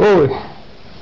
Oi. 0.00 0.34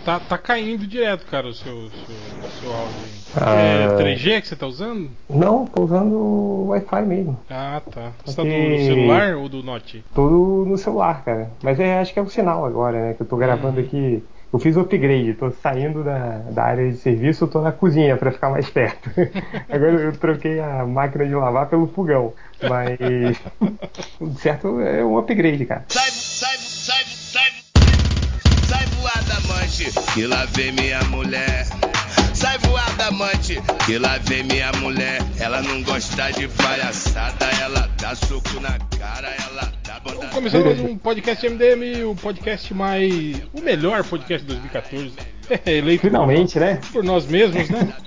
Tá, 0.05 0.19
tá 0.19 0.37
caindo 0.37 0.85
direto, 0.85 1.25
cara, 1.27 1.47
o 1.47 1.53
seu, 1.55 1.89
seu, 1.89 2.51
seu 2.61 2.73
áudio. 2.73 3.19
Ah. 3.37 3.55
É 3.55 3.89
3G 4.03 4.41
que 4.41 4.49
você 4.49 4.57
tá 4.57 4.67
usando? 4.67 5.09
Não, 5.31 5.67
tô 5.67 5.85
usando 5.85 6.67
Wi-Fi 6.67 7.03
mesmo. 7.03 7.39
Ah, 7.49 7.81
tá. 7.89 8.11
Você 8.25 8.35
tá 8.35 8.43
do 8.43 8.49
celular 8.49 9.37
ou 9.37 9.49
do 9.49 9.63
Note? 9.63 10.05
Tô 10.13 10.29
no, 10.29 10.77
celular, 10.77 11.23
cara. 11.25 11.49
Mas 11.63 11.79
é, 11.79 12.01
acho 12.01 12.13
que 12.13 12.19
é 12.19 12.23
o 12.23 12.29
sinal 12.29 12.65
agora, 12.65 13.01
né? 13.01 13.15
Que 13.15 13.23
eu 13.23 13.27
tô 13.27 13.37
gravando 13.37 13.79
aqui. 13.79 14.21
Eu 14.53 14.59
fiz 14.59 14.77
o 14.77 14.81
upgrade, 14.81 15.35
tô 15.35 15.53
saindo 15.53 16.03
da, 16.03 16.39
da 16.51 16.65
área 16.65 16.91
de 16.91 16.97
serviço, 16.97 17.47
tô 17.47 17.61
na 17.61 17.71
cozinha 17.71 18.17
pra 18.17 18.33
ficar 18.33 18.49
mais 18.51 18.69
perto. 18.69 19.11
Agora 19.69 19.93
eu 19.93 20.13
troquei 20.17 20.59
a 20.59 20.85
máquina 20.87 21.27
de 21.27 21.35
lavar 21.35 21.69
pelo 21.69 21.87
fogão. 21.87 22.33
Mas, 22.67 23.39
certo, 24.41 24.81
é 24.81 25.05
um 25.05 25.19
upgrade, 25.19 25.67
cara. 25.67 25.85
Sai, 25.87 26.11
que 30.15 30.27
lá 30.27 30.45
vem 30.47 30.73
minha 30.73 31.03
mulher. 31.05 31.67
Sai 32.35 32.57
voada, 32.59 33.07
amante, 33.09 33.61
que 33.85 33.99
lá 33.99 34.19
vem 34.19 34.45
minha 34.45 34.71
mulher. 34.73 35.21
Ela 35.41 35.61
não 35.63 35.83
gosta 35.83 36.31
de 36.33 36.47
palhaçada, 36.49 37.47
ela 37.63 37.89
dá 38.01 38.15
soco 38.15 38.61
na 38.61 38.79
cara, 38.99 39.29
ela 39.49 39.73
dá 39.87 39.99
banda. 40.01 40.17
Então, 40.19 40.29
Começando 40.31 40.65
mais 40.67 40.81
um 40.81 40.97
podcast 40.97 41.49
MDM, 41.49 42.05
o 42.05 42.15
podcast 42.15 42.73
mais. 42.75 43.43
o 43.53 43.61
melhor 43.61 44.05
podcast 44.05 44.47
de 44.47 44.53
2014. 44.55 45.13
É, 45.65 45.77
eleito 45.79 46.03
Finalmente, 46.03 46.59
né? 46.59 46.79
por 46.93 47.03
nós 47.03 47.27
mesmos, 47.27 47.69
né? 47.71 47.89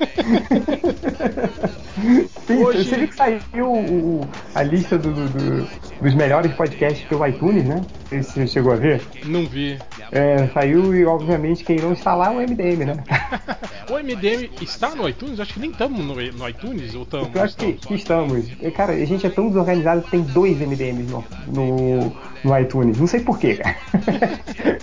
Sim, 2.47 2.57
Hoje- 2.63 2.83
Você 2.85 2.95
viu 2.97 3.07
que 3.07 3.15
saiu 3.15 3.41
o- 3.65 4.21
o- 4.21 4.29
a 4.55 4.61
lista 4.63 4.95
do- 4.97 5.11
do- 5.11 5.29
do- 5.29 5.67
dos 6.01 6.13
melhores 6.15 6.51
podcasts 6.53 7.03
pelo 7.07 7.25
iTunes, 7.27 7.65
né? 7.65 7.83
Você 8.11 8.45
chegou 8.47 8.71
a 8.73 8.75
ver. 8.75 9.01
Não 9.25 9.45
vi. 9.47 9.77
É, 10.11 10.47
saiu 10.47 10.93
e, 10.93 11.05
obviamente, 11.05 11.63
quem 11.63 11.77
não 11.77 11.93
está 11.93 12.13
lá 12.13 12.33
é 12.33 12.37
o 12.37 12.41
MDM, 12.41 12.85
né? 12.85 13.03
O 13.89 13.95
MDM 13.95 14.49
está 14.61 14.95
no 14.95 15.07
iTunes? 15.07 15.37
Acho 15.39 15.53
que 15.53 15.59
nem 15.59 15.71
estamos 15.71 15.99
no, 15.99 16.15
no 16.15 16.49
iTunes 16.49 16.95
ou 16.95 17.03
estamos? 17.03 17.35
Eu 17.35 17.43
acho 17.43 17.57
que, 17.57 17.73
que 17.73 17.95
estamos. 17.95 18.45
E, 18.61 18.71
Cara, 18.71 18.93
a 18.93 19.05
gente 19.05 19.25
é 19.25 19.29
tão 19.29 19.49
desorganizado 19.49 20.01
que 20.03 20.11
tem 20.11 20.21
dois 20.21 20.57
MDMs 20.59 21.11
no, 21.11 21.25
no, 21.47 22.15
no 22.41 22.59
iTunes. 22.59 22.97
Não 22.97 23.07
sei 23.07 23.19
porquê, 23.19 23.55
cara. 23.55 23.75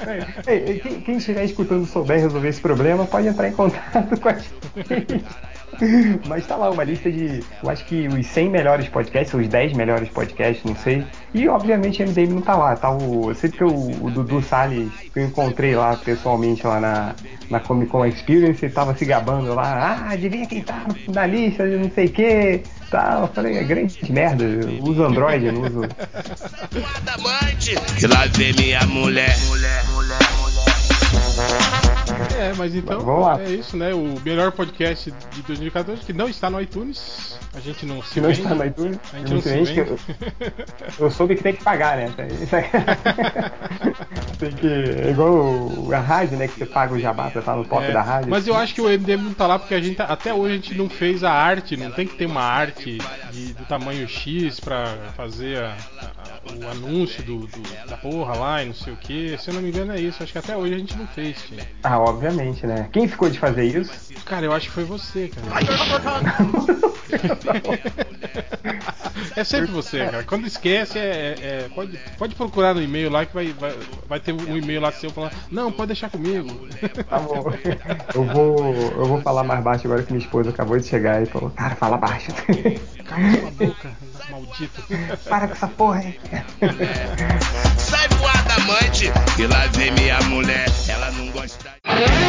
Quem, 0.82 1.00
quem 1.00 1.16
estiver 1.16 1.44
escutando 1.44 1.86
souber 1.86 2.20
resolver 2.20 2.48
esse 2.48 2.60
problema, 2.60 3.04
pode 3.06 3.28
entrar 3.28 3.48
em 3.48 3.52
contato 3.52 4.20
com 4.20 4.28
a 4.28 4.34
gente. 4.34 5.24
Mas 6.26 6.46
tá 6.46 6.56
lá 6.56 6.70
uma 6.70 6.84
lista 6.84 7.10
de, 7.10 7.40
eu 7.62 7.70
acho 7.70 7.84
que 7.84 8.08
os 8.08 8.26
100 8.26 8.50
melhores 8.50 8.88
podcasts, 8.88 9.34
os 9.34 9.48
10 9.48 9.74
melhores 9.74 10.08
podcasts, 10.08 10.64
não 10.64 10.74
sei. 10.76 11.04
E 11.34 11.48
obviamente 11.48 12.02
o 12.02 12.06
MDM 12.06 12.34
não 12.34 12.42
tá 12.42 12.56
lá, 12.56 12.76
tá 12.76 12.90
o, 12.90 13.30
eu 13.30 13.34
sei 13.34 13.50
que 13.50 13.62
o, 13.62 14.04
o 14.04 14.10
Dudu 14.10 14.42
Salles, 14.42 14.90
que 15.12 15.20
eu 15.20 15.24
encontrei 15.24 15.74
lá 15.74 15.96
pessoalmente 15.96 16.66
lá 16.66 16.80
na, 16.80 17.14
na 17.50 17.60
Comic 17.60 17.90
Con 17.90 18.06
Experience, 18.06 18.64
ele 18.64 18.72
tava 18.72 18.94
se 18.96 19.04
gabando 19.04 19.54
lá, 19.54 20.06
ah, 20.08 20.12
adivinha 20.12 20.46
quem 20.46 20.62
tá 20.62 20.86
na 21.08 21.26
lista 21.26 21.68
de 21.68 21.76
não 21.76 21.90
sei 21.90 22.06
o 22.06 22.10
que, 22.10 22.62
tá, 22.90 23.18
eu 23.22 23.28
falei, 23.28 23.58
é 23.58 23.64
grande 23.64 23.98
merda, 24.10 24.44
eu 24.44 24.82
uso 24.82 25.04
Android, 25.04 25.46
eu 25.46 25.52
não 25.52 25.62
uso... 25.62 25.82
Que 27.98 28.06
lá 28.06 28.26
vem 28.26 28.52
minha 28.54 28.84
mulher. 28.86 29.36
Mulher, 29.46 29.84
mulher, 29.90 30.18
É, 32.38 32.52
mas 32.56 32.74
então 32.74 33.20
lá. 33.20 33.40
é 33.40 33.50
isso, 33.50 33.76
né? 33.76 33.92
O 33.94 34.20
melhor 34.24 34.52
podcast 34.52 35.10
de 35.32 35.42
2014 35.42 36.02
que 36.02 36.12
não 36.12 36.28
está 36.28 36.48
no 36.50 36.60
iTunes. 36.60 37.38
A 37.54 37.60
gente 37.60 37.84
não 37.86 38.02
se 38.02 38.20
não 38.20 38.28
vende. 38.28 38.42
está 38.42 38.54
no 38.54 38.64
iTunes, 38.64 38.98
A 39.12 39.18
gente 39.18 39.34
não 39.34 39.40
se 39.42 39.48
vende 39.48 39.78
eu, 39.78 39.98
eu 41.06 41.10
soube 41.10 41.34
que 41.36 41.42
tem 41.42 41.54
que 41.54 41.64
pagar, 41.64 41.96
né? 41.96 42.12
Tem, 44.38 44.52
que. 44.52 44.66
É 44.66 45.10
igual 45.10 45.32
o- 45.32 45.90
a 45.92 45.98
rádio, 45.98 46.36
né? 46.38 46.46
Que 46.46 46.54
você 46.58 46.66
paga 46.66 46.94
o 46.94 47.00
jabá 47.00 47.30
pra 47.30 47.40
estar 47.40 47.56
no 47.56 47.64
top 47.64 47.84
É, 47.84 47.92
da 47.92 48.02
rádio. 48.02 48.30
Mas 48.30 48.46
eu 48.46 48.54
acho 48.56 48.74
que 48.74 48.80
o 48.80 48.88
MDM 48.88 49.22
não 49.24 49.34
tá 49.34 49.46
lá 49.46 49.58
porque 49.58 49.74
a 49.74 49.80
gente 49.80 50.00
até 50.00 50.32
hoje 50.32 50.52
a 50.52 50.56
gente 50.56 50.74
não 50.74 50.88
fez 50.88 51.24
a 51.24 51.32
arte, 51.32 51.76
não 51.76 51.90
tem 51.90 52.06
que 52.06 52.14
ter 52.16 52.26
uma 52.26 52.42
arte 52.42 52.98
de- 53.32 53.52
do 53.54 53.64
tamanho 53.64 54.06
X 54.08 54.60
pra 54.60 54.84
fazer 55.16 55.58
a- 55.58 55.74
a- 56.00 56.54
o 56.54 56.70
anúncio 56.70 57.22
do, 57.24 57.46
do- 57.46 57.86
da 57.88 57.96
porra 57.96 58.34
lá 58.36 58.62
e 58.62 58.66
não 58.66 58.74
sei 58.74 58.92
o 58.92 58.96
que. 58.96 59.36
Se 59.38 59.50
eu 59.50 59.54
não 59.54 59.62
me 59.62 59.70
engano 59.70 59.92
é 59.92 60.00
isso, 60.00 60.22
acho 60.22 60.32
que 60.32 60.38
até 60.38 60.56
hoje 60.56 60.74
a 60.74 60.78
gente 60.78 60.96
não 60.96 61.06
fez. 61.08 61.42
tio. 61.42 61.58
Ah, 61.82 61.98
obviamente, 62.08 62.66
né? 62.66 62.88
Quem 62.92 63.06
ficou 63.08 63.28
de 63.30 63.38
fazer 63.38 63.64
isso? 63.64 63.92
Cara, 64.24 64.46
eu 64.46 64.52
acho 64.52 64.66
que 64.68 64.72
foi 64.74 64.84
você, 64.84 65.28
cara. 65.28 65.46
É 69.36 69.44
sempre 69.44 69.70
você, 69.70 70.04
cara. 70.04 70.24
Quando 70.24 70.46
esquece, 70.46 70.98
é, 70.98 71.02
é- 71.02 71.36
é- 71.64 71.68
pode, 71.74 71.98
pode 72.18 72.34
procurar 72.34 72.74
no 72.74 72.82
e-mail 72.82 73.10
lá 73.10 73.24
que 73.24 73.32
vai, 73.34 73.52
vai, 73.52 73.74
vai 74.08 74.20
ter 74.20 74.32
um 74.32 74.56
e-mail 74.56 74.80
lá 74.80 74.92
seu 74.92 75.10
falando: 75.10 75.32
Não, 75.50 75.70
pode 75.72 75.88
deixar 75.88 76.10
comigo. 76.10 76.68
Tá 77.08 77.18
bom. 77.18 77.44
Eu 78.14 78.24
vou, 78.24 78.74
eu 78.74 79.04
vou 79.06 79.20
falar 79.22 79.44
mais 79.44 79.62
baixo 79.62 79.86
agora 79.86 80.02
que 80.02 80.12
minha 80.12 80.24
esposa 80.24 80.50
acabou 80.50 80.78
de 80.78 80.86
chegar 80.86 81.22
e 81.22 81.26
falou: 81.26 81.50
Cara, 81.50 81.74
fala 81.76 81.96
baixo. 81.96 82.32
Cala 83.04 83.30
sua 83.40 83.50
boca, 83.52 83.90
maldito. 84.30 84.82
Para 85.28 85.46
com 85.48 85.52
essa 85.54 85.68
porra 85.68 86.00
aí. 86.00 86.18
Sai 87.78 88.08
voada, 88.08 88.54
amante, 88.54 89.10
que 89.36 89.46
lá 89.46 89.66
vem 89.68 89.90
minha 89.92 90.20
mulher. 90.22 90.66
Ela 90.88 91.10
não 91.12 91.30
gosta. 91.30 91.68
Yeah. 92.00 92.28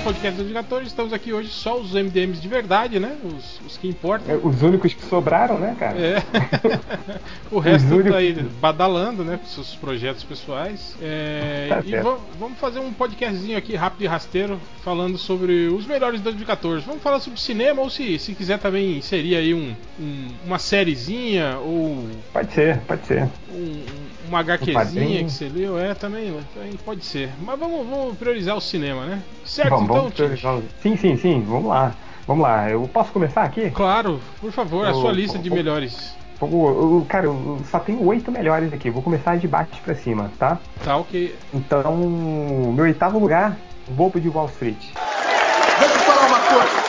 Melhor 0.00 0.04
podcast 0.04 0.30
de 0.30 0.36
2014, 0.44 0.86
estamos 0.86 1.12
aqui 1.12 1.32
hoje 1.32 1.48
só 1.50 1.78
os 1.78 1.92
MDMs 1.92 2.40
de 2.40 2.48
verdade, 2.48 2.98
né? 2.98 3.16
Os, 3.22 3.60
os 3.66 3.76
que 3.76 3.86
importam. 3.86 4.34
É, 4.34 4.38
Os 4.42 4.62
únicos 4.62 4.94
que 4.94 5.04
sobraram, 5.04 5.58
né, 5.58 5.76
cara? 5.78 5.98
É. 5.98 6.22
o 7.52 7.58
resto 7.58 7.86
Os 7.86 7.92
únicos- 7.92 8.12
tá 8.12 8.16
aí 8.18 8.32
badalando, 8.60 9.22
né? 9.24 9.36
Com 9.36 9.46
seus 9.46 9.74
projetos 9.76 10.24
pessoais. 10.24 10.96
É, 11.02 11.66
Tá 11.70 11.82
e 11.84 11.92
vamos 12.38 12.58
fazer 12.58 12.78
um 12.78 12.92
podcastzinho 12.92 13.56
aqui 13.58 13.76
rápido 13.76 14.02
e 14.02 14.06
rasteiro 14.06 14.58
falando 14.82 15.18
sobre 15.18 15.68
os 15.68 15.86
melhores 15.86 16.18
de 16.20 16.24
2014. 16.24 16.84
Vamos 16.86 17.02
falar 17.02 17.20
sobre 17.20 17.38
cinema 17.38 17.82
ou 17.82 17.90
se, 17.90 18.18
se 18.18 18.34
quiser 18.34 18.58
também 18.58 18.96
inserir 18.96 19.36
aí 19.36 19.52
um, 19.52 19.74
um- 20.00 20.28
uma 20.46 20.58
sériezinha 20.58 21.58
ou 21.58 22.06
Pode 22.32 22.52
ser, 22.54 22.78
pode 22.80 23.06
ser. 23.06 23.28
um- 23.52 23.84
uma 24.30 24.40
HQzinha 24.40 24.74
quadrinho. 24.78 25.24
que 25.26 25.30
você 25.32 25.48
leu, 25.48 25.78
é 25.78 25.92
também, 25.94 26.32
também 26.54 26.72
pode 26.84 27.04
ser. 27.04 27.30
Mas 27.42 27.58
vamos, 27.58 27.86
vamos 27.86 28.16
priorizar 28.16 28.56
o 28.56 28.60
cinema, 28.60 29.04
né? 29.04 29.22
Certo, 29.44 29.70
Vamos, 29.70 29.90
então, 29.90 30.10
priorizar 30.10 30.58
Sim, 30.82 30.96
sim, 30.96 31.16
sim. 31.16 31.44
Vamos 31.46 31.66
lá. 31.68 31.92
Vamos 32.26 32.42
lá. 32.44 32.70
Eu 32.70 32.88
posso 32.92 33.10
começar 33.12 33.42
aqui? 33.42 33.70
Claro, 33.70 34.20
por 34.40 34.52
favor, 34.52 34.86
a 34.86 34.92
Ô, 34.92 35.00
sua 35.00 35.12
lista 35.12 35.36
ô, 35.36 35.40
de 35.42 35.50
ô. 35.50 35.54
melhores. 35.54 36.14
Eu- 36.40 37.04
cara, 37.08 37.26
eu 37.26 37.60
só 37.70 37.78
tenho 37.80 38.02
oito 38.06 38.30
melhores 38.32 38.72
aqui. 38.72 38.88
Vou 38.88 39.02
começar 39.02 39.36
de 39.36 39.46
baixo 39.46 39.72
pra 39.84 39.94
cima, 39.94 40.30
tá? 40.38 40.58
Tá, 40.82 40.96
ok. 40.96 41.34
Então, 41.52 41.94
meu 42.74 42.84
oitavo 42.84 43.18
lugar, 43.18 43.56
Lobo 43.98 44.18
de 44.20 44.28
Wall 44.28 44.46
Street. 44.46 44.78
Deixa 45.78 45.94
eu 45.94 46.00
falar 46.00 46.26
uma 46.28 46.38
coisa. 46.40 46.80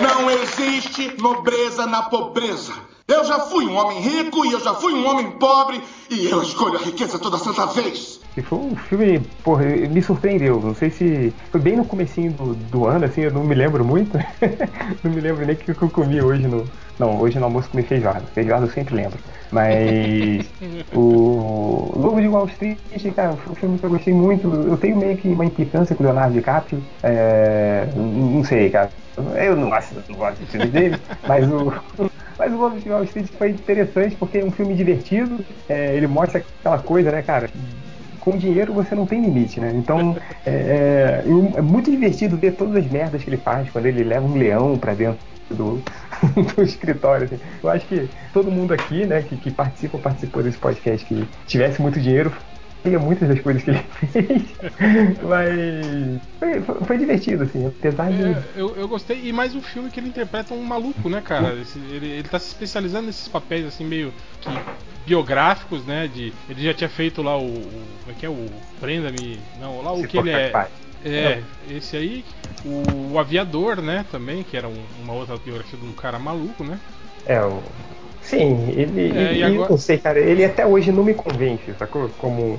Não 0.00 0.30
existe 0.30 1.14
nobreza 1.22 1.86
na 1.86 2.02
pobreza. 2.02 2.72
Eu 3.08 3.24
já 3.24 3.40
fui 3.40 3.66
um 3.66 3.76
homem 3.76 4.00
rico 4.00 4.44
e 4.46 4.52
eu 4.52 4.60
já 4.60 4.74
fui 4.74 4.92
um 4.92 5.06
homem 5.06 5.30
pobre 5.32 5.82
e 6.08 6.26
eu 6.30 6.42
escolho 6.42 6.78
a 6.78 6.82
riqueza 6.82 7.18
toda 7.18 7.36
santa 7.36 7.66
vez. 7.66 8.20
Que 8.34 8.40
foi 8.40 8.58
um 8.58 8.76
filme, 8.76 9.20
porra, 9.44 9.64
me 9.64 10.00
surpreendeu. 10.00 10.60
Não 10.60 10.74
sei 10.74 10.90
se. 10.90 11.34
Foi 11.50 11.60
bem 11.60 11.76
no 11.76 11.84
comecinho 11.84 12.32
do, 12.32 12.54
do 12.54 12.86
ano, 12.86 13.04
assim, 13.04 13.22
eu 13.22 13.32
não 13.32 13.44
me 13.44 13.54
lembro 13.54 13.84
muito. 13.84 14.16
não 15.04 15.10
me 15.10 15.20
lembro 15.20 15.44
nem 15.44 15.54
o 15.54 15.58
que 15.58 15.70
eu 15.70 15.90
comi 15.90 16.22
hoje 16.22 16.46
no. 16.46 16.66
Não, 16.98 17.20
hoje 17.20 17.38
no 17.38 17.44
almoço 17.44 17.68
comi 17.70 17.82
feijoada. 17.82 18.22
Feijoada 18.34 18.66
eu 18.66 18.70
sempre 18.70 18.94
lembro. 18.94 19.18
Mas. 19.50 20.46
o 20.94 21.92
Lobo 21.94 22.20
de 22.20 22.28
Wall 22.28 22.46
Street, 22.46 22.78
cara, 23.14 23.32
foi 23.32 23.52
um 23.52 23.56
filme 23.56 23.78
que 23.78 23.84
eu 23.84 23.90
gostei 23.90 24.14
muito. 24.14 24.48
Eu 24.48 24.76
tenho 24.78 24.96
meio 24.96 25.16
que 25.16 25.28
uma 25.28 25.44
implicância 25.44 25.94
com 25.94 26.02
o 26.02 26.06
Leonardo 26.06 26.32
DiCaprio. 26.32 26.82
É, 27.02 27.86
não 27.94 28.42
sei, 28.44 28.70
cara. 28.70 28.90
Eu 29.36 29.56
não 29.56 29.68
gosto, 29.68 30.02
não 30.08 30.16
gosto 30.16 30.38
dos 30.38 30.48
filmes 30.48 30.70
dele, 30.70 30.98
mas 31.28 31.46
o. 31.50 31.72
Mas 32.42 32.52
o 32.52 32.56
Lobo 32.56 32.76
de 32.80 32.88
Wall 32.90 33.04
Street 33.04 33.28
foi 33.38 33.50
interessante 33.50 34.16
porque 34.16 34.38
é 34.38 34.44
um 34.44 34.50
filme 34.50 34.74
divertido. 34.74 35.44
é, 35.68 35.94
ele 35.94 36.08
mostra 36.08 36.38
aquela 36.58 36.80
coisa, 36.80 37.12
né, 37.12 37.22
cara? 37.22 37.48
com 38.18 38.36
dinheiro 38.36 38.72
você 38.72 38.94
não 38.94 39.04
tem 39.04 39.20
limite, 39.20 39.58
né? 39.60 39.72
Então 39.74 40.16
é, 40.46 41.22
é- 41.24 41.58
é 41.58 41.60
muito 41.60 41.90
divertido 41.90 42.36
ver 42.36 42.52
todas 42.54 42.76
as 42.84 42.90
merdas 42.90 43.22
que 43.22 43.30
ele 43.30 43.36
faz 43.36 43.68
quando 43.70 43.86
ele 43.86 44.02
leva 44.04 44.24
um 44.26 44.34
leão 44.36 44.76
pra 44.76 44.92
dentro 44.94 45.18
do, 45.50 45.82
do 46.56 46.62
escritório. 46.62 47.26
assim. 47.26 47.38
Eu 47.62 47.70
acho 47.70 47.86
que 47.86 48.08
todo 48.32 48.50
mundo 48.50 48.72
aqui, 48.74 49.06
né, 49.06 49.22
que, 49.22 49.36
que 49.36 49.50
participa 49.50 49.96
ou 49.96 50.02
participou 50.02 50.42
desse 50.42 50.58
podcast 50.58 51.06
que 51.06 51.28
tivesse 51.46 51.80
muito 51.80 52.00
dinheiro 52.00 52.32
faria 52.82 52.98
muitas 52.98 53.28
das 53.28 53.40
coisas 53.40 53.62
que 53.62 53.70
ele 53.70 53.78
fez, 54.12 54.42
mas 55.22 56.20
foi, 56.38 56.60
foi- 56.62 56.84
foi 56.84 56.98
divertido, 56.98 57.44
assim, 57.44 57.66
apesar 57.66 58.10
de. 58.10 58.22
É, 58.22 58.42
eu, 58.56 58.74
eu 58.76 58.88
gostei, 58.88 59.20
e 59.24 59.32
mais 59.32 59.54
um 59.54 59.62
filme 59.62 59.90
que 59.90 60.00
ele 60.00 60.08
interpreta 60.08 60.52
um 60.54 60.62
maluco, 60.62 61.08
né, 61.08 61.20
cara? 61.20 61.54
Esse- 61.54 61.78
ele, 61.78 62.06
ele 62.08 62.28
tá 62.28 62.38
se 62.38 62.48
especializando 62.48 63.06
nesses 63.06 63.28
papéis, 63.28 63.66
assim, 63.66 63.84
meio 63.84 64.12
que 64.40 64.50
biográficos, 65.06 65.84
né? 65.86 66.08
De, 66.12 66.32
ele 66.48 66.62
já 66.62 66.74
tinha 66.74 66.90
feito 66.90 67.22
lá 67.22 67.36
o. 67.38 67.44
o 67.46 67.82
como 68.02 68.10
é 68.10 68.14
que 68.18 68.26
é? 68.26 68.28
O 68.28 68.46
Prenda-me. 68.80 69.38
Não, 69.60 69.82
lá 69.82 69.92
o 69.92 70.00
Se 70.02 70.08
que 70.08 70.18
ele 70.18 70.30
é. 70.30 70.46
capaz. 70.48 70.68
É, 71.04 71.42
esse 71.68 71.96
aí. 71.96 72.24
O, 72.64 73.12
o 73.14 73.18
Aviador, 73.18 73.82
né, 73.82 74.04
também, 74.12 74.44
que 74.44 74.56
era 74.56 74.68
um, 74.68 74.84
uma 75.02 75.12
outra 75.14 75.36
biografia 75.36 75.76
de 75.76 75.84
um 75.84 75.92
cara 75.92 76.16
maluco, 76.18 76.62
né? 76.62 76.78
É, 77.26 77.40
o. 77.40 77.60
Sim, 78.22 78.70
ele. 78.70 79.12
É, 79.18 79.32
ele 79.34 79.42
agora- 79.44 79.70
Não 79.70 79.76
sei, 79.78 79.98
cara. 79.98 80.18
Ele 80.18 80.44
até 80.44 80.64
hoje 80.66 80.90
não 80.92 81.04
me 81.04 81.14
convence, 81.14 81.74
sacou? 81.78 82.08
Como. 82.18 82.58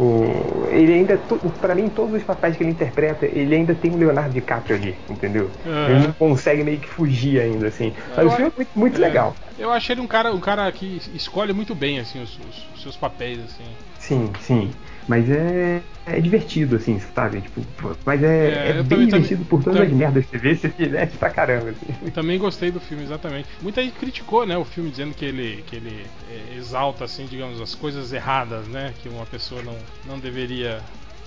O, 0.00 0.64
ele 0.70 0.92
ainda, 0.94 1.18
pra 1.60 1.74
mim, 1.74 1.88
todos 1.88 2.14
os 2.14 2.22
papéis 2.22 2.56
que 2.56 2.62
ele 2.62 2.70
interpreta, 2.70 3.26
ele 3.26 3.52
ainda 3.52 3.74
tem 3.74 3.90
o 3.92 3.96
Leonardo 3.96 4.32
DiCaprio 4.32 4.76
ali, 4.76 4.96
entendeu? 5.10 5.50
Aham. 5.66 5.90
Ele 5.90 6.06
não 6.06 6.12
consegue 6.12 6.62
meio 6.62 6.78
que 6.78 6.88
fugir 6.88 7.40
ainda, 7.40 7.66
assim. 7.66 7.92
Mas 8.10 8.18
Eu 8.18 8.26
o 8.26 8.30
filme 8.30 8.50
é 8.50 8.52
muito, 8.56 8.70
muito 8.76 8.96
É, 8.96 9.00
legal. 9.00 9.34
Eu 9.58 9.72
achei 9.72 9.94
ele 9.94 10.00
um 10.00 10.06
cara, 10.06 10.32
um 10.32 10.38
cara 10.38 10.70
que 10.70 11.02
escolhe 11.12 11.52
muito 11.52 11.74
bem 11.74 11.98
assim 11.98 12.22
os, 12.22 12.38
os- 12.38 12.68
os 12.76 12.82
seus 12.82 12.96
papéis 12.96 13.40
assim. 13.42 13.64
Sim, 13.98 14.30
sim. 14.40 14.70
Mas 15.08 15.28
é, 15.30 15.82
é 16.04 16.20
divertido, 16.20 16.76
assim, 16.76 17.00
sabe? 17.14 17.40
Tipo, 17.40 17.64
mas 18.04 18.22
é, 18.22 18.48
É, 18.48 18.78
é 18.78 18.82
bem 18.82 19.06
divertido 19.06 19.42
por 19.46 19.64
todas 19.64 19.78
também- 19.78 19.90
as 19.92 19.96
merdas 19.98 20.24
que 20.26 20.30
você 20.32 20.38
vê, 20.38 20.54
você 20.54 20.68
se 20.68 20.76
diverte 20.76 21.16
pra 21.16 21.30
caramba, 21.30 21.70
assim. 21.70 22.10
Também 22.10 22.38
gostei 22.38 22.70
do 22.70 22.78
filme, 22.78 23.02
exatamente. 23.04 23.48
Muita 23.62 23.82
gente 23.82 23.94
criticou, 23.98 24.46
né, 24.46 24.56
o 24.58 24.64
filme 24.66 24.90
dizendo 24.90 25.14
que 25.14 25.24
ele, 25.24 25.64
que 25.66 25.76
ele 25.76 26.06
é, 26.30 26.54
exalta, 26.56 27.04
assim, 27.04 27.24
digamos, 27.26 27.58
as 27.60 27.74
coisas 27.74 28.12
erradas, 28.12 28.66
né, 28.68 28.92
que 29.02 29.08
uma 29.08 29.24
pessoa 29.24 29.62
não, 29.62 29.76
não 30.04 30.18
deveria. 30.18 30.80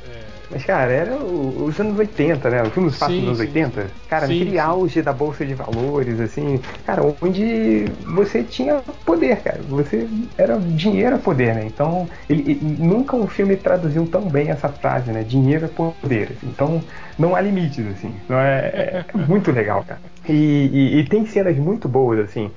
É, 0.04 0.50
Mas, 0.50 0.66
cara, 0.66 0.92
era 0.92 1.24
os 1.24 1.80
anos 1.80 1.98
80, 1.98 2.50
né? 2.50 2.62
O 2.62 2.70
filme 2.70 2.92
se 2.92 2.98
passa 2.98 3.22
nos 3.22 3.28
anos 3.30 3.40
sim, 3.40 3.40
80. 3.40 3.96
Cara, 4.06 4.26
Sim, 4.26 4.34
aquele 4.34 4.60
sim. 4.60 4.60
auge 4.60 5.02
da 5.02 5.14
bolsa 5.14 5.46
de 5.46 5.54
valores, 5.56 6.20
assim, 6.20 6.60
cara, 6.84 7.02
onde 7.24 7.86
você 8.04 8.44
tinha 8.44 8.82
poder, 9.06 9.42
cara. 9.44 9.64
Você 9.64 10.10
era 10.38 10.60
dinheiro 10.60 11.16
é 11.16 11.20
poder, 11.20 11.56
né? 11.56 11.66
Então, 11.66 12.10
ele, 12.28 12.52
ele- 12.52 12.60
nunca 12.62 13.16
um 13.16 13.28
filme 13.30 13.56
traduziu 13.56 14.06
tão 14.08 14.30
bem 14.30 14.50
essa 14.50 14.70
frase, 14.70 15.14
né? 15.14 15.24
Dinheiro 15.24 15.66
é 15.66 15.70
poder. 15.70 16.34
assim. 16.34 16.50
Então, 16.50 16.86
não 17.18 17.34
há 17.34 17.40
limites, 17.42 17.86
assim. 17.86 18.22
Não 18.28 18.38
é, 18.38 19.06
é 19.14 19.26
muito 19.26 19.52
legal, 19.54 19.86
cara. 19.86 20.02
E, 20.28 20.34
e- 20.34 21.00
e 21.00 21.08
tem 21.08 21.26
cenas 21.26 21.58
muito 21.58 21.88
boas, 21.88 22.20
assim. 22.20 22.54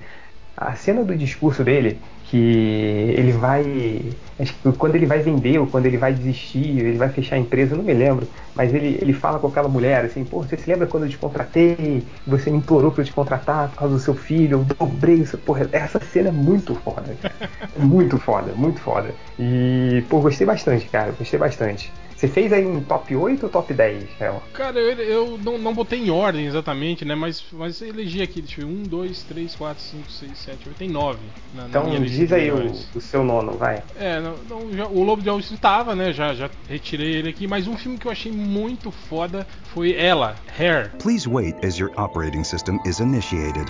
A 0.56 0.74
cena 0.76 1.04
do 1.04 1.16
discurso 1.16 1.64
dele, 1.64 2.00
que 2.30 3.14
ele 3.16 3.32
vai. 3.32 4.12
Acho 4.38 4.52
que 4.54 4.72
quando 4.72 4.96
ele 4.96 5.06
vai 5.06 5.20
vender 5.20 5.58
ou 5.58 5.66
quando 5.66 5.86
ele 5.86 5.96
vai 5.96 6.12
desistir, 6.12 6.80
ele 6.80 6.98
vai 6.98 7.08
fechar 7.08 7.36
a 7.36 7.38
empresa, 7.38 7.72
eu 7.74 7.78
não 7.78 7.84
me 7.84 7.94
lembro. 7.94 8.26
Mas 8.54 8.72
ele, 8.74 8.98
ele 9.00 9.12
fala 9.12 9.38
com 9.38 9.46
aquela 9.46 9.68
mulher 9.68 10.04
assim: 10.04 10.24
Pô, 10.24 10.42
você 10.42 10.56
se 10.56 10.68
lembra 10.68 10.86
quando 10.86 11.04
eu 11.04 11.08
te 11.10 11.18
contratei? 11.18 12.02
Você 12.26 12.50
me 12.50 12.58
implorou 12.58 12.90
pra 12.90 13.02
eu 13.02 13.06
te 13.06 13.12
contratar 13.12 13.68
por 13.70 13.76
causa 13.76 13.94
do 13.94 14.00
seu 14.00 14.14
filho? 14.14 14.58
Eu 14.58 14.64
dobrei 14.64 15.20
o 15.20 15.26
seu. 15.26 15.38
Porra, 15.38 15.68
essa 15.72 16.00
cena 16.00 16.28
é 16.28 16.32
muito 16.32 16.74
foda, 16.74 17.16
muito 17.76 18.18
foda, 18.18 18.52
muito 18.54 18.80
foda. 18.80 19.14
E, 19.38 20.04
pô, 20.08 20.20
gostei 20.20 20.46
bastante, 20.46 20.88
cara. 20.88 21.12
Gostei 21.12 21.38
bastante. 21.38 21.92
Você 22.16 22.28
fez 22.28 22.52
aí 22.52 22.64
um 22.64 22.82
top 22.82 23.14
8 23.14 23.42
ou 23.44 23.48
top 23.50 23.74
10, 23.74 24.08
Hel? 24.20 24.42
Cara, 24.52 24.78
eu, 24.78 24.98
eu 24.98 25.38
não, 25.38 25.58
não 25.58 25.74
botei 25.74 25.98
em 25.98 26.10
ordem 26.10 26.46
exatamente, 26.46 27.04
né, 27.04 27.14
mas, 27.14 27.44
mas 27.52 27.80
eu 27.82 27.88
elegi 27.88 28.22
aqui, 28.22 28.40
deixa 28.40 28.60
eu 28.62 28.68
ver, 28.68 28.72
1, 28.74 28.82
2, 28.84 29.22
3, 29.24 29.54
4, 29.56 29.82
5, 29.82 30.10
6, 30.10 30.38
7, 30.38 30.68
8, 30.68 30.78
tem 30.78 30.88
9 30.88 31.18
na, 31.54 31.62
na 31.62 31.68
Então 31.68 31.88
lista 31.98 32.16
diz 32.16 32.32
aí 32.32 32.50
o, 32.52 32.70
o 32.94 33.00
seu 33.00 33.24
nono, 33.24 33.52
vai. 33.58 33.82
É, 33.96 34.20
não, 34.20 34.36
não, 34.48 34.72
já- 34.76 34.86
o 34.86 35.02
Lobo 35.02 35.22
de 35.22 35.28
Wall 35.28 35.40
Street 35.40 35.60
tava, 35.60 35.94
né? 35.96 36.12
Já, 36.12 36.34
já 36.34 36.48
retirei 36.68 37.14
ele 37.16 37.28
aqui, 37.28 37.46
mas 37.46 37.66
um 37.66 37.76
filme 37.76 37.98
que 37.98 38.06
eu 38.06 38.12
achei 38.12 38.30
muito 38.32 38.90
foda 38.92 39.46
foi 39.64 39.94
ela, 39.94 40.36
Hair. 40.58 40.92
Please 40.98 41.28
wait 41.28 41.56
as 41.66 41.78
your 41.78 41.90
operating 41.98 42.44
system 42.44 42.78
is 42.86 43.00
initiated. 43.00 43.66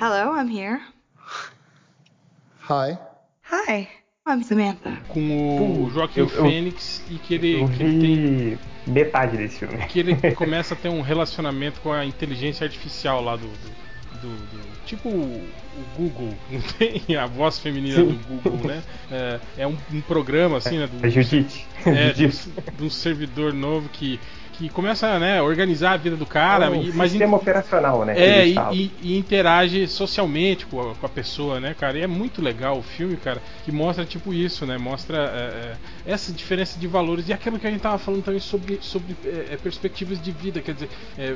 Hello, 0.00 0.34
I'm 0.34 0.48
here. 0.48 0.80
Hi. 2.68 2.98
Hi, 3.50 3.88
Com 5.08 5.84
o 5.84 5.90
Joaquim 5.90 6.20
eu- 6.20 6.30
eu- 6.34 6.42
Fênix 6.44 7.02
e 7.08 7.14
que 7.14 7.34
ele, 7.34 7.60
Eu 7.60 7.68
que 7.68 7.82
ele 7.82 8.00
tem 8.00 8.16
vi 8.16 8.58
metade 8.90 9.36
desse 9.36 9.60
filme. 9.60 9.78
que 9.86 10.00
ele 10.00 10.16
começa 10.34 10.74
a 10.74 10.76
ter 10.76 10.88
um 10.88 11.00
relacionamento 11.00 11.80
com 11.80 11.92
a 11.92 12.04
inteligência 12.04 12.64
artificial 12.64 13.22
lá 13.22 13.36
do, 13.36 13.46
do, 13.46 14.20
do- 14.22 14.28
do- 14.36 14.84
tipo 14.84 15.08
o, 15.08 15.48
Google, 15.96 16.34
não 16.50 16.60
tem 16.60 17.16
a 17.16 17.26
voz 17.26 17.58
feminina 17.58 17.96
Sim. 18.00 18.06
do 18.08 18.18
Google, 18.26 18.66
né? 18.66 18.82
É, 19.10 19.40
é 19.58 19.66
um, 19.66 19.76
um 19.92 20.00
programa 20.00 20.56
assim, 20.56 20.78
né? 20.78 20.88
Do, 20.88 21.04
A 21.06 21.08
Judite. 21.08 21.66
é, 21.86 22.12
um- 22.12 22.16
de 22.78 22.84
um 22.84 22.90
servidor 22.90 23.52
novo 23.52 23.88
que 23.90 24.18
que 24.58 24.68
começa 24.68 25.18
né, 25.18 25.38
a 25.38 25.42
organizar 25.42 25.92
a 25.92 25.96
vida 25.96 26.16
do 26.16 26.26
cara, 26.26 26.66
É 26.66 26.70
um 26.70 26.82
e, 26.82 26.92
mas 26.92 27.10
sistema 27.10 27.36
operacional, 27.36 28.04
né? 28.04 28.14
é, 28.18 28.46
e, 28.48 28.56
e- 28.72 28.90
e 29.02 29.18
interage 29.18 29.86
socialmente 29.86 30.66
com 30.66 30.90
a, 30.90 30.94
com 30.94 31.06
a 31.06 31.08
pessoa, 31.08 31.60
né, 31.60 31.74
cara? 31.78 31.98
E 31.98 32.02
é 32.02 32.06
muito 32.06 32.40
legal 32.42 32.78
o 32.78 32.82
filme, 32.82 33.16
cara, 33.16 33.40
que 33.64 33.72
mostra 33.72 34.04
tipo 34.04 34.32
isso, 34.32 34.64
né? 34.64 34.78
Mostra 34.78 35.18
é, 35.18 36.08
é, 36.08 36.12
essa 36.12 36.32
diferença 36.32 36.78
de 36.78 36.86
valores 36.86 37.28
e 37.28 37.32
aquilo 37.32 37.58
que 37.58 37.66
a 37.66 37.70
gente 37.70 37.80
tava 37.80 37.98
falando 37.98 38.22
também 38.24 38.40
sobre, 38.40 38.78
sobre 38.80 39.14
é, 39.24 39.54
é, 39.54 39.56
perspectivas 39.56 40.20
de 40.22 40.30
vida, 40.32 40.60
quer 40.60 40.74
dizer, 40.74 40.88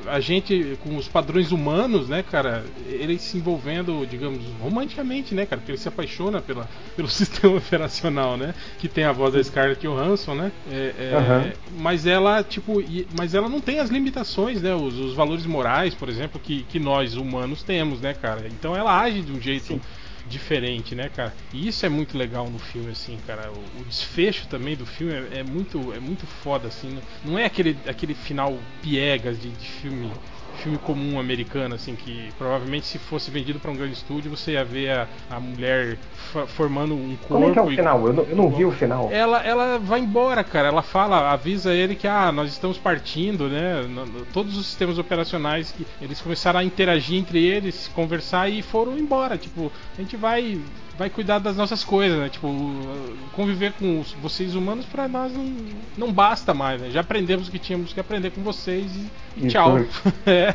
a 0.06 0.20
gente 0.20 0.78
com 0.82 0.96
os 0.96 1.08
padrões 1.08 1.52
humanos, 1.52 2.08
né, 2.08 2.22
cara, 2.22 2.64
ele 2.87 3.19
se 3.19 3.37
envolvendo, 3.37 4.06
digamos, 4.06 4.40
romanticamente, 4.61 5.34
né, 5.34 5.44
cara? 5.46 5.61
Porque 5.61 5.72
ele 5.72 5.78
se 5.78 5.88
apaixona 5.88 6.40
pela, 6.40 6.69
pelo 6.96 7.08
sistema 7.11 7.56
operacional, 7.56 8.37
né? 8.37 8.55
Que 8.78 8.88
tem 8.88 9.05
a 9.05 9.12
voz 9.12 9.34
da 9.34 9.43
Scarlett 9.43 9.81
Johansson, 9.87 10.34
né? 10.34 10.52
É, 10.70 10.93
é, 10.99 11.14
Aham. 11.17 11.52
Mas 11.78 12.06
ela, 12.06 12.43
tipo, 12.43 12.81
e- 12.81 13.06
mas 13.17 13.35
ela 13.35 13.49
não 13.49 13.61
tem 13.61 13.79
as 13.79 13.91
limitações, 13.91 14.62
né? 14.62 14.75
Os, 14.75 14.95
os 14.95 15.15
valores 15.15 15.47
morais, 15.47 15.95
por 15.95 16.09
exemplo, 16.09 16.41
que, 16.41 16.62
que 16.65 16.79
nós 16.79 17.15
humanos 17.17 17.62
temos, 17.62 18.01
né, 18.01 18.15
cara? 18.15 18.47
Então 18.49 18.77
ela 18.77 18.99
age 19.01 19.23
de 19.23 19.33
um 19.33 19.41
jeito 19.41 19.81
diferente, 20.27 20.95
né, 20.95 21.09
cara? 21.09 21.35
E 21.53 21.69
isso 21.69 21.85
é 21.85 21.89
muito 21.89 22.17
legal 22.17 22.49
no 22.49 22.59
filme, 22.59 22.91
assim, 22.91 23.19
cara. 23.27 23.51
O, 23.51 23.81
o 23.81 23.85
desfecho 23.85 24.47
também 24.49 24.77
do 24.77 24.87
filme 24.87 25.12
é, 25.12 25.41
é 25.41 25.43
muito, 25.43 25.93
é 25.93 26.01
muito 26.01 26.27
foda, 26.27 26.69
assim. 26.69 26.99
Não 27.25 27.39
é 27.39 27.45
aquele, 27.45 27.77
aquele 27.87 28.15
final 28.15 28.57
piegas 28.83 29.41
de, 29.41 29.51
de 29.51 29.67
filme 29.67 30.11
filme 30.61 30.79
comum 30.79 31.19
americano, 31.19 31.75
assim, 31.75 31.95
que 31.95 32.33
provavelmente 32.39 32.87
se 32.87 32.99
fosse 32.99 33.31
vendido 33.31 33.59
para 33.59 33.71
um 33.71 33.77
grande 33.77 33.95
estúdio, 33.95 34.31
você 34.31 34.53
ia 34.53 34.65
ver 34.65 34.91
a, 34.91 35.09
a 35.31 35.41
mulher 35.41 35.99
formando 36.49 36.95
um 36.95 37.17
corpo. 37.17 37.35
Como 37.35 37.49
é 37.49 37.53
que 37.53 37.59
é 37.59 37.62
o 37.62 37.73
e- 37.73 37.77
final? 37.77 38.07
Eu 38.07 38.12
não, 38.12 38.25
eu 38.25 38.37
não 38.37 38.51
vi 38.51 38.65
o 38.65 38.71
final. 38.71 39.09
ela, 39.11 39.43
ela 39.43 39.79
vai 39.79 40.01
embora, 40.01 40.45
cara. 40.45 40.69
Ela 40.69 40.83
fala, 40.83 41.31
avisa 41.31 41.73
ele 41.75 41.95
que 41.95 42.07
ah, 42.07 42.31
nós 42.31 42.51
estamos 42.51 42.79
partindo, 42.79 43.49
né? 43.49 43.83
Todos 44.33 44.57
os 44.57 44.67
sistemas 44.67 44.99
operacionais 44.99 45.73
que 45.73 45.87
eles 46.01 46.21
começaram 46.21 46.61
a 46.61 46.65
interagir 46.65 47.19
entre 47.19 47.45
eles, 47.45 47.89
conversar 47.89 48.49
e 48.49 48.63
foram 48.63 48.99
embora. 48.99 49.37
Tipo, 49.39 49.73
a 49.97 50.01
gente 50.01 50.17
vai 50.17 50.61
vai 51.00 51.08
cuidar 51.08 51.38
das 51.38 51.56
nossas 51.56 51.82
coisas, 51.82 52.19
né? 52.19 52.29
Tipo, 52.29 52.47
conviver 53.32 53.73
com 53.73 54.00
os- 54.00 54.12
vocês 54.23 54.55
humanos 54.55 54.85
pra 54.85 55.08
nós 55.08 55.32
não, 55.32 55.47
não 55.97 56.12
basta 56.12 56.52
mais, 56.52 56.79
né? 56.79 56.91
Já 56.91 57.00
aprendemos 57.00 57.49
o 57.49 57.50
que 57.50 57.58
tínhamos 57.58 57.91
que 57.94 57.99
aprender 57.99 58.29
com 58.32 58.43
vocês 58.43 58.85
e, 58.94 59.44
e 59.47 59.49
tchau. 59.49 59.79
é, 60.26 60.55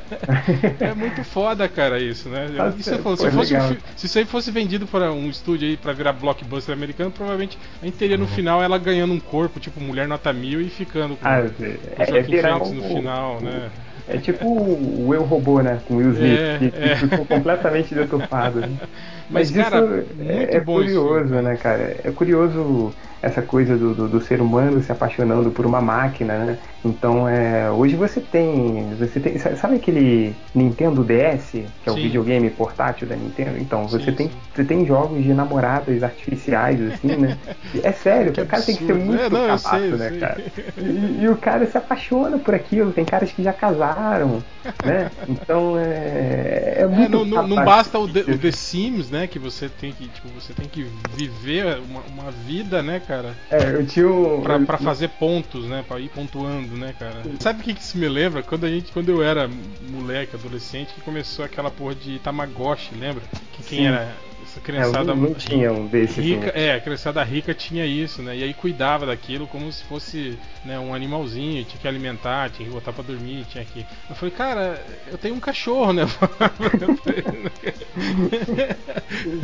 é 0.80 0.94
muito 0.94 1.24
foda, 1.24 1.68
cara, 1.68 2.00
isso, 2.00 2.30
né? 2.30 2.48
Tá 2.56 2.72
se, 2.74 2.96
fosse, 3.00 3.24
foi 3.24 3.32
se, 3.32 3.56
fosse 3.56 3.56
um 3.58 3.78
se 3.96 4.06
isso 4.06 4.20
aí 4.20 4.26
fosse 4.26 4.52
vendido 4.52 4.86
para 4.86 5.12
um 5.12 5.28
estúdio 5.32 5.68
aí 5.68 5.76
pra 5.78 5.94
virar 5.94 6.14
blockbuster 6.14 6.76
americano, 6.76 7.10
provavelmente 7.10 7.58
a 7.82 7.86
gente 7.86 7.98
teria 7.98 8.16
no 8.16 8.26
Uhum. 8.26 8.30
final 8.30 8.62
ela 8.62 8.78
ganhando 8.78 9.14
um 9.16 9.20
corpo, 9.20 9.60
tipo 9.60 9.82
mulher 9.82 10.08
nota 10.08 10.32
mil 10.32 10.62
e 10.62 10.70
ficando 10.70 11.16
com 11.16 11.28
Ah, 11.28 11.40
o 11.40 11.64
é, 11.64 11.78
é 11.98 12.06
Joaquim 12.06 12.38
Fênix 12.38 12.70
o- 12.70 12.74
no 12.76 12.84
final, 12.84 13.42
né? 13.42 13.72
É 14.08 14.18
tipo 14.20 14.48
o 14.48 15.12
Eu 15.12 15.24
Robô, 15.24 15.60
né? 15.64 15.82
Com 15.88 15.96
Will 15.96 16.12
Smith, 16.12 16.40
É, 16.40 16.58
que, 16.60 16.70
que 16.70 16.78
é. 16.78 16.96
ficou 16.98 17.26
completamente 17.26 17.96
deturpado. 17.96 18.60
né? 18.60 18.70
Mas, 19.30 19.50
isso 19.50 19.60
cara, 19.60 20.06
é, 20.20 20.58
é 20.58 20.60
curioso, 20.60 21.26
filme, 21.26 21.42
né, 21.42 21.56
cara? 21.58 21.98
É 22.04 22.12
curioso 22.12 22.94
essa 23.22 23.42
coisa 23.42 23.76
do, 23.76 23.96
do, 23.96 24.08
do 24.08 24.22
ser 24.22 24.40
humano 24.40 24.84
se 24.84 24.92
apaixonando 24.92 25.50
por 25.50 25.66
uma 25.66 25.82
máquina, 25.82 26.38
né? 26.38 26.58
Então, 26.84 27.28
é, 27.28 27.72
hoje 27.72 27.96
você 27.96 28.22
tem, 28.22 28.94
você 29.00 29.20
tem, 29.20 29.40
sabe 29.40 29.78
aquele 29.78 30.36
Nintendo 30.54 31.04
DS, 31.04 31.50
que 31.52 31.90
é 31.90 31.92
o 31.92 31.96
Sim. 31.96 32.02
videogame 32.04 32.48
portátil 32.52 33.08
da 33.08 33.16
Nintendo? 33.16 33.58
Então, 33.58 33.88
você 33.88 34.12
Sim, 34.12 34.12
tem, 34.12 34.28
sim. 34.28 34.34
você 34.54 34.64
tem 34.64 34.86
jogos 34.86 35.24
de 35.24 35.34
namoradas 35.34 36.04
artificiais, 36.04 36.80
assim, 36.94 37.08
né? 37.16 37.36
É 37.84 37.92
sério, 37.92 38.32
Que 38.32 38.42
o 38.42 38.46
cara 38.46 38.62
tem 38.62 38.76
que 38.76 38.86
ser 38.86 38.92
absurdo. 38.92 39.12
muito 39.12 39.24
É, 39.24 39.30
não, 39.30 39.42
eu 39.42 39.48
capaço, 39.58 39.70
sei, 39.80 39.92
né, 39.94 40.12
cara? 40.20 40.42
E, 40.78 41.24
e 41.24 41.28
o 41.28 41.36
cara 41.36 41.66
se 41.66 41.78
apaixona 41.78 42.38
por 42.38 42.54
aquilo, 42.54 42.92
tem 42.92 43.04
caras 43.04 43.32
que 43.32 43.42
já 43.44 43.52
casaram, 43.52 44.44
né? 44.84 45.10
Então 45.28 45.76
é, 45.80 46.76
é 46.78 46.82
É, 46.82 46.88
muito 46.88 47.10
não, 47.12 47.26
não, 47.26 47.48
não 47.48 47.56
capaz. 47.58 47.66
basta 47.66 48.00
o 48.00 48.08
The, 48.08 48.20
o 48.22 48.38
The 48.38 48.52
Sims, 48.52 49.10
né? 49.10 49.15
Que 49.28 49.40
você 49.40 49.70
tem 49.70 49.92
que, 49.94 50.08
tipo, 50.08 50.28
você 50.30 50.54
tem 50.54 50.68
que 50.68 50.86
viver 51.16 51.80
uma, 51.80 52.02
uma 52.02 52.32
vida, 52.32 52.84
né, 52.84 53.00
cara? 53.00 53.36
É, 53.50 53.72
eu 53.72 53.86
tinha 53.86 54.08
um. 54.08 54.42
Pra, 54.42 54.60
pra 54.60 54.78
fazer 54.78 55.10
pontos, 55.10 55.66
né? 55.66 55.84
Pra 55.88 56.00
ir 56.00 56.10
pontuando, 56.10 56.76
né, 56.76 56.94
cara? 56.98 57.24
Sabe 57.40 57.62
o 57.62 57.64
que, 57.64 57.74
que 57.74 57.82
isso 57.82 57.98
me 57.98 58.10
lembra? 58.10 58.44
Quando 58.44 58.66
a 58.66 58.70
gente, 58.70 58.92
quando 58.92 59.10
eu 59.10 59.24
era 59.24 59.50
moleque, 59.90 60.36
adolescente, 60.36 60.94
que 60.94 61.02
começou 61.02 61.46
aquela 61.46 61.72
porra 61.72 61.96
de 61.96 62.20
Tamagotchi, 62.20 62.96
lembra? 62.96 63.24
Que 63.54 63.64
quem 63.64 63.80
Sim. 63.80 63.86
era. 63.86 64.16
Essa 64.56 64.74
É, 64.74 64.82
criançada 64.84 64.88
não, 64.88 65.16
não 65.16 65.34
tinha 65.34 65.72
um 65.72 65.88
desse 65.88 66.20
rica, 66.20 66.22
assim. 66.22 66.52
é, 66.56 66.74
a 66.74 66.82
criançada 66.82 67.24
rica 67.24 67.54
tinha 67.54 67.86
isso, 67.86 68.22
né? 68.24 68.38
E 68.38 68.44
aí 68.44 68.54
cuidava 68.54 69.06
daquilo 69.06 69.48
como 69.48 69.72
se 69.72 69.84
fosse 69.84 70.40
né, 70.64 70.80
um 70.80 70.94
animalzinho, 70.94 71.66
tinha 71.66 71.80
que 71.80 71.88
alimentar, 71.88 72.50
tinha 72.52 72.68
que 72.68 72.74
botar 72.74 72.94
pra 72.94 73.04
dormir, 73.04 73.46
tinha 73.46 73.64
que. 73.66 73.86
Eu 74.10 74.16
falei, 74.16 74.34
cara, 74.34 74.82
eu 75.08 75.18
tenho 75.18 75.36
um 75.36 75.40
cachorro, 75.40 75.94
né? 75.94 76.04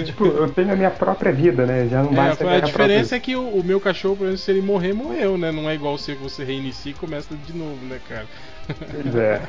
tipo, 0.03 0.25
eu 0.25 0.51
tenho 0.53 0.73
a 0.73 0.75
minha 0.75 0.91
própria 0.91 1.31
vida, 1.31 1.65
né? 1.65 1.87
Já 1.87 2.03
não 2.03 2.11
É, 2.11 2.13
basta 2.13 2.43
a 2.43 2.47
minha 2.47 2.61
diferença 2.61 3.15
é 3.15 3.19
que 3.21 3.35
o, 3.37 3.47
o 3.47 3.63
meu 3.63 3.79
cachorro, 3.79 4.17
por 4.17 4.23
exemplo, 4.25 4.41
se 4.43 4.51
ele 4.51 4.61
morrer, 4.61 4.91
morreu, 4.93 5.37
né? 5.37 5.49
Não 5.51 5.69
é 5.69 5.75
igual 5.75 5.97
você 5.97 6.15
que 6.15 6.21
você 6.21 6.43
reinicia 6.43 6.91
e 6.91 6.95
começa 6.95 7.37
de 7.37 7.53
novo, 7.53 7.85
né, 7.85 7.99
cara? 7.99 8.27
Pois 8.89 9.15
é. 9.15 9.47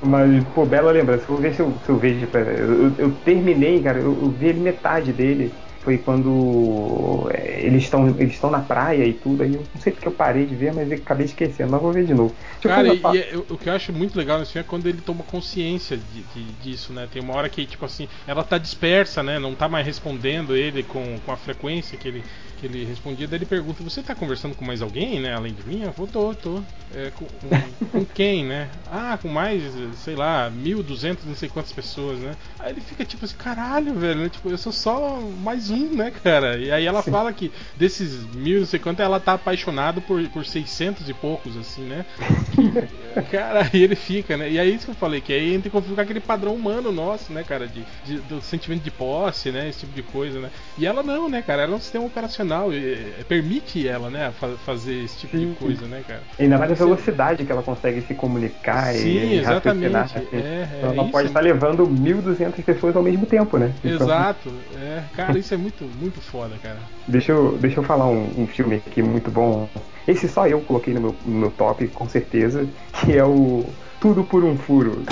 Mas, 0.00 0.44
pô, 0.52 0.66
bela 0.66 0.92
lembrança. 0.92 1.26
Vou 1.26 1.38
ver 1.40 1.54
se 1.54 1.60
eu, 1.62 1.78
se 1.82 1.88
eu 1.90 1.98
vejo. 1.98 2.28
Eu, 2.34 2.94
eu- 2.98 3.20
terminei, 3.22 3.82
cara, 3.82 3.98
eu, 3.98 4.20
eu 4.22 4.30
vi 4.32 4.52
metade 4.54 5.12
dele. 5.12 5.58
Foi 5.80 5.98
quando 5.98 7.28
é, 7.32 7.64
eles 7.64 7.84
estão 7.84 8.08
eles 8.18 8.34
estão 8.34 8.50
na 8.50 8.60
praia 8.60 9.04
e 9.06 9.14
tudo. 9.18 9.42
Aí 9.42 9.54
eu 9.54 9.68
não 9.72 9.80
sei 9.80 9.92
porque 9.92 10.08
eu 10.08 10.12
parei 10.14 10.44
de 10.46 10.54
ver, 10.56 10.72
mas 10.72 10.90
eu 10.90 10.98
acabei 10.98 11.24
esquecendo. 11.24 11.70
Mas 11.70 11.80
vou 11.80 11.92
ver 11.92 12.04
de 12.04 12.14
novo. 12.14 12.36
Deixa 12.60 12.68
Cara, 12.68 12.88
e, 12.88 13.00
e 13.32 13.36
o 13.48 13.56
que 13.56 13.68
eu 13.68 13.72
acho 13.72 13.92
muito 13.92 14.16
legal 14.18 14.38
nesse 14.38 14.52
filme 14.52 14.64
é 14.64 14.68
quando 14.68 14.86
ele 14.88 15.00
toma 15.00 15.24
consciência 15.24 15.96
de- 15.96 16.22
de- 16.24 16.52
disso, 16.54 16.92
né? 16.92 17.06
Tem 17.06 17.22
uma 17.22 17.34
hora 17.34 17.48
que, 17.48 17.64
tipo 17.66 17.84
assim, 17.84 18.08
ela 18.26 18.44
tá 18.44 18.58
dispersa, 18.58 19.22
né? 19.22 19.38
Não 19.38 19.54
tá 19.54 19.68
mais 19.68 19.86
respondendo 19.86 20.54
ele 20.56 20.82
com, 20.82 21.18
com 21.20 21.32
a 21.32 21.36
frequência 21.36 21.96
que 21.96 22.08
ele, 22.08 22.24
que 22.58 22.66
ele 22.66 22.84
respondia. 22.84 23.26
Daí 23.28 23.38
ele 23.38 23.46
pergunta: 23.46 23.82
Você 23.82 24.02
tá 24.02 24.14
conversando 24.14 24.54
com 24.54 24.64
mais 24.64 24.82
alguém, 24.82 25.20
né? 25.20 25.34
Além 25.34 25.52
de 25.54 25.62
mim? 25.66 25.82
Eu 25.82 25.92
falo: 25.92 26.08
Tô, 26.08 26.34
tô. 26.34 26.62
É, 26.94 27.10
com, 27.10 27.26
com- 27.26 27.88
com 27.92 28.04
quem, 28.06 28.44
né? 28.44 28.68
Ah, 28.90 29.18
com 29.20 29.28
mais, 29.28 29.62
sei 29.98 30.14
lá, 30.16 30.50
1.200, 30.50 31.18
não 31.26 31.34
sei 31.34 31.48
quantas 31.48 31.72
pessoas, 31.72 32.18
né? 32.18 32.34
Aí 32.58 32.72
ele 32.72 32.80
fica 32.80 33.04
tipo 33.04 33.24
assim: 33.24 33.36
Caralho, 33.36 33.94
velho, 33.94 34.20
né? 34.20 34.28
Tipo, 34.28 34.48
eu 34.50 34.58
sou 34.58 34.72
só 34.72 35.20
mais 35.20 35.70
um, 35.70 35.94
né, 35.94 36.10
cara? 36.10 36.56
E 36.58 36.70
aí 36.72 36.84
ela 36.86 37.02
fala 37.02 37.32
que 37.32 37.50
desses 37.76 38.24
mil, 38.34 38.60
não 38.60 38.66
sei 38.66 38.78
quanto, 38.80 39.00
ela 39.00 39.20
tá 39.20 39.34
apaixonada 39.34 40.00
por, 40.00 40.26
por 40.30 40.44
600 40.44 41.08
e 41.08 41.14
poucos, 41.14 41.56
assim, 41.56 41.82
né? 41.82 42.04
Cara, 43.30 43.68
e 43.74 43.82
ele 43.82 43.96
fica, 43.96 44.36
né? 44.36 44.50
E 44.50 44.58
é 44.58 44.64
isso 44.64 44.84
que 44.86 44.90
eu 44.92 44.94
falei, 44.94 45.20
que 45.20 45.32
aí 45.32 45.52
entra 45.54 45.68
em 45.68 45.70
conflito 45.70 45.94
com 45.94 46.00
aquele 46.00 46.20
padrão 46.20 46.54
humano 46.54 46.92
nosso, 46.92 47.32
né, 47.32 47.42
cara? 47.42 47.66
De, 47.66 47.84
de- 48.04 48.18
do 48.20 48.40
sentimento 48.40 48.82
de 48.82 48.90
posse, 48.90 49.50
né? 49.50 49.68
Esse 49.68 49.80
tipo 49.80 49.92
de 49.92 50.02
coisa, 50.02 50.38
né? 50.40 50.50
E 50.76 50.86
ela 50.86 51.02
não, 51.02 51.28
né, 51.28 51.42
cara? 51.42 51.62
Ela 51.62 51.72
é 51.72 51.76
um 51.76 51.80
sistema 51.80 52.04
operacional, 52.04 52.47
e, 52.72 53.20
e, 53.20 53.24
permite 53.24 53.86
ela, 53.86 54.10
né, 54.10 54.30
fa- 54.32 54.56
fazer 54.64 55.04
esse 55.04 55.18
tipo 55.18 55.36
de 55.36 55.46
Sim. 55.46 55.54
coisa, 55.54 55.86
né, 55.86 56.02
cara? 56.06 56.22
Ainda 56.38 56.58
mais 56.58 56.70
a 56.72 56.74
velocidade 56.74 57.44
que 57.44 57.52
ela 57.52 57.62
consegue 57.62 58.00
se 58.02 58.14
comunicar 58.14 58.94
Sim, 58.94 59.08
e 59.08 59.38
exatamente. 59.38 59.92
raciocinar. 59.92 60.28
É, 60.32 60.36
é, 60.36 60.68
então 60.78 60.92
ela 60.92 61.10
pode 61.10 61.28
estar 61.28 61.40
levando 61.40 61.86
1.200 61.86 62.64
pessoas 62.64 62.96
ao 62.96 63.02
mesmo 63.02 63.26
tempo, 63.26 63.58
né? 63.58 63.72
Então, 63.84 64.06
Exato, 64.06 64.52
é. 64.76 65.04
Cara, 65.14 65.38
isso 65.38 65.52
é 65.52 65.56
muito, 65.56 65.84
muito 65.84 66.20
foda, 66.20 66.56
cara. 66.62 66.78
Deixa 67.06 67.32
eu, 67.32 67.58
deixa 67.58 67.80
eu 67.80 67.84
falar 67.84 68.06
um, 68.06 68.42
um 68.42 68.46
filme 68.46 68.76
aqui 68.76 69.02
muito 69.02 69.30
bom. 69.30 69.68
Esse 70.06 70.28
só 70.28 70.46
eu 70.46 70.60
coloquei 70.62 70.94
no 70.94 71.00
meu, 71.00 71.16
no 71.24 71.38
meu 71.40 71.50
top, 71.50 71.86
com 71.88 72.08
certeza, 72.08 72.68
que 73.04 73.16
é 73.16 73.24
o 73.24 73.64
Tudo 74.00 74.22
por 74.22 74.44
um 74.44 74.56
Furo. 74.56 75.02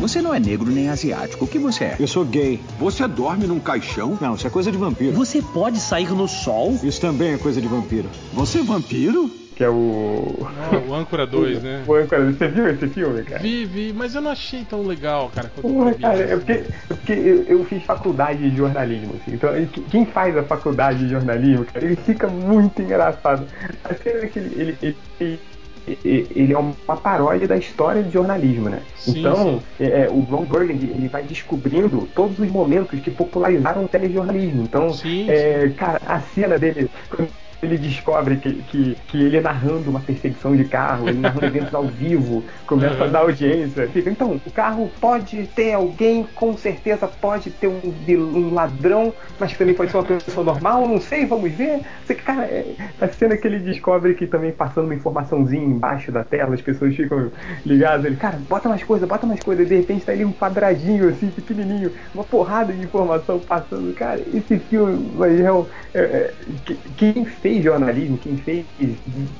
Você 0.00 0.20
não 0.22 0.34
é 0.34 0.38
negro 0.40 0.70
nem 0.70 0.88
asiático. 0.88 1.44
O 1.44 1.48
que 1.48 1.58
você 1.58 1.84
é? 1.84 1.96
Eu 1.98 2.06
sou 2.06 2.24
gay. 2.24 2.60
Você 2.78 3.06
dorme 3.08 3.46
num 3.46 3.58
caixão? 3.60 4.16
Não, 4.20 4.34
isso 4.34 4.46
é 4.46 4.50
coisa 4.50 4.70
de 4.70 4.78
vampiro. 4.78 5.12
Você 5.12 5.42
pode 5.42 5.78
sair 5.78 6.08
no 6.10 6.26
sol? 6.28 6.78
Isso 6.82 7.00
também 7.00 7.34
é 7.34 7.38
coisa 7.38 7.60
de 7.60 7.68
vampiro. 7.68 8.08
Você 8.32 8.60
é 8.60 8.62
vampiro? 8.62 9.30
Que 9.54 9.64
é 9.64 9.68
o. 9.68 10.46
O 10.88 10.94
Âncora 10.94 11.26
2, 11.26 11.62
né? 11.62 11.82
O 11.86 11.94
Âncora, 11.94 12.32
você 12.32 12.48
viu 12.48 12.68
esse 12.70 12.86
filme, 12.88 13.22
cara? 13.22 13.42
Vi, 13.42 13.64
vi, 13.66 13.92
mas 13.92 14.14
eu 14.14 14.22
não 14.22 14.30
achei 14.30 14.64
tão 14.64 14.82
legal, 14.82 15.30
cara. 15.34 15.50
Porra, 15.60 15.92
cara, 15.94 16.18
é 16.20 16.36
porque, 16.36 16.52
é 16.52 16.64
porque 16.88 17.12
eu, 17.12 17.42
eu 17.44 17.64
fiz 17.66 17.82
faculdade 17.82 18.48
de 18.50 18.56
jornalismo, 18.56 19.14
assim, 19.20 19.34
então 19.34 19.50
que- 19.66 19.82
quem 19.82 20.06
faz 20.06 20.36
a 20.36 20.42
faculdade 20.42 21.00
de 21.00 21.10
jornalismo, 21.10 21.64
cara, 21.66 21.84
ele 21.84 21.96
fica 21.96 22.28
muito 22.28 22.80
engraçado. 22.80 23.44
A 23.84 23.94
cena 23.94 24.26
que 24.26 24.38
ele, 24.38 24.76
ele, 24.82 24.96
ele, 25.20 25.40
ele- 25.86 26.52
é 26.52 26.58
uma 26.58 26.96
paródia 26.96 27.46
da 27.48 27.56
história 27.56 28.02
de 28.02 28.10
jornalismo, 28.10 28.68
né? 28.68 28.86
Sim, 28.94 29.20
então, 29.20 29.62
é, 29.78 30.04
é, 30.04 30.10
o 30.10 30.20
Ron 30.20 30.44
Burgundy, 30.46 30.90
ele 30.90 31.08
vai 31.08 31.24
descobrindo 31.24 32.06
todos 32.14 32.38
os 32.38 32.48
momentos 32.50 33.00
que 33.00 33.10
popularizaram 33.10 33.84
o 33.84 33.88
telejornalismo. 33.88 34.62
Então, 34.62 34.88
Sim, 34.88 35.28
é, 35.28 35.68
cara, 35.70 35.98
a 36.06 36.20
cena 36.20 36.58
dele, 36.58 36.88
quando 37.08 37.32
ele 37.62 37.78
descobre 37.78 38.38
que, 38.40 38.64
que, 38.64 38.96
que 39.06 39.22
ele 39.22 39.40
narrando 39.40 39.88
uma 39.88 40.02
perseguição 40.02 40.56
de 40.56 40.64
carro, 40.64 41.08
ele 41.08 41.20
narrando 41.20 41.46
eventos 41.46 41.72
ao 41.72 41.88
vivo, 41.88 42.44
começa 42.66 43.04
a 43.04 43.06
Uhum. 43.06 43.12
dar 43.12 43.20
audiência. 43.20 43.88
Fica, 43.88 44.10
então, 44.10 44.40
o 44.44 44.50
carro 44.50 44.96
pode 45.00 45.46
ter 45.46 45.72
alguém, 45.72 46.24
com 46.24 46.56
certeza 46.56 47.06
pode 47.06 47.52
ter 47.52 47.68
um, 47.68 47.80
um 48.08 48.52
ladrão, 48.52 49.14
mas 49.38 49.56
também 49.56 49.76
pode 49.76 49.92
ser 49.92 49.96
uma 49.98 50.04
pessoa 50.06 50.44
normal, 50.44 50.88
não 50.88 50.98
sei, 51.00 51.24
vamos 51.24 51.52
ver. 51.52 51.82
Você, 52.02 52.16
cara, 52.16 52.46
é, 52.46 52.74
a 52.98 53.08
cena 53.08 53.36
que 53.36 53.46
ele 53.46 53.60
descobre 53.60 54.14
que 54.14 54.26
também 54.26 54.52
passando 54.52 54.86
uma 54.86 54.94
informaçãozinha 54.96 55.62
embaixo 55.64 56.10
da 56.10 56.24
tela, 56.24 56.54
as 56.54 56.62
pessoas 56.62 56.96
ficam 56.96 57.30
ligadas, 57.64 58.04
ele, 58.06 58.16
cara, 58.16 58.38
bota 58.38 58.68
mais 58.68 58.82
coisa, 58.82 59.06
bota 59.06 59.24
mais 59.26 59.40
coisa, 59.40 59.62
e 59.62 59.66
de 59.66 59.76
repente 59.76 60.04
tá 60.04 60.10
ali 60.12 60.24
um 60.24 60.32
quadradinho 60.32 61.08
assim, 61.08 61.30
pequenininho, 61.30 61.92
uma 62.12 62.24
porrada 62.24 62.72
de 62.74 62.82
informação 62.82 63.38
passando. 63.40 63.92
Cara, 63.94 64.20
esse 64.26 64.58
filme, 64.58 65.10
mas 65.14 65.38
é, 65.38 65.48
é, 65.94 66.00
é, 66.02 66.36
que- 66.64 66.76
quem 66.96 67.24
fez 67.24 67.51
jornalismo, 67.60 68.16
quem 68.18 68.36
fez, 68.36 68.64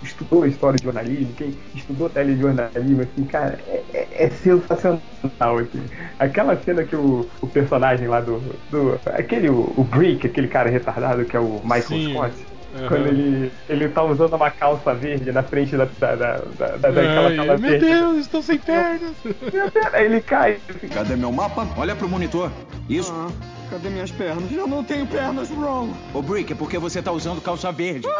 estudou 0.02 0.45
história 0.45 0.76
de 0.76 0.85
jornalismo, 0.85 1.33
quem 1.35 1.54
estudou 1.75 2.11
telejornalismo, 2.11 3.02
assim, 3.02 3.25
cara, 3.25 3.59
é, 3.69 3.83
é- 3.95 4.25
é 4.25 4.31
sensacional, 4.31 5.59
assim. 5.59 5.81
Aquela 6.19 6.57
cena 6.57 6.85
que 6.85 6.97
o, 6.97 7.26
o 7.40 7.47
personagem 7.47 8.09
lá 8.09 8.21
do, 8.21 8.40
do 8.71 8.99
aquele, 9.07 9.49
o, 9.49 9.73
o 9.76 9.85
Brick, 9.85 10.26
aquele 10.26 10.49
cara 10.49 10.69
retardado 10.69 11.25
que 11.25 11.37
é 11.37 11.40
o 11.40 11.61
Michael 11.62 11.83
Sim. 11.83 12.11
Scott, 12.12 12.35
Aham. 12.75 12.88
quando 12.88 13.07
ele, 13.07 13.52
ele 13.69 13.88
tá 13.90 14.02
usando 14.02 14.35
uma 14.35 14.50
calça 14.50 14.95
verde 14.95 15.31
na 15.31 15.42
frente 15.42 15.76
da, 15.76 15.85
da, 15.85 16.16
da, 16.16 16.37
da, 16.38 16.66
da- 16.76 16.90
daquela 16.90 17.28
Ai, 17.28 17.37
calça 17.37 17.59
meu 17.59 17.71
verde. 17.71 17.87
Deus, 17.87 18.16
estou 18.19 18.42
sem 18.42 18.59
pernas. 18.59 19.12
Meu 19.25 19.71
Deus, 19.71 19.95
aí 19.95 20.07
ele 20.07 20.21
cai. 20.23 20.59
assim, 20.69 20.88
Cadê 20.88 21.14
meu 21.16 21.31
mapa? 21.31 21.66
Olha 21.76 21.95
pro 21.95 22.09
monitor. 22.09 22.50
Isso. 22.88 23.12
Ah, 23.14 23.28
cadê 23.73 23.88
minhas 23.88 24.11
pernas? 24.11 24.52
Eu 24.52 24.67
não 24.67 24.85
tenho 24.85 25.07
pernas, 25.07 25.49
Ron. 25.49 25.95
Ô, 26.12 26.21
Brick, 26.21 26.52
é 26.52 26.57
porque 26.57 26.79
você 26.79 27.00
tá 27.00 27.11
usando 27.11 27.41
calça 27.41 27.73
verde. 27.73 28.07
Tá 28.07 28.12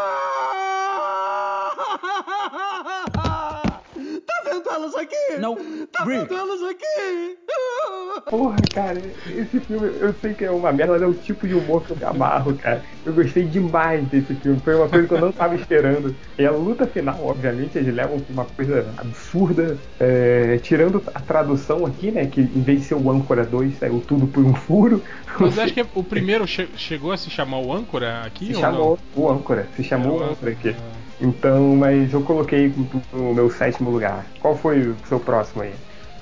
vendo 4.53 4.69
elas 4.69 4.95
aqui? 4.95 5.15
Não, 5.39 5.55
Tá 5.91 6.05
Brick. 6.05 6.21
vendo 6.27 6.35
elas 6.37 6.61
aqui? 6.63 7.37
Porra, 8.29 8.57
cara, 8.73 8.99
esse 9.35 9.59
filme, 9.59 9.87
eu 9.99 10.13
sei 10.21 10.33
que 10.33 10.45
é 10.45 10.51
uma 10.51 10.71
merda, 10.71 10.93
mas 10.93 11.01
é 11.01 11.05
o 11.07 11.13
tipo 11.13 11.47
de 11.47 11.53
humor 11.55 11.81
que 11.83 11.91
eu 11.91 11.97
me 11.97 12.03
amarro, 12.03 12.55
cara. 12.55 12.83
Eu 13.05 13.13
gostei 13.13 13.43
demais 13.43 14.07
desse 14.07 14.33
filme, 14.35 14.59
foi 14.63 14.75
uma 14.75 14.87
coisa 14.87 15.07
que 15.07 15.13
eu 15.13 15.19
não 15.21 15.31
tava 15.31 15.55
esperando. 15.55 16.15
E 16.37 16.45
a 16.45 16.51
luta 16.51 16.85
final, 16.87 17.19
obviamente, 17.25 17.77
eles 17.77 17.93
levam 17.93 18.19
pra 18.19 18.33
uma 18.33 18.45
coisa 18.45 18.93
absurda, 18.97 19.77
é, 19.99 20.57
tirando 20.59 21.03
a 21.13 21.19
tradução 21.19 21.85
aqui, 21.85 22.11
né, 22.11 22.25
que 22.27 22.41
em 22.41 22.61
vez 22.61 22.81
de 22.81 22.87
ser 22.87 22.95
o 22.95 23.11
Âncora 23.11 23.43
2, 23.45 23.77
saiu 23.77 23.99
tudo 24.07 24.25
por 24.27 24.43
um 24.43 24.55
furo. 24.55 25.03
Mas 25.39 25.59
acho 25.59 25.73
que 25.73 25.85
o 25.93 26.03
primeiro 26.03 26.47
che- 26.47 26.69
chegou 26.75 27.11
a 27.11 27.17
se 27.17 27.29
chamar 27.29 27.59
o 27.59 27.73
âncora 27.73 28.21
aqui 28.25 28.47
Se 28.47 28.55
ou 28.55 28.61
chamou 28.61 28.99
o 29.15 29.29
Âncora, 29.29 29.67
se 29.75 29.83
chamou 29.83 30.21
É, 30.21 30.25
o 30.27 30.31
Âncora 30.31 30.51
aqui. 30.51 30.69
Âncora. 30.69 31.02
Então, 31.21 31.75
mas 31.75 32.11
eu 32.11 32.21
coloquei 32.21 32.73
no 33.13 33.33
meu 33.33 33.49
sétimo 33.49 33.89
lugar. 33.89 34.25
Qual 34.39 34.57
foi 34.57 34.89
o 34.89 34.97
seu 35.07 35.19
próximo 35.19 35.61
aí? 35.63 35.73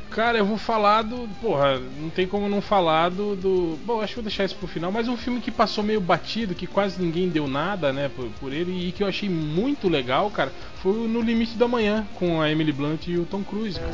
Cara, 0.10 0.38
eu 0.38 0.46
vou 0.46 0.58
falar 0.58 1.04
do. 1.04 1.26
Porra, 1.40 1.80
não 1.80 2.10
tem 2.10 2.28
como 2.28 2.50
não 2.50 2.62
falar 2.62 3.10
do. 3.10 3.34
do- 3.34 3.80
Bom, 3.86 4.02
acho 4.02 4.10
que 4.10 4.16
vou 4.16 4.24
deixar 4.24 4.44
isso 4.44 4.58
pro 4.58 4.68
final, 4.68 4.92
mas 4.92 5.08
um 5.08 5.16
filme 5.16 5.40
que 5.40 5.50
passou 5.50 5.82
meio 5.84 6.02
batido, 6.02 6.54
que 6.54 6.68
quase 6.68 7.02
ninguém 7.02 7.30
deu 7.30 7.48
nada, 7.48 7.94
né, 7.94 8.12
por, 8.14 8.26
por 8.32 8.52
ele, 8.52 8.90
e 8.90 8.92
que 8.92 9.04
eu 9.04 9.08
achei 9.08 9.30
muito 9.30 9.88
legal, 9.88 10.30
cara, 10.30 10.52
foi 10.82 10.92
o 10.92 11.08
No 11.08 11.22
Limite 11.22 11.58
da 11.58 11.66
Manhã, 11.66 12.06
com 12.16 12.42
a 12.42 12.52
Emily 12.52 12.74
Blunt 12.74 13.08
e 13.08 13.18
o 13.18 13.26
Tom 13.26 13.42
Cruise. 13.42 13.80
cara. 13.80 13.92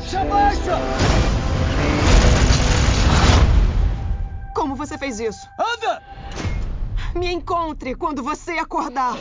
Como 4.52 4.74
você 4.74 4.98
fez 4.98 5.20
isso? 5.20 5.48
Anda! 5.56 6.02
Me 7.14 7.30
encontre 7.32 7.94
quando 7.94 8.24
você 8.24 8.52
acordar. 8.58 9.14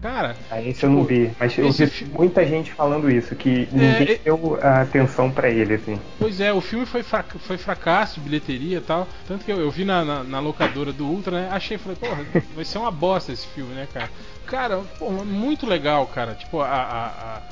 Cara, 0.00 0.34
Ah, 0.50 0.62
esse 0.62 0.82
eu 0.84 0.90
não 0.90 1.04
vi, 1.04 1.30
mas 1.38 1.58
eu 1.58 1.70
vi 1.70 1.86
fi- 1.86 2.04
muita 2.06 2.46
gente 2.46 2.72
falando 2.72 3.10
isso, 3.10 3.36
que 3.36 3.68
ninguém 3.70 4.14
é- 4.14 4.18
deu 4.24 4.58
a 4.62 4.80
atenção 4.80 5.30
pra 5.30 5.50
ele, 5.50 5.74
assim. 5.74 6.00
Pois 6.18 6.40
é, 6.40 6.50
o 6.52 6.60
filme 6.62 6.86
foi, 6.86 7.02
fra- 7.02 7.22
foi 7.22 7.58
fracasso 7.58 8.14
de 8.18 8.20
bilheteria 8.20 8.78
e 8.78 8.80
tal. 8.80 9.06
Tanto 9.28 9.44
que 9.44 9.52
eu, 9.52 9.60
eu 9.60 9.70
vi 9.70 9.84
na, 9.84 10.02
na, 10.02 10.24
na 10.24 10.40
locadora 10.40 10.90
do 10.90 11.04
Ultra, 11.06 11.42
né? 11.42 11.48
Achei, 11.52 11.76
falei, 11.76 11.96
porra, 11.96 12.24
vai 12.54 12.64
ser 12.64 12.78
uma 12.78 12.90
bosta 12.90 13.30
esse 13.30 13.46
filme, 13.48 13.74
né, 13.74 13.86
cara? 13.92 14.08
Cara, 14.46 14.78
porra, 14.98 15.22
muito 15.22 15.66
legal, 15.66 16.06
cara. 16.06 16.34
Tipo, 16.34 16.60
a, 16.62 16.66
a- 16.66 17.06
a- 17.06 17.42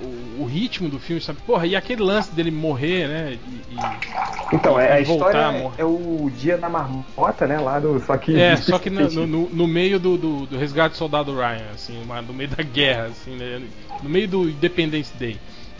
o, 0.00 0.42
o 0.42 0.46
ritmo 0.46 0.88
do 0.88 0.98
filme, 0.98 1.20
sabe? 1.20 1.38
Porra, 1.46 1.66
e 1.66 1.76
aquele 1.76 2.02
lance 2.02 2.34
dele 2.34 2.50
morrer, 2.50 3.08
né? 3.08 3.38
E, 3.70 3.74
e- 3.74 4.56
Então, 4.56 4.78
é, 4.80 4.92
a 4.94 5.00
e 5.00 5.02
história 5.02 5.52
morrer. 5.52 5.74
é 5.82 5.84
o 5.84 6.30
dia 6.34 6.56
da 6.58 6.68
marmota, 6.68 7.46
né? 7.46 7.58
Lá 7.58 7.78
do. 7.78 7.98
Só 8.00 8.16
que. 8.16 8.38
É, 8.38 8.56
só 8.56 8.78
que 8.78 8.88
no, 8.90 9.08
no- 9.26 9.48
no- 9.50 9.68
meio 9.68 9.98
do, 10.00 10.16
do, 10.16 10.46
do 10.46 10.58
resgate 10.58 10.94
do 10.94 10.96
soldado 10.98 11.34
Ryan, 11.34 11.70
assim, 11.72 12.02
uma- 12.02 12.22
no 12.22 12.32
meio 12.32 12.50
da 12.50 12.62
guerra, 12.62 13.04
assim, 13.06 13.36
né? 13.36 13.62
No 14.02 14.08
meio 14.08 14.26
do 14.28 14.48
Independence 14.48 15.12
Day. 15.16 15.38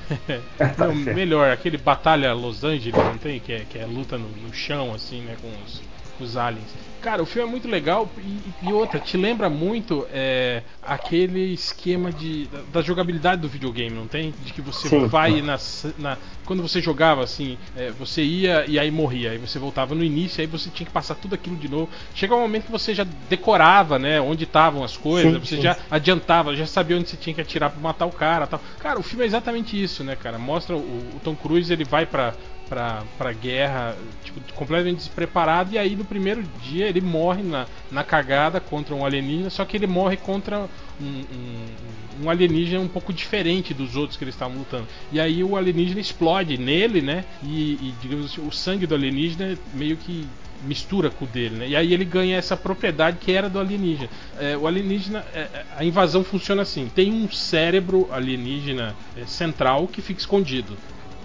Tá 0.57 0.87
não, 0.87 0.95
melhor, 0.95 1.51
aquele 1.51 1.77
Batalha 1.77 2.33
Los 2.33 2.65
Angeles, 2.65 2.95
não 2.95 3.19
tem? 3.19 3.39
Que 3.41 3.53
é, 3.53 3.59
que 3.69 3.79
é 3.79 3.85
luta 3.85 4.17
no, 4.17 4.29
no 4.29 4.53
chão, 4.55 4.95
assim, 4.95 5.21
né? 5.21 5.37
Com 5.41 5.49
os, 5.65 5.83
com 6.17 6.25
os 6.25 6.37
aliens. 6.37 6.65
Cara, 7.01 7.23
o 7.23 7.27
filme 7.27 7.49
é 7.49 7.51
muito 7.51 7.69
legal 7.69 8.11
e, 8.19 8.53
e 8.69 8.73
outra, 8.73 8.99
te 8.99 9.17
lembra 9.17 9.49
muito 9.49 10.07
é, 10.13 10.63
aquele 10.83 11.53
esquema 11.53 12.11
de, 12.11 12.47
da, 12.47 12.59
da, 12.73 12.83
jogabilidade 12.83 13.41
do 13.41 13.49
videogame, 13.49 13.95
não 13.95 14.09
tem? 14.09 14.35
De 14.45 14.53
que 14.53 14.61
você 14.61 14.89
Sim. 14.89 15.07
vai 15.07 15.41
na, 15.41 15.57
na, 15.97 16.19
Quando 16.45 16.61
você 16.61 16.81
jogava 16.81 17.23
assim, 17.23 17.57
é, 17.77 17.91
você 17.91 18.23
ia 18.23 18.65
e 18.67 18.79
aí 18.79 18.91
morria, 18.91 19.31
aí 19.31 19.39
você 19.39 19.59
voltava 19.59 19.95
no 19.95 20.03
início, 20.03 20.41
aí 20.41 20.47
você 20.47 20.71
tinha 20.71 20.87
que 20.87 20.93
passar 20.93 21.15
tudo 21.15 21.35
aquilo 21.35 21.57
de 21.57 21.69
novo. 21.69 21.89
Chega 22.15 22.35
um 22.35 22.41
momento 22.41 22.67
que 22.67 22.73
você 22.73 22.95
já 22.95 23.07
decorava, 23.29 23.99
né? 23.99 24.21
Onde 24.21 24.45
estavam 24.45 24.83
as 24.83 24.97
coisas, 24.97 25.33
sim, 25.33 25.39
você 25.39 25.57
sim. 25.57 25.63
já 25.63 25.77
adiantava, 25.91 26.57
já 26.57 26.67
sabia 26.67 26.97
onde 26.97 27.09
você 27.09 27.17
tinha 27.17 27.35
que 27.35 27.41
atirar 27.41 27.71
para 27.71 27.81
matar 27.81 28.07
o 28.07 28.13
cara 28.13 28.47
tal. 28.47 28.61
Cara, 28.81 28.99
o 28.99 29.03
filme 29.03 29.25
é 29.25 29.27
exatamente 29.27 29.81
isso, 29.81 30.03
né, 30.03 30.17
cara? 30.17 30.39
Mostra 30.39 30.77
o, 30.77 30.81
o 30.81 31.21
Tom 31.23 31.37
Cruise, 31.37 31.73
ele 31.73 31.85
vai 31.85 32.07
para 32.07 32.35
pra, 32.69 33.03
pra 33.17 33.33
guerra, 33.33 33.97
tipo, 34.23 34.41
completamente 34.55 34.99
despreparado, 34.99 35.73
e 35.73 35.79
aí 35.79 35.97
no 35.97 36.05
primeiro 36.05 36.43
dia 36.63 36.88
ele 36.89 37.01
morre 37.01 37.43
na, 37.43 37.67
na 37.91 38.03
cagada 38.03 38.61
contra 38.61 38.95
um 38.95 39.05
alienígena, 39.05 39.51
só 39.51 39.65
que 39.65 39.77
ele 39.77 39.87
morre 39.87 40.17
contra 40.17 40.69
um, 41.01 41.05
um, 41.05 42.25
um 42.25 42.31
alienígena 42.31 42.81
um 42.81 42.89
pouco 42.89 43.13
diferente 43.13 43.73
dos 43.73 43.97
outros 43.97 44.17
que 44.17 44.25
eles 44.25 44.35
estavam 44.35 44.59
lutando. 44.59 44.87
E 45.13 45.21
aí 45.21 45.43
o 45.45 45.57
alienígena 45.57 46.01
explode 46.01 46.59
nele, 46.59 47.01
né? 47.01 47.25
E, 47.43 47.75
e 47.75 47.95
digamos 48.01 48.27
assim, 48.27 48.47
o 48.47 48.53
sangue 48.53 48.87
do 48.87 48.95
alienígena 48.95 49.57
meio 49.75 49.97
que 49.97 50.27
mistura 50.65 51.11
com 51.11 51.25
o 51.25 51.29
dele, 51.29 51.57
né? 51.57 51.69
E 51.69 51.77
aí 51.77 51.93
ele 51.93 52.05
ganha 52.05 52.37
essa 52.37 52.57
propriedade 52.57 53.19
que 53.21 53.33
era 53.33 53.49
do 53.49 53.59
alienígena. 53.59 54.11
É, 54.39 54.57
o 54.57 54.67
alienígena, 54.67 55.25
é, 55.33 55.41
é 55.41 55.67
a 55.77 55.85
invasão 55.85 56.25
funciona 56.25 56.63
assim: 56.63 56.91
tem 56.93 57.13
um 57.13 57.31
cérebro 57.31 58.09
alienígena 58.11 58.95
é, 59.17 59.25
central 59.27 59.87
que 59.87 60.03
fica 60.03 60.21
escondido. 60.21 60.77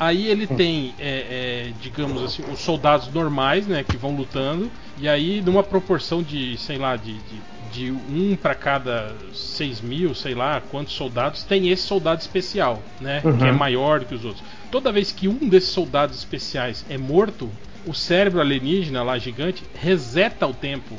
Aí 0.03 0.27
ele 0.27 0.45
tem, 0.45 0.93
é, 0.99 1.69
é, 1.69 1.71
digamos 1.81 2.21
assim, 2.21 2.43
os 2.51 2.59
soldados 2.59 3.07
normais, 3.13 3.65
né, 3.65 3.83
que 3.83 3.95
vão 3.95 4.15
lutando. 4.15 4.69
E 4.97 5.07
aí, 5.07 5.41
numa 5.41 5.63
proporção 5.63 6.21
de, 6.21 6.57
sei 6.57 6.77
lá, 6.77 6.97
de, 6.97 7.13
de, 7.13 7.41
de 7.71 7.91
um 7.91 8.35
para 8.35 8.53
cada 8.53 9.15
6 9.33 9.79
mil, 9.79 10.13
sei 10.13 10.35
lá, 10.35 10.61
quantos 10.71 10.93
soldados, 10.93 11.43
tem 11.43 11.69
esse 11.69 11.83
soldado 11.83 12.19
especial, 12.19 12.81
né, 12.99 13.21
uhum. 13.23 13.37
que 13.37 13.45
é 13.45 13.51
maior 13.51 14.01
do 14.01 14.05
que 14.05 14.15
os 14.15 14.25
outros. 14.25 14.43
Toda 14.69 14.91
vez 14.91 15.11
que 15.11 15.27
um 15.27 15.47
desses 15.47 15.69
soldados 15.69 16.17
especiais 16.17 16.85
é 16.89 16.97
morto, 16.97 17.49
o 17.85 17.93
cérebro 17.93 18.41
alienígena 18.41 19.03
lá 19.03 19.17
gigante 19.17 19.63
reseta 19.73 20.45
o 20.45 20.53
tempo 20.53 20.95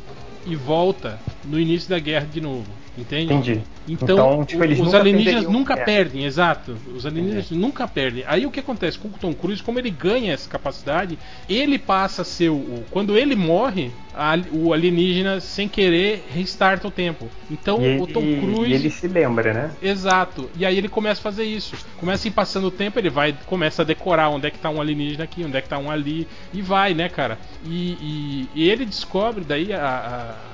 e 0.46 0.56
volta 0.56 1.18
no 1.44 1.60
início 1.60 1.90
da 1.90 1.98
guerra 1.98 2.26
de 2.32 2.40
novo. 2.40 2.66
Entende? 2.96 3.34
Entendi. 3.34 3.62
Então, 3.86 4.16
então 4.16 4.44
tipo, 4.44 4.64
os 4.64 4.78
nunca 4.78 4.98
alienígenas 4.98 5.44
nunca 5.44 5.76
perdem, 5.76 6.24
exato. 6.24 6.76
Os 6.94 7.04
alienígenas 7.04 7.52
é. 7.52 7.54
nunca 7.54 7.86
perdem. 7.86 8.24
Aí 8.26 8.46
o 8.46 8.50
que 8.50 8.60
acontece 8.60 8.98
com 8.98 9.08
o 9.08 9.12
Tom 9.12 9.34
Cruise, 9.34 9.62
como 9.62 9.78
ele 9.78 9.90
ganha 9.90 10.32
essa 10.32 10.48
capacidade, 10.48 11.18
ele 11.48 11.78
passa 11.78 12.22
a 12.22 12.24
ser 12.24 12.48
o. 12.48 12.84
Quando 12.90 13.16
ele 13.16 13.34
morre, 13.34 13.90
a, 14.14 14.38
o 14.52 14.72
alienígena, 14.72 15.40
sem 15.40 15.68
querer, 15.68 16.24
restarta 16.30 16.88
o 16.88 16.90
tempo. 16.90 17.28
Então 17.50 17.82
e 17.82 17.98
o 17.98 18.06
Tom 18.06 18.22
Cruise. 18.40 18.70
E 18.70 18.74
ele 18.74 18.90
se 18.90 19.06
lembra, 19.06 19.52
né? 19.52 19.70
Exato. 19.82 20.48
E 20.56 20.64
aí 20.64 20.78
ele 20.78 20.88
começa 20.88 21.20
a 21.20 21.22
fazer 21.22 21.44
isso. 21.44 21.76
Começa 21.98 22.26
a 22.26 22.28
ir 22.28 22.32
passando 22.32 22.68
o 22.68 22.70
tempo, 22.70 22.98
ele 22.98 23.10
vai, 23.10 23.34
começa 23.46 23.82
a 23.82 23.84
decorar 23.84 24.30
onde 24.30 24.46
é 24.46 24.50
que 24.50 24.58
tá 24.58 24.70
um 24.70 24.80
alienígena 24.80 25.24
aqui, 25.24 25.44
onde 25.44 25.56
é 25.56 25.60
que 25.60 25.68
tá 25.68 25.78
um 25.78 25.90
ali. 25.90 26.26
E 26.52 26.62
vai, 26.62 26.94
né, 26.94 27.08
cara? 27.08 27.38
E, 27.66 27.98
e, 28.00 28.48
e 28.54 28.70
ele 28.70 28.86
descobre 28.86 29.44
daí 29.44 29.72
a, 29.72 30.36
a 30.50 30.53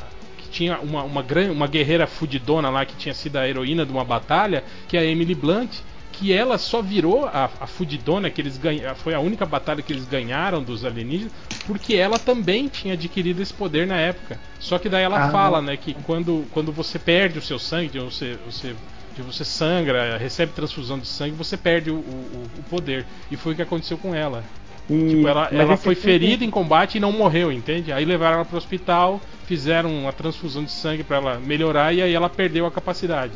tinha 0.50 0.78
uma, 0.80 1.02
uma, 1.02 1.22
uma 1.22 1.66
guerreira 1.66 2.06
fudidona 2.06 2.68
lá 2.68 2.84
que 2.84 2.96
tinha 2.96 3.14
sido 3.14 3.36
a 3.36 3.48
heroína 3.48 3.86
de 3.86 3.92
uma 3.92 4.04
batalha, 4.04 4.64
que 4.88 4.96
é 4.96 5.00
a 5.00 5.04
Emily 5.04 5.34
Blunt, 5.34 5.70
que 6.12 6.32
ela 6.32 6.58
só 6.58 6.82
virou 6.82 7.24
a, 7.24 7.48
a 7.60 7.66
fudidona 7.66 8.28
que 8.28 8.40
eles 8.40 8.58
ganharam, 8.58 8.94
foi 8.94 9.14
a 9.14 9.20
única 9.20 9.46
batalha 9.46 9.80
que 9.80 9.92
eles 9.92 10.06
ganharam 10.06 10.62
dos 10.62 10.84
alienígenas, 10.84 11.32
porque 11.66 11.94
ela 11.94 12.18
também 12.18 12.68
tinha 12.68 12.94
adquirido 12.94 13.40
esse 13.40 13.54
poder 13.54 13.86
na 13.86 13.96
época. 13.96 14.38
Só 14.58 14.78
que 14.78 14.88
daí 14.88 15.02
ela 15.02 15.26
ah, 15.26 15.30
fala, 15.30 15.62
né, 15.62 15.76
que 15.76 15.94
quando, 16.04 16.44
quando 16.52 16.72
você 16.72 16.98
perde 16.98 17.38
o 17.38 17.42
seu 17.42 17.58
sangue, 17.58 17.98
você, 17.98 18.36
você 18.44 18.74
você 19.22 19.44
sangra, 19.44 20.16
recebe 20.16 20.52
transfusão 20.52 20.98
de 20.98 21.06
sangue, 21.06 21.34
você 21.34 21.56
perde 21.56 21.90
o, 21.90 21.96
o, 21.96 22.46
o 22.58 22.62
poder. 22.70 23.04
E 23.30 23.36
foi 23.36 23.52
o 23.52 23.56
que 23.56 23.62
aconteceu 23.62 23.98
com 23.98 24.14
ela. 24.14 24.42
E... 24.88 25.08
Tipo, 25.08 25.28
ela, 25.28 25.48
ela 25.52 25.76
foi 25.76 25.94
ferida 25.94 26.44
em 26.44 26.50
combate 26.50 26.96
e 26.96 27.00
não 27.00 27.12
morreu, 27.12 27.52
entende? 27.52 27.92
Aí 27.92 28.04
levaram 28.04 28.36
ela 28.36 28.44
pro 28.44 28.56
hospital, 28.56 29.20
fizeram 29.50 29.92
uma 29.92 30.12
transfusão 30.12 30.62
de 30.62 30.70
sangue 30.70 31.02
para 31.02 31.16
ela 31.16 31.40
melhorar 31.40 31.92
e 31.92 32.00
aí 32.00 32.14
ela 32.14 32.30
perdeu 32.30 32.66
a 32.66 32.70
capacidade. 32.70 33.32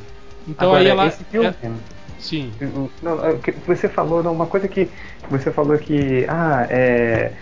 Então 0.47 0.69
Agora, 0.69 0.85
aí 0.85 0.87
ela. 0.87 1.09
Esse 1.09 1.25
filme, 1.25 1.49
é... 1.49 1.71
Sim. 2.21 2.53
Não, 3.03 3.19
é 3.27 3.37
você 3.67 3.89
falou, 3.89 4.23
não, 4.23 4.33
uma 4.33 4.47
coisa 4.47 4.69
que 4.69 4.89
você 5.29 5.51
falou 5.51 5.77
que 5.77 6.25
ah, 6.29 6.69
é, 6.71 7.33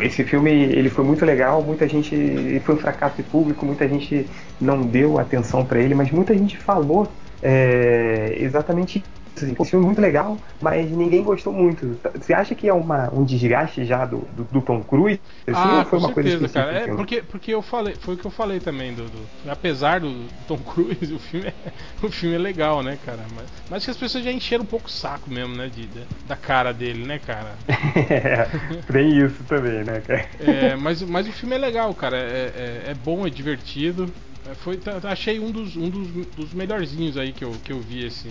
esse 0.00 0.22
filme 0.22 0.50
ele 0.50 0.90
foi 0.90 1.02
muito 1.02 1.24
legal, 1.24 1.62
muita 1.62 1.88
gente 1.88 2.60
foi 2.62 2.74
um 2.74 2.78
fracasso 2.78 3.16
de 3.16 3.22
público, 3.22 3.64
muita 3.64 3.88
gente 3.88 4.28
não 4.60 4.82
deu 4.82 5.18
atenção 5.18 5.64
para 5.64 5.80
ele, 5.80 5.94
mas 5.94 6.10
muita 6.10 6.36
gente 6.36 6.58
falou 6.58 7.08
é, 7.42 8.36
exatamente 8.38 9.02
assim, 9.44 9.56
um 9.58 9.64
filme 9.64 9.86
muito 9.86 10.00
legal, 10.00 10.38
mas 10.60 10.90
ninguém 10.90 11.22
gostou 11.22 11.52
muito. 11.52 11.98
Você 12.14 12.32
acha 12.32 12.54
que 12.54 12.68
é 12.68 12.72
uma, 12.72 13.12
um 13.12 13.24
desgaste 13.24 13.84
já 13.84 14.04
do, 14.04 14.18
do, 14.36 14.44
do 14.44 14.60
Tom 14.60 14.82
Cruise? 14.82 15.20
Assim, 15.46 15.56
ah, 15.56 15.84
foi 15.88 15.98
uma 15.98 16.12
certeza, 16.12 16.38
coisa 16.38 16.54
cara. 16.54 16.72
É 16.72 16.86
porque, 16.88 17.22
porque 17.22 17.52
eu 17.52 17.62
falei, 17.62 17.94
foi 18.00 18.14
o 18.14 18.16
que 18.16 18.26
eu 18.26 18.30
falei 18.30 18.60
também 18.60 18.92
do, 18.94 19.04
do 19.04 19.50
apesar 19.50 20.00
do, 20.00 20.26
Tom 20.46 20.58
Cruise, 20.58 21.12
o 21.12 21.18
filme 21.18 21.46
é, 21.48 21.54
o 22.02 22.10
filme 22.10 22.34
é 22.34 22.38
legal, 22.38 22.82
né, 22.82 22.98
cara? 23.04 23.24
Mas, 23.34 23.46
mas 23.70 23.84
que 23.84 23.90
as 23.90 23.96
pessoas 23.96 24.24
já 24.24 24.32
encheram 24.32 24.64
um 24.64 24.66
pouco 24.66 24.88
o 24.88 24.90
saco 24.90 25.30
mesmo, 25.30 25.56
né, 25.56 25.68
de, 25.68 25.86
de 25.86 26.00
da 26.26 26.36
cara 26.36 26.72
dele, 26.72 27.04
né, 27.04 27.18
cara? 27.18 27.54
é, 27.68 28.48
tem 28.90 29.18
isso 29.24 29.42
também, 29.44 29.84
né, 29.84 30.00
cara? 30.06 30.26
É, 30.40 30.76
mas, 30.76 31.02
mas 31.02 31.28
o 31.28 31.32
filme 31.32 31.54
é 31.54 31.58
legal, 31.58 31.92
cara. 31.94 32.16
É, 32.16 32.82
é, 32.86 32.90
é 32.90 32.94
bom, 32.94 33.26
é 33.26 33.30
divertido. 33.30 34.12
É, 34.50 34.54
foi, 34.54 34.76
tá, 34.76 34.98
achei 35.04 35.38
um 35.38 35.50
dos, 35.50 35.76
um 35.76 35.90
dos, 35.90 36.08
dos 36.28 36.52
melhorzinhos 36.52 37.16
aí 37.16 37.32
que 37.32 37.44
eu, 37.44 37.52
que 37.62 37.72
eu 37.72 37.80
vi 37.80 38.04
esse, 38.04 38.30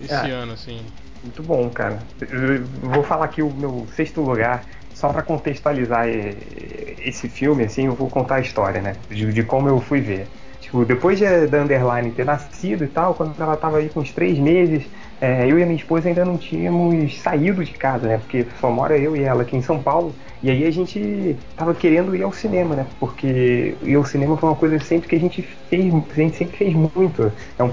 esse 0.00 0.14
é, 0.14 0.30
ano, 0.30 0.52
assim. 0.52 0.80
Muito 1.22 1.42
bom, 1.42 1.68
cara. 1.70 1.98
Eu 2.20 2.64
vou 2.90 3.02
falar 3.02 3.24
aqui 3.24 3.42
o 3.42 3.50
meu 3.50 3.86
sexto 3.94 4.20
lugar, 4.20 4.64
só 4.94 5.08
para 5.08 5.22
contextualizar 5.22 6.06
esse 6.08 7.28
filme, 7.28 7.64
assim, 7.64 7.86
eu 7.86 7.94
vou 7.94 8.08
contar 8.08 8.36
a 8.36 8.40
história, 8.40 8.80
né? 8.80 8.96
De, 9.08 9.32
de 9.32 9.42
como 9.42 9.68
eu 9.68 9.80
fui 9.80 10.00
ver. 10.00 10.26
Tipo, 10.60 10.84
depois 10.84 11.18
de, 11.18 11.46
da 11.46 11.62
Underline 11.62 12.10
ter 12.10 12.24
nascido 12.24 12.84
e 12.84 12.88
tal, 12.88 13.14
quando 13.14 13.40
ela 13.40 13.56
tava 13.56 13.78
aí 13.78 13.88
com 13.88 14.00
uns 14.00 14.12
três 14.12 14.38
meses, 14.38 14.84
é, 15.20 15.50
eu 15.50 15.58
e 15.58 15.62
a 15.62 15.66
minha 15.66 15.78
esposa 15.78 16.08
ainda 16.08 16.24
não 16.24 16.36
tínhamos 16.36 17.18
saído 17.20 17.64
de 17.64 17.72
casa, 17.72 18.06
né? 18.08 18.18
Porque 18.18 18.46
só 18.60 18.70
mora 18.70 18.98
eu 18.98 19.16
e 19.16 19.22
ela 19.22 19.42
aqui 19.42 19.56
em 19.56 19.62
São 19.62 19.82
Paulo. 19.82 20.14
E 20.42 20.50
aí 20.50 20.66
a 20.66 20.70
gente 20.70 21.36
tava 21.56 21.74
querendo 21.74 22.14
ir 22.14 22.22
ao 22.22 22.32
cinema, 22.32 22.74
né? 22.74 22.86
Porque 22.98 23.76
ir 23.82 23.94
ao 23.94 24.04
cinema 24.04 24.36
foi 24.36 24.48
uma 24.48 24.56
coisa 24.56 24.78
sempre 24.80 25.08
que 25.08 25.16
a 25.16 25.20
gente 25.20 25.42
fez, 25.42 25.94
a 25.94 26.14
gente 26.14 26.36
sempre 26.36 26.56
fez 26.56 26.74
muito. 26.74 27.32
É 27.58 27.62
um 27.62 27.72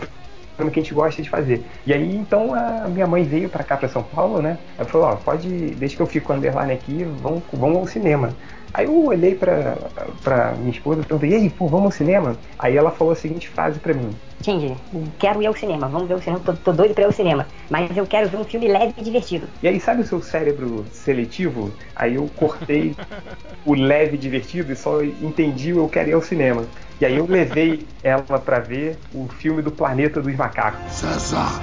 que 0.56 0.80
a 0.80 0.84
gente 0.84 0.94
gosta 0.94 1.22
de 1.22 1.30
fazer. 1.30 1.66
E 1.86 1.94
aí, 1.94 2.16
então, 2.16 2.54
a 2.54 2.88
minha 2.88 3.08
mãe 3.08 3.24
veio 3.24 3.50
para 3.50 3.64
cá, 3.64 3.78
para 3.78 3.90
São 3.90 4.04
Paulo, 4.04 4.42
né? 4.42 4.58
Ela 4.78 4.88
falou, 4.88 5.08
ó, 5.08 5.16
pode, 5.16 5.50
desde 5.50 5.98
que 5.98 6.02
eu 6.02 6.08
fico 6.08 6.32
underline 6.34 6.74
aqui, 6.74 7.04
vamos, 7.04 7.44
vamos 7.52 7.78
ao 7.78 7.88
cinema. 7.88 8.30
Aí 8.74 8.86
eu 8.86 9.06
olhei 9.06 9.36
pra, 9.36 9.78
pra 10.24 10.54
minha 10.54 10.72
esposa 10.72 11.02
e 11.02 11.06
perguntei, 11.06 11.30
e 11.30 11.36
aí, 11.36 11.50
pô, 11.50 11.68
vamos 11.68 11.86
ao 11.86 11.92
cinema? 11.92 12.36
Aí 12.58 12.76
ela 12.76 12.90
falou 12.90 13.14
a 13.14 13.16
seguinte 13.16 13.48
frase 13.48 13.80
pra 13.80 13.94
mim. 13.94 14.10
Entendi. 14.42 14.76
Quero 15.20 15.42
ir 15.42 15.46
ao 15.46 15.56
cinema, 15.56 15.88
vamos 15.88 16.08
ver 16.08 16.16
o 16.16 16.22
cinema, 16.22 16.42
tô, 16.44 16.54
tô, 16.54 16.74
doido 16.74 16.94
pra 16.96 17.04
ir 17.04 17.06
ao 17.06 17.12
cinema. 17.12 17.48
Mas 17.70 17.96
eu 17.96 18.06
quero 18.08 18.28
ver 18.30 18.38
um 18.38 18.44
filme 18.44 18.68
leve 18.68 18.94
e 18.98 19.04
divertido. 19.04 19.48
E 19.62 19.68
aí, 19.68 19.80
sabe 19.80 20.02
o 20.02 20.06
seu 20.06 20.22
cérebro 20.22 20.86
seletivo? 20.92 21.72
Aí 21.96 22.16
eu 22.16 22.28
cortei 22.36 22.96
o 23.64 23.76
leve 23.76 24.16
e 24.16 24.18
divertido 24.18 24.72
e 24.72 24.76
só 24.76 25.04
entendi 25.04 25.72
o 25.72 25.78
eu 25.78 25.90
quero 25.90 26.10
ir 26.10 26.14
ao 26.14 26.22
cinema. 26.22 26.66
E 27.02 27.06
aí 27.06 27.18
eu 27.18 27.26
levei 27.26 27.88
ela 28.04 28.40
para 28.40 28.60
ver 28.60 28.98
o 29.14 29.28
filme 29.28 29.62
do 29.62 29.72
Planeta 29.72 30.22
dos 30.22 30.36
Macacos. 30.36 30.92
César 30.92 31.62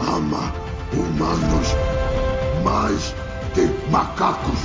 ama 0.00 0.52
humanos 0.92 1.74
mais 2.62 3.14
que 3.54 3.90
macacos 3.90 4.58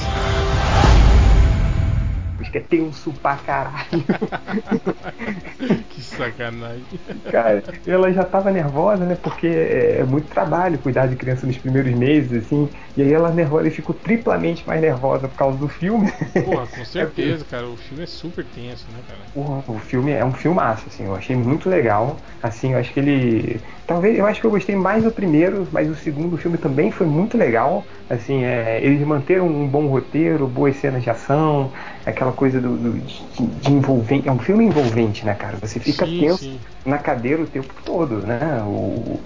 é 2.58 2.62
tenso 2.62 3.14
pra 3.14 3.38
caralho. 3.38 3.90
que 5.90 6.02
sacanagem. 6.02 6.86
Cara, 7.32 7.64
ela 7.86 8.12
já 8.12 8.24
tava 8.24 8.52
nervosa, 8.52 9.06
né? 9.06 9.16
Porque 9.16 9.48
é, 9.48 10.00
é, 10.00 10.04
muito 10.04 10.28
trabalho 10.28 10.80
cuidar 10.80 11.08
de 11.08 11.16
criança 11.16 11.46
nos 11.46 11.58
primeiros 11.58 11.94
meses, 11.94 12.46
assim. 12.46 12.70
E 12.96 13.02
aí 13.02 13.14
ela 13.14 13.32
nervosa 13.32 13.68
e 13.68 13.72
ficou 13.72 13.96
triplamente 13.96 14.68
mais 14.68 14.82
nervosa 14.82 15.28
por 15.28 15.36
causa 15.36 15.58
do 15.58 15.68
filme. 15.68 16.12
Porra, 16.46 16.68
com 16.68 16.84
certeza, 16.86 17.46
cara. 17.46 17.68
O 17.68 17.78
filme 17.78 18.04
é 18.04 18.08
super 18.08 18.46
tenso, 18.46 18.88
né, 18.92 19.00
cara? 19.08 19.20
Porra, 19.34 19.64
o 19.68 19.80
filme 19.80 20.12
é 20.12 20.24
um 20.24 20.34
filmaço, 20.34 20.86
assim. 20.88 21.06
Eu 21.06 21.16
achei 21.16 21.36
muito 21.36 21.70
legal. 21.70 22.18
Assim, 22.42 22.74
eu 22.74 22.80
acho 22.80 22.94
que 22.94 23.00
ele. 23.00 23.62
Talvez, 23.86 24.18
eu 24.18 24.26
acho 24.26 24.40
que 24.40 24.48
eu 24.48 24.52
gostei 24.52 24.76
mais 24.76 25.04
do 25.04 25.12
primeiro, 25.12 25.68
mas 25.72 25.90
o 25.90 25.96
segundo 25.96 26.38
filme 26.38 26.58
também 26.58 26.92
foi 26.92 27.08
muito 27.08 27.38
legal. 27.38 27.86
Assim, 28.10 28.44
é, 28.44 28.84
eles 28.84 29.06
manteram 29.06 29.48
um 29.48 29.68
bom 29.68 29.88
roteiro, 29.88 30.48
boas 30.48 30.76
cenas 30.78 31.04
de 31.04 31.10
ação, 31.10 31.72
aquela 32.10 32.32
coisa 32.32 32.60
do, 32.60 32.78
do 32.78 33.00
de, 33.00 33.24
de, 33.62 33.72
envolvente. 33.72 34.28
É 34.28 34.32
um 34.32 34.40
filme 34.40 34.66
envolvente, 34.66 35.26
né, 35.26 35.34
cara? 35.34 35.58
Você 35.62 35.80
fica 35.80 36.06
sim, 36.06 36.20
tenso 36.20 36.38
sim. 36.38 36.60
na 36.86 36.98
cadeira 36.98 37.42
o 37.44 37.48
tempo 37.48 37.74
todo, 37.84 38.18
né? 38.22 38.62
O, 38.66 39.20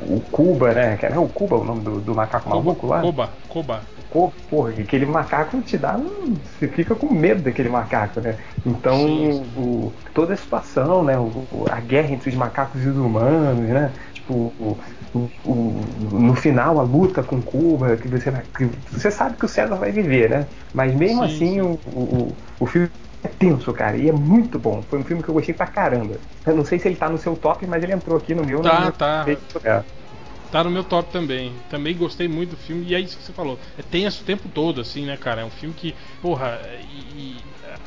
o 0.00 0.20
Cuba, 0.30 0.72
né? 0.74 0.96
Que 0.96 1.06
o 1.06 1.28
Cuba 1.28 1.56
o 1.56 1.64
nome 1.64 1.82
do, 1.82 2.00
do 2.00 2.14
macaco 2.14 2.48
maluco 2.50 2.86
lá? 2.86 3.00
Koba, 3.00 3.28
Koba. 3.48 3.82
Pô, 4.10 4.30
porra, 4.48 4.70
aquele 4.70 5.06
macaco 5.06 5.60
te 5.62 5.76
dá. 5.76 5.96
um- 5.96 6.36
Você 6.44 6.68
fica 6.68 6.94
com 6.94 7.12
medo 7.12 7.42
daquele 7.42 7.68
macaco, 7.68 8.20
né? 8.20 8.36
Então, 8.64 8.96
Sim, 9.04 9.30
o- 9.56 9.92
toda 10.14 10.32
a 10.34 10.36
situação, 10.36 11.02
né? 11.04 11.18
O- 11.18 11.66
a 11.70 11.80
guerra 11.80 12.10
entre 12.12 12.30
os 12.30 12.34
macacos 12.36 12.84
e 12.84 12.88
os 12.88 12.96
humanos, 12.96 13.68
né? 13.68 13.92
Tipo, 14.26 14.78
o- 15.14 15.30
o- 15.44 16.18
no 16.18 16.34
final, 16.34 16.80
a 16.80 16.82
luta 16.82 17.22
com 17.22 17.40
Cuba, 17.40 17.96
que 17.96 18.08
você, 18.08 18.30
vai- 18.30 18.44
que 18.56 18.64
você 18.90 19.10
sabe 19.10 19.36
que 19.36 19.44
o 19.44 19.48
César 19.48 19.76
vai 19.76 19.92
viver, 19.92 20.28
né? 20.30 20.46
Mas 20.74 20.94
mesmo 20.94 21.22
Sim, 21.22 21.26
assim, 21.26 21.54
sim. 21.54 21.60
O, 21.60 21.78
o, 21.86 22.36
o 22.58 22.66
filme 22.66 22.90
é 23.22 23.28
tenso, 23.28 23.72
cara, 23.72 23.96
e 23.96 24.08
é 24.08 24.12
muito 24.12 24.58
bom. 24.58 24.82
Foi 24.88 24.98
um 24.98 25.04
filme 25.04 25.22
que 25.22 25.28
eu 25.28 25.34
gostei 25.34 25.54
pra 25.54 25.66
caramba. 25.66 26.18
Eu 26.44 26.56
não 26.56 26.64
sei 26.64 26.78
se 26.78 26.88
ele 26.88 26.96
tá 26.96 27.08
no 27.08 27.18
seu 27.18 27.36
top, 27.36 27.66
mas 27.66 27.82
ele 27.82 27.92
entrou 27.92 28.16
aqui 28.16 28.34
no 28.34 28.44
meu. 28.44 28.62
Tá, 28.62 28.76
no 28.76 28.82
meu 28.82 28.92
tá. 28.92 29.26
É. 29.64 29.82
Tá 30.50 30.62
no 30.62 30.70
meu 30.70 30.84
top 30.84 31.10
também. 31.12 31.52
Também 31.70 31.96
gostei 31.96 32.28
muito 32.28 32.50
do 32.50 32.56
filme. 32.56 32.86
E 32.86 32.94
é 32.94 33.00
isso 33.00 33.16
que 33.16 33.22
você 33.24 33.32
falou. 33.32 33.58
É 33.76 33.82
tenso 33.82 34.22
o 34.22 34.26
tempo 34.26 34.48
todo, 34.48 34.80
assim, 34.80 35.04
né, 35.04 35.16
cara? 35.16 35.42
É 35.42 35.44
um 35.44 35.50
filme 35.50 35.74
que, 35.74 35.94
porra, 36.22 36.60
e 36.92 37.36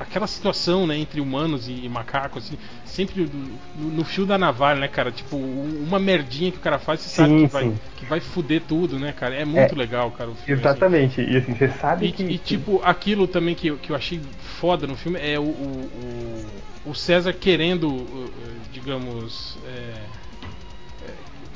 aquela 0.03 0.27
situação, 0.27 0.87
né, 0.87 0.97
entre 0.97 1.19
humanos 1.21 1.67
e, 1.69 1.87
macacos, 1.89 2.45
assim, 2.45 2.57
sempre 2.83 3.25
no, 3.27 3.59
no 3.91 4.03
fio 4.03 4.25
da 4.25 4.37
navalha, 4.37 4.79
né, 4.81 4.87
cara? 4.87 5.11
Tipo, 5.11 5.37
uma 5.37 5.99
merdinha 5.99 6.51
que 6.51 6.57
o 6.57 6.61
cara 6.61 6.79
faz, 6.79 7.01
você 7.01 7.09
sabe 7.09 7.35
Sim, 7.35 7.47
que 7.47 7.47
vai, 7.47 7.73
que 7.95 8.05
vai 8.05 8.19
fuder 8.19 8.65
tudo, 8.65 8.99
né, 8.99 9.13
cara? 9.13 9.35
É 9.35 9.45
muito 9.45 9.75
É, 9.75 9.75
legal, 9.75 10.11
cara, 10.11 10.31
o 10.31 10.35
filme. 10.35 10.63
assim. 10.63 10.85
Exatamente. 10.85 11.21
E 11.21 11.37
assim, 11.37 11.55
você 11.55 11.69
sabe 11.69 12.07
E, 12.07 12.07
que. 12.09 12.35
e, 12.35 12.39
tipo, 12.39 12.81
aquilo 12.83 13.27
também 13.27 13.53
que, 13.55 13.67
eu- 13.67 13.77
que 13.77 13.91
eu 13.91 13.95
achei 13.95 14.21
foda 14.37 14.87
no 14.87 14.95
filme 14.95 15.19
é 15.19 15.37
o, 15.37 15.43
o, 15.43 16.63
o- 16.85 16.89
o 16.91 16.95
César 16.95 17.33
querendo, 17.33 17.89
uh, 17.89 18.61
digamos. 18.71 19.57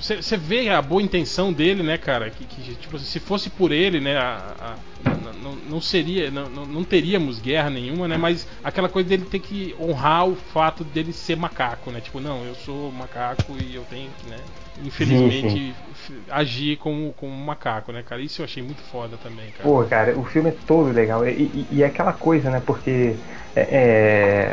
Você 0.04 0.36
vê 0.38 0.70
a 0.70 0.82
boa 0.82 1.02
intenção 1.02 1.54
dele, 1.54 1.82
né, 1.82 1.98
cara? 1.98 2.30
Que, 2.30 2.46
que, 2.46 2.76
tipo, 2.76 3.00
se 3.00 3.20
fosse 3.20 3.50
por 3.50 3.72
ele, 3.72 4.02
né, 4.02 4.18
a- 4.18 4.82
a- 5.06 5.16
não, 5.34 5.56
não 5.56 5.82
seria, 5.82 6.30
não, 6.30 6.50
não- 6.50 6.84
teríamos 6.84 7.40
guerra 7.40 7.70
nenhuma, 7.70 8.08
né? 8.08 8.18
Mas 8.18 8.48
aquela 8.62 8.90
coisa 8.90 9.08
dele 9.10 9.26
ter 9.26 9.40
que 9.40 9.74
honrar 9.80 10.28
o 10.28 10.36
fato 10.36 10.84
dele 10.84 11.14
ser 11.14 11.36
macaco, 11.38 11.92
né? 11.92 12.02
Tipo, 12.02 12.20
não, 12.20 12.46
eu 12.46 12.54
sou 12.56 12.92
macaco 12.92 13.58
e 13.58 13.74
eu 13.74 13.86
tenho 13.86 14.14
que, 14.14 14.28
né? 14.28 14.48
Infelizmente, 14.76 15.58
Sim, 15.58 15.76
f- 15.92 16.24
agir 16.30 16.78
como, 16.78 17.14
como 17.14 17.32
um 17.34 17.46
macaco, 17.46 17.92
né, 17.92 18.04
cara? 18.04 18.22
Isso 18.22 18.42
eu 18.42 18.46
achei 18.46 18.62
muito 18.64 18.82
foda 18.82 19.18
também, 19.18 19.52
cara. 19.52 19.72
Pô, 19.72 19.86
cara, 19.86 20.18
o 20.20 20.26
filme 20.26 20.50
é 20.50 20.52
todo 20.66 20.92
legal. 20.92 21.26
E, 21.26 21.32
e- 21.32 21.68
e 21.78 21.84
é 21.84 21.86
aquela 21.86 22.12
coisa, 22.14 22.52
né? 22.52 22.60
Porque 22.60 23.24
é, 23.56 23.62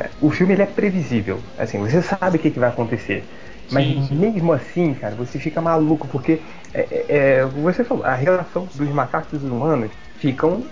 é, 0.08 0.10
o 0.20 0.30
filme 0.30 0.52
ele 0.54 0.62
é 0.62 0.66
previsível. 0.66 1.42
Assim, 1.56 1.78
você 1.78 2.00
sabe 2.02 2.36
o 2.36 2.40
que, 2.40 2.50
que 2.50 2.60
vai 2.60 2.68
acontecer. 2.68 3.28
Mas 3.70 3.86
Sim, 3.86 4.02
sim. 4.08 4.16
mesmo 4.18 4.52
assim, 4.52 4.94
cara, 4.94 5.14
você 5.14 5.38
fica 5.38 5.60
maluco, 5.60 6.08
porque 6.08 6.42
é, 6.74 6.80
é, 7.08 7.38
é, 7.40 7.46
você 7.46 7.84
falou, 7.84 8.04
a 8.04 8.14
relação 8.14 8.66
dos 8.74 8.90
macacos 8.90 9.32
e 9.32 9.38
dos 9.38 9.50
humanos 9.50 9.92
ficam. 10.16 10.68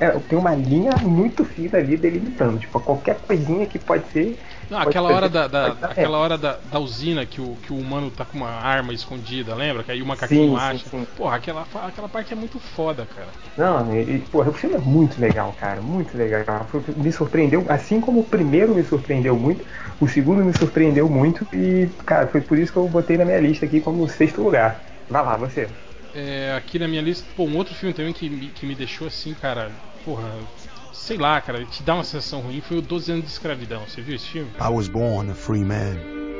é, 0.00 0.18
tem 0.20 0.38
uma 0.38 0.54
linha 0.54 0.98
muito 0.98 1.44
fina 1.44 1.78
ali 1.78 1.96
delimitando. 1.96 2.58
Tipo, 2.58 2.80
qualquer 2.80 3.20
coisinha 3.20 3.66
que 3.66 3.78
pode 3.78 4.10
ser. 4.10 4.38
Não, 4.68 4.78
aquela 4.78 5.08
hora 5.10 5.28
da, 5.28 5.46
da- 5.48 5.72
aquela 5.90 6.18
hora 6.18 6.36
da, 6.38 6.58
da 6.58 6.78
usina 6.80 7.26
que 7.26 7.40
o, 7.40 7.56
que 7.58 7.72
o 7.72 7.78
humano 7.78 8.10
tá 8.10 8.24
com 8.24 8.36
uma 8.38 8.48
arma 8.50 8.92
escondida, 8.94 9.54
lembra? 9.54 9.84
Que 9.84 9.92
aí 9.92 10.02
o 10.02 10.06
macaquinho 10.06 10.54
Sim, 10.54 10.58
sim, 10.58 10.78
acha. 10.78 10.90
sim. 10.90 11.06
Porra, 11.14 11.36
aquela, 11.36 11.62
aquela 11.62 12.08
parte 12.08 12.32
é 12.32 12.36
muito 12.36 12.58
foda, 12.60 13.06
cara. 13.06 13.34
Não, 13.56 13.94
e, 13.96 14.26
porra, 14.26 14.50
o 14.50 14.52
filme 14.52 14.74
é 14.74 14.78
muito 14.80 15.20
legal, 15.20 15.54
cara, 15.54 15.80
muito 15.80 16.16
legal. 16.16 16.68
Me 16.96 17.12
surpreendeu, 17.12 17.64
assim 17.68 18.00
como 18.00 18.20
o 18.20 18.28
primeiro 18.28 18.74
me 18.74 18.82
surpreendeu 18.82 19.38
muito, 19.38 19.64
o 20.00 20.08
segundo 20.08 20.44
me 20.44 20.52
surpreendeu 20.52 21.08
muito 21.08 21.46
e, 21.52 21.94
cara, 22.04 22.26
foi 22.28 22.40
por 22.40 22.58
isso 22.58 22.72
que 22.72 22.78
eu 22.78 22.88
botei 22.88 23.16
na 23.16 23.24
minha 23.24 23.38
lista 23.40 23.64
aqui 23.64 23.80
como 23.80 24.08
sexto 24.08 24.42
lugar. 24.42 24.84
Vai 25.08 25.22
lá, 25.24 25.36
você. 25.36 25.76
É, 26.12 26.54
aqui 26.54 26.78
na 26.78 26.86
minha 26.86 27.02
lista, 27.02 27.32
pô, 27.34 27.44
um 27.44 27.56
outro 27.56 27.74
filme 27.74 27.92
também 27.94 28.12
que 28.12 28.50
que 28.52 28.64
me 28.66 28.74
deixou 28.76 29.06
assim, 29.06 29.34
cara, 29.34 29.76
porra, 30.02 30.48
sei 30.94 31.18
lá, 31.18 31.40
cara, 31.40 31.64
te 31.64 31.82
dá 31.82 31.94
uma 31.94 32.04
sensação 32.04 32.40
ruim 32.40 32.60
foi 32.60 32.78
o 32.78 32.82
12 32.82 33.12
anos 33.12 33.24
de 33.24 33.30
escravidão. 33.30 33.82
Você 33.86 34.00
viu 34.00 34.14
esse 34.16 34.26
filme? 34.28 34.50
I 34.60 34.68
was 34.72 34.88
born 34.88 35.30
a 35.30 35.34
free 35.34 35.64
man, 35.64 35.96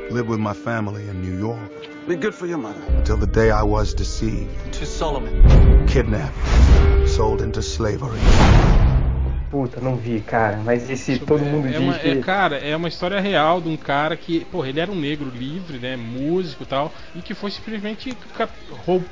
lived 0.09 0.29
with 0.29 0.39
my 0.39 0.53
family 0.53 1.03
in 1.03 1.13
New 1.21 1.37
York, 1.39 1.59
Be 2.07 2.15
good 2.15 2.33
for 2.33 2.47
your 2.47 2.59
mother. 2.59 2.79
until 2.97 3.17
the 3.17 3.27
day 3.27 3.49
I 3.51 3.63
was 3.63 3.93
deceived, 3.93 4.49
To 4.79 4.85
Solomon. 4.85 5.31
kidnapped, 5.87 6.33
sold 7.07 7.43
into 7.43 7.61
slavery. 7.61 8.19
Puta, 9.51 9.79
não 9.79 9.95
vi, 9.95 10.19
cara, 10.21 10.57
mas 10.65 10.89
esse 10.89 11.19
todo 11.19 11.39
mundo 11.45 11.67
é, 11.67 11.71
diz 11.71 11.79
uma, 11.79 11.93
que. 11.93 12.09
é, 12.09 12.15
cara, 12.17 12.57
é 12.57 12.75
uma 12.75 12.87
história 12.89 13.19
real 13.21 13.61
de 13.61 13.69
um 13.69 13.77
cara 13.77 14.17
que, 14.17 14.43
porra, 14.45 14.67
ele 14.67 14.79
era 14.79 14.91
um 14.91 14.99
negro 14.99 15.29
livre, 15.29 15.77
né, 15.77 15.95
músico 15.95 16.63
e 16.63 16.65
tal, 16.65 16.91
e 17.15 17.21
que 17.21 17.33
foi 17.33 17.51
simplesmente 17.51 18.17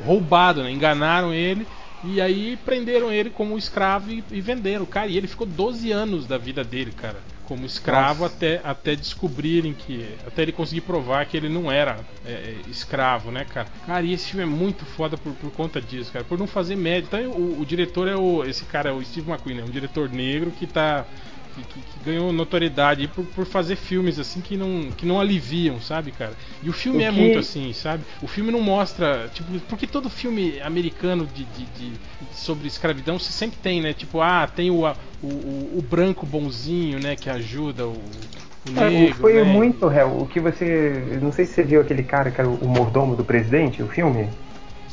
roubado, 0.03 0.63
né, 0.63 0.71
enganaram 0.71 1.33
ele 1.33 1.65
e 2.03 2.21
aí 2.21 2.57
prenderam 2.65 3.11
ele 3.11 3.29
como 3.29 3.57
escravo 3.57 4.11
e, 4.11 4.23
e 4.31 4.41
venderam, 4.41 4.85
cara, 4.85 5.07
e 5.07 5.17
ele 5.17 5.27
ficou 5.27 5.47
12 5.47 5.91
anos 5.91 6.27
da 6.27 6.37
vida 6.37 6.63
dele, 6.63 6.91
cara, 6.91 7.17
como 7.45 7.65
escravo 7.65 8.23
Nossa. 8.23 8.35
até, 8.35 8.61
até 8.63 8.95
descobrirem 8.95 9.73
que, 9.73 10.07
até 10.25 10.41
ele 10.41 10.51
conseguir 10.51 10.81
provar 10.81 11.25
que 11.25 11.37
ele 11.37 11.49
não 11.49 11.71
era 11.71 11.99
é, 12.25 12.31
é, 12.31 12.55
escravo, 12.69 13.31
né, 13.31 13.45
cara. 13.45 13.67
Cara, 13.85 14.05
e 14.05 14.13
esse 14.13 14.29
filme 14.29 14.43
é 14.43 14.45
muito 14.45 14.85
foda 14.85 15.17
por, 15.17 15.33
por 15.33 15.51
conta 15.51 15.81
disso, 15.81 16.11
cara, 16.11 16.25
por 16.25 16.37
não 16.37 16.47
fazer 16.47 16.75
média. 16.75 17.07
Então 17.07 17.31
o, 17.31 17.61
o 17.61 17.65
diretor 17.65 18.07
é 18.07 18.15
o, 18.15 18.43
esse 18.43 18.65
cara 18.65 18.89
é 18.89 18.93
o 18.93 19.03
Steve 19.03 19.29
McQueen, 19.29 19.57
né, 19.57 19.63
um 19.63 19.71
diretor 19.71 20.09
negro 20.09 20.51
que 20.51 20.67
tá 20.67 21.05
que, 21.53 21.63
que- 21.63 21.81
que 21.83 21.99
ganhou 21.99 22.33
notoriedade 22.33 23.07
por, 23.07 23.25
por 23.25 23.45
fazer 23.45 23.75
filmes 23.75 24.19
assim 24.19 24.41
que 24.41 24.57
não, 24.57 24.91
que 24.91 25.05
não 25.05 25.19
aliviam, 25.19 25.79
sabe, 25.79 26.11
cara? 26.11 26.35
E 26.61 26.69
o 26.69 26.73
filme 26.73 27.01
O 27.01 27.03
é 27.03 27.11
que- 27.11 27.11
muito 27.11 27.39
assim, 27.39 27.71
sabe? 27.73 28.05
O 28.21 28.27
filme 28.27 28.51
não 28.51 28.61
mostra, 28.61 29.29
tipo, 29.33 29.59
porque 29.61 29.87
todo 29.87 30.09
filme 30.09 30.59
americano 30.61 31.27
de, 31.27 31.45
de- 31.45 31.65
de- 31.67 31.99
sobre 32.31 32.67
escravidão 32.67 33.19
você 33.19 33.31
sempre 33.31 33.59
tem, 33.59 33.81
né? 33.81 33.93
Tipo, 33.93 34.21
ah, 34.21 34.47
tem 34.47 34.71
o, 34.71 34.83
o, 34.85 34.95
o, 35.27 35.77
o 35.79 35.81
branco 35.81 36.25
bonzinho, 36.25 36.99
né, 36.99 37.15
que 37.15 37.29
ajuda 37.29 37.87
o, 37.87 38.29
o 38.65 38.71
É, 38.75 38.81
negro, 38.81 39.13
foi 39.19 39.43
né? 39.43 39.43
muito 39.43 39.87
réu. 39.87 40.21
O 40.21 40.27
que 40.27 40.39
você. 40.39 41.19
Não 41.21 41.31
sei 41.31 41.45
se 41.45 41.53
você 41.53 41.63
viu 41.63 41.81
aquele 41.81 42.03
cara 42.03 42.31
que 42.31 42.39
era 42.41 42.49
o 42.49 42.67
mordomo 42.67 43.15
do 43.15 43.25
presidente, 43.25 43.83
o 43.83 43.87
filme. 43.89 44.35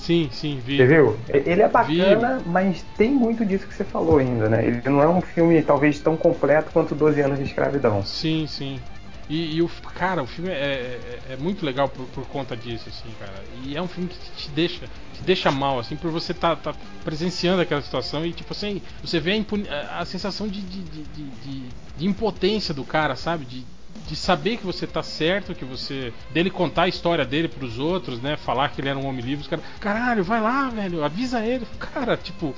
Sim, 0.01 0.29
sim, 0.33 0.61
vi. 0.61 0.77
Você 0.79 0.87
viu? 0.87 1.17
Ele 1.29 1.63
é 1.63 1.69
bacana, 1.69 2.43
mas 2.47 2.83
tem 2.97 3.11
muito 3.13 3.45
disso 3.45 3.67
que 3.67 3.75
você 3.75 3.85
falou 3.85 4.19
ainda, 4.19 4.49
né? 4.49 4.67
Ele 4.67 4.83
não 4.87 5.01
é 5.03 5.09
um 5.09 5.21
filme 5.21 5.63
talvez 5.63 5.99
tão 6.01 6.17
completo 6.17 6.71
quanto 6.73 6.95
12 6.95 7.21
anos 7.21 7.39
de 7.39 7.45
escravidão. 7.45 8.03
Sim, 8.05 8.47
sim. 8.47 8.81
E, 9.29 9.55
e 9.57 9.63
o 9.63 9.69
cara, 9.95 10.23
o 10.23 10.27
filme 10.27 10.51
é, 10.51 11.21
é- 11.29 11.33
é 11.35 11.37
muito 11.37 11.65
legal 11.65 11.89
por, 11.89 12.07
por 12.09 12.27
conta 12.27 12.57
disso, 12.57 12.89
assim, 12.89 13.15
cara. 13.19 13.45
E 13.63 13.77
é 13.77 13.83
um 13.83 13.87
filme 13.87 14.09
que 14.09 14.19
te 14.19 14.51
deixa, 14.51 14.89
te 15.15 15.23
deixa 15.23 15.53
mal, 15.53 15.79
assim, 15.79 15.97
por 15.97 16.11
você 16.11 16.35
tá, 16.35 16.57
tá 16.57 16.75
presenciando 17.05 17.63
aquela 17.63 17.81
situação 17.83 18.27
e 18.27 18.33
tipo 18.33 18.53
assim, 18.53 18.83
você 19.01 19.21
vê 19.21 19.33
a, 19.71 20.01
a- 20.01 20.05
sensação 20.05 20.49
de, 20.49 20.61
de, 20.63 20.83
de, 20.83 21.03
de- 21.05 21.31
de- 21.31 21.71
de 21.97 22.07
impotência 22.07 22.75
do 22.75 22.85
cara, 22.85 23.15
sabe? 23.15 23.45
De, 23.45 23.65
de 24.07 24.17
saber 24.17 24.57
que 24.57 24.67
você 24.67 24.87
tá 24.87 25.03
certo, 25.03 25.55
que 25.55 25.65
você. 25.65 26.13
dele 26.31 26.51
contar 26.51 26.83
a 26.83 26.89
história 26.89 27.25
dele 27.25 27.49
pros 27.49 27.79
outros, 27.79 28.21
né? 28.21 28.37
Falar 28.37 28.71
que 28.71 28.81
ele 28.81 28.89
era 28.89 28.99
um 28.99 29.07
homem 29.07 29.21
livre, 29.25 29.43
os 29.43 29.49
caras. 29.49 29.65
Caralho, 29.79 30.25
vai 30.25 30.41
lá, 30.41 30.69
velho, 30.69 31.05
avisa 31.05 31.45
ele. 31.45 31.67
Cara, 31.79 32.17
tipo. 32.17 32.55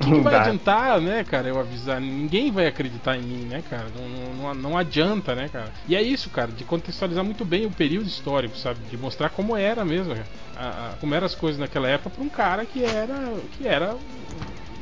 O 0.00 0.04
que, 0.04 0.10
que 0.10 0.20
vai 0.20 0.34
adiantar, 0.34 1.00
né, 1.00 1.22
cara, 1.22 1.46
eu 1.46 1.60
avisar? 1.60 2.00
Ninguém 2.00 2.50
vai 2.50 2.66
acreditar 2.66 3.16
em 3.16 3.22
mim, 3.22 3.44
né, 3.44 3.62
cara? 3.70 3.86
Não, 3.96 4.08
não, 4.34 4.54
não 4.54 4.76
adianta, 4.78 5.32
né, 5.32 5.48
cara? 5.52 5.72
E 5.86 5.94
é 5.94 6.02
isso, 6.02 6.28
cara, 6.28 6.50
de 6.50 6.64
contextualizar 6.64 7.22
muito 7.24 7.44
bem 7.44 7.66
o 7.66 7.70
período 7.70 8.08
histórico, 8.08 8.56
sabe? 8.56 8.80
De 8.90 8.96
mostrar 8.96 9.28
como 9.30 9.56
era 9.56 9.84
mesmo. 9.84 10.12
A- 10.56 10.60
a- 10.66 10.94
como 11.00 11.14
eram 11.14 11.24
as 11.26 11.36
coisas 11.36 11.60
naquela 11.60 11.88
época 11.88 12.10
pra 12.10 12.24
um 12.24 12.28
cara 12.28 12.66
que 12.66 12.82
era. 12.84 13.14
que 13.56 13.64
era 13.64 13.94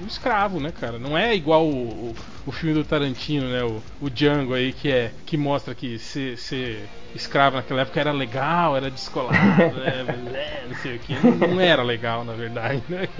um 0.03 0.07
escravo, 0.07 0.61
né, 0.61 0.73
cara? 0.79 0.99
Não 0.99 1.17
é 1.17 1.35
igual 1.35 1.67
o, 1.67 1.73
o, 1.73 2.15
o 2.47 2.53
filme 2.53 2.75
do 2.75 2.85
Tarantino, 2.85 3.49
né? 3.49 3.63
O, 3.63 3.83
o 4.01 4.11
Django 4.11 4.55
aí, 4.55 4.73
que 4.73 4.91
é. 4.91 5.13
que 5.27 5.37
mostra 5.37 5.75
que 5.75 5.99
ser, 5.99 6.37
ser 6.37 6.89
escravo 7.15 7.57
naquela 7.57 7.83
época 7.83 8.01
era 8.01 8.13
legal, 8.13 8.77
era 8.77 8.91
descolado, 8.91 9.37
né? 9.37 10.05
é, 10.35 10.65
Não 10.69 10.77
sei 10.77 10.97
o 10.97 10.99
que. 10.99 11.15
Não, 11.15 11.49
não 11.49 11.61
era 11.61 11.83
legal, 11.83 12.25
na 12.25 12.33
verdade, 12.33 12.83
né? 12.89 13.09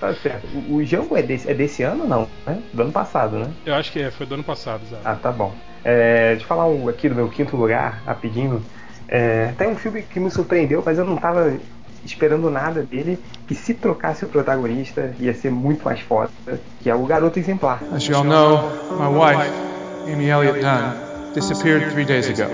Tá 0.00 0.14
certo. 0.14 0.46
O, 0.68 0.82
Django 0.82 1.16
é 1.16 1.22
desse, 1.22 1.50
é 1.50 1.54
desse 1.54 1.82
ano 1.82 2.02
ou 2.02 2.08
não? 2.08 2.28
Né? 2.46 2.62
Do 2.72 2.82
ano 2.82 2.92
passado, 2.92 3.38
né? 3.38 3.50
Eu 3.64 3.74
acho 3.74 3.92
que 3.92 4.00
é, 4.00 4.10
foi 4.10 4.26
do 4.26 4.34
ano 4.34 4.44
passado, 4.44 4.82
exato. 4.84 5.02
Ah, 5.04 5.14
tá 5.14 5.30
bom. 5.30 5.54
É, 5.84 6.30
deixa 6.30 6.44
eu 6.44 6.48
falar 6.48 6.66
um, 6.66 6.88
aqui 6.88 7.08
do 7.08 7.14
meu 7.14 7.28
quinto 7.28 7.56
lugar, 7.56 8.02
rapidinho. 8.06 8.64
É, 9.06 9.52
tem 9.58 9.68
um 9.68 9.76
filme 9.76 10.02
que 10.02 10.18
me 10.18 10.30
surpreendeu, 10.30 10.82
mas 10.84 10.98
eu 10.98 11.04
não 11.04 11.16
tava 11.16 11.58
esperando 12.04 12.50
nada 12.50 12.82
dele, 12.82 13.18
que 13.46 13.54
se 13.54 13.74
trocasse 13.74 14.24
o 14.24 14.28
protagonista 14.28 15.14
ia 15.18 15.34
ser 15.34 15.50
muito 15.50 15.84
mais 15.84 16.00
foda, 16.00 16.30
que 16.80 16.90
é 16.90 16.94
o 16.94 17.04
Garoto 17.06 17.38
Exemplar. 17.38 17.80
As 17.94 18.04
you 18.04 18.16
all 18.16 18.24
know, 18.24 18.70
my 18.98 19.08
wife, 19.08 19.50
Amy 20.12 20.28
Elliott 20.28 20.60
Dunn, 20.60 21.32
disappeared 21.34 21.90
three 21.92 22.04
days 22.04 22.28
ago. 22.28 22.50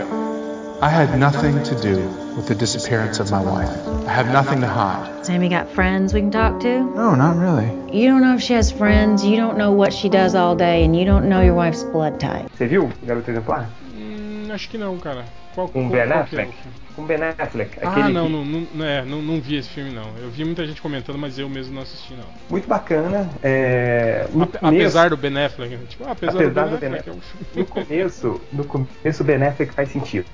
I 0.82 0.88
had 0.88 1.18
nothing 1.18 1.62
to 1.64 1.74
do 1.74 1.98
with 2.36 2.46
the 2.46 2.54
disappearance 2.54 3.20
of 3.20 3.30
my 3.30 3.42
wife. 3.42 3.68
I 4.06 4.12
have 4.12 4.32
nothing 4.32 4.62
to 4.62 4.66
hide. 4.66 5.26
Sammy 5.26 5.50
got 5.50 5.68
friends 5.68 6.14
we 6.14 6.20
can 6.22 6.30
talk 6.30 6.58
to? 6.60 6.80
No, 6.96 7.14
not 7.14 7.36
really. 7.36 7.68
You 7.92 8.08
don't 8.08 8.22
know 8.22 8.34
if 8.34 8.40
she 8.40 8.54
has 8.54 8.72
friends, 8.72 9.22
you 9.22 9.36
don't 9.36 9.58
know 9.58 9.72
what 9.72 9.92
she 9.92 10.08
does 10.08 10.34
all 10.34 10.56
day, 10.56 10.82
and 10.82 10.96
you 10.96 11.04
don't 11.04 11.28
know 11.28 11.42
your 11.42 11.54
wife's 11.54 11.84
blood 11.84 12.18
type. 12.18 12.48
Você 12.56 12.66
viu 12.66 12.84
o 12.84 13.06
Garoto 13.06 13.30
Exemplar? 13.30 13.68
Hum, 13.94 14.48
acho 14.50 14.70
que 14.70 14.78
não, 14.78 14.96
cara. 14.96 15.26
Qual, 15.54 15.68
Com 15.68 15.88
qual- 15.88 15.90
Ben 15.90 16.00
é 16.10 16.20
Affleck. 16.20 16.50
o- 16.50 16.94
Com 16.94 17.04
Ben 17.04 17.18
Affleck. 17.38 17.78
Ah, 17.82 18.08
não, 18.08 18.26
que- 18.26 18.32
não, 18.32 18.44
não, 18.74 18.84
é, 18.84 19.04
não, 19.04 19.22
não 19.22 19.40
vi 19.40 19.56
esse 19.56 19.68
filme 19.68 19.90
não. 19.92 20.06
Eu 20.20 20.30
vi 20.30 20.44
muita 20.44 20.66
gente 20.66 20.80
comentando, 20.82 21.18
mas 21.18 21.38
eu 21.38 21.48
mesmo 21.48 21.74
não 21.74 21.82
assisti 21.82 22.14
não. 22.14 22.24
Muito 22.48 22.68
bacana. 22.68 23.28
É, 23.42 24.26
no 24.32 24.44
Ape- 24.44 24.58
começo- 24.58 24.76
Apesar 24.84 25.10
do 25.10 25.16
Ben 25.16 25.36
Affleck, 25.44 25.76
tipo, 25.86 26.04
apesar, 26.08 26.44
Apesar 26.44 26.64
do 26.68 26.78
Ben 26.78 26.90
Ben 26.90 26.98
Affleck, 27.00 27.08
é 27.08 27.12
um 27.12 27.20
filme. 27.20 27.46
No 27.56 27.64
começo, 27.66 28.40
no 28.52 28.64
começo 28.64 29.22
o 29.22 29.26
Ben 29.26 29.42
Affleck 29.42 29.72
faz 29.72 29.88
sentido. 29.90 30.26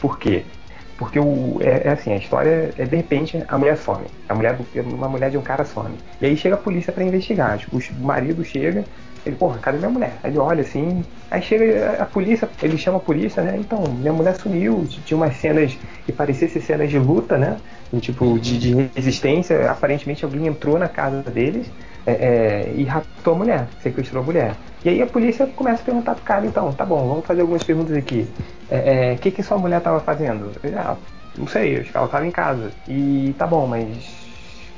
Por 0.00 0.18
quê? 0.18 0.44
Porque 0.96 1.18
o, 1.20 1.58
é, 1.62 1.86
é 1.86 1.90
assim, 1.90 2.12
a 2.12 2.16
história 2.16 2.74
é 2.76 2.84
de 2.84 2.96
repente 2.96 3.40
a 3.46 3.56
mulher 3.56 3.76
some. 3.76 4.04
A 4.28 4.34
mulher, 4.34 4.58
uma 4.84 5.08
mulher 5.08 5.30
de 5.30 5.38
um 5.38 5.42
cara 5.42 5.64
some. 5.64 5.94
E 6.20 6.26
aí 6.26 6.36
chega 6.36 6.56
a 6.56 6.58
polícia 6.58 6.92
pra 6.92 7.04
investigar. 7.04 7.56
Tipo, 7.58 7.76
o 7.78 8.04
marido 8.04 8.44
chega, 8.44 8.84
ele, 9.24 9.36
porra, 9.36 9.58
cadê 9.58 9.78
minha 9.78 9.90
mulher? 9.90 10.14
Aí 10.22 10.30
ele 10.30 10.38
olha 10.38 10.62
assim, 10.62 11.04
aí 11.30 11.42
chega 11.42 11.96
a, 11.98 12.02
a 12.02 12.06
polícia, 12.06 12.48
ele 12.62 12.78
chama 12.78 12.98
a 12.98 13.00
polícia, 13.00 13.42
né? 13.42 13.56
Então, 13.58 13.82
minha 13.98 14.12
mulher 14.12 14.36
sumiu, 14.36 14.86
tinha 15.04 15.16
umas 15.16 15.36
cenas 15.36 15.76
que 16.04 16.12
pareciam 16.12 16.50
ser 16.50 16.60
cenas 16.60 16.90
de 16.90 16.98
luta, 16.98 17.36
né? 17.36 17.56
E, 17.92 17.98
tipo, 18.00 18.38
de, 18.38 18.58
de 18.58 18.90
resistência. 18.94 19.70
Aparentemente 19.70 20.24
alguém 20.24 20.46
entrou 20.46 20.78
na 20.78 20.88
casa 20.88 21.22
deles 21.22 21.70
é, 22.06 22.12
é, 22.12 22.72
e 22.74 22.84
raptou 22.84 23.34
a 23.34 23.38
mulher, 23.38 23.66
sequestrou 23.82 24.22
a 24.22 24.26
mulher. 24.26 24.54
E 24.84 24.88
aí 24.88 25.02
a 25.02 25.06
polícia 25.06 25.46
começa 25.46 25.82
a 25.82 25.84
perguntar 25.84 26.14
pro 26.14 26.24
cara, 26.24 26.46
então, 26.46 26.72
tá 26.72 26.84
bom, 26.84 27.08
vamos 27.08 27.26
fazer 27.26 27.40
algumas 27.40 27.62
perguntas 27.62 27.96
aqui. 27.96 28.26
O 28.70 28.74
é, 28.74 29.16
que, 29.16 29.30
que 29.30 29.42
sua 29.42 29.58
mulher 29.58 29.80
tava 29.80 30.00
fazendo? 30.00 30.52
Ele, 30.62 30.76
ah, 30.76 30.96
não 31.36 31.46
sei, 31.46 31.80
acho 31.80 31.90
que 31.90 31.96
ela 31.96 32.08
tava 32.08 32.26
em 32.26 32.30
casa. 32.30 32.70
E 32.86 33.34
tá 33.38 33.46
bom, 33.46 33.66
mas 33.66 33.86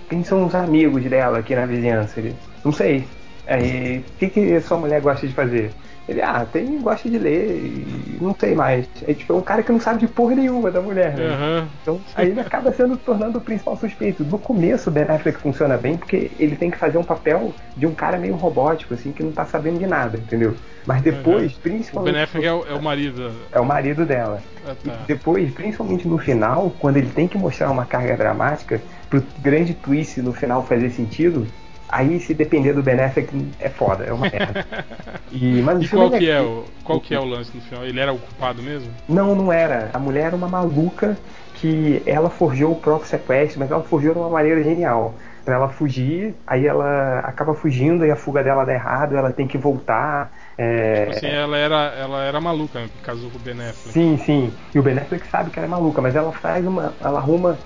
quem 0.08 0.24
são 0.24 0.44
os 0.44 0.54
amigos 0.54 1.04
dela 1.04 1.38
aqui 1.38 1.54
na 1.54 1.66
vizinhança? 1.66 2.18
Ele, 2.18 2.34
não 2.64 2.72
sei. 2.72 3.06
Aí, 3.50 3.98
o 3.98 4.18
que, 4.18 4.28
que 4.28 4.60
sua 4.60 4.78
mulher 4.78 5.00
gosta 5.00 5.26
de 5.26 5.34
fazer? 5.34 5.72
Ele, 6.08 6.22
ah, 6.22 6.44
tem, 6.50 6.80
gosta 6.80 7.08
de 7.08 7.18
ler 7.18 7.50
e 7.50 8.18
não 8.20 8.34
sei 8.38 8.54
mais. 8.54 8.88
É 9.06 9.14
tipo, 9.14 9.32
é 9.32 9.36
um 9.36 9.40
cara 9.40 9.62
que 9.62 9.70
não 9.70 9.80
sabe 9.80 10.00
de 10.00 10.08
porra 10.08 10.34
nenhuma 10.34 10.70
da 10.70 10.80
mulher, 10.80 11.16
né? 11.16 11.26
Aham. 11.26 11.68
Então, 11.82 12.00
aí 12.14 12.30
ele 12.30 12.40
acaba 12.40 12.72
sendo 12.72 12.96
tornando 12.96 13.38
o 13.38 13.40
principal 13.40 13.76
suspeito. 13.76 14.24
No 14.24 14.38
começo, 14.38 14.90
o 14.90 14.92
Ben 14.92 15.04
Affleck 15.04 15.38
funciona 15.38 15.76
bem 15.76 15.96
porque 15.96 16.30
ele 16.38 16.56
tem 16.56 16.70
que 16.70 16.78
fazer 16.78 16.98
um 16.98 17.04
papel 17.04 17.52
de 17.76 17.86
um 17.86 17.94
cara 17.94 18.18
meio 18.18 18.34
robótico, 18.34 18.94
assim, 18.94 19.12
que 19.12 19.22
não 19.22 19.30
tá 19.30 19.44
sabendo 19.44 19.78
de 19.78 19.86
nada, 19.86 20.16
entendeu? 20.16 20.56
Mas 20.86 21.02
depois, 21.02 21.52
Uhum. 21.52 21.58
O 21.58 21.60
principalmente. 21.60 22.14
Ben 22.14 22.22
Affleck 22.22 22.46
é 22.46 22.52
o, 22.52 22.66
é 22.66 22.74
o 22.74 22.82
marido. 22.82 23.32
É 23.52 23.60
o 23.60 23.64
marido 23.64 24.06
dela. 24.06 24.42
Ah, 24.66 24.74
tá. 24.84 24.98
Depois, 25.06 25.52
principalmente 25.52 26.08
no 26.08 26.18
final, 26.18 26.74
quando 26.78 26.96
ele 26.96 27.10
tem 27.10 27.28
que 27.28 27.38
mostrar 27.38 27.70
uma 27.70 27.84
carga 27.84 28.16
dramática, 28.16 28.80
pro 29.08 29.22
grande 29.40 29.74
twist 29.74 30.20
no 30.20 30.32
final 30.32 30.64
fazer 30.64 30.90
sentido, 30.90 31.46
aí 31.90 32.20
se 32.20 32.32
depender 32.34 32.72
do 32.72 32.82
Ben 32.82 33.00
Affleck 33.00 33.28
é 33.58 33.68
foda, 33.68 34.04
é 34.04 34.12
uma 34.12 34.28
merda. 34.30 34.64
E, 35.32 35.62
mas 35.62 35.80
E 35.84 35.88
qual 35.88 36.10
que 36.10 36.28
é 36.28 36.40
legal. 36.40 36.44
o 36.44 36.64
qual 36.82 37.00
que 37.00 37.14
é 37.14 37.20
o 37.20 37.24
lance 37.24 37.52
no 37.54 37.62
final? 37.62 37.84
Ele 37.86 38.00
era 38.00 38.12
o 38.12 38.18
culpado 38.18 38.60
mesmo? 38.62 38.90
Não, 39.08 39.32
não 39.36 39.52
era. 39.52 39.88
A 39.92 39.98
mulher 39.98 40.26
era 40.26 40.34
uma 40.36 40.48
maluca 40.48 41.16
que 41.54 42.02
ela 42.04 42.28
forjou 42.28 42.72
o 42.72 42.76
próprio 42.76 43.08
sequestro, 43.08 43.60
mas 43.60 43.70
ela 43.70 43.82
forjou 43.84 44.12
de 44.12 44.18
uma 44.18 44.28
maneira 44.28 44.60
genial. 44.62 45.14
Pra 45.44 45.54
ela 45.54 45.68
fugir, 45.68 46.34
aí 46.46 46.66
ela 46.66 47.20
acaba 47.20 47.54
fugindo 47.54 48.04
e 48.04 48.10
a 48.10 48.16
fuga 48.16 48.42
dela 48.42 48.64
dá 48.64 48.74
errado, 48.74 49.16
ela 49.16 49.32
tem 49.32 49.46
que 49.46 49.56
voltar. 49.56 50.32
é, 50.58 51.06
Tipo 51.06 51.10
assim, 51.16 51.28
ela 51.28 51.56
era, 51.56 51.76
ela 51.96 52.24
era 52.24 52.40
maluca, 52.40 52.80
né? 52.80 52.88
casou 53.02 53.30
com 53.30 53.36
o 53.36 53.40
Ben 53.40 53.54
Affleck. 53.54 53.92
Sim, 53.92 54.16
sim. 54.18 54.52
E 54.74 54.78
o 54.78 54.82
Ben 54.82 54.98
Affleck 54.98 55.26
sabe 55.28 55.50
que 55.50 55.58
ela 55.60 55.66
é 55.66 55.70
maluca, 55.70 56.02
mas 56.02 56.16
ela 56.16 56.32
faz 56.32 56.66
uma. 56.66 56.92
Ela 57.00 57.20
arruma 57.20 57.56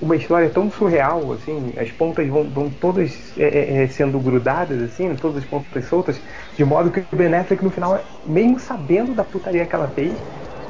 uma 0.00 0.16
história 0.16 0.50
tão 0.52 0.70
surreal, 0.70 1.32
assim, 1.32 1.72
as 1.76 1.90
pontas 1.92 2.28
vão, 2.28 2.52
vão 2.52 2.70
todas 2.72 3.36
é, 3.36 3.80
é, 3.80 3.84
é, 3.84 3.88
sendo 3.88 4.20
grudadas, 4.20 4.80
assim, 4.82 5.16
todas 5.16 5.38
as 5.42 5.44
pontas 5.48 5.86
soltas, 5.86 6.22
de 6.56 6.64
modo 6.64 6.90
que 6.92 7.00
o 7.12 7.16
Ben 7.16 7.34
Affleck 7.34 7.62
no 7.64 7.70
final, 7.70 8.04
mesmo 8.24 8.58
sabendo 8.58 9.14
da 9.14 9.24
putaria 9.24 9.66
que 9.66 9.74
ela 9.74 9.90
fez, 9.90 10.24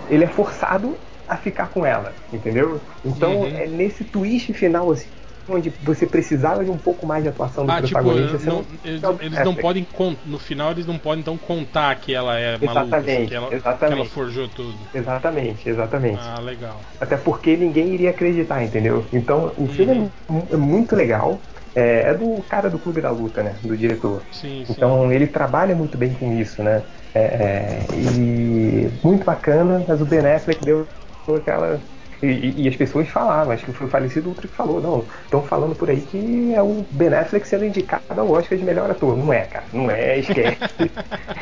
ele 0.07 0.25
é 0.25 0.29
forçado 0.29 1.01
a 1.27 1.37
ficar 1.37 1.69
com 1.69 1.85
ela, 1.85 2.19
entendeu? 2.33 2.83
Então 3.05 3.47
Uhum. 3.47 3.55
é 3.55 3.67
nesse 3.69 4.05
twist 4.05 4.53
final, 4.55 4.91
assim, 4.91 5.11
onde 5.49 5.71
você 5.81 6.07
precisava 6.07 6.65
de 6.65 6.71
um 6.71 6.79
pouco 6.79 7.07
mais 7.07 7.23
de 7.23 7.29
atuação 7.29 7.67
do 7.67 7.73
Ah, 7.73 7.83
tipo, 7.83 8.01
protagonista. 8.01 8.39
você 8.39 8.51
não- 8.51 8.67
eles, 8.85 9.03
é 9.03 9.09
o 9.09 9.15
Ben 9.15 9.27
eles 9.27 9.39
não 9.43 9.53
Affleck. 9.53 9.63
podem 9.63 9.87
no 10.25 10.39
final 10.39 10.71
eles 10.73 10.87
não 10.87 10.99
podem 10.99 11.21
então 11.21 11.39
contar 11.39 11.95
que 12.01 12.15
ela 12.15 12.39
é 12.39 12.57
maluca, 12.59 12.97
assim, 13.07 13.07
Exatamente, 13.07 13.29
que, 13.29 13.35
ela, 13.35 13.51
que 13.51 13.57
exatamente. 13.57 13.93
ela 13.93 14.05
forjou 14.05 14.49
tudo. 14.49 14.89
Exatamente, 14.93 15.69
exatamente. 15.69 16.25
Ah, 16.25 16.41
legal. 16.41 16.85
Até 17.01 17.17
porque 17.17 17.57
ninguém 17.57 17.95
iria 17.95 18.11
acreditar, 18.11 18.63
entendeu? 18.65 19.09
Então 19.13 19.55
o 19.57 19.69
filme 19.69 19.93
é 19.93 20.55
é, 20.55 20.57
muito 20.57 20.97
legal. 20.97 21.45
É, 21.75 22.11
é 22.11 22.15
do 22.15 22.43
cara 22.49 22.71
do 22.71 22.79
Clube 22.81 23.01
da 23.03 23.11
Luta, 23.11 23.43
né? 23.43 23.61
Do 23.63 23.77
diretor. 23.77 24.27
Sim, 24.31 24.65
sim. 24.65 24.99
Então 24.99 25.13
ele 25.13 25.27
trabalha 25.29 25.77
muito 25.77 25.97
bem 25.99 26.13
com 26.15 26.33
isso, 26.33 26.63
né? 26.63 26.87
É, 27.15 27.87
é, 27.91 27.95
e 27.95 28.91
muito 29.05 29.25
bacana, 29.25 29.85
mas 29.89 30.01
o 30.01 30.07
Ben 30.07 30.21
Affleck 30.27 30.63
deu 30.65 30.91
aquela. 31.39 31.83
E, 32.22 32.64
e- 32.64 32.68
as 32.68 32.76
pessoas 32.76 33.09
falavam, 33.09 33.52
acho 33.52 33.64
que 33.64 33.72
foi 33.72 33.87
o 33.87 33.90
falecido 33.90 34.28
Ultra 34.28 34.48
que 34.48 34.54
falou, 34.54 34.81
não, 34.81 35.04
estão 35.24 35.42
falando 35.42 35.74
por 35.76 35.88
aí 35.88 36.00
que 36.00 36.52
é 36.54 36.62
o 36.62 36.85
Ben 36.90 37.14
Affleck 37.14 37.46
sendo 37.46 37.64
indicado 37.64 38.02
ao 38.20 38.31
Oscar 38.31 38.59
de 38.59 38.64
melhor 38.64 38.90
ator. 38.90 39.16
Não 39.16 39.33
é, 39.33 39.42
cara, 39.42 39.64
não 39.72 39.90
é, 39.90 40.18
esquece. 40.18 40.59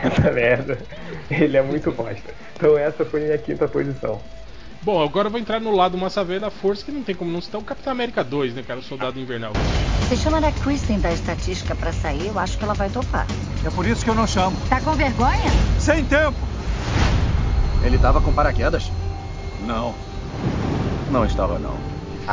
essa 0.03 0.31
merda. 0.31 0.79
Ele 1.31 1.57
é 1.57 1.63
muito 1.63 1.91
bosta. 1.93 2.31
Então 2.57 2.77
essa 2.77 3.05
foi 3.05 3.23
a 3.23 3.25
minha 3.27 3.39
quinta 3.39 3.67
posição. 3.67 4.21
Bom, 4.83 5.03
agora 5.03 5.27
eu 5.27 5.33
vou 5.33 5.41
entrar 5.41 5.61
no 5.61 5.75
lado 5.75 5.99
massa 5.99 6.23
velha 6.23 6.41
da 6.41 6.51
força, 6.51 6.85
que 6.85 6.93
não 6.93 7.03
tem 7.03 7.15
como 7.15 7.33
não 7.33 7.41
citar 7.41 7.61
o 7.61 7.65
Capitão 7.65 7.93
América 7.93 8.23
2, 8.23 8.55
né, 8.55 8.63
cara? 8.63 8.79
O 8.79 8.83
Soldado 8.83 9.19
Invernal. 9.19 9.53
Se 10.09 10.17
chamar 10.17 10.45
a 10.45 10.53
Kristen 10.53 11.01
da 11.01 11.11
estatística 11.11 11.75
pra 11.75 11.93
sair, 11.93 12.29
eu 12.29 12.39
acho 12.39 12.57
que 12.57 12.63
ela 12.63 12.75
vai 12.75 12.89
topar. 12.89 13.27
É 13.65 13.71
por 13.71 13.85
isso 13.85 14.05
que 14.05 14.11
eu 14.11 14.15
não 14.15 14.29
chamo. 14.29 14.57
Tá 14.69 14.81
com 14.81 14.93
vergonha? 14.93 15.51
Sem 15.81 16.05
tempo! 16.05 16.37
Ele 17.85 17.99
tava 17.99 18.21
com 18.21 18.33
paraquedas? 18.33 18.93
Não. 19.61 19.93
Não 21.11 21.25
estava, 21.25 21.59
não. 21.59 21.77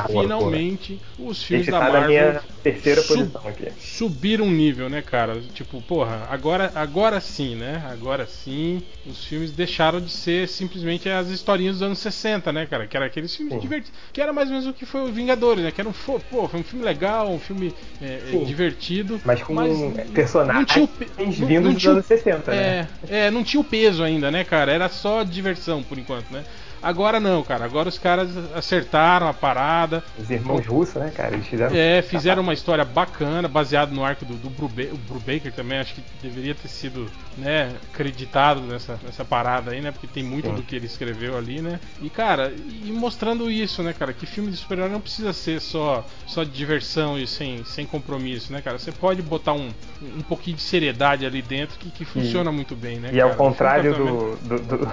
Finalmente, 0.08 1.00
os 1.20 1.44
filmes 1.44 1.68
Esse 1.68 1.72
da 1.72 1.80
tá 1.80 1.90
Marvel 1.92 2.08
minha 2.10 2.42
terceira 2.64 3.00
sub- 3.02 3.20
posição 3.20 3.48
aqui. 3.48 3.72
subiram 3.78 4.46
um 4.46 4.52
nível, 4.52 4.90
né, 4.90 5.04
cara? 5.04 5.40
Tipo, 5.54 5.80
porra, 5.84 6.28
agora, 6.32 6.72
agora 6.74 7.20
sim, 7.22 7.56
né? 7.56 7.84
Agora 7.92 8.26
sim, 8.26 8.82
os 9.06 9.24
filmes 9.26 9.52
deixaram 9.52 10.02
de 10.02 10.10
ser 10.10 10.48
simplesmente 10.48 11.08
as 11.10 11.28
historinhas 11.30 11.76
dos 11.76 11.84
anos 11.84 12.00
60, 12.00 12.52
né, 12.52 12.66
cara? 12.66 12.88
Que 12.88 12.98
era 12.98 13.06
aqueles 13.06 13.36
filmes 13.36 13.62
divertidos. 13.62 13.96
Que 14.12 14.20
era 14.20 14.34
mais 14.34 14.48
ou 14.48 14.54
menos 14.56 14.68
o 14.68 14.74
que 14.74 14.84
foi 14.86 15.02
o 15.02 15.14
Vingadores, 15.14 15.64
né? 15.64 15.70
Que 15.72 15.80
era 15.82 15.90
um, 15.90 15.94
fo- 15.94 16.20
pô, 16.32 16.48
foi 16.48 16.60
um 16.62 16.64
filme 16.64 16.84
legal, 16.84 17.30
um 17.30 17.40
filme 17.40 17.72
é, 18.02 18.20
é, 18.34 18.46
divertido. 18.46 19.22
Mas 19.24 19.44
com 19.44 19.54
mas 19.54 19.70
personagens 20.12 20.58
não 20.58 20.66
tinha 20.66 20.86
o 20.86 20.88
pe- 20.88 21.10
não- 21.20 21.32
vindos 21.32 21.64
não 21.66 21.74
dos 21.74 21.82
tinha 21.82 21.94
anos 21.94 22.06
60, 22.08 22.52
é, 22.52 22.56
né? 22.56 22.90
É, 23.08 23.30
não 23.30 23.44
tinha 23.44 23.62
o 23.62 23.64
peso 23.64 24.04
ainda, 24.04 24.32
né, 24.32 24.44
cara? 24.44 24.72
Era 24.72 24.90
só 24.90 25.22
diversão 25.24 25.84
por 25.84 26.00
enquanto, 26.00 26.32
né? 26.32 26.44
Agora 26.84 27.20
não, 27.20 27.42
cara. 27.44 27.64
Agora 27.66 27.88
os 27.90 27.98
caras 27.98 28.30
acertaram 28.54 29.28
a 29.28 29.34
parada. 29.34 30.04
Os 30.20 30.30
irmãos 30.30 30.66
russos, 30.68 30.96
né, 30.96 31.12
cara? 31.16 31.34
Eles 31.34 31.48
fizeram. 31.48 31.76
É, 31.76 32.02
fizeram 32.02 32.44
uma 32.44 32.54
história 32.54 32.84
bacana, 32.84 33.48
baseado 33.48 33.92
no 33.92 34.04
arco 34.04 34.26
do, 34.26 34.34
do 34.36 34.50
Brubaker 34.50 35.54
também, 35.54 35.80
acho 35.80 35.96
que 35.96 36.04
deveria 36.22 36.54
ter 36.54 36.68
sido, 36.68 37.10
né, 37.38 37.72
acreditado 37.92 38.62
nessa, 38.62 39.00
nessa 39.04 39.24
parada 39.24 39.72
aí, 39.72 39.82
né, 39.82 39.92
porque 39.92 40.08
tem 40.08 40.24
muito 40.24 40.48
Sim. 40.50 40.56
do 40.56 40.62
que 40.62 40.76
ele 40.76 40.86
escreveu 40.86 41.38
ali, 41.38 41.62
né, 41.62 41.80
e 42.02 42.10
cara, 42.10 42.54
e 42.86 42.92
mostrando 42.92 43.50
isso, 43.50 43.82
né, 43.82 43.94
cara, 43.94 44.14
que 44.14 44.26
filme 44.26 44.52
de 44.52 44.58
super-herói 44.58 44.90
não 44.92 45.00
precisa 45.02 45.34
ser 45.34 45.60
só, 45.62 46.06
só 46.28 46.44
de 46.44 46.52
diversão 46.52 47.18
e 47.18 47.26
sem, 47.26 47.64
sem 47.64 47.86
compromisso, 47.86 48.52
né, 48.54 48.62
cara, 48.62 48.78
você 48.78 48.92
pode 48.92 49.22
botar 49.22 49.54
um, 49.54 49.72
um 50.02 50.22
pouquinho 50.22 50.58
de 50.58 50.62
seriedade 50.64 51.26
ali 51.26 51.42
dentro 51.42 51.78
que, 51.80 51.90
que 51.90 52.06
funciona 52.06 52.52
muito 52.52 52.76
bem, 52.76 53.00
né, 53.00 53.10
E 53.14 53.20
ao 53.22 53.30
cara? 53.30 53.38
contrário 53.38 53.92
O 53.92 53.96
filme 53.96 54.12
Capitão 54.12 54.58
do. 54.58 54.60
do, 54.60 54.78
do- 54.78 54.92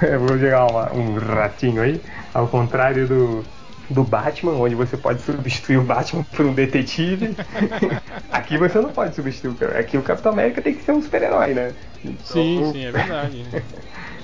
Eu 0.06 0.20
vou 0.20 0.38
jogar 0.38 0.66
uma- 0.66 0.92
um 0.92 1.09
ratinho 1.18 1.82
aí. 1.82 2.00
Ao 2.34 2.46
contrário 2.48 3.06
do. 3.06 3.44
Do 3.90 4.04
Batman, 4.04 4.52
onde 4.52 4.76
você 4.76 4.96
pode 4.96 5.20
substituir 5.20 5.76
o 5.78 5.82
Batman 5.82 6.22
por 6.22 6.46
um 6.46 6.52
detetive. 6.54 7.34
Aqui 8.30 8.56
você 8.56 8.80
não 8.80 8.90
pode 8.90 9.16
substituir. 9.16 9.50
o 9.50 9.54
cara. 9.56 9.80
Aqui 9.80 9.96
o 9.98 10.02
Capitão 10.02 10.30
América 10.30 10.62
tem 10.62 10.74
que 10.74 10.84
ser 10.84 10.92
um 10.92 11.02
super-herói, 11.02 11.54
né? 11.54 11.72
Então, 12.04 12.24
Sim, 12.24 12.70
sim, 12.72 12.84
é 12.84 12.92
verdade. 12.92 13.44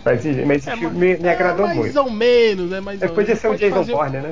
Mas, 0.06 0.24
mas 0.24 0.58
esse 0.58 0.70
É, 0.70 0.76
filme 0.76 0.86
mas- 0.86 0.94
me, 0.94 1.16
me 1.16 1.28
é, 1.28 1.32
agradou 1.32 1.66
mais 1.66 1.76
muito. 1.78 1.98
ou 1.98 2.08
menos, 2.08 2.70
né? 2.70 2.78
Mais 2.78 3.00
de 3.00 3.08
menos. 3.08 3.38
ser 3.40 3.48
o 3.48 3.56
Jason 3.56 3.74
fazer- 3.78 3.92
Bourne, 3.92 4.18
né? 4.18 4.30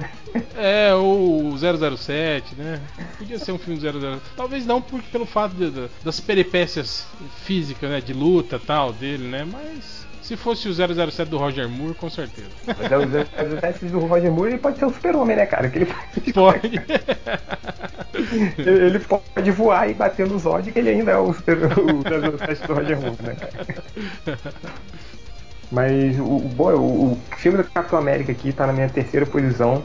É, 0.56 0.94
ou 0.94 1.48
o 1.48 1.58
007, 1.58 2.54
né? 2.56 2.78
Podia 3.18 3.40
ser 3.40 3.50
um 3.50 3.58
filme 3.58 3.80
007. 3.80 4.22
Talvez 4.36 4.64
não 4.64 4.80
porque 4.80 5.08
pelo 5.10 5.26
fato 5.26 5.52
de- 5.56 5.70
de- 5.72 5.88
das 6.04 6.20
peripécias 6.20 7.04
físicas, 7.44 7.90
né? 7.90 8.00
De 8.00 8.12
luta 8.12 8.56
tal 8.64 8.92
dele, 8.92 9.26
né? 9.26 9.44
Mas 9.50 10.03
se 10.24 10.36
fosse 10.36 10.68
o 10.68 10.72
007 10.72 11.28
do 11.28 11.36
Roger 11.36 11.68
Moore, 11.68 11.94
com 11.94 12.08
certeza. 12.08 12.48
Mas 12.66 12.90
é 12.90 12.96
o 12.96 13.60
007 13.60 13.84
do 13.86 14.00
Roger 14.00 14.32
Moore 14.32 14.52
ele 14.52 14.58
pode 14.58 14.78
ser 14.78 14.86
um 14.86 14.92
super-homem, 14.92 15.36
né, 15.36 15.44
cara? 15.44 15.68
Que 15.68 15.78
ele, 15.78 15.94
Pode. 16.32 16.80
ele 18.58 18.98
pode 19.00 19.50
voar 19.50 19.90
e 19.90 19.94
bater 19.94 20.26
no 20.26 20.38
Zod 20.38 20.70
que 20.72 20.78
ele 20.78 20.90
ainda 20.90 21.12
é 21.12 21.18
o, 21.18 21.32
super, 21.32 21.56
o 21.56 22.38
007 22.38 22.66
do 22.66 22.74
Roger 22.74 23.00
Moore, 23.00 23.16
né, 23.22 23.34
cara? 23.34 24.38
Mas 25.70 26.18
o, 26.18 26.22
o, 26.22 26.50
bom, 26.54 26.70
o, 26.72 27.12
o 27.12 27.18
filme 27.36 27.58
do 27.58 27.64
Capitão 27.64 27.98
América 27.98 28.32
aqui 28.32 28.52
tá 28.52 28.66
na 28.66 28.72
minha 28.72 28.88
terceira 28.88 29.26
posição. 29.26 29.82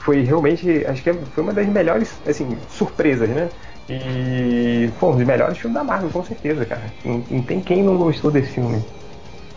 Foi 0.00 0.22
realmente, 0.22 0.84
acho 0.86 1.02
que 1.02 1.12
foi 1.12 1.42
uma 1.42 1.52
das 1.52 1.66
melhores, 1.66 2.16
assim, 2.26 2.56
surpresas, 2.70 3.28
né? 3.28 3.48
E 3.88 4.90
foi 4.98 5.10
um 5.10 5.16
dos 5.16 5.26
melhores 5.26 5.58
filmes 5.58 5.76
da 5.76 5.84
Marvel, 5.84 6.10
com 6.10 6.24
certeza, 6.24 6.64
cara. 6.64 6.82
Não, 7.04 7.22
não 7.30 7.42
tem 7.42 7.60
quem 7.60 7.82
não 7.82 7.96
gostou 7.96 8.30
desse 8.30 8.52
filme. 8.52 8.82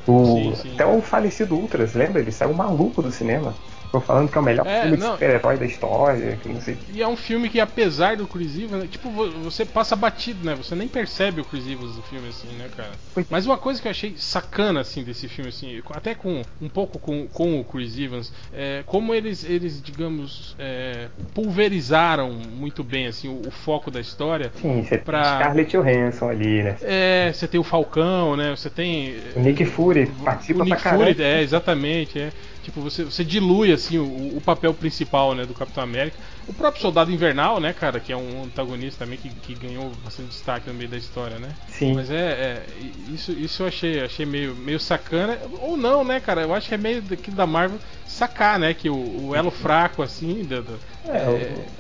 O, 0.10 0.26
Sim, 0.26 0.56
sim. 0.56 0.74
Até 0.74 0.86
o 0.86 1.02
falecido 1.02 1.56
Ultras, 1.56 1.94
lembra? 1.94 2.20
Ele 2.22 2.32
saiu 2.32 2.54
maluco 2.54 3.02
do 3.02 3.12
cinema. 3.12 3.54
Ficou 3.90 4.02
falando 4.02 4.30
que 4.30 4.38
é 4.38 4.42
o 4.42 4.44
melhor 4.44 4.68
É, 4.68 4.82
filme 4.82 4.98
de 4.98 5.04
não. 5.04 5.14
super-herói 5.14 5.58
da 5.58 5.66
história, 5.66 6.38
que 6.38 6.48
não 6.48 6.62
sei. 6.62 6.78
E 6.94 7.02
é 7.02 7.08
um 7.08 7.18
filme 7.18 7.50
que, 7.50 7.60
apesar 7.60 8.18
do 8.18 8.28
Chris 8.28 8.56
Evans, 8.58 8.88
tipo, 8.88 9.10
vo- 9.10 9.32
você 9.44 9.66
passa 9.66 9.96
batido, 9.96 10.46
né? 10.46 10.54
Você 10.56 10.76
nem 10.76 10.88
percebe 10.88 11.42
o 11.42 11.46
Chris 11.46 11.68
Evans 11.68 11.96
do 11.96 12.04
filme, 12.04 12.28
assim, 12.28 12.48
né, 12.56 12.70
cara? 12.76 12.92
Mas 13.32 13.48
uma 13.48 13.58
coisa 13.58 13.82
que 13.82 13.88
eu 13.88 13.92
achei 13.92 14.14
sacana, 14.16 14.82
assim, 14.82 15.04
desse 15.04 15.28
filme, 15.28 15.50
assim, 15.50 15.82
até 15.92 16.14
com 16.14 16.46
um 16.62 16.70
pouco 16.70 17.00
com, 17.00 17.28
com 17.28 17.60
o 17.60 17.64
Chris 17.64 17.98
Evans, 17.98 18.32
é 18.54 18.84
como 18.86 19.14
eles, 19.14 19.44
eles 19.44 19.82
digamos, 19.82 20.56
é, 20.60 21.08
pulverizaram 21.34 22.32
muito 22.32 22.84
bem, 22.84 23.08
assim, 23.08 23.28
o, 23.28 23.48
o 23.48 23.52
foco 23.52 23.90
da 23.90 24.00
história. 24.00 24.52
Sim, 24.56 24.84
você 24.84 24.98
Pra- 25.00 25.24
tem 25.24 25.34
Scarlett 25.34 25.72
Johansson 25.78 26.30
ali, 26.30 26.64
né? 26.64 26.76
É, 26.84 27.32
você 27.34 27.48
tem 27.48 27.60
o 27.60 27.64
Falcão, 27.64 28.36
né? 28.38 28.52
Você 28.56 28.70
tem 28.70 29.16
O 29.36 29.40
Nick 29.40 29.66
Fury 29.66 30.06
participa 30.24 30.62
o 30.62 30.64
Nick 30.64 30.76
pra 30.82 30.92
caralho. 30.92 31.16
Fury, 31.16 31.24
é, 31.24 31.42
exatamente, 31.42 32.20
é. 32.20 32.32
Tipo, 32.70 32.82
você, 32.84 33.04
você 33.04 33.24
dilui 33.24 33.72
assim 33.72 33.98
o, 33.98 34.38
o 34.38 34.42
papel 34.42 34.74
principal, 34.76 35.34
né, 35.34 35.44
do 35.44 35.56
Capitão 35.56 35.84
América. 35.84 36.18
O 36.48 36.54
próprio 36.54 36.80
Soldado 36.80 37.12
Invernal, 37.12 37.60
né, 37.60 37.74
cara, 37.74 38.00
que 38.00 38.14
é 38.14 38.16
um 38.16 38.44
antagonista 38.44 39.04
também 39.04 39.18
que, 39.18 39.30
que 39.32 39.56
ganhou 39.56 39.90
bastante 40.04 40.30
destaque 40.30 40.68
no 40.70 40.76
meio 40.76 40.88
da 40.90 40.98
história, 40.98 41.40
né? 41.40 41.56
Sim. 41.68 41.96
Mas 41.96 42.12
é, 42.12 42.16
é, 42.16 42.66
isso, 43.12 43.32
isso 43.32 43.64
eu 43.64 43.68
achei, 43.68 44.02
achei 44.02 44.24
meio, 44.26 44.56
meio 44.56 44.80
sacana 44.80 45.40
ou 45.62 45.76
não, 45.76 46.04
né, 46.04 46.20
cara? 46.20 46.42
Eu 46.44 46.54
acho 46.54 46.68
que 46.70 46.76
é 46.76 46.78
meio 46.78 47.02
daquilo 47.02 47.36
da 47.36 47.48
Marvel 47.48 47.80
sacar, 48.06 48.60
né, 48.60 48.72
que 48.74 48.88
o, 48.88 49.30
o 49.30 49.36
elo 49.36 49.50
fraco 49.50 50.04
assim, 50.04 50.46
da- 50.46 50.62
da- 50.62 50.78
É, 51.12 51.18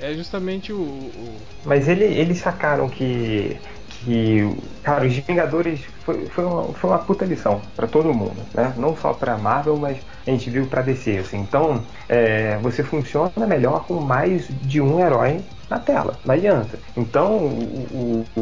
é, 0.02 0.12
é 0.12 0.15
justamente 0.15 0.73
o, 0.73 0.80
o- 0.82 1.41
Mas 1.65 1.88
ele, 1.88 2.04
eles 2.06 2.39
sacaram 2.39 2.89
que. 2.89 3.58
que 3.89 4.41
cara, 4.82 5.06
os 5.06 5.15
Vingadores 5.15 5.82
foi, 6.10 6.28
foi, 6.30 6.45
uma, 6.45 6.74
foi 6.74 6.89
uma 6.89 7.00
puta 7.00 7.26
lição 7.26 7.62
pra 7.76 7.88
todo 7.88 8.13
mundo, 8.13 8.48
né? 8.54 8.74
Não 8.78 8.95
só 8.95 9.13
pra 9.13 9.38
Marvel, 9.38 9.78
mas 9.78 9.98
a 10.26 10.30
gente 10.32 10.50
viu 10.50 10.67
pra 10.67 10.82
DC. 10.82 11.17
Assim. 11.17 11.38
Então, 11.39 11.86
é, 12.08 12.58
você 12.60 12.84
funciona 12.84 13.32
melhor 13.48 13.86
com 13.86 14.00
mais 14.00 14.48
de 14.48 14.82
um 14.82 15.00
herói 15.00 15.43
na 15.69 15.80
tela, 15.80 16.19
não 16.26 16.34
adianta. 16.34 16.80
Então, 16.98 17.38
o, 17.38 18.26
o- 18.36 18.41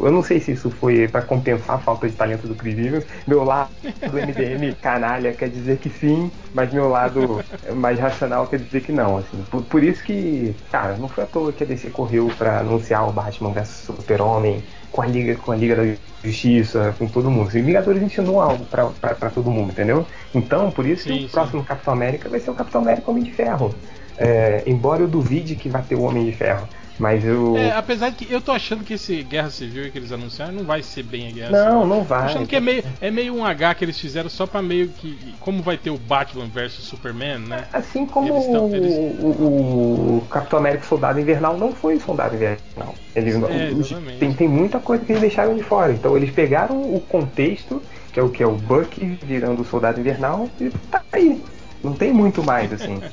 o- 0.00 0.06
eu 0.06 0.12
não 0.12 0.22
sei 0.22 0.40
se 0.40 0.52
isso 0.52 0.70
foi 0.70 1.06
pra 1.08 1.22
compensar 1.22 1.76
a 1.76 1.78
falta 1.78 2.08
de 2.08 2.16
talento 2.16 2.46
do 2.48 2.54
Chris 2.56 2.78
Evans. 2.78 3.04
Meu 3.26 3.44
lado 3.44 3.70
do 4.10 4.18
MDM 4.18 4.74
canalha 4.76 5.34
quer 5.34 5.50
dizer 5.50 5.78
que 5.78 5.90
sim, 5.90 6.30
mas 6.54 6.72
meu 6.72 6.88
lado 6.88 7.44
mais 7.74 7.98
racional 7.98 8.46
quer 8.48 8.58
dizer 8.60 8.80
que 8.82 8.92
não. 8.92 9.18
Assim. 9.18 9.44
Por, 9.44 9.62
por 9.64 9.82
isso 9.84 10.02
que, 10.02 10.54
cara, 10.70 10.96
não 10.96 11.08
foi 11.08 11.24
à 11.24 11.26
toa 11.26 11.52
que 11.52 11.64
a 11.64 11.66
DC 11.66 11.90
correu 11.90 12.34
pra 12.36 12.60
anunciar 12.60 13.08
o 13.08 13.12
Batman 13.12 13.52
vs 13.52 13.68
Super-Homem 13.68 14.64
com 14.90 15.02
a 15.02 15.06
Liga, 15.06 15.36
com 15.36 15.52
a 15.52 15.56
Liga 15.56 15.76
da 15.76 15.82
Justiça, 16.24 16.94
com 16.98 17.06
todo 17.06 17.30
mundo. 17.30 17.56
E 17.56 17.60
Vingadores 17.62 18.02
ensinou 18.02 18.40
algo 18.40 18.64
pra 18.66 19.30
todo 19.30 19.50
mundo, 19.50 19.70
entendeu? 19.70 20.06
Então, 20.34 20.70
por 20.70 20.86
isso 20.86 21.04
Sim, 21.04 21.12
que 21.14 21.18
sim. 21.20 21.26
o 21.26 21.28
próximo 21.28 21.64
Capitão 21.64 21.92
América 21.92 22.28
vai 22.28 22.40
ser 22.40 22.50
o 22.50 22.54
Capitão 22.54 22.80
América 22.80 23.10
Homem 23.10 23.22
de 23.22 23.32
Ferro. 23.32 23.74
É, 24.16 24.62
embora 24.66 25.02
eu 25.02 25.08
duvide 25.08 25.56
que 25.56 25.68
vai 25.68 25.82
ter 25.82 25.96
o 25.96 26.02
Homem 26.02 26.24
de 26.24 26.32
Ferro. 26.32 26.68
Mas 26.98 27.24
eu. 27.24 27.56
É, 27.56 27.72
apesar 27.72 28.10
de 28.10 28.16
que 28.24 28.32
eu 28.32 28.40
tô 28.40 28.52
achando 28.52 28.84
que 28.84 28.94
esse 28.94 29.22
Guerra 29.24 29.50
Civil 29.50 29.90
que 29.90 29.98
eles 29.98 30.12
anunciaram 30.12 30.52
não 30.52 30.62
vai 30.64 30.80
ser 30.82 31.02
bem 31.02 31.28
a 31.28 31.32
Guerra 31.32 31.50
Não, 31.50 31.64
Civil. 31.82 31.86
não 31.86 31.98
Tô 31.98 32.04
vai. 32.04 32.24
achando 32.24 32.46
que 32.46 32.54
é 32.54 32.60
meio, 32.60 32.84
é 33.00 33.10
meio 33.10 33.34
um 33.34 33.44
H 33.44 33.74
que 33.74 33.84
eles 33.84 33.98
fizeram 33.98 34.28
só 34.30 34.46
pra 34.46 34.62
meio 34.62 34.88
que. 34.88 35.34
Como 35.40 35.60
vai 35.62 35.76
ter 35.76 35.90
o 35.90 35.98
Batman 35.98 36.46
versus 36.46 36.84
Superman, 36.84 37.38
né? 37.40 37.64
Assim 37.72 38.06
como 38.06 38.28
Eles 38.32 38.46
tão- 38.46 38.72
eles- 38.74 38.94
o, 39.20 39.26
o- 39.26 40.26
Capitão 40.30 40.58
América 40.60 40.84
Soldado 40.86 41.18
Invernal 41.18 41.58
não 41.58 41.72
foi 41.72 41.98
Soldado 41.98 42.34
Invernal. 42.36 42.94
Eles, 43.16 43.34
É, 43.42 44.16
tem, 44.18 44.32
tem 44.32 44.48
muita 44.48 44.78
coisa 44.78 45.04
que 45.04 45.12
eles 45.12 45.20
deixaram 45.22 45.54
de 45.56 45.62
fora. 45.62 45.92
Então 45.92 46.16
eles 46.16 46.30
pegaram 46.30 46.80
o 46.80 47.00
contexto, 47.00 47.82
que 48.12 48.20
é 48.20 48.22
o 48.22 48.28
que 48.28 48.42
é 48.42 48.46
o 48.46 48.52
Buck 48.52 49.04
virando 49.24 49.62
o 49.62 49.64
Soldado 49.64 49.98
Invernal, 50.00 50.48
e 50.60 50.70
tá 50.90 51.02
aí. 51.12 51.42
Não 51.84 51.92
tem 51.92 52.12
muito 52.12 52.42
mais, 52.42 52.72
assim. 52.72 53.00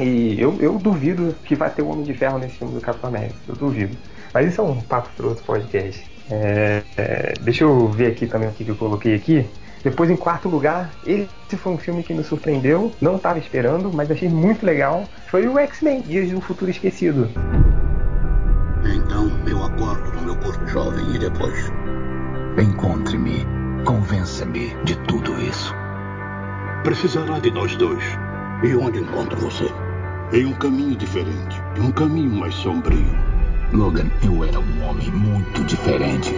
E 0.00 0.40
eu, 0.40 0.56
eu 0.60 0.78
duvido 0.78 1.34
que 1.44 1.56
vai 1.56 1.68
ter 1.70 1.82
o 1.82 1.88
Homem 1.88 2.04
de 2.04 2.14
Ferro 2.14 2.38
nesse 2.38 2.56
filme 2.56 2.72
do 2.72 2.80
Capitão 2.80 3.10
América. 3.10 3.34
Eu 3.48 3.56
duvido. 3.56 3.96
Mas 4.32 4.46
isso 4.46 4.60
é 4.60 4.64
um 4.64 4.80
papo 4.80 5.08
para 5.16 5.26
outro 5.26 5.42
podcast. 5.42 6.08
É, 6.30 6.82
é, 6.96 7.34
deixa 7.40 7.64
eu 7.64 7.88
ver 7.88 8.12
aqui 8.12 8.24
também 8.26 8.48
o 8.48 8.52
que, 8.52 8.64
que 8.64 8.70
eu 8.70 8.76
coloquei 8.76 9.14
aqui. 9.16 9.44
Depois, 9.82 10.10
em 10.10 10.16
quarto 10.16 10.48
lugar, 10.48 10.90
esse 11.06 11.56
foi 11.56 11.72
um 11.72 11.78
filme 11.78 12.02
que 12.02 12.12
me 12.12 12.22
surpreendeu, 12.22 12.92
não 13.00 13.16
estava 13.16 13.38
esperando, 13.38 13.90
mas 13.92 14.10
achei 14.10 14.28
muito 14.28 14.64
legal. 14.64 15.04
Foi 15.28 15.46
o 15.46 15.58
X-Men, 15.58 16.02
Dias 16.02 16.30
do 16.30 16.40
Futuro 16.40 16.70
Esquecido. 16.70 17.28
Então 18.84 19.30
eu 19.46 19.64
acordo 19.64 20.12
no 20.12 20.22
meu 20.22 20.36
corpo 20.36 20.66
jovem 20.66 21.14
e 21.14 21.18
depois. 21.18 21.72
Encontre-me. 22.56 23.46
Convença-me 23.84 24.74
de 24.84 24.96
tudo 25.06 25.40
isso. 25.40 25.72
Precisará 26.84 27.38
de 27.40 27.50
nós 27.50 27.76
dois. 27.76 28.02
E 28.62 28.74
onde 28.74 29.00
encontro 29.00 29.36
você? 29.36 29.66
Em 30.32 30.46
um 30.46 30.52
caminho 30.54 30.96
diferente. 30.96 31.60
Um 31.78 31.90
caminho 31.90 32.30
mais 32.30 32.54
sombrio. 32.54 33.04
Logan, 33.72 34.10
eu 34.24 34.44
era 34.44 34.58
um 34.58 34.88
homem 34.88 35.10
muito 35.10 35.64
diferente. 35.64 36.32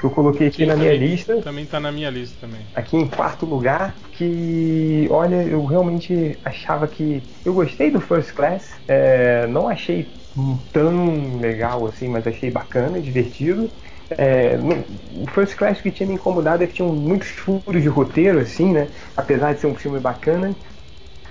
Que 0.00 0.04
eu 0.04 0.10
coloquei 0.10 0.48
aqui 0.48 0.66
na 0.66 0.76
minha 0.76 0.94
lista. 0.96 1.40
Também 1.40 1.64
tá 1.64 1.78
na 1.80 1.92
minha 1.92 2.10
lista 2.10 2.36
também. 2.40 2.60
aqui 2.74 2.96
em 2.96 3.06
quarto 3.06 3.46
lugar, 3.46 3.94
que 4.12 5.06
olha, 5.10 5.42
eu 5.42 5.64
realmente 5.64 6.36
achava 6.44 6.86
que 6.86 7.22
eu 7.44 7.54
gostei 7.54 7.90
do 7.90 8.00
First 8.00 8.34
Class, 8.34 8.72
é, 8.88 9.46
não 9.46 9.68
achei 9.68 10.06
tão 10.72 11.38
legal 11.40 11.86
assim, 11.86 12.08
mas 12.08 12.26
achei 12.26 12.50
bacana, 12.50 13.00
divertido. 13.00 13.70
É, 14.10 14.56
o 14.58 15.26
First 15.30 15.56
Class 15.56 15.80
que 15.80 15.90
tinha 15.90 16.06
me 16.06 16.14
incomodado 16.14 16.62
é 16.62 16.66
que 16.66 16.74
tinham 16.74 16.92
muitos 16.92 17.28
furos 17.28 17.82
de 17.82 17.88
roteiro, 17.88 18.38
assim, 18.38 18.72
né? 18.72 18.88
Apesar 19.16 19.54
de 19.54 19.60
ser 19.60 19.66
um 19.66 19.74
filme 19.74 19.98
bacana. 19.98 20.54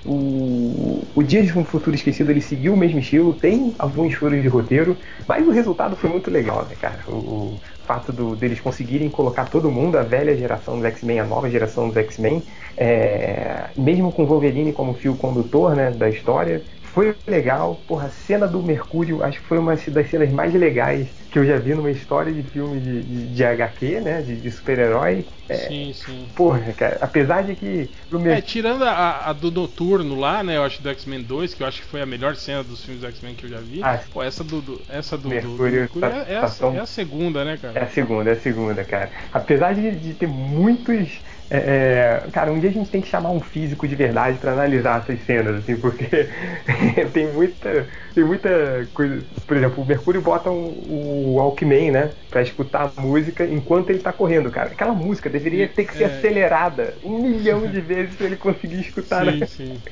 O, 0.07 1.03
o 1.15 1.23
Dia 1.23 1.41
de 1.41 1.57
um 1.57 1.65
Futuro 1.65 1.95
Esquecido 1.95 2.29
ele 2.29 2.41
seguiu 2.41 2.75
o 2.75 2.77
mesmo 2.77 2.99
estilo, 2.99 3.33
tem 3.33 3.73
alguns 3.79 4.13
furos 4.13 4.39
de 4.39 4.47
roteiro, 4.47 4.95
mas 5.27 5.47
o 5.47 5.49
resultado 5.49 5.95
foi 5.95 6.11
muito 6.11 6.29
legal, 6.29 6.63
né, 6.65 6.75
cara? 6.79 7.03
O, 7.07 7.13
o 7.15 7.61
fato 7.87 8.13
do, 8.13 8.35
deles 8.35 8.59
conseguirem 8.59 9.09
colocar 9.09 9.45
todo 9.45 9.71
mundo, 9.71 9.97
a 9.97 10.03
velha 10.03 10.37
geração 10.37 10.75
dos 10.75 10.85
X-Men, 10.85 11.21
a 11.21 11.25
nova 11.25 11.49
geração 11.49 11.87
dos 11.87 11.97
X-Men, 11.97 12.43
é, 12.77 13.71
mesmo 13.75 14.11
com 14.11 14.27
Wolverine 14.27 14.73
como 14.73 14.93
fio 14.93 15.15
condutor 15.17 15.75
né, 15.75 15.89
da 15.89 16.07
história, 16.07 16.63
foi 16.95 17.15
legal. 17.27 17.83
Porra, 17.87 18.07
a 18.07 18.09
cena 18.09 18.47
do 18.47 18.63
Mercúrio, 18.63 19.21
acho 19.23 19.39
que 19.41 19.47
foi 19.47 19.59
uma 19.59 19.75
das 19.75 20.09
cenas 20.09 20.31
mais 20.31 20.53
legais 20.53 21.09
que 21.29 21.37
eu 21.37 21.45
já 21.45 21.59
vi 21.59 21.75
numa 21.75 21.91
história 21.91 22.33
de 22.33 22.43
filme 22.43 22.79
de, 22.81 23.03
de, 23.03 23.27
de 23.27 23.43
HQ, 23.45 24.01
né? 24.01 24.21
De, 24.21 24.39
de 24.41 24.51
super-herói. 24.51 25.27
É, 25.47 25.67
Sim, 25.67 25.93
sim. 25.93 26.27
Porra, 26.35 26.73
cara, 26.73 26.97
apesar 27.01 27.43
de 27.43 27.55
que 27.55 27.91
É, 28.11 28.17
Mercúrio. 28.17 28.41
tirando 28.41 28.83
a, 28.83 29.29
a 29.29 29.33
do 29.33 29.51
Noturno 29.51 30.15
lá, 30.15 30.43
né? 30.43 30.57
Eu 30.57 30.63
acho 30.63 30.81
do 30.81 30.89
X-Men 30.89 31.23
2, 31.23 31.53
que 31.53 31.61
eu 31.63 31.67
acho 31.67 31.81
que 31.81 31.87
foi 31.87 32.01
a 32.01 32.05
melhor 32.05 32.35
cena 32.35 32.63
dos 32.63 32.83
filmes 32.83 33.01
do 33.01 33.07
X-Men 33.07 33.35
que 33.35 33.45
eu 33.45 33.49
já 33.49 33.61
vi. 33.61 33.81
Ah, 33.83 33.97
Pô, 34.11 34.23
essa 34.23 34.43
do, 34.43 34.61
do- 34.61 34.85
essa 34.89 35.17
do, 35.17 35.23
do- 35.23 35.57
do 35.57 35.69
Mercúrio 35.69 35.73
Mercúrio 35.73 36.09
tá- 36.09 36.17
é, 36.27 36.33
é 36.33 36.37
tá 36.39 36.47
a, 36.47 36.49
tão- 36.49 36.75
é 36.75 36.79
a 36.79 36.85
segunda, 36.85 37.45
né, 37.45 37.57
cara? 37.57 37.73
É 37.73 37.81
a 37.83 37.87
segunda, 37.87 38.29
é 38.29 38.33
a 38.33 38.39
segunda, 38.39 38.85
cara. 38.85 39.11
Apesar 39.33 39.73
de, 39.75 39.91
de 39.99 40.13
ter 40.13 40.27
muitos. 40.27 41.21
É, 41.49 42.23
é, 42.27 42.31
cara, 42.31 42.51
um 42.51 42.59
dia 42.59 42.69
a 42.69 42.73
gente 42.73 42.89
tem 42.89 43.01
que 43.01 43.07
chamar 43.07 43.31
um 43.31 43.41
físico 43.41 43.87
de 43.87 43.95
verdade 43.95 44.39
pra 44.39 44.53
analisar 44.53 45.01
essas 45.01 45.21
cenas, 45.23 45.55
assim, 45.63 45.79
porque 45.79 46.05
tem 47.13 47.31
muita. 47.33 47.87
Tem 48.15 48.23
muita 48.25 48.49
coisa. 48.93 49.27
Por 49.45 49.57
exemplo, 49.57 49.83
o 49.83 49.85
Mercúrio 49.87 50.21
bota 50.21 50.49
o, 50.49 50.55
o 50.55 51.33
Walkman, 51.35 51.91
né? 51.91 52.15
Pra 52.29 52.41
escutar 52.41 52.93
a 52.97 53.01
música 53.01 53.45
enquanto 53.45 53.89
ele 53.91 53.99
tá 53.99 54.11
correndo, 54.11 54.49
cara. 54.51 54.71
Aquela 54.71 54.93
música 54.93 55.29
deveria 55.29 55.67
ter 55.69 55.85
que 55.85 55.93
ser 55.95 56.05
É. 56.05 56.05
acelerada 56.05 56.97
um 57.03 57.19
milhão 57.21 57.67
de 57.69 57.79
vezes 57.81 58.15
pra 58.15 58.25
ele 58.27 58.37
conseguir 58.37 58.79
escutar, 58.79 59.25
Sim, 59.25 59.45
né? 59.47 59.47
sim. 59.47 59.83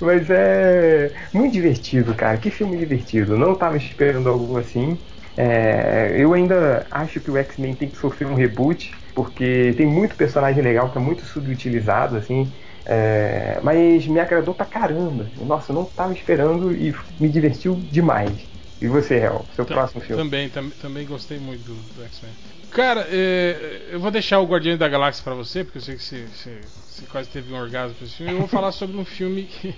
Mas 0.00 0.28
é 0.30 1.12
muito 1.32 1.52
divertido, 1.52 2.14
cara. 2.14 2.38
Que 2.38 2.50
filme 2.50 2.78
divertido. 2.78 3.36
Não 3.36 3.56
tava 3.56 3.76
esperando 3.76 4.28
algo 4.28 4.56
assim. 4.56 4.98
É, 5.36 6.14
eu 6.22 6.32
ainda 6.32 6.86
acho 6.90 7.20
que 7.20 7.30
o 7.30 7.36
X-Men 7.36 7.76
tem 7.76 7.90
que 7.90 7.98
sofrer 7.98 8.26
um 8.26 8.34
reboot, 8.34 8.98
porque 9.16 9.74
tem 9.78 9.86
muito 9.86 10.16
personagem 10.16 10.62
legal 10.62 10.92
que 10.92 10.98
é 10.98 11.02
muito 11.02 11.26
subutilizado, 11.26 12.16
assim. 12.16 12.52
É, 12.86 13.60
mas 13.62 14.06
me 14.08 14.20
agradou 14.20 14.54
pra 14.54 14.66
caramba. 14.66 15.32
Nossa, 15.36 15.72
eu 15.72 15.76
não 15.76 15.86
tava 15.86 16.14
esperando 16.14 16.74
e 16.76 16.92
me 17.18 17.30
divertiu 17.30 17.82
demais. 17.90 18.50
E 18.80 18.86
você, 18.88 19.14
Hel? 19.16 19.44
Seu 19.54 19.64
próximo 19.64 20.00
filme? 20.02 20.22
Também, 20.22 20.48
tam- 20.50 20.70
também 20.82 21.06
gostei 21.06 21.38
muito 21.38 21.62
do, 21.64 21.74
do 21.74 22.04
X-Men. 22.04 22.32
Cara, 22.70 23.06
é, 23.10 23.88
eu 23.90 23.98
vou 24.00 24.10
deixar 24.10 24.38
o 24.40 24.44
Guardiões 24.46 24.78
da 24.78 24.86
Galáxia 24.88 25.24
pra 25.24 25.32
você, 25.34 25.64
porque 25.64 25.78
eu 25.78 25.82
sei 25.82 25.96
que 25.96 26.02
você, 26.02 26.26
você- 26.26 26.60
você 26.86 27.06
quase 27.10 27.28
teve 27.30 27.52
um 27.52 27.56
orgasmo 27.58 27.94
com 27.98 28.04
esse 28.04 28.14
filme. 28.16 28.32
Eu 28.32 28.38
vou 28.38 28.48
falar 28.48 28.72
sobre 28.72 28.96
um 28.98 29.04
filme 29.04 29.44
que, 29.44 29.74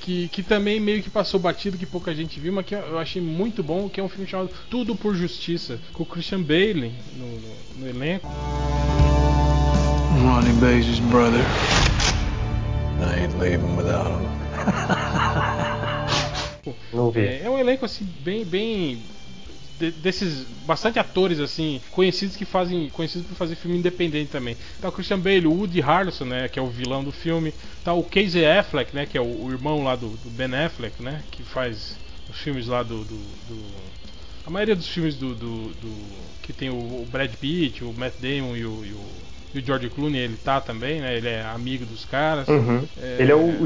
que, 0.00 0.28
que 0.28 0.42
também 0.42 0.80
meio 0.80 1.02
que 1.02 1.10
passou 1.10 1.38
batido, 1.38 1.78
que 1.78 1.86
pouca 1.86 2.12
gente 2.14 2.40
viu, 2.40 2.52
mas 2.52 2.66
que 2.66 2.74
eu 2.74 2.80
eu 2.80 2.98
achei 2.98 3.22
muito 3.22 3.62
bom, 3.62 3.88
que 3.88 4.00
é 4.00 4.02
um 4.02 4.08
filme 4.08 4.26
chamado 4.26 4.50
Tudo 4.68 4.96
por 4.96 5.14
Justiça, 5.14 5.78
com 5.92 6.02
o 6.02 6.06
Christian 6.06 6.42
Bale 6.42 6.92
no, 7.16 7.26
no- 7.26 7.54
no 7.76 7.88
elenco. 7.88 8.26
Ronnie 10.24 10.52
Baze's 10.54 10.98
brother. 11.10 11.40
I 13.00 13.20
ain't 13.22 13.38
leaving 13.38 13.76
without 13.76 14.10
him. 14.10 14.28
Não 16.92 17.10
vi. 17.10 17.20
É, 17.20 17.42
é 17.44 17.50
um 17.50 17.58
elenco 17.58 17.84
assim 17.84 18.04
bem, 18.20 18.44
bem 18.44 19.06
de- 19.78 19.90
desses 19.92 20.44
bastante 20.44 20.98
atores 20.98 21.40
assim 21.40 21.80
conhecidos 21.90 22.36
que 22.36 22.44
fazem 22.44 22.88
conhecidos 22.90 23.26
por 23.26 23.34
fazer 23.34 23.54
filme 23.56 23.78
independente 23.78 24.30
também. 24.30 24.56
Tá 24.80 24.88
o 24.88 24.92
Christian 24.92 25.18
Bale, 25.18 25.46
o 25.46 25.52
Woody 25.52 25.80
Harrelson, 25.80 26.24
né, 26.26 26.48
que 26.48 26.58
é 26.58 26.62
o 26.62 26.68
vilão 26.68 27.02
do 27.02 27.12
filme. 27.12 27.54
Tá 27.82 27.92
o 27.92 28.04
Casey 28.04 28.44
Affleck, 28.46 28.94
né, 28.94 29.06
que 29.06 29.16
é 29.16 29.20
o, 29.20 29.44
o 29.44 29.50
irmão 29.50 29.82
lá 29.82 29.96
do, 29.96 30.10
do 30.16 30.30
Ben 30.30 30.54
Affleck, 30.54 31.02
né, 31.02 31.24
que 31.30 31.42
faz 31.42 31.98
os 32.28 32.38
filmes 32.38 32.66
lá 32.66 32.82
do, 32.82 33.04
do- 33.04 33.16
do- 33.48 33.92
a 34.44 34.50
maioria 34.50 34.74
dos 34.76 34.88
filmes 34.88 35.16
do, 35.16 35.34
que 36.42 36.52
tem 36.52 36.70
o, 36.70 37.02
o 37.02 37.06
Brad 37.06 37.34
Pitt, 37.36 37.84
o 37.84 37.92
Matt 37.92 38.14
Damon 38.18 38.56
e 38.56 38.64
o, 38.66 38.84
e 38.84 38.92
o- 38.92 39.29
e 39.54 39.58
o 39.58 39.64
George 39.64 39.88
Clooney, 39.90 40.20
ele 40.20 40.36
tá 40.36 40.60
também, 40.60 41.00
né? 41.00 41.16
Ele 41.16 41.28
é 41.28 41.42
amigo 41.42 41.84
dos 41.84 42.04
caras. 42.04 42.48
Uhum. 42.48 42.86
Ele 43.18 43.32
é 43.32 43.34
o, 43.34 43.62
o 43.62 43.64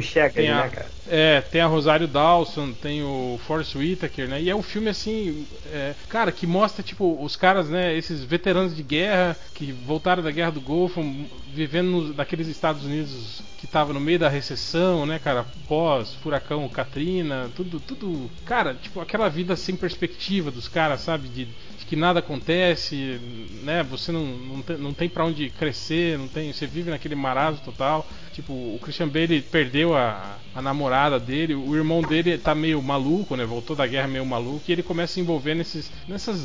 a- 0.51 0.65
né, 0.65 0.69
cara? 0.71 0.91
É, 1.07 1.41
tem 1.43 1.61
a 1.61 1.67
Rosário 1.67 2.09
Dawson, 2.09 2.73
tem 2.73 3.03
o 3.03 3.39
Forrest 3.47 3.75
Whitaker, 3.75 4.27
né? 4.29 4.41
E 4.41 4.49
é 4.49 4.57
um 4.57 4.63
filme 4.63 4.89
assim, 4.89 5.47
é, 5.67 5.95
cara, 6.09 6.33
que 6.33 6.47
mostra 6.47 6.83
tipo 6.83 7.23
os 7.23 7.37
caras, 7.37 7.69
né? 7.69 7.95
Esses 7.97 8.25
veteranos 8.25 8.75
de 8.75 8.83
guerra 8.83 9.37
que 9.53 9.71
voltaram 9.73 10.23
da 10.23 10.31
Guerra 10.31 10.51
do 10.53 10.61
Golfo, 10.61 11.03
vivendo 11.53 11.91
nos, 11.91 12.17
naqueles 12.17 12.49
Estados 12.49 12.85
Unidos 12.85 13.43
que 13.59 13.67
tava 13.67 13.93
no 13.93 14.01
meio 14.01 14.19
da 14.19 14.29
recessão, 14.29 15.07
né, 15.07 15.19
cara? 15.19 15.45
Pós 15.69 16.15
furacão 16.15 16.69
Katrina, 16.69 17.51
tudo, 17.55 17.81
tudo, 17.81 18.31
cara, 18.45 18.75
tipo 18.75 19.01
aquela 19.01 19.29
vida 19.29 19.57
sem 19.57 19.77
perspectiva 19.77 20.51
dos 20.51 20.69
caras, 20.69 21.01
sabe? 21.01 21.29
De, 21.29 21.45
de 21.47 21.85
que 21.87 21.97
nada 21.97 22.21
acontece, 22.21 23.21
né? 23.63 23.83
Você 23.85 24.11
não, 24.13 24.25
não 24.25 24.63
tem, 24.63 24.77
não 24.79 24.95
tem 24.95 25.09
para 25.09 25.25
onde 25.25 25.51
crescer, 25.51 25.74
não 26.19 26.29
tem, 26.29 26.53
você 26.53 26.67
vive 26.67 26.91
naquele 26.91 27.15
marasmo 27.15 27.65
total. 27.65 28.07
Tipo, 28.33 28.53
o 28.53 28.79
Christian 28.83 29.09
Bale 29.09 29.41
perdeu 29.41 29.97
a, 29.97 30.37
a 30.55 30.63
namorada 30.63 31.19
dele, 31.19 31.55
o 31.55 31.75
irmão 31.75 32.01
dele 32.03 32.39
tá 32.39 32.55
meio 32.55 32.81
maluco, 32.83 33.37
né? 33.37 33.45
Voltou 33.45 33.75
da 33.77 33.87
guerra 33.87 34.09
meio 34.09 34.27
maluco 34.27 34.63
e 34.69 34.73
ele 34.73 34.83
começa 34.83 35.13
a 35.13 35.15
se 35.15 35.21
envolver 35.21 35.55
nesses, 35.55 35.91
nessas 36.09 36.45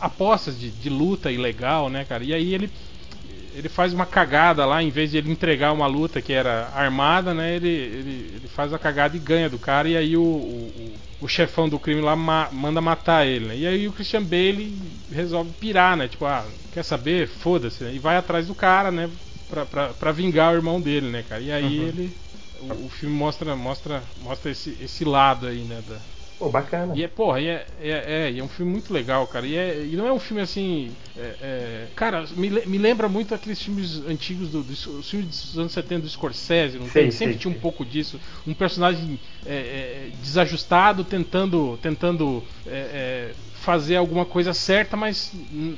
apostas 0.00 0.58
de, 0.58 0.70
de 0.70 0.88
luta 0.88 1.30
ilegal, 1.30 1.88
né, 1.88 2.04
cara? 2.04 2.24
E 2.24 2.32
aí 2.32 2.54
ele 2.54 2.70
ele 3.56 3.68
faz 3.68 3.92
uma 3.94 4.06
cagada 4.06 4.64
lá, 4.66 4.82
em 4.82 4.90
vez 4.90 5.10
de 5.10 5.18
ele 5.18 5.30
entregar 5.30 5.72
uma 5.72 5.86
luta 5.86 6.20
que 6.20 6.32
era 6.32 6.68
armada, 6.74 7.32
né? 7.34 7.56
Ele, 7.56 7.68
ele, 7.68 8.10
ele 8.36 8.48
faz 8.48 8.72
a 8.72 8.78
cagada 8.78 9.16
e 9.16 9.20
ganha 9.20 9.48
do 9.48 9.58
cara, 9.58 9.88
e 9.88 9.96
aí 9.96 10.16
o, 10.16 10.22
o, 10.22 11.00
o- 11.20 11.28
chefão 11.28 11.68
do 11.68 11.78
crime 11.80 12.00
lá 12.00 12.14
ma- 12.14 12.50
manda 12.52 12.80
matar 12.80 13.26
ele, 13.26 13.46
né? 13.46 13.56
E 13.56 13.66
aí 13.66 13.88
o 13.88 13.92
Christian 13.92 14.22
Bale 14.22 14.78
resolve 15.10 15.52
pirar, 15.54 15.96
né? 15.96 16.08
Tipo, 16.08 16.24
ah, 16.26 16.46
quer 16.70 16.82
saber? 16.84 17.26
Foda-se, 17.26 17.82
né? 17.84 17.94
E 17.94 17.98
vai 17.98 18.16
atrás 18.16 18.46
do 18.46 18.54
cara, 18.54 18.90
né? 18.92 19.10
Pra, 19.48 19.64
pra, 19.66 19.94
pra 19.94 20.12
vingar 20.12 20.52
o 20.52 20.56
irmão 20.56 20.80
dele, 20.80 21.08
né, 21.10 21.22
cara? 21.22 21.40
E 21.42 21.50
aí 21.52 21.74
Uhum. 21.76 21.88
ele. 21.88 22.16
O, 22.58 22.86
o 22.86 22.88
filme 22.88 23.14
mostra, 23.14 23.54
mostra, 23.56 24.04
mostra 24.16 24.50
esse, 24.50 24.76
esse 24.80 25.04
lado 25.04 25.46
aí, 25.46 25.64
né? 25.64 25.82
Da, 25.82 26.00
Pô, 26.38 26.50
bacana. 26.50 26.94
e 26.94 27.02
é, 27.02 27.08
porra, 27.08 27.40
e 27.40 27.46
é, 27.48 27.66
é, 27.80 28.30
é, 28.30 28.38
é 28.38 28.42
um 28.44 28.48
filme 28.48 28.70
muito 28.70 28.92
legal, 28.92 29.26
cara. 29.26 29.46
E, 29.46 29.56
é, 29.56 29.86
e 29.86 29.96
não 29.96 30.06
é 30.06 30.12
um 30.12 30.18
filme 30.18 30.42
assim. 30.42 30.94
é, 31.16 31.36
é, 31.40 31.86
cara, 31.96 32.26
me, 32.36 32.50
me 32.50 32.78
lembra 32.78 33.08
muito 33.08 33.34
aqueles 33.34 33.60
filmes 33.62 33.96
antigos, 34.06 34.50
do, 34.50 34.62
dos 34.62 34.86
os 34.86 35.08
filmes 35.08 35.28
dos 35.28 35.58
anos 35.58 35.72
70 35.72 36.02
do 36.02 36.08
Scorsese, 36.08 36.78
não 36.78 36.88
Sei, 36.88 37.04
tem? 37.04 37.10
sei, 37.10 37.26
Sempre 37.26 37.38
tinha 37.38 37.54
um 37.54 37.58
pouco 37.58 37.86
disso. 37.86 38.20
Um 38.46 38.52
personagem 38.52 39.18
é, 39.46 39.54
é, 39.54 40.10
desajustado 40.20 41.04
tentando. 41.04 41.78
tentando 41.80 42.42
fazer 43.52 43.96
alguma 43.96 44.24
coisa 44.24 44.52
certa, 44.54 44.96
mas 44.96 45.32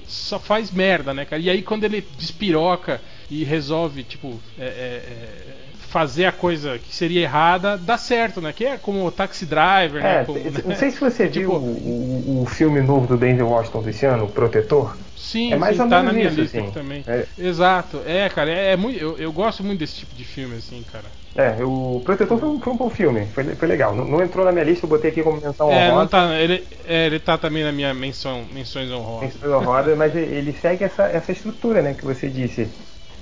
só 0.07 0.39
faz 0.39 0.71
merda, 0.71 1.15
né, 1.15 1.25
cara? 1.25 1.41
E 1.41 1.49
aí 1.49 1.63
quando 1.63 1.85
ele 1.85 2.03
despiroca 2.19 3.01
e 3.31 3.45
resolve, 3.45 4.03
tipo, 4.05 4.43
é, 4.59 4.65
é, 4.67 5.68
fazer 5.89 6.27
a 6.27 6.33
coisa 6.33 6.79
que 6.79 6.95
seria 6.95 7.23
errada, 7.23 7.77
dá 7.79 7.97
certo, 7.99 8.41
né? 8.41 8.53
Que 8.53 8.65
é 8.67 8.79
como 8.79 9.05
o 9.07 9.11
Taxi 9.13 9.47
Driver, 9.47 10.03
né? 10.03 10.17
É, 10.17 10.25
Como, 10.25 10.51
t- 10.53 10.63
né? 10.63 10.63
não 10.65 10.75
sei 10.75 10.91
se 10.91 11.01
você 11.01 11.27
viu 11.29 11.51
Tipo, 11.51 11.53
o, 11.53 12.39
o- 12.39 12.43
o 12.43 12.47
filme 12.47 12.81
novo 12.81 13.07
do 13.09 13.17
Denzel 13.17 13.49
Washington 13.49 13.83
desse 13.83 14.07
ano, 14.07 14.25
O 14.27 14.33
Protetor. 14.33 14.97
Sim, 15.15 15.53
é 15.53 15.57
mais 15.57 15.79
sim, 15.79 15.81
ou 15.81 15.87
tá 15.87 16.03
menos 16.03 16.13
na 16.13 16.13
minha 16.15 16.31
isso, 16.31 16.41
lista 16.41 16.63
assim. 16.63 16.73
também. 16.73 17.07
É, 17.07 17.27
Exato, 17.37 18.03
é, 18.07 18.29
cara, 18.31 18.51
é, 18.51 18.73
é 18.73 18.77
muito, 18.77 18.99
eu, 18.99 19.19
eu 19.19 19.33
gosto 19.33 19.63
muito 19.65 19.81
desse 19.81 19.97
tipo 19.97 20.15
de 20.15 20.25
filme, 20.25 20.57
assim, 20.57 20.83
cara. 20.85 21.13
é, 21.35 21.65
o 21.65 22.03
Protetor 22.05 22.39
foi 22.39 22.49
um, 22.49 22.61
foi 22.61 22.73
um 22.73 22.77
bom 22.77 22.91
filme, 22.91 23.27
foi, 23.29 23.55
foi 23.57 23.69
legal. 23.69 23.95
Não, 23.95 24.05
não 24.05 24.23
entrou 24.23 24.45
na 24.45 24.53
minha 24.53 24.65
lista, 24.65 24.87
eu 24.87 24.91
botei 24.91 25.11
aqui 25.11 25.23
como 25.23 25.41
menção 25.41 25.69
É, 25.69 25.93
não 25.93 26.07
honrosa. 26.07 26.09
tá, 26.09 26.35
ele, 26.41 26.67
é, 26.85 27.07
ele 27.07 27.21
tá 27.21 27.37
também 27.39 27.63
na 27.63 27.71
minha 27.73 27.93
menção, 27.95 28.45
menções 28.47 28.91
honrosas. 28.91 29.41
menção 29.41 29.53
honrosa, 29.61 29.95
mas 29.97 30.15
ele 30.17 30.53
segue 30.53 30.85
essa, 30.85 31.05
essa 31.05 31.33
estrutura, 31.33 31.83
né, 31.83 31.95
que 31.95 32.05
você 32.05 32.29
disse. 32.29 32.71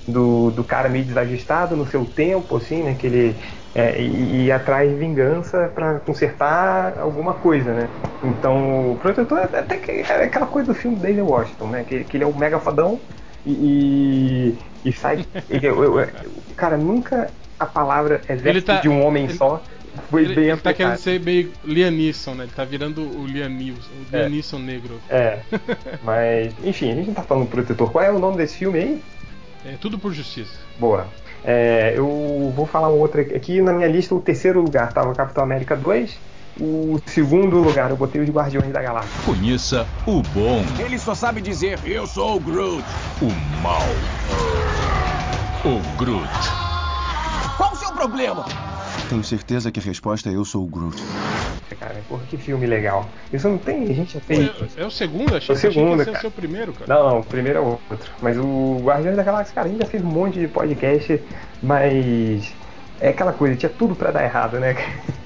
Do, 0.07 0.51
do 0.51 0.63
cara 0.63 0.87
meio 0.87 1.03
desajustado 1.03 1.75
no 1.75 1.85
seu 1.85 2.05
tempo, 2.05 2.55
assim, 2.55 2.81
né? 2.81 2.95
Que 2.97 3.07
ele 3.07 3.35
é, 3.75 4.01
e, 4.01 4.45
e 4.45 4.51
atrás 4.51 4.89
vingança 4.97 5.69
pra 5.75 5.99
consertar 5.99 6.97
alguma 6.97 7.33
coisa, 7.33 7.73
né? 7.73 7.89
Então, 8.23 8.93
o 8.93 8.95
protetor 8.97 9.37
é 9.39 9.59
até 9.59 9.75
que 9.77 9.91
é 9.91 10.23
aquela 10.23 10.47
coisa 10.47 10.71
do 10.71 10.73
filme 10.73 10.95
do 10.95 11.01
Denzel 11.03 11.27
Washington, 11.27 11.67
né? 11.67 11.83
Que, 11.83 12.05
que 12.05 12.15
ele 12.15 12.23
é 12.23 12.27
um 12.27 12.33
mega 12.37 12.57
fodão 12.57 12.99
e, 13.45 14.55
e, 14.83 14.89
e 14.89 14.93
sai. 14.93 15.25
ele- 15.49 15.67
eu- 15.67 15.83
eu- 15.83 15.99
eu- 15.99 16.07
cara, 16.55 16.77
nunca 16.77 17.29
a 17.59 17.65
palavra 17.65 18.21
exército 18.29 18.47
Ele 18.47 18.61
tá- 18.61 18.79
de 18.79 18.87
um 18.87 19.05
homem 19.05 19.25
ele- 19.25 19.33
só 19.33 19.61
foi 20.09 20.23
Ele, 20.23 20.35
bem 20.35 20.43
ele 20.45 20.51
tá 20.61 20.69
aplicado. 20.69 20.77
querendo 20.77 20.97
ser 20.99 21.19
meio 21.19 21.51
Liam 21.65 21.91
Neeson, 21.91 22.33
né? 22.33 22.43
Ele 22.45 22.53
tá 22.55 22.63
virando 22.63 23.01
o 23.01 23.25
Liam 23.27 23.49
Neeson, 23.49 23.89
o 24.11 24.15
É. 24.15 24.19
Liam 24.19 24.29
Neeson 24.29 24.59
negro. 24.59 24.99
É, 25.09 25.39
mas 26.01 26.53
enfim, 26.63 26.91
a 26.91 26.95
gente 26.95 27.07
não 27.07 27.13
tá 27.13 27.23
falando 27.23 27.47
protetor. 27.49 27.91
Qual 27.91 28.03
é 28.03 28.09
o 28.11 28.19
nome 28.19 28.37
desse 28.37 28.57
filme 28.57 28.79
aí? 28.79 29.01
É 29.67 29.75
tudo 29.75 29.99
por 29.99 30.13
justiça. 30.13 30.53
Boa. 30.79 31.07
É, 31.43 31.93
eu 31.95 32.53
vou 32.55 32.65
falar 32.65 32.89
um 32.89 32.97
outro 32.97 33.19
aqui. 33.19 33.35
Aqui 33.35 33.61
na 33.61 33.73
minha 33.73 33.87
lista, 33.87 34.15
o 34.15 34.21
terceiro 34.21 34.61
lugar 34.61 34.87
estava 34.87 35.13
Capitão 35.13 35.43
América 35.43 35.75
2. 35.75 36.17
O 36.59 36.97
segundo 37.05 37.57
lugar 37.57 37.89
eu 37.91 37.97
botei 37.97 38.21
os 38.21 38.29
Guardiões 38.29 38.71
da 38.71 38.81
Galáxia. 38.81 39.11
Conheça 39.25 39.85
o 40.07 40.23
bom, 40.33 40.63
Ele 40.79 40.97
só 40.97 41.13
sabe 41.13 41.41
dizer, 41.41 41.77
eu 41.85 42.07
sou 42.07 42.37
o 42.37 42.39
Groot. 42.39 42.83
o 43.21 43.61
mal. 43.61 43.83
O 45.65 45.97
Groot. 45.97 46.27
Qual 47.57 47.73
o 47.73 47.75
seu 47.75 47.91
problema? 47.91 48.45
Tenho 49.09 49.23
certeza 49.23 49.69
que 49.69 49.79
a 49.79 49.83
resposta 49.83 50.29
é 50.29 50.35
eu 50.35 50.45
sou 50.45 50.63
o 50.63 50.67
Groot. 50.67 50.97
Cara, 51.75 51.95
porra, 52.07 52.23
que 52.29 52.37
filme 52.37 52.65
legal. 52.65 53.07
Isso 53.31 53.47
não 53.47 53.57
tem, 53.57 53.83
a 53.83 53.93
gente 53.93 54.13
já 54.13 54.19
fez. 54.19 54.77
é, 54.77 54.81
é 54.81 54.85
o 54.85 54.91
segundo? 54.91 55.35
Achei, 55.35 55.53
O 55.53 55.57
achei 55.57 55.69
que 55.69 55.75
segundo, 55.75 56.03
ia 56.03 56.11
o 56.11 56.17
seu 56.17 56.31
primeiro, 56.31 56.73
cara. 56.73 56.93
Não, 56.93 57.09
não, 57.09 57.19
o 57.19 57.23
primeiro 57.23 57.59
é 57.59 57.61
outro. 57.61 58.11
Mas 58.21 58.37
o 58.37 58.79
Guardiões 58.83 59.15
da 59.15 59.23
Galáxia, 59.23 59.53
cara, 59.53 59.67
a 59.67 59.69
gente 59.71 59.81
já 59.81 59.87
fez 59.87 60.03
um 60.03 60.07
monte 60.07 60.39
de 60.39 60.47
podcast, 60.47 61.21
mas 61.61 62.53
é 62.99 63.09
aquela 63.09 63.33
coisa, 63.33 63.55
tinha 63.55 63.69
tudo 63.69 63.95
pra 63.95 64.11
dar 64.11 64.23
errado, 64.23 64.59
né? 64.59 64.75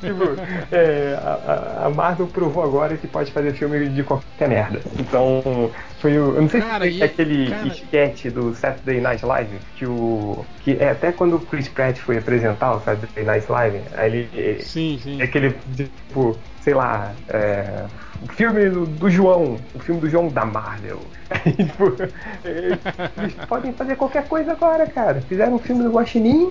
tipo, 0.00 0.24
é, 0.70 1.18
a, 1.20 1.86
a- 1.86 1.90
Marvel 1.90 2.26
provou 2.28 2.62
agora 2.62 2.96
que 2.96 3.06
pode 3.06 3.32
fazer 3.32 3.52
filme 3.54 3.88
de 3.88 4.02
qualquer 4.02 4.48
merda. 4.48 4.80
Então, 4.98 5.70
foi 6.00 6.18
o. 6.18 6.36
Eu 6.36 6.42
não 6.42 6.48
sei 6.48 6.60
Cara, 6.60 6.84
se 6.84 6.90
foi 6.92 6.98
e- 6.98 7.02
aquele 7.02 7.50
cara- 7.50 7.66
sketch 7.68 8.26
do 8.26 8.54
Saturday 8.54 9.00
Night 9.00 9.24
Live, 9.24 9.58
que 9.76 9.86
o. 9.86 10.44
Que 10.60 10.76
é 10.80 10.90
até 10.90 11.12
quando 11.12 11.36
o 11.36 11.40
Chris 11.40 11.68
Pratt 11.68 11.98
foi 11.98 12.18
apresentar 12.18 12.74
o 12.74 12.80
Saturday 12.80 13.24
Night 13.24 13.50
Live, 13.50 13.80
aí 13.96 14.28
ele. 14.32 14.62
Sim, 14.62 14.98
sim. 15.02 15.20
É 15.20 15.24
aquele, 15.24 15.54
tipo, 15.74 16.38
sei 16.62 16.74
lá, 16.74 17.12
é, 17.28 17.84
o 18.22 18.32
filme 18.32 18.68
do, 18.68 18.86
do 18.86 19.10
João, 19.10 19.58
o 19.74 19.78
filme 19.78 20.00
do 20.00 20.08
João 20.08 20.28
da 20.28 20.44
Marvel. 20.44 21.00
Tipo, 21.44 21.94
eles, 22.42 22.78
eles 23.18 23.34
podem 23.46 23.70
fazer 23.74 23.96
qualquer 23.96 24.26
coisa 24.26 24.52
agora, 24.52 24.86
cara. 24.86 25.20
Fizeram 25.20 25.56
um 25.56 25.58
filme 25.58 25.82
do 25.82 25.90
Guaxinim, 25.92 26.50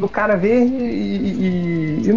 do 0.00 0.08
cara 0.08 0.36
verde 0.36 0.74
e. 0.76 2.00
e- 2.02 2.08
e 2.08 2.10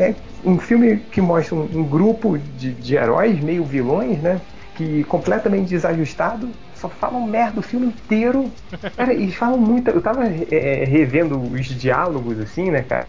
é 0.00 0.16
um 0.44 0.58
filme 0.58 0.98
que 1.10 1.20
mostra 1.20 1.56
um, 1.56 1.64
um 1.80 1.88
grupo 1.88 2.38
de, 2.38 2.74
de 2.74 2.94
heróis, 2.96 3.40
meio 3.40 3.64
vilões, 3.64 4.20
né? 4.22 4.42
Que 4.74 5.02
completamente 5.04 5.68
desajustado, 5.70 6.52
só 6.78 6.88
falam 6.88 7.26
merda 7.26 7.60
o 7.60 7.62
filme 7.62 7.86
inteiro. 7.86 8.50
Cara, 8.96 9.12
eles 9.12 9.34
falam 9.34 9.58
muito. 9.58 9.90
Eu 9.90 10.00
tava 10.00 10.24
é, 10.26 10.84
revendo 10.84 11.40
os 11.40 11.66
diálogos, 11.66 12.38
assim, 12.40 12.70
né, 12.70 12.82
cara? 12.82 13.06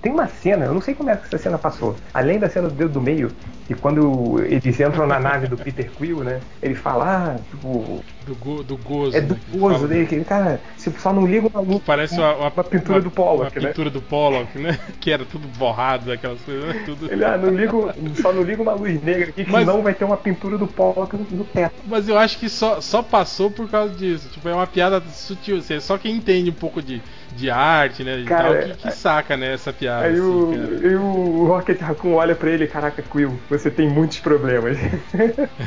Tem 0.00 0.12
uma 0.12 0.26
cena, 0.26 0.64
eu 0.66 0.74
não 0.74 0.80
sei 0.80 0.94
como 0.94 1.10
é 1.10 1.16
que 1.16 1.26
essa 1.26 1.38
cena 1.38 1.56
passou. 1.58 1.94
Além 2.12 2.38
da 2.38 2.48
cena 2.48 2.68
do 2.68 2.74
dedo 2.74 2.90
do 2.94 3.00
meio, 3.00 3.30
que 3.66 3.74
quando 3.74 4.42
eles 4.44 4.80
entram 4.80 5.06
na 5.06 5.20
nave 5.20 5.46
do 5.46 5.56
Peter 5.56 5.88
Quill, 5.92 6.24
né? 6.24 6.40
Ele 6.60 6.74
fala, 6.74 7.36
ah, 7.36 7.40
tipo, 7.50 8.02
Do, 8.26 8.34
go, 8.34 8.62
do 8.64 8.76
gozo. 8.76 9.16
é 9.16 9.20
do 9.20 9.34
né, 9.34 9.40
gozo 9.54 9.86
dele, 9.86 10.06
que 10.06 10.20
cara, 10.24 10.60
se 10.76 10.90
só 10.98 11.12
não 11.12 11.24
liga 11.24 11.46
uma 11.46 11.60
luz. 11.60 11.80
Parece 11.86 12.18
uma, 12.18 12.34
uma, 12.34 12.48
uma 12.48 12.64
pintura 12.64 12.98
uma- 12.98 13.00
do 13.04 13.10
Pollock, 13.10 13.56
uma 13.56 13.62
né? 13.62 13.68
pintura 13.68 13.90
do 13.90 14.02
Pollock, 14.02 14.58
né? 14.58 14.78
Que 15.00 15.10
era 15.12 15.24
tudo 15.24 15.46
borrado, 15.58 16.10
aquelas 16.10 16.40
coisas, 16.42 16.64
né? 16.64 16.82
Tudo... 16.84 17.10
Ele, 17.12 17.24
ah, 17.24 17.36
não 17.36 17.50
ligo, 17.50 17.90
só 18.20 18.32
não 18.32 18.42
liga 18.42 18.60
uma 18.62 18.72
luz 18.72 19.00
negra 19.02 19.28
aqui, 19.30 19.44
que 19.44 19.50
Mas- 19.52 19.64
senão 19.66 19.82
vai 19.82 19.94
ter 19.94 20.04
uma 20.04 20.16
pintura 20.16 20.58
do 20.58 20.66
Pollock 20.66 21.16
no, 21.16 21.26
no 21.30 21.44
teto. 21.44 21.74
Mas 21.86 22.08
eu 22.08 22.18
acho 22.18 22.38
que 22.38 22.48
só, 22.48 22.80
só, 22.80 23.02
passou 23.12 23.50
por 23.50 23.68
causa 23.68 23.94
disso. 23.94 24.26
Tipo, 24.30 24.48
é 24.48 24.54
uma 24.54 24.66
piada 24.66 24.98
sutil. 25.10 25.58
Assim, 25.58 25.74
é 25.74 25.80
só 25.80 25.98
quem 25.98 26.16
entende 26.16 26.48
um 26.48 26.54
pouco 26.54 26.80
de, 26.80 27.02
de 27.32 27.50
arte, 27.50 28.04
né? 28.04 28.24
Cara, 28.24 28.36
tal, 28.36 28.58
que, 28.58 28.74
que 28.74 28.90
saca, 28.90 29.36
né, 29.36 29.54
essa 29.54 29.72
piada. 29.72 30.06
Aí 30.06 30.12
assim, 30.12 30.20
o, 30.20 30.82
e 30.82 30.96
o 30.96 31.46
Rocket 31.46 31.80
Raccoon 31.80 32.14
olha 32.14 32.34
pra 32.34 32.50
ele, 32.50 32.66
caraca, 32.66 33.02
Quill, 33.02 33.40
você 33.48 33.70
tem 33.70 33.88
muitos 33.88 34.20
problemas. 34.20 34.76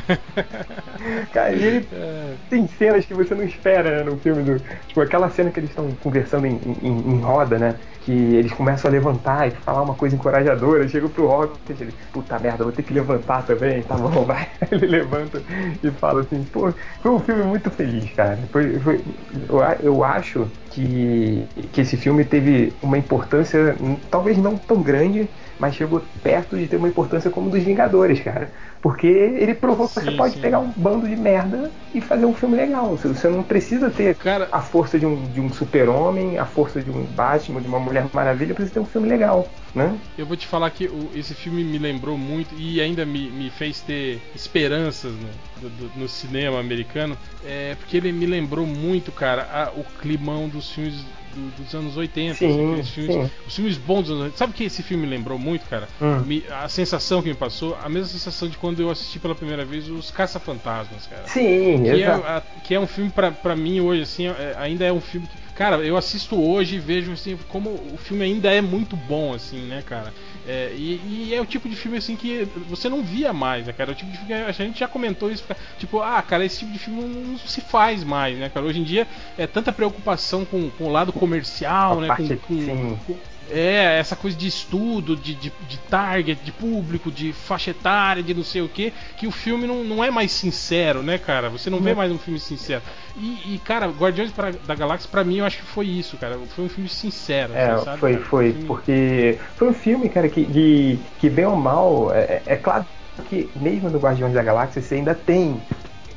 Cara, 1.32 1.55
e 1.55 1.63
ele 1.63 1.89
É. 1.91 2.38
tem 2.49 2.68
cenas 2.68 3.05
que 3.05 3.13
você 3.13 3.36
não 3.36 3.43
espera 3.43 3.97
né, 4.03 4.03
no 4.03 4.20
filme 4.20 4.43
do. 4.43 4.59
Tipo, 4.88 5.01
aquela 5.01 5.30
cena 5.30 5.51
que 5.51 5.59
eles 5.59 5.70
estão 5.72 5.95
conversando 5.95 6.45
em, 6.47 6.55
em- 6.82 7.16
em 7.18 7.22
roda, 7.22 7.57
né? 7.59 7.80
Que 8.01 8.11
eles 8.11 8.51
começam 8.53 8.89
a 8.89 8.93
levantar 8.93 9.47
e 9.47 9.51
falar 9.51 9.84
uma 9.84 9.95
coisa 9.95 10.16
encorajadora. 10.16 10.88
Chega 10.88 11.09
pro 11.09 11.28
Rocket, 11.28 11.80
ele, 11.82 11.95
puta 12.11 12.39
merda, 12.39 12.63
vou 12.63 12.74
ter 12.74 12.84
que 12.84 12.93
levantar 12.93 13.43
também, 13.43 13.84
tá 13.84 13.97
bom, 13.97 14.09
vai. 14.26 14.47
Ele 14.72 14.88
levanta 14.88 15.43
e 15.84 15.91
fala 15.91 16.22
assim, 16.24 16.43
pô, 16.45 16.74
foi 17.01 17.11
um 17.11 17.20
filme 17.20 17.43
muito 17.43 17.70
feliz, 17.72 18.11
cara. 18.13 18.47
Foi, 18.51 18.80
foi- 18.80 19.03
eu, 19.49 19.59
eu 19.82 20.03
acho 20.03 20.51
que, 20.76 21.47
que 21.71 21.82
esse 21.82 21.95
filme 21.95 22.26
teve 22.26 22.73
uma 22.82 22.97
importância, 22.97 23.78
talvez 24.11 24.38
não 24.38 24.57
tão 24.57 24.82
grande, 24.84 25.30
mas 25.57 25.73
chegou 25.76 26.01
perto 26.21 26.57
de 26.57 26.67
ter 26.67 26.76
uma 26.76 26.89
importância 26.89 27.32
como 27.32 27.49
dos 27.49 27.63
Vingadores, 27.63 28.19
cara. 28.19 28.51
Porque 28.86 29.08
ele 29.08 29.56
provou 29.56 29.88
que 29.88 29.96
você 29.96 30.12
Sim, 30.12 30.16
pode 30.16 30.34
sim. 30.36 30.42
pegar 30.42 30.60
um 30.60 30.72
bando 30.78 31.08
de 31.08 31.16
merda 31.16 31.72
e 31.92 32.00
fazer 32.00 32.28
um 32.28 32.36
filme 32.36 32.56
legal. 32.56 32.92
Você- 32.92 33.08
Você 33.08 33.28
não 33.28 33.42
precisa 33.42 33.90
ter 33.90 34.14
Cara- 34.16 34.48
a 34.52 34.62
força 34.62 35.00
de 35.00 35.08
um, 35.08 35.24
de 35.24 35.42
um 35.42 35.52
super-homem, 35.52 36.38
a 36.38 36.46
força 36.46 36.80
de 36.84 36.92
um 36.92 37.04
Batman, 37.04 37.62
de 37.64 37.68
uma 37.68 37.80
Mulher 37.80 38.08
Maravilha, 38.14 38.54
precisa 38.54 38.76
ter 38.76 38.80
um 38.80 38.86
filme 38.86 39.10
legal, 39.10 39.50
né? 39.74 39.98
Eu 40.16 40.28
vou 40.28 40.38
te 40.38 40.46
falar 40.46 40.70
que 40.70 40.86
o- 40.86 41.10
esse 41.16 41.34
filme 41.34 41.64
me 41.64 41.80
lembrou 41.80 42.16
muito 42.16 42.54
e 42.54 42.80
ainda 42.80 43.04
me, 43.08 43.32
me 43.32 43.50
fez 43.50 43.82
ter 43.82 44.22
esperanças 44.36 45.14
no, 45.14 45.30
do- 45.68 45.70
do- 45.90 46.00
no 46.02 46.08
cinema 46.08 46.60
americano, 46.60 47.18
é, 47.44 47.74
porque 47.74 47.98
ele 47.98 48.12
me 48.12 48.28
lembrou 48.28 48.68
muito, 48.68 49.12
cara, 49.12 49.48
a- 49.52 49.72
o 49.76 49.84
climão 50.00 50.48
dos 50.48 50.70
filmes 50.72 51.04
do- 51.36 51.64
dos 51.64 51.74
anos 51.76 51.98
80. 51.98 52.36
Sim, 52.36 52.72
aqueles 52.72 52.90
filmes. 52.90 53.32
Os 53.46 53.56
filmes 53.56 53.78
bons 53.78 54.02
dos 54.04 54.12
anos 54.12 54.22
80. 54.24 54.38
Sabe 54.38 54.54
o 54.54 54.56
que 54.56 54.64
esse 54.64 54.82
filme 54.82 55.06
me 55.06 55.10
lembrou 55.10 55.38
muito, 55.38 55.66
cara? 55.68 55.88
Hum. 56.02 56.22
Me- 56.26 56.44
a 56.50 56.68
sensação 56.70 57.22
que 57.22 57.28
me 57.30 57.36
passou, 57.36 57.78
a 57.84 57.90
mesma 57.90 58.08
sensação 58.08 58.48
de 58.48 58.58
quando 58.58 58.80
eu 58.82 58.90
assisti 58.90 59.20
pela 59.20 59.36
primeira 59.36 59.66
vez 59.66 59.88
os 59.90 60.10
Caça-Fantasmas, 60.12 61.06
cara. 61.08 61.28
Sim, 61.28 61.84
Que 61.84 61.90
é, 61.90 61.96
exato. 61.98 62.26
a- 62.26 62.44
que 62.64 62.74
é 62.74 62.80
um 62.80 62.88
filme 62.88 63.10
pra, 63.12 63.32
pra 63.32 63.56
mim 63.56 63.80
hoje, 63.82 64.02
assim, 64.04 64.28
é- 64.28 64.56
ainda 64.58 64.86
é 64.86 64.92
um 64.94 65.02
filme 65.02 65.28
que. 65.28 65.45
Cara, 65.56 65.78
eu 65.78 65.95
assisto 65.95 66.36
hoje 66.39 66.76
e 66.76 66.80
vejo 66.80 67.14
assim, 67.14 67.38
como 67.47 67.70
o 67.70 67.97
filme 67.97 68.26
ainda 68.26 68.51
é 68.53 68.60
muito 68.60 68.97
bom, 68.97 69.34
assim, 69.34 69.62
né, 69.68 69.82
cara? 69.86 70.14
É, 70.45 70.74
e, 70.76 71.30
e 71.30 71.34
é 71.34 71.39
o 71.41 71.45
tipo 71.45 71.70
de 71.70 71.78
filme 71.78 71.97
assim 71.97 72.18
que 72.18 72.43
você 72.68 72.89
não 72.89 73.01
via 73.01 73.32
mais, 73.32 73.66
né, 73.66 73.72
cara? 73.72 73.91
É 73.91 73.93
o 73.93 73.95
tipo 73.95 74.12
de 74.12 74.18
filme 74.18 74.34
que 74.34 74.41
a 74.41 74.51
gente 74.51 74.80
já 74.80 74.88
comentou 74.88 75.32
isso, 75.32 75.45
tipo, 75.80 76.01
ah, 76.01 76.22
cara, 76.22 76.43
esse 76.43 76.60
tipo 76.60 76.74
de 76.74 76.78
filme 76.80 77.01
não, 77.01 77.08
não 77.32 77.38
se 77.38 77.62
faz 77.62 78.03
mais, 78.03 78.38
né, 78.38 78.49
cara? 78.49 78.66
Hoje 78.66 78.80
em 78.82 78.84
dia 78.84 79.08
é 79.38 79.47
tanta 79.47 79.72
preocupação 79.72 80.43
com, 80.43 80.70
com 80.72 80.86
o 80.86 80.91
lado 80.91 81.14
comercial, 81.14 81.99
A 81.99 82.01
né? 82.01 82.08
parte- 82.10 82.36
com, 82.36 82.47
com- 82.56 82.60
sim. 82.66 82.99
com- 83.08 83.18
é, 83.50 84.00
essa 84.00 84.16
coisa 84.16 84.36
de 84.38 84.48
estudo, 84.48 85.16
de, 85.16 85.36
de, 85.36 85.52
de 85.68 85.78
target, 85.89 86.43
de 86.43 86.52
público, 86.52 87.12
de 87.12 87.34
faixa 87.34 87.72
etária, 87.72 88.24
de 88.24 88.34
não 88.34 88.43
sei 88.43 88.62
o 88.62 88.70
que, 88.70 88.91
que 89.16 89.28
o 89.28 89.32
filme 89.32 89.68
não, 89.68 89.84
não 89.84 90.04
é 90.04 90.10
mais 90.12 90.32
sincero, 90.32 91.04
né, 91.04 91.18
cara? 91.18 91.50
Você 91.50 91.70
não 91.70 91.82
vê 91.82 91.93
mais 91.93 92.12
um 92.12 92.18
filme 92.18 92.39
sincero. 92.39 92.84
E, 93.16 93.56
e, 93.56 93.60
cara, 93.60 93.88
Guardiões 93.88 94.32
pra- 94.32 94.52
da 94.52 94.76
Galáxia, 94.76 95.10
pra 95.10 95.24
mim, 95.24 95.38
eu 95.38 95.46
acho 95.46 95.58
que 95.58 95.66
foi 95.66 95.88
isso, 95.88 96.18
cara. 96.18 96.38
Foi 96.48 96.66
um 96.66 96.70
filme 96.70 96.89
sincero, 96.89 97.54
É, 97.54 97.72
assim, 97.72 97.78
sabe? 97.78 98.00
foi, 98.00 98.14
cara? 98.14 98.24
foi, 98.24 98.46
Um 98.50 98.54
filme- 98.54 98.68
porque 98.68 99.39
foi 99.56 99.70
um 99.70 99.74
filme, 99.74 100.10
cara, 100.10 100.30
que, 100.30 100.46
que, 100.46 100.98
que 101.18 101.30
bem 101.30 101.46
ou 101.46 101.56
mal, 101.56 102.12
é, 102.14 102.43
é 102.46 102.58
claro 102.58 102.86
que 103.30 103.50
mesmo 103.56 103.89
no 103.89 104.00
Guardiões 104.00 104.34
da 104.34 104.43
Galáxia 104.43 104.82
você 104.82 104.96
ainda 104.96 105.16
tem 105.16 105.66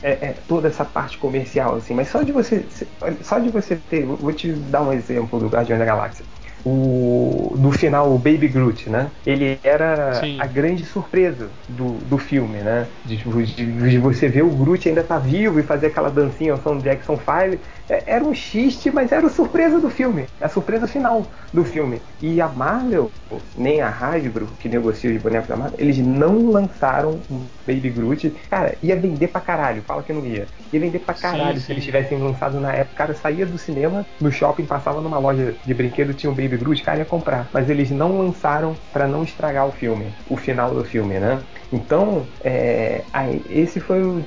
é, 0.03 0.31
é, 0.31 0.33
toda 0.49 0.69
essa 0.69 0.85
parte 0.85 1.19
comercial, 1.19 1.77
assim, 1.77 1.95
mas 1.95 2.09
só 2.09 2.23
de 2.23 2.33
você, 2.33 2.69
só 3.23 3.39
de 3.39 3.51
você 3.51 3.77
ter, 3.77 4.07
vou 4.07 4.33
te 4.33 4.53
dar 4.55 4.83
um 4.83 4.93
exemplo 4.93 5.41
do 5.41 5.49
Guardiões 5.49 5.79
da 5.81 5.85
Galáxia. 5.87 6.27
O, 6.65 7.57
do 7.59 7.71
final, 7.73 8.13
o 8.15 8.19
Baby 8.19 8.49
Groot, 8.49 8.91
né? 8.91 9.13
Ele 9.25 9.59
era 9.63 10.13
Sim. 10.21 10.39
a 10.39 10.47
grande 10.47 10.85
surpresa 10.85 11.59
do, 11.69 12.01
do 12.05 12.19
filme, 12.19 12.63
né? 12.63 12.91
De, 13.05 13.17
de- 13.17 13.89
de 13.89 13.99
você 13.99 14.29
ver 14.29 14.43
o 14.43 14.55
Groot 14.57 14.89
ainda 14.89 15.05
tá 15.05 15.19
vivo 15.19 15.59
e 15.61 15.63
fazer 15.63 15.87
aquela 15.89 16.11
dancinha 16.11 16.53
ao 16.53 16.59
som 16.59 16.77
do 16.77 16.83
Jackson 16.83 17.17
5. 17.17 17.63
É, 17.89 18.15
Era 18.17 18.25
um 18.25 18.35
xiste, 18.35 18.91
mas 18.91 19.13
era 19.13 19.27
a 19.27 19.31
surpresa 19.31 19.81
do 19.81 19.89
filme. 19.91 20.27
A 20.41 20.49
surpresa 20.49 20.87
final 20.87 21.31
do 21.53 21.65
filme. 21.65 22.03
E 22.21 22.41
a 22.41 22.49
Marvel, 22.49 23.11
nem 23.57 23.81
a 23.81 23.89
Hasbro, 23.89 24.57
que 24.59 24.69
negocia 24.69 25.15
os 25.15 25.21
bonecos 25.23 25.49
da 25.49 25.57
Marvel, 25.57 25.79
eles 25.79 25.99
não 25.99 26.51
lançaram 26.51 27.23
um 27.31 27.49
Baby 27.67 27.91
Groot. 27.91 28.31
Cara, 28.51 28.77
ia 28.83 28.97
vender 29.01 29.29
pra 29.29 29.41
caralho. 29.41 29.83
Fala 29.83 30.03
que 30.03 30.13
não 30.13 30.25
ia. 30.25 30.49
Ia 30.73 30.81
vender 30.81 31.01
pra 31.01 31.15
caralho 31.15 31.57
Sim, 31.57 31.61
se 31.61 31.67
sim. 31.67 31.73
eles 31.73 31.85
tivessem 31.85 32.19
lançado 32.19 32.61
na 32.61 32.73
época. 32.73 32.97
Cara, 32.97 33.15
saía 33.15 33.47
do 33.47 33.59
cinema, 33.59 34.07
no 34.21 34.31
shopping, 34.31 34.67
passava 34.67 35.01
numa 35.01 35.19
loja 35.19 35.57
de 35.65 35.75
brinquedo, 35.75 36.15
tinha 36.15 36.31
um 36.31 36.35
Baby 36.35 36.57
Groot, 36.57 36.83
cara 36.83 36.99
ia 36.99 37.05
comprar. 37.05 37.49
Mas 37.53 37.69
eles 37.71 37.91
não 37.91 38.19
lançaram 38.19 38.75
pra 38.93 39.07
não 39.07 39.23
estragar 39.23 39.67
o 39.69 39.73
filme, 39.73 40.15
o 40.29 40.37
final 40.37 40.75
do 40.75 40.85
filme, 40.85 41.19
né? 41.19 41.43
Então, 41.73 42.27
é, 42.43 43.05
aí, 43.13 43.43
esse 43.49 43.81
foi 43.81 44.03
o- 44.03 44.25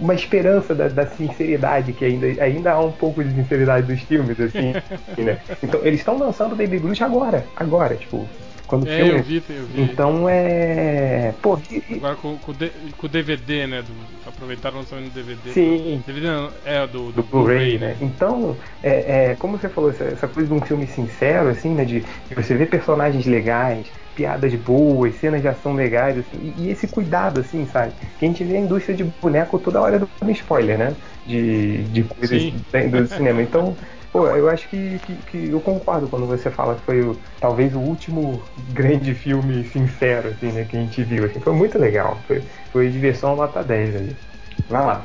uma 0.00 0.14
esperança 0.14 0.74
da, 0.74 0.88
da 0.88 1.06
sinceridade, 1.06 1.92
que 1.92 2.04
ainda, 2.04 2.26
ainda 2.42 2.72
há 2.72 2.80
um 2.80 2.92
pouco 2.96 3.22
de 3.24 3.32
sinceridade 3.32 3.86
dos 3.86 4.00
filmes, 4.02 4.38
assim, 4.40 4.72
né? 5.18 5.40
Então, 5.62 5.80
eles 5.84 6.00
estão 6.00 6.18
lançando 6.18 6.56
Baby 6.56 6.78
Groot 6.78 7.02
agora, 7.04 7.46
agora, 7.56 7.96
tipo, 7.96 8.28
quando 8.66 8.84
o 8.84 8.86
É, 8.86 8.96
filme... 8.96 9.12
eu 9.12 9.22
vi, 9.22 9.42
eu 9.48 9.66
vi. 9.66 9.82
Então, 9.82 10.28
é... 10.28 11.32
Pô, 11.42 11.58
e- 11.70 11.84
Agora 11.96 12.16
com, 12.16 12.38
com, 12.38 12.50
o 12.50 12.54
D- 12.54 12.92
com 12.96 13.06
o 13.06 13.08
DVD, 13.08 13.66
né? 13.66 13.82
Do, 13.82 13.94
aproveitaram 14.24 14.76
o 14.76 14.80
lançamento 14.80 15.06
do 15.10 15.14
DVD. 15.14 15.52
Sim. 15.52 16.02
DVD 16.04 16.26
não, 16.26 16.52
é, 16.64 16.86
do, 16.86 17.12
do 17.12 17.22
Blu-ray, 17.22 17.78
né? 17.78 17.96
Então, 18.00 18.58
é, 18.82 19.30
é, 19.32 19.36
como 19.36 19.58
você 19.58 19.68
falou, 19.68 19.90
essa, 19.90 20.04
essa 20.04 20.28
coisa 20.28 20.48
de 20.48 20.54
um 20.54 20.60
filme 20.64 20.86
sincero, 20.86 21.48
assim, 21.48 21.74
né? 21.74 21.84
De, 21.84 22.00
de 22.00 22.34
você 22.34 22.54
ver 22.56 22.66
personagens 22.68 23.24
legais, 23.26 23.92
piadas 24.16 24.52
boas, 24.54 25.14
cenas 25.16 25.42
de 25.42 25.46
ação 25.46 25.74
legais, 25.74 26.18
assim, 26.18 26.54
e, 26.58 26.62
e 26.62 26.70
esse 26.70 26.88
cuidado, 26.88 27.40
assim, 27.40 27.66
sabe? 27.66 27.92
Que 28.18 28.24
a 28.24 28.28
gente 28.28 28.42
vê 28.42 28.56
a 28.56 28.60
indústria 28.60 28.96
de 28.96 29.04
boneco 29.04 29.58
toda 29.58 29.80
hora 29.80 29.98
dando 29.98 30.32
spoiler, 30.32 30.78
né? 30.78 30.96
De, 31.26 31.84
de 31.84 32.02
coisas 32.02 32.52
do 32.90 33.06
cinema. 33.06 33.42
Então, 33.42 33.76
pô, 34.10 34.26
eu 34.28 34.48
acho 34.48 34.68
que, 34.68 34.98
que, 35.06 35.14
que 35.30 35.48
eu 35.50 35.60
concordo 35.60 36.08
quando 36.08 36.26
você 36.26 36.50
fala 36.50 36.74
que 36.74 36.82
foi 36.82 37.02
o, 37.02 37.16
talvez 37.38 37.74
o 37.74 37.78
último 37.78 38.42
grande 38.72 39.14
filme 39.14 39.64
sincero, 39.64 40.30
assim, 40.30 40.50
né? 40.50 40.64
Que 40.64 40.76
a 40.76 40.80
gente 40.80 41.04
viu. 41.04 41.26
Assim, 41.26 41.38
foi 41.38 41.52
muito 41.52 41.78
legal. 41.78 42.18
Foi, 42.26 42.42
foi 42.72 42.88
diversão 42.88 43.36
nota 43.36 43.62
10 43.62 43.96
aí. 43.96 44.16
Vai 44.68 44.84
lá. 44.84 45.04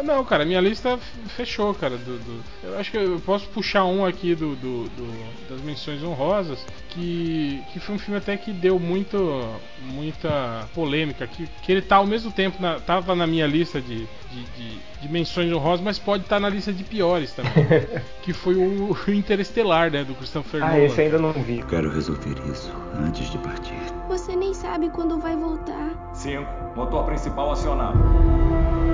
Ah, 0.00 0.02
Não, 0.02 0.24
cara, 0.24 0.44
minha 0.46 0.60
lista 0.60 0.98
fechou, 1.36 1.74
cara. 1.74 1.96
Do, 1.98 2.18
do- 2.18 2.42
eu 2.64 2.78
acho 2.78 2.90
que 2.90 2.96
eu 2.96 3.20
posso 3.20 3.46
puxar 3.48 3.84
um 3.84 4.04
aqui 4.06 4.34
do, 4.34 4.56
do- 4.56 4.84
do- 4.88 5.50
das 5.50 5.60
menções 5.60 6.02
honrosas, 6.02 6.58
que, 6.88 7.62
que 7.72 7.78
foi 7.78 7.94
um 7.96 7.98
filme 7.98 8.16
até 8.16 8.36
que 8.36 8.50
deu 8.52 8.78
muito, 8.78 9.42
muita 9.82 10.66
polêmica, 10.74 11.26
que, 11.26 11.46
que 11.62 11.70
ele 11.72 11.82
tá 11.82 11.96
ao 11.96 12.06
mesmo 12.06 12.30
tempo, 12.32 12.60
na, 12.62 12.80
tava 12.80 13.14
na 13.14 13.26
minha 13.26 13.46
lista 13.46 13.80
de, 13.80 13.98
de, 14.30 14.42
de- 14.56 14.78
de 15.02 15.08
menções 15.08 15.52
honrosas, 15.52 15.84
mas 15.84 15.98
pode 15.98 16.22
estar 16.24 16.40
na 16.40 16.48
lista 16.48 16.72
de 16.72 16.82
piores 16.84 17.32
também. 17.32 17.52
que 18.22 18.32
foi 18.32 18.54
o, 18.54 18.92
o 19.06 19.10
Interestelar, 19.12 19.90
né, 19.90 20.04
do 20.04 20.14
Christopher 20.14 20.62
Ah, 20.62 20.68
Nolan. 20.68 20.84
esse 20.84 21.00
ainda 21.00 21.18
não 21.18 21.32
vi. 21.32 21.62
Quero 21.68 21.90
resolver 21.90 22.34
isso 22.50 22.70
antes 22.98 23.30
de 23.30 23.38
partir. 23.38 23.74
Você 24.10 24.34
nem 24.34 24.52
sabe 24.52 24.90
quando 24.90 25.20
vai 25.20 25.36
voltar. 25.36 26.10
5. 26.14 26.44
Motor 26.74 27.04
principal 27.04 27.52
acionado. 27.52 27.96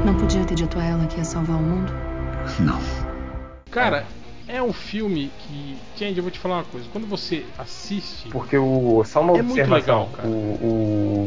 Não 0.04 0.14
podia 0.14 0.44
ter 0.44 0.54
dito 0.54 0.78
a 0.78 0.84
ela 0.84 1.06
que 1.06 1.16
ia 1.16 1.24
salvar 1.24 1.56
o 1.56 1.62
mundo? 1.62 1.90
Não. 2.60 2.78
Cara, 3.70 4.04
é 4.46 4.62
um 4.62 4.74
filme 4.74 5.32
que. 5.38 5.78
Gente, 5.96 6.18
eu 6.18 6.22
vou 6.22 6.30
te 6.30 6.38
falar 6.38 6.56
uma 6.56 6.64
coisa. 6.64 6.86
Quando 6.92 7.06
você 7.06 7.46
assiste. 7.58 8.28
Porque 8.28 8.58
o. 8.58 9.02
Só 9.06 9.22
uma 9.22 9.38
É 9.38 9.42
muito 9.42 9.52
observação. 9.58 10.00
legal, 10.02 10.08
cara. 10.14 10.28
o, 10.28 10.32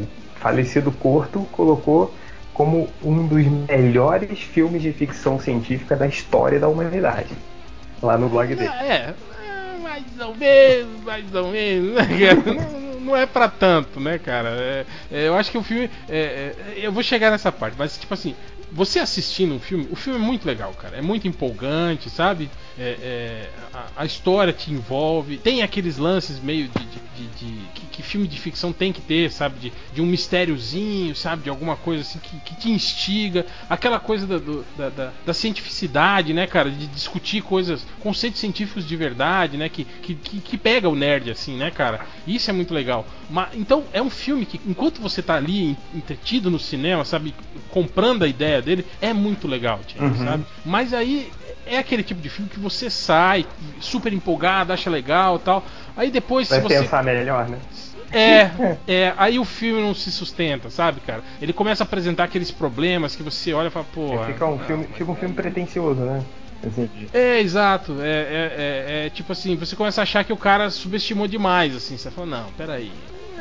o 0.04 0.08
falecido 0.36 0.92
Corto 0.92 1.40
colocou 1.52 2.14
como 2.54 2.88
um 3.04 3.26
dos 3.26 3.44
melhores 3.68 4.40
filmes 4.40 4.84
de 4.84 4.94
ficção 4.94 5.40
científica 5.40 5.96
da 5.96 6.06
história 6.06 6.60
da 6.60 6.68
humanidade. 6.68 7.36
Lá 8.04 8.20
no 8.20 8.30
blog 8.30 8.54
dele. 8.54 8.70
É, 8.70 8.86
é, 8.86 9.78
mais 9.82 10.04
ou 10.22 10.36
menos, 10.36 11.04
mais 11.04 11.34
ou 11.36 11.48
menos, 11.52 11.96
né, 11.96 12.06
cara? 12.46 12.89
Não, 13.00 13.16
é 13.16 13.26
pra 13.26 13.48
tanto, 13.50 14.00
né, 14.00 14.18
cara? 14.18 14.50
É, 14.50 14.86
é, 15.12 15.28
eu 15.28 15.36
acho 15.36 15.52
que 15.52 15.58
o 15.58 15.64
filme. 15.64 15.90
é, 16.08 16.54
é, 16.76 16.80
eu 16.86 16.92
vou 16.92 17.04
chegar 17.04 17.32
nessa 17.32 17.52
parte, 17.52 17.76
mas 17.78 17.98
tipo 17.98 18.14
assim. 18.14 18.36
Você 18.72 19.00
assistindo 19.00 19.56
um 19.56 19.60
filme, 19.60 19.88
o 19.90 19.96
filme 19.96 20.20
é 20.20 20.22
muito 20.22 20.46
legal, 20.46 20.72
cara. 20.74 20.96
É 20.96 21.02
muito 21.02 21.28
empolgante, 21.28 22.08
sabe? 22.08 22.52
É, 22.78 22.98
é, 23.02 23.50
a, 23.74 24.04
a 24.04 24.06
história 24.06 24.54
te 24.54 24.72
envolve. 24.72 25.40
Tem 25.40 25.64
aqueles 25.64 25.98
lances 25.98 26.40
meio 26.40 26.68
de, 26.68 26.86
de- 26.86 27.02
de- 27.20 27.46
de- 27.46 27.66
que, 27.76 27.86
que 27.88 28.04
filme 28.04 28.28
de 28.28 28.40
ficção 28.40 28.72
tem 28.72 28.94
que 28.94 29.02
ter, 29.02 29.32
sabe? 29.32 29.60
De, 29.60 29.74
de 29.94 30.02
um 30.02 30.06
mistériozinho, 30.06 31.16
sabe? 31.16 31.44
De 31.44 31.50
alguma 31.50 31.76
coisa 31.76 32.02
assim 32.02 32.20
que, 32.20 32.38
que 32.40 32.56
te 32.56 32.72
instiga. 32.72 33.46
Aquela 33.70 34.00
coisa 34.00 34.26
da, 34.26 34.38
do- 34.38 34.66
da, 34.78 34.90
da- 34.90 35.12
da 35.26 35.34
cientificidade, 35.34 36.34
né, 36.34 36.48
cara? 36.48 36.70
De 36.72 36.88
discutir 36.88 37.42
coisas, 37.42 37.86
conceitos 38.00 38.40
científicos 38.40 38.86
de 38.88 38.96
verdade, 38.96 39.58
né? 39.58 39.70
Que, 39.70 39.84
que, 39.84 40.16
que, 40.16 40.58
pega 40.58 40.88
o 40.90 40.96
nerd, 40.96 41.30
assim, 41.32 41.58
né, 41.58 41.72
cara? 41.72 42.06
Isso 42.26 42.50
é 42.50 42.54
muito 42.54 42.74
legal. 42.74 43.06
Mas, 43.30 43.50
então, 43.56 43.86
é 43.94 44.02
um 44.02 44.10
filme 44.10 44.46
que, 44.46 44.60
enquanto 44.66 45.02
você 45.02 45.22
tá 45.22 45.36
ali 45.36 45.64
en- 45.72 45.78
entretido 45.94 46.50
no 46.50 46.60
cinema, 46.60 47.04
sabe? 47.06 47.34
Comprando 47.70 48.24
a 48.24 48.28
ideia 48.28 48.62
dele 48.62 48.86
é 49.02 49.14
muito 49.14 49.48
legal, 49.48 49.80
Uhum. 50.00 50.16
sabe? 50.26 50.46
Mas 50.66 50.94
aí 50.94 51.32
é 51.70 51.78
aquele 51.78 52.04
tipo 52.04 52.22
de 52.22 52.30
filme 52.30 52.50
que 52.50 52.60
você 52.60 52.90
sai 52.90 53.46
super 53.80 54.12
empolgado, 54.12 54.74
acha 54.74 54.90
legal 54.90 55.38
e 55.38 55.40
tal. 55.40 55.64
Aí 55.96 56.12
depois, 56.12 56.50
Vai 56.50 56.60
se 56.60 56.64
você. 56.68 56.80
pensar 56.80 57.04
melhor, 57.04 57.48
né? 57.48 57.60
É, 58.12 58.50
é, 58.88 59.14
aí 59.18 59.38
o 59.38 59.46
filme 59.46 59.82
não 59.82 59.94
se 59.94 60.12
sustenta, 60.12 60.70
sabe, 60.70 61.00
cara? 61.02 61.24
Ele 61.42 61.54
começa 61.54 61.84
a 61.84 61.86
apresentar 61.86 62.26
aqueles 62.26 62.52
problemas 62.52 63.16
que 63.16 63.24
você 63.24 63.54
olha 63.54 63.68
e 63.68 63.72
fala, 63.72 63.86
pô. 63.94 64.18
Fica 64.26 64.46
um 64.46 64.60
filme, 64.60 64.88
fica 64.96 65.12
um 65.12 65.16
filme 65.16 65.36
pretencioso, 65.36 66.02
né? 66.02 66.24
Assim, 66.66 66.90
É, 67.14 67.40
exato. 67.40 67.98
É, 68.02 68.06
é, 68.06 68.56
é, 69.02 69.06
é 69.06 69.10
tipo 69.10 69.32
assim, 69.32 69.56
você 69.56 69.76
começa 69.76 70.02
a 70.02 70.04
achar 70.04 70.24
que 70.24 70.34
o 70.34 70.38
cara 70.38 70.70
subestimou 70.70 71.28
demais, 71.28 71.76
assim. 71.76 71.98
Você 71.98 72.12
fala, 72.12 72.28
não, 72.28 72.52
peraí. 72.52 72.92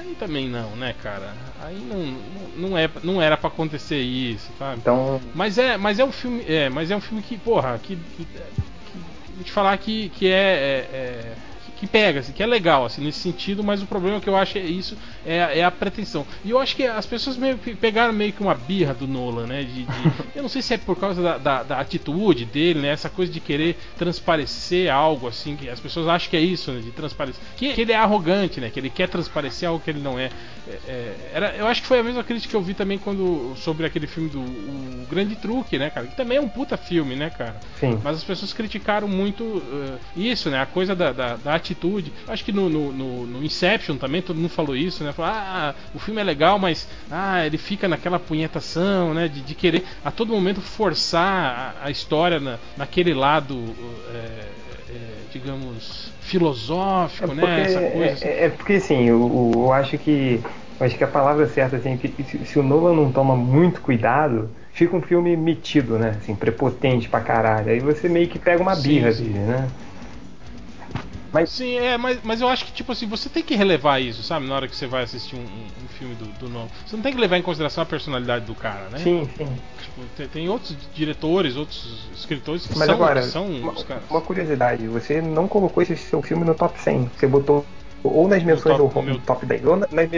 Aí 0.09 0.15
também 0.15 0.49
não, 0.49 0.75
né, 0.75 0.95
cara? 1.03 1.35
Aí 1.61 1.79
não, 1.79 2.71
não, 2.71 2.79
é, 2.79 2.91
não 3.03 3.21
era 3.21 3.37
pra 3.37 3.49
acontecer 3.49 4.01
isso, 4.01 4.51
sabe? 4.59 4.79
Então. 4.79 5.21
Mas 5.35 5.59
é, 5.59 5.77
mas 5.77 5.99
é 5.99 6.05
um 6.05 6.13
filme. 6.13 6.43
É, 6.49 6.71
mas 6.71 6.91
é 6.91 6.97
um 6.97 7.01
filme 7.01 7.23
que, 7.23 7.37
porra, 7.37 7.79
que. 7.79 7.97
que, 7.97 8.25
que 8.25 9.45
te 9.45 9.53
falar 9.53 9.77
que, 9.79 10.09
que 10.09 10.27
é, 10.27 10.33
é, 10.33 10.97
é 10.97 11.37
que 11.79 11.87
pega, 11.87 12.21
assim, 12.21 12.33
que 12.33 12.43
é 12.43 12.47
legal, 12.47 12.85
assim, 12.85 13.03
nesse 13.03 13.21
sentido, 13.21 13.63
mas 13.63 13.83
o 13.83 13.87
problema 13.87 14.21
que 14.21 14.29
eu 14.29 14.37
acho 14.37 14.59
é 14.59 14.63
isso, 14.63 14.97
é, 15.25 15.61
é 15.61 15.65
a 15.65 15.71
pretensão. 15.71 16.27
E 16.45 16.51
eu 16.51 16.59
acho 16.59 16.75
que 16.75 16.85
as 16.85 17.07
pessoas 17.07 17.37
meio 17.37 17.57
que 17.59 17.75
pegaram 17.75 18.13
meio 18.13 18.33
que 18.33 18.41
uma 18.43 18.55
birra 18.55 18.93
do 18.95 19.07
Nolan, 19.07 19.47
né? 19.47 19.63
De, 19.63 19.85
de- 19.85 20.13
eu 20.35 20.43
não 20.43 20.49
sei 20.49 20.61
se 20.61 20.75
é 20.75 20.79
por 20.79 20.97
causa 20.99 21.23
da, 21.23 21.39
da, 21.39 21.63
da 21.63 21.79
atitude 21.81 22.45
dele, 22.45 22.81
né? 22.81 22.89
Essa 22.89 23.09
coisa 23.09 23.33
de 23.33 23.41
querer 23.41 23.77
transparecer 23.97 24.91
algo, 24.93 25.29
assim, 25.29 25.55
que 25.57 25.69
as 25.69 25.79
pessoas 25.81 26.09
acham 26.09 26.29
que 26.31 26.37
é 26.37 26.41
isso, 26.41 26.73
né? 26.73 26.81
De 26.81 26.91
transparecer. 26.91 27.41
Que, 27.57 27.73
que 27.73 27.81
ele 27.83 27.93
é 27.93 27.97
arrogante, 27.97 28.61
né? 28.61 28.71
Que 28.71 28.81
ele 28.81 28.91
quer 28.91 29.09
transparecer 29.09 29.69
algo 29.69 29.81
que 29.83 29.91
ele 29.91 30.01
não 30.01 30.19
é. 30.19 30.31
É, 30.67 30.73
é, 30.89 31.31
era, 31.33 31.55
eu 31.57 31.67
acho 31.67 31.81
que 31.83 31.87
foi 31.87 32.01
a 32.01 32.03
mesma 32.03 32.25
crítica 32.25 32.51
que 32.51 32.57
eu 32.57 32.63
vi 32.63 32.75
também 32.75 32.99
quando 32.99 33.55
sobre 33.57 33.87
aquele 33.87 34.07
filme 34.07 34.29
do 34.29 34.41
o 34.41 35.07
Grande 35.09 35.37
Truque, 35.37 35.79
né, 35.79 35.91
cara? 35.91 36.07
Que 36.07 36.15
também 36.17 36.39
é 36.39 36.41
um 36.41 36.49
puta 36.49 36.77
filme, 36.77 37.15
né, 37.15 37.31
cara? 37.31 37.57
Sim. 37.79 37.99
Mas 38.03 38.17
as 38.17 38.25
pessoas 38.25 38.53
criticaram 38.53 39.07
muito 39.09 39.63
eh, 39.73 39.99
isso, 40.17 40.51
né? 40.51 40.61
A 40.61 40.67
coisa 40.67 40.95
da, 40.95 41.13
da, 41.13 41.37
da 41.37 41.55
atitude. 41.55 41.68
Acho 42.27 42.45
que 42.45 42.53
no, 42.53 42.69
no, 42.69 42.93
no- 42.93 43.27
no 43.27 43.43
Inception 43.45 43.97
também 43.97 44.23
todo 44.23 44.37
mundo 44.37 44.49
falou 44.49 44.77
isso, 44.77 45.05
né? 45.05 45.13
Falou, 45.13 45.31
ah, 45.35 45.75
o 45.93 45.99
filme 45.99 46.21
é 46.21 46.25
legal, 46.25 46.59
mas 46.59 46.89
ah, 47.11 47.45
ele 47.47 47.59
fica 47.59 47.89
naquela 47.89 48.19
punhetação, 48.19 49.15
né? 49.15 49.29
De, 49.29 49.43
de 49.43 49.55
querer 49.55 49.85
a 50.03 50.11
todo 50.11 50.33
momento 50.33 50.61
forçar 50.61 51.77
a, 51.83 51.87
a 51.87 51.91
história 51.91 52.41
na, 52.41 52.59
naquele 52.77 53.15
lado, 53.15 54.03
eh, 54.09 54.53
eh, 54.89 55.27
digamos, 55.29 56.15
filosófico, 56.21 57.35
né? 57.35 57.63
Essa 57.63 57.83
coisa. 57.83 58.29
é, 58.29 58.45
é 58.47 58.49
porque 58.51 58.75
assim, 58.75 59.05
eu, 59.09 59.53
eu- 59.67 59.73
acho 59.73 59.99
que 59.99 60.43
eu 60.81 60.87
acho 60.87 60.97
que 60.97 61.03
a 61.05 61.09
palavra 61.09 61.47
certa 61.49 61.77
assim, 61.77 61.97
que 61.99 62.23
se, 62.25 62.45
se 62.45 62.59
o 62.59 62.63
Nolan 62.63 62.95
não 62.95 63.13
toma 63.13 63.37
muito 63.37 63.81
cuidado, 63.83 64.55
fica 64.71 64.97
um 64.97 65.03
filme 65.03 65.37
metido, 65.37 65.99
né? 65.99 66.11
Assim, 66.19 66.37
prepotente 66.37 67.09
pra 67.09 67.21
caralho. 67.21 67.71
Aí 67.71 67.81
você 67.81 68.09
meio 68.09 68.29
que 68.29 68.39
pega 68.39 68.63
uma 68.63 68.75
Sim, 68.75 68.77
birra 68.77 69.13
sim. 69.13 69.25
dele, 69.25 69.41
né? 69.41 69.73
Mas 71.33 71.51
Sim, 71.51 71.77
é, 71.79 71.99
mas, 71.99 72.19
mas 72.23 72.41
eu 72.41 72.49
acho 72.49 72.65
que, 72.65 72.73
tipo 72.73 72.91
assim, 72.93 73.07
você 73.07 73.29
tem 73.29 73.43
que 73.43 73.55
relevar 73.55 74.01
isso, 74.01 74.23
sabe? 74.23 74.47
Na 74.47 74.55
hora 74.55 74.67
que 74.69 74.75
você 74.77 74.87
vai 74.87 75.03
assistir 75.03 75.37
um, 75.37 75.41
um- 75.41 75.85
um 75.85 75.89
filme 75.89 76.15
do, 76.15 76.25
do 76.39 76.49
Nolan. 76.49 76.69
Você 76.87 76.97
não 76.97 77.03
tem 77.03 77.13
que 77.13 77.21
levar 77.21 77.37
em 77.37 77.43
consideração 77.43 77.83
a 77.83 77.87
personalidade 77.87 78.45
do 78.47 78.55
cara, 78.55 78.89
né? 78.89 78.99
sim, 78.99 79.29
sim. 79.37 79.49
Tipo, 79.83 80.03
tem, 80.17 80.29
tem 80.29 80.49
outros 80.49 80.77
diretores, 80.95 81.57
outros 81.57 82.09
escritores 82.15 82.67
que 82.67 82.79
Mas 82.79 82.87
são, 82.87 82.95
agora, 82.95 83.21
que 83.21 83.27
são 83.29 83.47
uma, 83.47 83.73
os 83.73 83.83
caras. 83.83 84.05
uma 84.11 84.21
curiosidade, 84.21 84.87
você 84.89 85.21
não 85.21 85.47
colocou 85.47 85.83
esse 85.83 85.97
seu 85.97 86.23
filme 86.23 86.45
no 86.45 86.55
top 86.55 86.81
100. 86.81 87.11
Você 87.19 87.27
botou 87.27 87.65
ou 88.03 88.29
nas 88.29 88.43
menções 88.45 88.77
top- 88.77 88.97
honro- 88.99 89.03
meu- 89.03 89.21
top 89.21 89.45
10, 89.45 89.65
ou, 89.67 89.77
na- 89.77 89.89
nas 89.91 90.09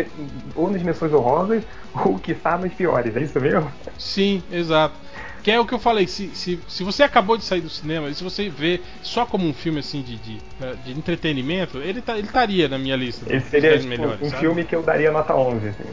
ou 0.54 0.70
nas 0.70 0.82
menções 0.82 1.12
honrosas, 1.12 1.64
ou 2.04 2.18
quiçá 2.18 2.58
nos 2.58 2.72
piores, 2.74 3.16
é 3.16 3.22
isso 3.22 3.40
mesmo? 3.40 3.72
Sim, 3.96 4.42
exato. 4.52 4.94
Que 5.42 5.50
é 5.50 5.58
o 5.58 5.64
que 5.66 5.72
eu 5.72 5.78
falei, 5.78 6.06
se, 6.06 6.28
se, 6.34 6.58
se 6.68 6.84
você 6.84 7.02
acabou 7.02 7.36
de 7.36 7.44
sair 7.44 7.60
do 7.62 7.70
cinema 7.70 8.08
e 8.08 8.14
se 8.14 8.22
você 8.22 8.48
vê 8.48 8.80
só 9.02 9.24
como 9.24 9.46
um 9.46 9.54
filme 9.54 9.78
assim 9.80 10.02
de, 10.02 10.16
de, 10.16 10.40
de 10.84 10.92
entretenimento, 10.98 11.78
ele 11.78 12.02
tá- 12.02 12.18
ele 12.18 12.26
estaria 12.26 12.68
na 12.68 12.78
minha 12.78 12.94
lista 12.96 13.24
Ele 13.28 13.40
seria 13.40 13.70
10 13.70 13.82
tipo, 13.82 13.88
melhores. 13.90 14.20
um 14.22 14.28
sabe? 14.30 14.40
filme 14.40 14.64
que 14.64 14.76
eu 14.76 14.82
daria 14.82 15.10
nota 15.10 15.34
11. 15.34 15.68
Assim. 15.68 15.84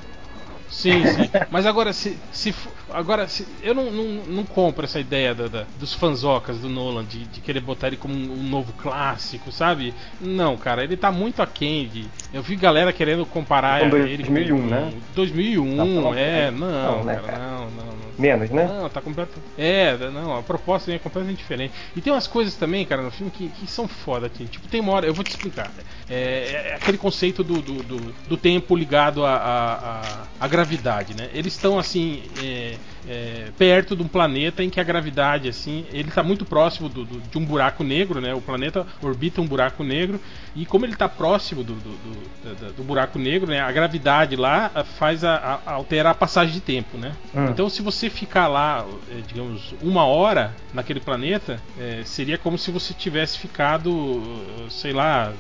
Sim, 0.70 1.06
sim. 1.06 1.30
Mas 1.50 1.66
agora, 1.66 1.94
se, 1.94 2.18
se 2.32 2.54
agora 2.92 3.28
se, 3.28 3.48
eu 3.64 3.74
não, 3.74 3.92
não, 3.92 4.04
não 4.26 4.44
compro 4.44 4.84
essa 4.86 5.00
ideia 5.00 5.34
da, 5.34 5.48
da- 5.48 5.66
dos 5.80 5.94
fanzocas 5.94 6.60
do 6.60 6.68
Nolan 6.70 7.06
de, 7.06 7.26
de 7.26 7.40
querer 7.42 7.62
botar 7.62 7.88
ele 7.88 7.98
como 7.98 8.14
um, 8.14 8.34
um 8.40 8.44
novo 8.50 8.74
clássico, 8.74 9.52
sabe? 9.52 9.94
Não, 10.20 10.58
cara, 10.58 10.84
ele 10.84 10.98
tá 10.98 11.12
muito 11.12 11.42
aquém 11.42 11.88
de. 11.88 12.06
Eu 12.34 12.42
vi 12.42 12.56
galera 12.58 12.92
querendo 12.92 13.26
comparar 13.26 13.80
Com 13.90 13.96
ele 13.98 14.18
2001, 14.18 14.58
com, 14.62 14.68
né? 14.68 14.94
2001, 15.16 15.76
Não, 15.76 15.86
pelo 15.86 16.14
é, 16.16 16.52
não, 16.52 16.98
Não, 16.98 17.04
né, 17.06 17.16
cara, 17.26 17.38
não, 17.40 17.60
não, 17.72 17.86
não. 17.86 18.08
Menos, 18.18 18.50
né? 18.50 18.66
Não, 18.68 18.90
tá 18.90 19.00
completo. 19.00 19.40
É, 19.58 19.96
não, 20.10 20.38
a 20.38 20.44
proposta 20.44 20.92
é 20.92 20.98
completamente 21.00 21.38
diferente. 21.38 21.74
E 21.96 22.02
tem 22.02 22.12
umas 22.12 22.28
coisas 22.28 22.56
também, 22.56 22.84
cara, 22.86 23.02
no 23.04 23.12
filme 23.12 23.32
que, 23.32 23.48
que 23.50 23.68
são 23.68 23.88
foda 23.88 24.26
aqui. 24.26 24.46
Tipo, 24.46 24.68
tem 24.68 24.82
uma 24.82 24.92
hora, 24.94 25.06
eu 25.06 25.14
vou 25.14 25.24
te 25.24 25.30
explicar. 25.30 25.72
É, 26.10 26.72
é 26.72 26.76
aquele 26.76 26.98
conceito 26.98 27.44
do, 27.44 27.62
do, 27.62 27.84
do- 27.84 28.14
do 28.28 28.36
tempo 28.38 28.76
ligado 28.76 29.24
à, 29.26 29.36
à, 29.36 29.74
à- 29.74 30.24
à 30.40 30.48
gravidade, 30.58 31.14
né? 31.14 31.30
Eles 31.34 31.54
estão 31.54 31.78
assim. 31.78 32.24
é, 32.44 32.76
é, 33.10 33.52
perto 33.58 33.96
de 33.96 34.04
um 34.04 34.08
planeta 34.08 34.62
em 34.62 34.70
que 34.70 34.80
a 34.82 34.84
gravidade, 34.84 35.48
assim, 35.48 35.86
ele 35.94 36.10
está 36.10 36.22
muito 36.22 36.44
próximo 36.44 36.90
do- 36.90 37.06
do- 37.06 37.22
de 37.22 37.38
um 37.38 37.46
buraco 37.46 37.82
negro, 37.84 38.20
né? 38.20 38.34
O 38.34 38.42
planeta 38.42 38.86
orbita 39.02 39.40
um 39.42 39.48
buraco 39.48 39.82
negro 39.84 40.20
e 40.56 40.66
como 40.66 40.84
ele 40.86 40.92
está 40.94 41.08
próximo 41.08 41.64
do, 41.64 41.74
do, 41.74 42.84
buraco 42.84 43.18
negro, 43.18 43.50
né? 43.50 43.62
A 43.62 43.72
gravidade 43.72 44.36
lá 44.36 44.70
ah, 44.76 44.84
faz 44.84 45.24
a, 45.24 45.36
a- 45.66 45.72
alterar 45.72 46.12
a 46.12 46.16
passagem 46.16 46.54
de 46.54 46.60
tempo, 46.62 46.98
né? 46.98 47.14
Hum. 47.34 47.46
Então, 47.50 47.70
se 47.70 47.82
você 47.82 48.10
ficar 48.10 48.48
lá, 48.48 48.86
eh, 49.10 49.22
digamos, 49.28 49.74
uma 49.82 50.06
hora 50.06 50.54
naquele 50.74 51.00
planeta, 51.00 51.62
eh, 51.80 52.02
seria 52.04 52.38
como 52.38 52.58
se 52.58 52.72
você 52.72 52.94
tivesse 52.94 53.38
ficado, 53.38 54.22
sei 54.70 54.92
lá, 54.92 55.32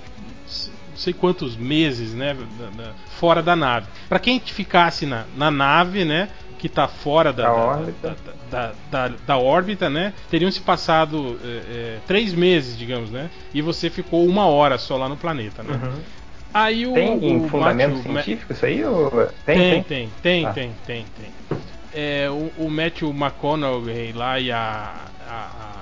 não 0.98 1.04
sei 1.04 1.14
quantos 1.14 1.56
meses, 1.56 2.16
né, 2.16 2.36
fora 3.20 3.43
da 3.43 3.56
nave. 3.56 3.86
Para 4.10 4.18
quem 4.18 4.39
ficasse 4.39 5.06
na, 5.06 5.26
na 5.38 5.52
nave, 5.52 6.04
né, 6.04 6.28
que 6.58 6.66
está 6.66 6.88
fora 6.88 7.32
da, 7.32 7.43
Da 7.43 7.50
da- 7.54 7.56
órbita. 7.56 8.18
da, 8.50 8.72
da, 8.89 9.12
da 9.28 9.38
órbita, 9.38 9.89
né, 9.91 10.12
teriam 10.28 10.50
se 10.50 10.60
passado 10.60 11.39
eh, 11.43 11.62
eh, 11.70 11.98
três 12.08 12.34
meses, 12.34 12.76
digamos, 12.76 13.12
né, 13.12 13.30
e 13.54 13.62
você 13.62 13.91
ficou 13.91 14.26
uma 14.26 14.48
hora 14.48 14.80
só 14.80 14.98
lá 14.98 15.08
no 15.08 15.16
planeta, 15.16 15.62
né. 15.62 15.80
Uhum. 15.84 16.00
Aí 16.52 16.88
o, 16.88 16.93
Tem 16.93 17.16
o 17.43 17.48
fundamento 17.48 17.98
Matthew- 17.98 18.14
científico 18.24 18.54
isso 18.54 18.66
aí? 18.66 18.84
Ou... 18.84 19.12
tem, 19.45 19.84
tem, 19.84 20.10
tem, 20.24 20.45
Ah. 20.48 20.54
tem, 20.54 20.72
tem, 20.88 21.06
tem. 21.20 21.60
É, 21.93 22.28
o, 22.32 22.52
o 22.66 22.70
Matthew 22.72 23.12
McConaughey 23.12 24.14
lá 24.14 24.39
e 24.39 24.52
a. 24.52 24.95
a, 25.30 25.32
a, 25.34 25.77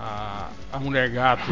a, 0.00 0.48
a 0.72 0.78
mulher 0.78 1.10
gato 1.10 1.42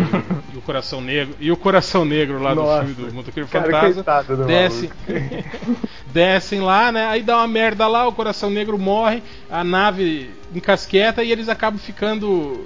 e, 0.54 0.56
o 0.56 0.62
coração 0.62 1.00
negro 1.02 1.36
e 1.38 1.52
o 1.52 1.56
coração 1.56 2.04
negro 2.04 2.42
lá 2.42 2.54
Nossa. 2.54 2.82
do 2.82 2.94
filme 2.94 3.10
do 3.10 3.14
Motoqueiro 3.14 3.48
Fantasma 3.48 4.02
do 4.26 4.46
descem 4.46 4.90
descem 6.12 6.60
lá 6.60 6.90
né 6.90 7.06
aí 7.06 7.22
dá 7.22 7.36
uma 7.36 7.48
merda 7.48 7.86
lá 7.86 8.06
o 8.08 8.12
coração 8.12 8.48
negro 8.48 8.78
morre 8.78 9.22
a 9.50 9.62
nave 9.62 10.30
encasqueta 10.54 11.22
e 11.22 11.30
eles 11.30 11.48
acabam 11.48 11.78
ficando 11.78 12.64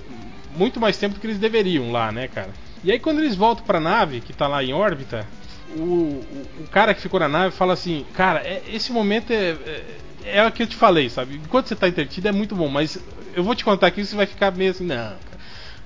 muito 0.56 0.78
mais 0.78 0.96
tempo 0.96 1.14
do 1.14 1.20
que 1.20 1.26
eles 1.26 1.38
deveriam 1.38 1.90
lá 1.90 2.12
né 2.12 2.28
cara 2.28 2.50
e 2.84 2.92
aí 2.92 3.00
quando 3.00 3.18
eles 3.18 3.34
voltam 3.34 3.64
pra 3.64 3.80
nave 3.80 4.20
que 4.20 4.32
tá 4.32 4.46
lá 4.46 4.62
em 4.62 4.72
órbita 4.72 5.26
o, 5.76 5.80
o, 5.82 6.46
o 6.60 6.68
cara 6.70 6.94
que 6.94 7.00
ficou 7.00 7.18
na 7.18 7.28
nave 7.28 7.54
fala 7.54 7.72
assim, 7.72 8.04
cara, 8.14 8.40
é- 8.40 8.62
esse 8.70 8.92
momento 8.92 9.32
é, 9.32 9.56
é, 10.24 10.38
é 10.38 10.46
o 10.46 10.52
que 10.52 10.62
eu 10.62 10.66
te 10.66 10.76
falei, 10.76 11.08
sabe? 11.08 11.36
Enquanto 11.36 11.68
você 11.68 11.74
tá 11.74 11.88
entretido 11.88 12.28
é 12.28 12.32
muito 12.32 12.54
bom, 12.54 12.68
mas 12.68 12.98
eu 13.34 13.42
vou 13.42 13.54
te 13.54 13.64
contar 13.64 13.86
aqui 13.86 14.04
você 14.04 14.14
vai 14.14 14.26
ficar 14.26 14.50
meio 14.52 14.70
assim, 14.70 14.84
não, 14.84 14.96
cara. 14.96 15.18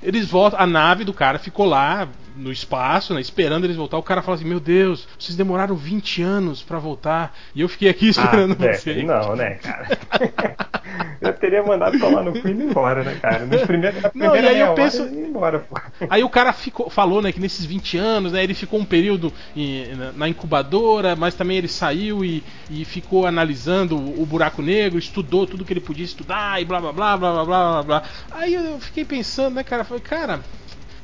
Eles 0.03 0.29
voltam, 0.29 0.61
a 0.61 0.67
nave 0.67 1.05
do 1.05 1.13
cara 1.13 1.39
ficou 1.39 1.67
lá 1.67 2.09
no 2.37 2.53
espaço, 2.53 3.15
né, 3.15 3.21
esperando 3.21 3.65
eles 3.65 3.77
voltar. 3.77 3.97
O 3.99 4.03
cara 4.03 4.23
fala 4.23 4.37
assim: 4.37 4.45
Meu 4.47 4.61
Deus, 4.61 5.07
vocês 5.19 5.37
demoraram 5.37 5.75
20 5.75 6.23
anos 6.23 6.63
pra 6.63 6.79
voltar. 6.79 7.35
E 7.55 7.61
eu 7.61 7.69
fiquei 7.69 7.89
aqui 7.89 8.09
esperando 8.11 8.53
ah, 8.53 8.73
você. 8.75 8.91
é, 8.91 9.03
Não, 9.03 9.35
né, 9.37 9.55
cara? 9.55 9.87
eu 11.21 11.33
teria 11.35 11.63
mandado 11.63 11.99
tomar 11.99 12.23
no 12.23 12.33
cu 12.33 12.49
e 12.49 12.51
ir 12.53 12.61
embora, 12.63 13.03
né, 13.03 13.19
cara? 13.21 13.45
Nos 13.47 13.63
primeiros, 13.63 14.03
na 14.03 14.11
Não, 14.15 14.31
primeira 14.31 14.47
e 14.47 14.51
aí 14.51 14.61
eu 14.61 14.67
meia 14.67 14.71
hora, 14.73 14.75
penso- 14.83 15.03
eu 15.03 15.27
embora, 15.27 15.59
pô. 15.61 15.77
Aí 16.09 16.23
o 16.23 16.29
cara 16.29 16.53
ficou, 16.53 16.89
falou, 16.91 17.21
né, 17.23 17.33
que 17.33 17.41
nesses 17.41 17.65
20 17.65 17.97
anos, 17.99 18.33
né, 18.33 18.43
ele 18.45 18.55
ficou 18.55 18.79
um 18.79 18.85
período 18.85 19.33
em- 19.55 19.87
na, 20.17 20.29
incubadora, 20.29 21.17
mas 21.17 21.35
também 21.35 21.57
ele 21.57 21.69
saiu 21.69 22.25
e, 22.25 22.43
e 22.71 22.85
ficou 22.85 23.27
analisando 23.27 23.97
o, 23.97 24.23
o 24.23 24.27
buraco 24.27 24.63
negro, 24.63 24.99
estudou 24.99 25.47
tudo 25.47 25.65
que 25.65 25.73
ele 25.73 25.81
podia 25.81 26.05
estudar 26.05 26.61
e 26.61 26.65
blá 26.65 26.81
blá 26.81 26.93
blá 26.93 27.17
blá 27.17 27.33
blá 27.33 27.45
blá 27.45 27.73
blá. 27.73 27.83
blá. 27.83 28.03
Aí 28.31 28.55
eu 28.55 28.79
fiquei 28.81 29.05
pensando, 29.05 29.55
né, 29.55 29.65
cara, 29.65 29.85
falei, 29.85 30.03
cara, 30.03 30.41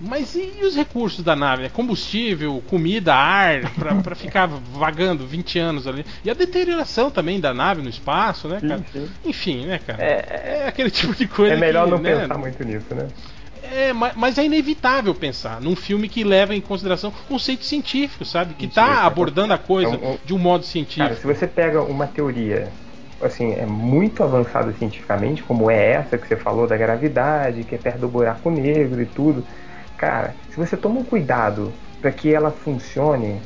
mas 0.03 0.35
e, 0.35 0.53
e 0.61 0.65
os 0.67 0.75
recursos 0.77 1.23
da 1.25 1.35
nave? 1.37 1.63
né? 1.63 1.69
Combustível, 1.73 2.63
comida, 2.69 3.15
ar, 3.15 3.71
pra, 3.73 3.95
pra 4.03 4.15
ficar 4.15 4.47
vagando 4.47 5.27
20 5.27 5.59
anos 5.59 5.87
ali. 5.87 6.05
E 6.25 6.31
a 6.31 6.35
deterioração 6.35 7.11
também 7.11 7.39
da 7.41 7.55
nave 7.55 7.83
no 7.83 7.89
espaço, 7.89 8.49
né, 8.49 8.61
cara? 8.61 8.85
Sim, 8.93 9.07
sim. 9.07 9.11
Enfim, 9.25 9.67
né, 9.67 9.79
cara? 9.79 10.03
É- 10.03 10.63
É, 10.63 10.69
aquele 10.69 10.91
tipo 10.93 11.15
de 11.15 11.27
coisa 11.29 11.55
É 11.55 11.57
melhor 11.59 11.85
que, 11.87 11.91
não 11.93 11.99
né, 11.99 12.21
pensar 12.21 12.39
muito 12.39 12.65
nisso, 12.65 12.95
né? 12.95 13.09
é, 13.63 13.93
ma- 13.93 14.13
mas 14.17 14.37
é 14.39 14.45
inevitável 14.45 15.15
pensar 15.15 15.61
num 15.61 15.77
filme 15.77 16.09
que 16.09 16.25
leva 16.25 16.55
em 16.55 16.61
consideração 16.61 17.13
conceitos 17.29 17.69
científicos, 17.69 18.31
sabe? 18.31 18.55
Que 18.55 18.67
Mentira, 18.67 18.87
tá 18.87 18.95
cara. 18.95 19.07
abordando 19.07 19.55
a 19.55 19.59
coisa 19.59 19.95
É 19.95 20.19
de 20.25 20.35
um 20.35 20.39
modo 20.39 20.65
científico. 20.65 21.05
Cara, 21.09 21.17
se 21.17 21.27
você 21.27 21.47
pega 21.47 21.81
uma 21.83 22.07
teoria, 22.07 22.69
assim, 23.23 23.53
é 23.53 23.65
muito 23.65 24.23
avançada 24.23 24.73
cientificamente, 24.79 25.43
como 25.43 25.71
é 25.71 25.93
essa 25.93 26.19
que 26.19 26.27
você 26.27 26.37
falou 26.37 26.67
da 26.67 26.77
gravidade, 26.77 27.65
que 27.65 27.75
é 27.75 27.79
perto 27.79 28.01
do 28.01 28.09
buraco 28.09 28.51
negro 28.51 29.01
e 29.01 29.07
tudo. 29.07 29.45
Cara, 30.03 30.35
se 30.51 30.57
você 30.57 30.77
toma 30.77 30.99
um 30.99 31.05
cuidado 31.05 31.73
para 32.01 32.11
que 32.11 32.35
ela 32.35 32.51
funcione, 32.51 33.41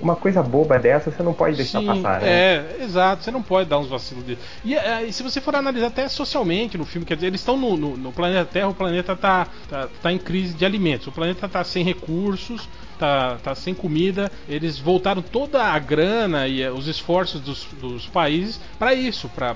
uma 0.00 0.16
coisa 0.16 0.42
boba 0.42 0.76
dessa 0.76 1.08
você 1.08 1.22
não 1.22 1.32
pode 1.32 1.54
deixar 1.54 1.78
Sim, 1.78 1.86
passar, 1.86 2.20
né? 2.20 2.28
É, 2.28 2.76
exato, 2.80 3.22
você 3.22 3.30
não 3.30 3.40
pode 3.40 3.68
dar 3.68 3.78
uns 3.78 3.88
vacilos 3.88 4.24
dele. 4.24 4.40
E, 4.64 4.74
é, 4.74 5.04
e 5.04 5.12
se 5.12 5.22
você 5.22 5.40
for 5.40 5.54
analisar 5.54 5.86
até 5.86 6.08
socialmente 6.08 6.76
no 6.76 6.84
filme, 6.84 7.06
quer 7.06 7.14
dizer, 7.14 7.28
eles 7.28 7.40
estão 7.40 7.56
no, 7.56 7.76
no, 7.76 7.96
no 7.96 8.10
planeta 8.10 8.44
Terra, 8.44 8.66
o 8.66 8.74
planeta 8.74 9.14
tá, 9.14 9.46
tá, 9.68 9.88
tá 10.02 10.12
em 10.12 10.18
crise 10.18 10.52
de 10.52 10.64
alimentos, 10.64 11.06
o 11.06 11.12
planeta 11.12 11.48
tá 11.48 11.62
sem 11.62 11.84
recursos, 11.84 12.68
tá, 12.98 13.38
tá 13.40 13.54
sem 13.54 13.72
comida, 13.72 14.32
eles 14.48 14.80
voltaram 14.80 15.22
toda 15.22 15.62
a 15.62 15.78
grana 15.78 16.48
e 16.48 16.60
eh, 16.60 16.72
os 16.72 16.88
esforços 16.88 17.40
dos, 17.40 17.68
dos 17.80 18.08
países 18.08 18.60
para 18.80 18.92
isso, 18.94 19.28
para 19.28 19.54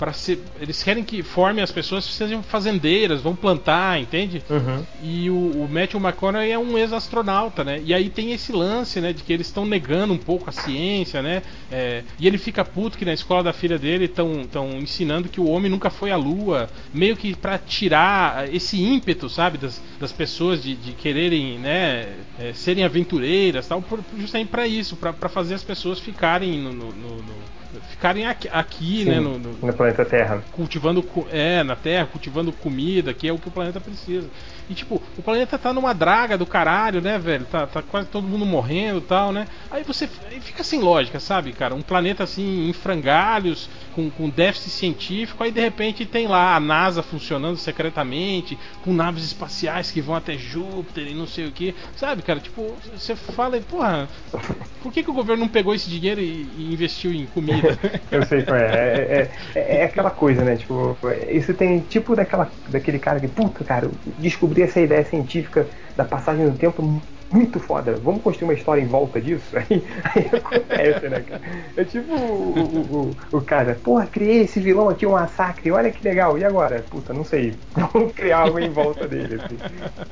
para 0.00 0.14
ser. 0.14 0.40
Eles 0.58 0.82
querem 0.82 1.04
que 1.04 1.22
formem 1.22 1.62
as 1.62 1.70
pessoas 1.70 2.06
que 2.06 2.14
sejam 2.14 2.42
fazendeiras, 2.42 3.20
vão 3.20 3.36
plantar, 3.36 4.00
entende? 4.00 4.42
Uhum. 4.48 4.82
E 5.02 5.28
o, 5.28 5.34
o 5.34 5.68
Matthew 5.70 6.00
McConaughey 6.00 6.50
é 6.50 6.58
um 6.58 6.78
ex-astronauta, 6.78 7.62
né? 7.62 7.82
E 7.84 7.92
aí 7.92 8.08
tem 8.08 8.32
esse 8.32 8.50
lance, 8.50 8.98
né, 8.98 9.12
de 9.12 9.22
que 9.22 9.30
eles 9.30 9.48
estão 9.48 9.66
negando 9.66 10.14
um 10.14 10.18
pouco 10.18 10.48
a 10.48 10.52
ciência, 10.52 11.20
né? 11.20 11.42
É, 11.70 12.02
e 12.18 12.26
ele 12.26 12.38
fica 12.38 12.64
puto 12.64 12.96
que 12.96 13.04
na 13.04 13.12
escola 13.12 13.42
da 13.42 13.52
filha 13.52 13.78
dele 13.78 14.06
estão 14.06 14.40
ensinando 14.80 15.28
que 15.28 15.38
o 15.38 15.46
homem 15.46 15.70
nunca 15.70 15.90
foi 15.90 16.10
à 16.10 16.16
Lua, 16.16 16.70
meio 16.94 17.14
que 17.14 17.36
para 17.36 17.58
tirar 17.58 18.48
esse 18.54 18.82
ímpeto, 18.82 19.28
sabe, 19.28 19.58
das, 19.58 19.82
das 20.00 20.12
pessoas 20.12 20.62
de, 20.62 20.76
de 20.76 20.92
quererem, 20.92 21.58
né, 21.58 22.08
é, 22.38 22.54
serem 22.54 22.84
aventureiras, 22.84 23.68
tal, 23.68 23.82
por, 23.82 24.00
justamente 24.16 24.48
para 24.48 24.66
isso, 24.66 24.96
para 24.96 25.28
fazer 25.28 25.52
as 25.52 25.62
pessoas 25.62 26.00
ficarem 26.00 26.58
no, 26.58 26.72
no, 26.72 26.90
no 26.90 27.59
ficarem 27.90 28.26
aqui, 28.26 28.48
aqui 28.52 29.04
Sim, 29.04 29.10
né, 29.10 29.20
no, 29.20 29.38
no, 29.38 29.52
no 29.52 29.72
planeta 29.72 30.04
Terra. 30.04 30.42
cultivando 30.52 31.04
é 31.30 31.62
na 31.62 31.76
Terra, 31.76 32.06
cultivando 32.06 32.52
comida, 32.52 33.14
que 33.14 33.28
é 33.28 33.32
o 33.32 33.38
que 33.38 33.48
o 33.48 33.50
planeta 33.50 33.80
precisa. 33.80 34.28
E 34.68 34.74
tipo, 34.74 35.02
o 35.18 35.22
planeta 35.22 35.58
tá 35.58 35.72
numa 35.72 35.92
draga 35.92 36.38
do 36.38 36.46
caralho, 36.46 37.00
né, 37.00 37.18
velho? 37.18 37.44
Tá, 37.44 37.66
tá 37.66 37.82
quase 37.82 38.08
todo 38.08 38.26
mundo 38.26 38.46
morrendo 38.46 38.98
e 38.98 39.02
tal, 39.02 39.32
né? 39.32 39.48
Aí 39.70 39.82
você 39.82 40.08
aí 40.30 40.40
fica 40.40 40.62
sem 40.62 40.80
lógica, 40.80 41.18
sabe, 41.18 41.52
cara? 41.52 41.74
Um 41.74 41.82
planeta 41.82 42.22
assim 42.22 42.68
em 42.68 42.72
frangalhos, 42.72 43.68
com, 43.94 44.08
com 44.10 44.28
déficit 44.28 44.70
científico, 44.70 45.42
aí 45.42 45.50
de 45.50 45.60
repente 45.60 46.06
tem 46.06 46.28
lá 46.28 46.54
a 46.54 46.60
NASA 46.60 47.02
funcionando 47.02 47.56
secretamente, 47.56 48.56
com 48.84 48.92
naves 48.92 49.24
espaciais 49.24 49.90
que 49.90 50.00
vão 50.00 50.14
até 50.14 50.36
Júpiter 50.36 51.08
e 51.08 51.14
não 51.14 51.26
sei 51.26 51.48
o 51.48 51.52
que, 51.52 51.74
sabe, 51.96 52.22
cara? 52.22 52.38
Tipo, 52.38 52.74
você 52.94 53.16
fala, 53.16 53.60
porra, 53.60 54.08
por 54.82 54.92
que, 54.92 55.02
que 55.02 55.10
o 55.10 55.14
governo 55.14 55.42
não 55.42 55.48
pegou 55.48 55.74
esse 55.74 55.90
dinheiro 55.90 56.20
e, 56.20 56.48
e 56.56 56.72
investiu 56.72 57.12
em 57.12 57.26
comida? 57.26 57.59
Eu 58.10 58.22
sei 58.24 58.44
qual 58.44 58.56
é. 58.56 59.30
É, 59.54 59.60
é. 59.60 59.76
é 59.80 59.84
aquela 59.84 60.10
coisa, 60.10 60.44
né? 60.44 60.56
Tipo, 60.56 60.98
isso 61.28 61.54
tem 61.54 61.80
tipo 61.80 62.14
daquela, 62.16 62.52
daquele 62.68 62.98
cara 62.98 63.20
que, 63.20 63.28
puta, 63.28 63.64
cara, 63.64 63.90
descobri 64.18 64.62
essa 64.62 64.80
ideia 64.80 65.04
científica 65.04 65.68
da 65.96 66.04
passagem 66.04 66.48
do 66.50 66.56
tempo 66.56 66.82
muito 67.30 67.60
foda. 67.60 67.94
Vamos 68.02 68.22
construir 68.22 68.48
uma 68.48 68.54
história 68.54 68.80
em 68.80 68.86
volta 68.86 69.20
disso? 69.20 69.44
Aí, 69.56 69.82
aí 70.04 70.30
acontece, 70.32 71.08
né, 71.08 71.20
cara? 71.20 71.40
É 71.76 71.84
tipo 71.84 72.14
o, 72.14 72.54
o, 72.58 73.16
o, 73.32 73.36
o 73.38 73.40
cara, 73.40 73.78
porra, 73.82 74.06
criei 74.06 74.42
esse 74.42 74.58
vilão 74.58 74.88
aqui, 74.88 75.06
um 75.06 75.12
massacre, 75.12 75.70
olha 75.70 75.90
que 75.90 76.02
legal. 76.02 76.38
E 76.38 76.44
agora? 76.44 76.84
Puta, 76.90 77.12
não 77.12 77.24
sei. 77.24 77.54
Vamos 77.92 78.12
criar 78.12 78.40
algo 78.40 78.58
em 78.58 78.70
volta 78.70 79.06
dele, 79.06 79.40
assim. 79.42 79.56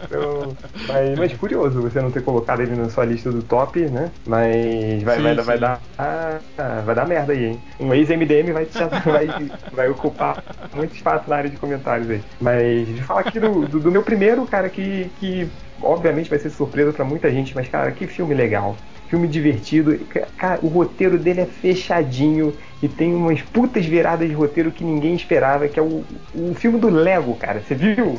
Então, 0.05 0.57
mas, 0.87 1.19
mas 1.19 1.33
curioso 1.35 1.81
você 1.81 2.01
não 2.01 2.11
ter 2.11 2.23
colocado 2.23 2.61
ele 2.61 2.77
na 2.77 2.89
sua 2.89 3.05
lista 3.05 3.31
do 3.33 3.43
top, 3.43 3.81
né? 3.81 4.11
Mas 4.27 5.03
vai, 5.03 5.16
Sim, 5.16 5.23
vai, 5.23 5.35
vai 5.35 5.57
sim. 5.57 5.61
dar. 5.61 5.81
ah, 5.99 6.39
vai 6.85 6.95
dar 6.95 7.07
merda 7.07 7.33
aí, 7.33 7.47
hein? 7.47 7.61
Um 7.81 7.95
ex-MDM 7.95 8.53
vai, 8.53 8.66
vai, 9.05 9.51
vai 9.73 9.89
ocupar 9.89 10.43
muito 10.75 10.95
espaço 10.95 11.29
na 11.29 11.37
área 11.37 11.51
de 11.51 11.57
comentários 11.57 12.09
aí. 12.11 12.23
Mas 12.41 12.87
de 12.87 13.03
falar 13.03 13.21
aqui 13.21 13.41
do, 13.41 13.66
do, 13.66 13.81
do 13.81 13.91
meu 13.91 14.03
primeiro, 14.03 14.47
cara, 14.47 14.69
que, 14.69 15.11
que 15.19 15.49
obviamente 15.83 16.31
vai 16.31 16.39
ser 16.39 16.51
surpresa 16.51 16.93
pra 16.93 17.05
muita 17.05 17.31
gente, 17.31 17.55
mas, 17.55 17.68
cara, 17.68 17.91
que 17.93 18.07
filme 18.07 18.35
legal. 18.35 18.76
Filme 19.09 19.26
divertido. 19.26 19.99
Cara, 20.37 20.59
o 20.62 20.68
roteiro 20.68 21.18
dele 21.18 21.41
é 21.41 21.47
fechadinho 21.47 22.55
e 22.83 22.89
tem 22.89 23.14
umas 23.14 23.41
putas 23.41 23.87
viradas 23.87 24.29
de 24.29 24.35
roteiro 24.35 24.70
que 24.70 24.85
ninguém 24.85 25.14
esperava, 25.14 25.66
que 25.66 25.81
é 25.81 25.83
o, 25.83 26.05
o 26.35 26.55
filme 26.55 26.79
do 26.79 26.89
Lego, 26.89 27.35
cara. 27.37 27.61
Você 27.61 27.74
viu? 27.74 28.18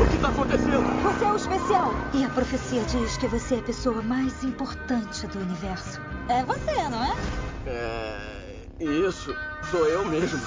O 0.00 0.06
que 0.10 0.18
tá 0.18 0.28
acontecendo? 0.28 0.82
Você 1.02 1.24
é 1.24 1.32
o 1.32 1.36
especial. 1.36 1.94
E 2.12 2.24
a 2.24 2.28
profecia 2.28 2.82
diz 2.82 3.16
que 3.16 3.26
você 3.28 3.54
é 3.54 3.58
a 3.58 3.62
pessoa 3.62 4.02
mais 4.02 4.42
importante 4.44 5.26
do 5.26 5.38
universo. 5.38 6.00
É 6.28 6.44
você, 6.44 6.88
não 6.90 7.04
é? 7.04 7.14
É. 7.66 8.30
Isso, 8.80 9.34
sou 9.70 9.86
eu 9.86 10.04
mesmo. 10.06 10.40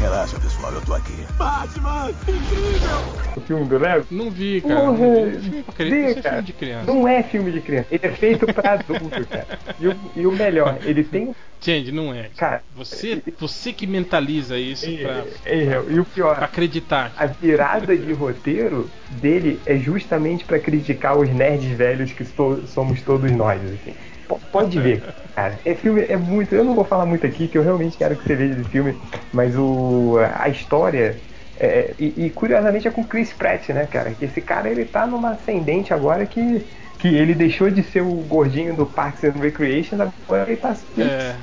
Relaxa, 0.00 0.38
pessoal, 0.40 0.72
eu 0.72 0.80
tô 0.80 0.94
aqui. 0.94 1.12
Batman! 1.36 2.10
Incrível! 2.10 3.34
O 3.36 3.40
filme 3.42 3.64
do 3.66 3.78
Lego? 3.78 4.06
Não 4.10 4.30
vi, 4.30 4.60
cara. 4.62 4.74
Porra, 4.80 4.92
não 4.92 5.24
vi. 5.30 5.40
Filme 5.40 5.62
pra 5.62 5.74
criança, 5.74 5.94
vê, 5.94 6.10
isso 6.10 6.18
é 6.18 6.22
cara. 6.22 6.34
filme 6.36 6.46
de 6.46 6.52
criança. 6.54 6.86
Não 6.92 7.08
é 7.08 7.22
filme 7.22 7.52
de 7.52 7.60
criança. 7.60 7.86
Ele 7.90 8.06
é 8.06 8.10
feito 8.10 8.46
pra 8.46 8.72
adulto, 8.74 9.26
cara. 9.28 9.46
E 9.78 9.88
o, 9.88 9.96
e 10.16 10.26
o 10.26 10.32
melhor, 10.32 10.78
ele 10.84 11.04
tem. 11.04 11.34
Change, 11.60 11.92
não 11.92 12.14
é. 12.14 12.30
Cara, 12.36 12.62
Você, 12.74 13.22
você 13.38 13.72
que 13.74 13.86
mentaliza 13.86 14.58
isso 14.58 14.86
pra, 14.96 15.24
É, 15.44 15.82
e 15.90 16.00
o 16.00 16.04
pior, 16.06 16.34
pra 16.36 16.46
acreditar. 16.46 17.12
a 17.18 17.26
virada 17.26 17.94
de 17.94 18.12
roteiro 18.14 18.90
dele 19.10 19.60
é 19.66 19.76
justamente 19.76 20.46
pra 20.46 20.58
criticar 20.58 21.18
os 21.18 21.28
nerds 21.28 21.76
velhos 21.76 22.12
que 22.12 22.24
so- 22.24 22.62
somos 22.66 23.02
todos 23.02 23.30
nós, 23.32 23.60
assim. 23.62 23.94
Pode 24.38 24.78
ver, 24.80 25.02
cara. 25.34 25.58
É 25.64 25.74
filme, 25.74 26.02
é 26.08 26.16
muito. 26.16 26.54
Eu 26.54 26.64
não 26.64 26.74
vou 26.74 26.84
falar 26.84 27.06
muito 27.06 27.26
aqui, 27.26 27.48
que 27.48 27.56
eu 27.58 27.62
realmente 27.62 27.96
quero 27.96 28.16
que 28.16 28.22
você 28.24 28.36
veja 28.36 28.60
esse 28.60 28.68
filme, 28.70 28.94
mas 29.32 29.56
o, 29.56 30.16
a 30.38 30.48
história. 30.48 31.20
é, 31.56 31.94
e, 31.98 32.26
e, 32.26 32.30
curiosamente 32.30 32.88
é 32.88 32.90
com 32.90 33.04
Chris 33.04 33.32
Pratt, 33.32 33.68
né, 33.70 33.86
cara? 33.86 34.14
Que 34.14 34.24
esse 34.24 34.40
cara 34.40 34.68
ele 34.68 34.84
tá 34.84 35.06
numa 35.06 35.32
ascendente 35.32 35.92
agora 35.92 36.26
que, 36.26 36.66
que 36.98 37.08
ele 37.08 37.34
deixou 37.34 37.70
de 37.70 37.82
ser 37.82 38.02
o 38.02 38.14
gordinho 38.22 38.74
do 38.76 38.86
Parks 38.86 39.24
and 39.24 39.32
Recreation, 39.40 39.96
agora 40.00 40.46
ele 40.50 40.56
tá, 40.56 40.74
É. 40.98 41.36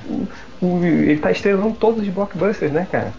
o- 0.62 0.84
ele 0.84 1.20
tá 1.20 1.32
estrelando 1.32 1.76
todos 1.76 2.02
os 2.02 2.10
blockbusters, 2.10 2.72
né, 2.72 2.86
cara? 2.92 3.14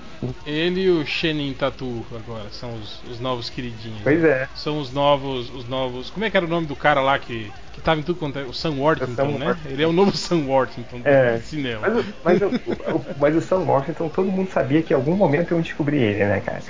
Ele 0.44 0.82
e 0.82 0.90
o 0.90 1.04
Shenin 1.06 1.54
Tatu 1.54 2.06
agora 2.10 2.50
são 2.50 2.74
os, 2.74 3.02
os 3.04 3.20
novos 3.20 3.50
queridinhos. 3.50 4.02
Pois 4.02 4.24
é. 4.24 4.48
São 4.54 4.78
os 4.80 4.90
novos, 4.92 5.50
os 5.50 5.64
novos. 5.66 6.10
Como 6.10 6.24
é 6.24 6.30
que 6.30 6.36
era 6.36 6.46
o 6.46 6.48
nome 6.48 6.66
do 6.66 6.74
cara 6.74 7.00
lá 7.00 7.18
que, 7.18 7.54
que 7.70 7.80
tava 7.80 8.00
em 8.00 8.02
tudo 8.02 8.18
quanto 8.18 8.38
é? 8.38 8.44
O 8.44 8.52
Sam 8.52 8.72
Worthington, 8.78 9.38
né? 9.38 9.46
Worthington. 9.46 9.68
Ele 9.68 9.82
é 9.82 9.86
o 9.86 9.92
novo 9.92 10.16
Sam 10.16 10.46
Worthington 10.46 11.00
do 11.02 11.08
É. 11.08 11.38
cinema. 11.38 11.80
Mas, 11.86 11.96
o- 11.96 12.06
mas, 12.22 12.40
o, 12.42 12.46
o- 12.66 13.06
mas 13.16 13.36
o 13.36 13.40
Sam 13.40 13.60
Washington, 13.64 14.08
todo 14.08 14.32
mundo 14.32 14.50
sabia 14.50 14.82
que 14.82 14.92
em 14.92 14.96
algum 14.96 15.14
momento 15.16 15.52
iam 15.52 15.60
descobrir 15.60 16.02
ele, 16.02 16.24
né, 16.26 16.40
cara? 16.40 16.62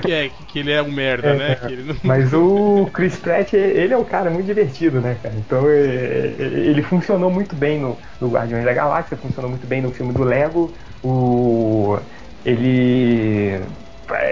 Que, 0.00 0.12
é, 0.12 0.30
que 0.30 0.58
ele 0.58 0.72
é 0.72 0.82
um 0.82 0.90
merda, 0.92 1.34
É, 1.34 1.34
né? 1.34 1.56
Não... 1.84 1.94
Mas 2.02 2.32
o 2.32 2.90
Chris 2.94 3.18
Pratt, 3.18 3.52
ele 3.52 3.92
é 3.92 3.96
um 3.98 4.04
cara 4.04 4.30
muito 4.30 4.46
divertido, 4.46 5.00
né, 5.00 5.16
cara? 5.16 5.36
Então 5.36 5.68
é, 5.68 5.76
é, 5.76 6.42
ele 6.42 6.82
funcionou 6.82 7.30
muito 7.30 7.54
bem 7.54 7.78
no, 7.78 7.98
no 8.18 8.28
Guardiões 8.30 8.64
da 8.64 8.72
Galáxia, 8.72 9.16
funcionou 9.18 9.50
muito 9.50 9.66
bem 9.66 9.82
no 9.82 9.92
filme 9.92 10.12
do 10.14 10.24
Lego. 10.24 10.74
O, 11.02 11.98
ele 12.44 13.60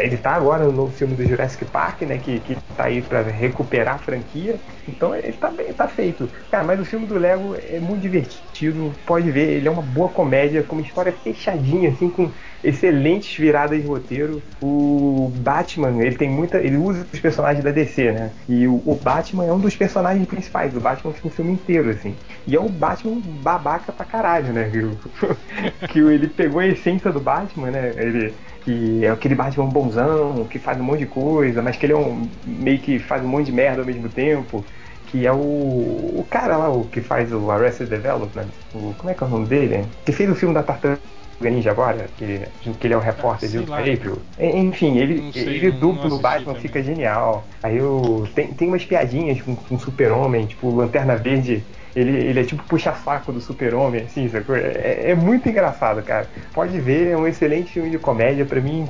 ele 0.00 0.18
tá 0.18 0.32
agora 0.34 0.64
no 0.64 0.72
novo 0.72 0.92
filme 0.92 1.14
do 1.14 1.24
Jurassic 1.24 1.64
Park, 1.66 2.02
né? 2.02 2.18
Que, 2.18 2.40
que 2.40 2.56
tá 2.76 2.86
aí 2.86 3.00
pra 3.02 3.22
recuperar 3.22 3.96
a 3.96 3.98
franquia. 3.98 4.60
Então 4.86 5.14
ele 5.14 5.32
tá 5.36 5.50
bem, 5.50 5.72
tá 5.72 5.86
feito. 5.88 6.28
Cara, 6.50 6.64
mas 6.64 6.80
o 6.80 6.84
filme 6.84 7.06
do 7.06 7.16
Lego 7.16 7.54
é 7.54 7.78
muito 7.78 8.02
divertido. 8.02 9.00
Pode 9.06 9.30
ver, 9.30 9.48
ele 9.56 9.68
é 9.68 9.70
uma 9.70 9.82
boa 9.82 10.12
comédia, 10.12 10.64
com 10.64 10.74
uma 10.76 10.82
história 10.82 11.12
fechadinha, 11.12 11.90
assim, 11.90 12.10
com 12.10 12.32
excelentes 12.62 13.36
viradas 13.36 13.80
de 13.80 13.86
roteiro. 13.86 14.42
O 14.60 15.32
Batman, 15.36 16.02
ele 16.02 16.16
tem 16.16 16.28
muita. 16.28 16.58
ele 16.58 16.76
usa 16.76 17.06
os 17.12 17.20
personagens 17.20 17.64
da 17.64 17.70
DC, 17.70 18.12
né? 18.12 18.30
E 18.48 18.66
o, 18.66 18.82
o 18.84 18.98
Batman 19.02 19.44
é 19.44 19.52
um 19.52 19.58
dos 19.58 19.76
personagens 19.76 20.26
principais. 20.26 20.74
O 20.76 20.80
Batman 20.80 21.12
fica 21.12 21.28
o 21.28 21.30
filme 21.30 21.52
inteiro, 21.52 21.90
assim. 21.90 22.14
E 22.46 22.56
é 22.56 22.60
o 22.60 22.68
Batman 22.68 23.20
babaca 23.42 23.92
pra 23.92 24.04
caralho, 24.04 24.52
né? 24.52 24.70
Que, 24.70 25.86
que 25.88 25.98
ele 25.98 26.28
pegou 26.28 26.60
a 26.60 26.66
essência 26.66 27.12
do 27.12 27.20
Batman, 27.20 27.70
né? 27.70 27.92
Ele 27.96 28.34
que 28.64 29.02
é 29.02 29.08
aquele 29.08 29.34
Batman 29.34 29.66
bonzão, 29.66 30.44
que 30.44 30.58
faz 30.58 30.78
um 30.78 30.82
monte 30.82 30.98
de 30.98 31.06
coisa, 31.06 31.62
mas 31.62 31.76
que 31.76 31.86
ele 31.86 31.94
é 31.94 31.96
um 31.96 32.28
meio 32.44 32.78
que 32.78 32.98
faz 32.98 33.24
um 33.24 33.28
monte 33.28 33.46
de 33.46 33.52
merda 33.52 33.80
ao 33.80 33.86
mesmo 33.86 34.08
tempo. 34.10 34.64
Que 35.06 35.26
é 35.26 35.32
o, 35.32 35.36
o 35.36 36.26
cara 36.28 36.58
lá, 36.58 36.68
o 36.68 36.84
que 36.84 37.00
faz 37.00 37.32
o 37.32 37.50
Arrested 37.50 37.88
Development. 37.88 38.48
O, 38.74 38.94
como 38.98 39.08
é 39.08 39.14
que 39.14 39.24
é 39.24 39.26
o 39.26 39.30
nome 39.30 39.46
dele? 39.46 39.86
Que 40.04 40.12
fez 40.12 40.28
o 40.28 40.34
filme 40.34 40.54
da 40.54 40.62
Tartaruga 40.62 41.00
Ninja 41.40 41.70
agora, 41.70 42.08
que, 42.16 42.40
que 42.80 42.86
ele 42.86 42.94
é 42.94 42.96
o 42.96 43.00
repórter 43.00 43.48
sei 43.48 43.62
de. 43.64 43.72
April. 43.72 44.18
En- 44.38 44.66
Enfim, 44.68 44.98
ele, 44.98 45.32
sei, 45.32 45.42
ele 45.44 45.70
não- 45.72 45.78
duplo 45.78 46.08
no 46.08 46.18
Batman 46.18 46.46
também. 46.54 46.62
fica 46.62 46.82
genial. 46.82 47.46
Aí 47.62 47.76
eu, 47.76 48.26
tem, 48.34 48.48
tem 48.48 48.68
umas 48.68 48.84
piadinhas 48.84 49.40
com, 49.40 49.54
com 49.54 49.78
Super-Homem, 49.78 50.46
tipo, 50.46 50.74
Lanterna 50.74 51.16
Verde. 51.16 51.62
Ele, 51.96 52.10
ele 52.16 52.40
é 52.40 52.44
tipo 52.44 52.62
puxa-saco 52.64 53.32
do 53.32 53.40
super-homem, 53.40 54.02
assim, 54.02 54.28
sacou? 54.28 54.54
É, 54.54 55.10
é 55.10 55.14
muito 55.14 55.48
engraçado, 55.48 56.00
cara. 56.02 56.28
Pode 56.52 56.78
ver, 56.80 57.08
é 57.08 57.16
um 57.16 57.26
excelente 57.26 57.72
filme 57.72 57.90
de 57.90 57.98
comédia. 57.98 58.44
Pra 58.44 58.60
mim, 58.60 58.86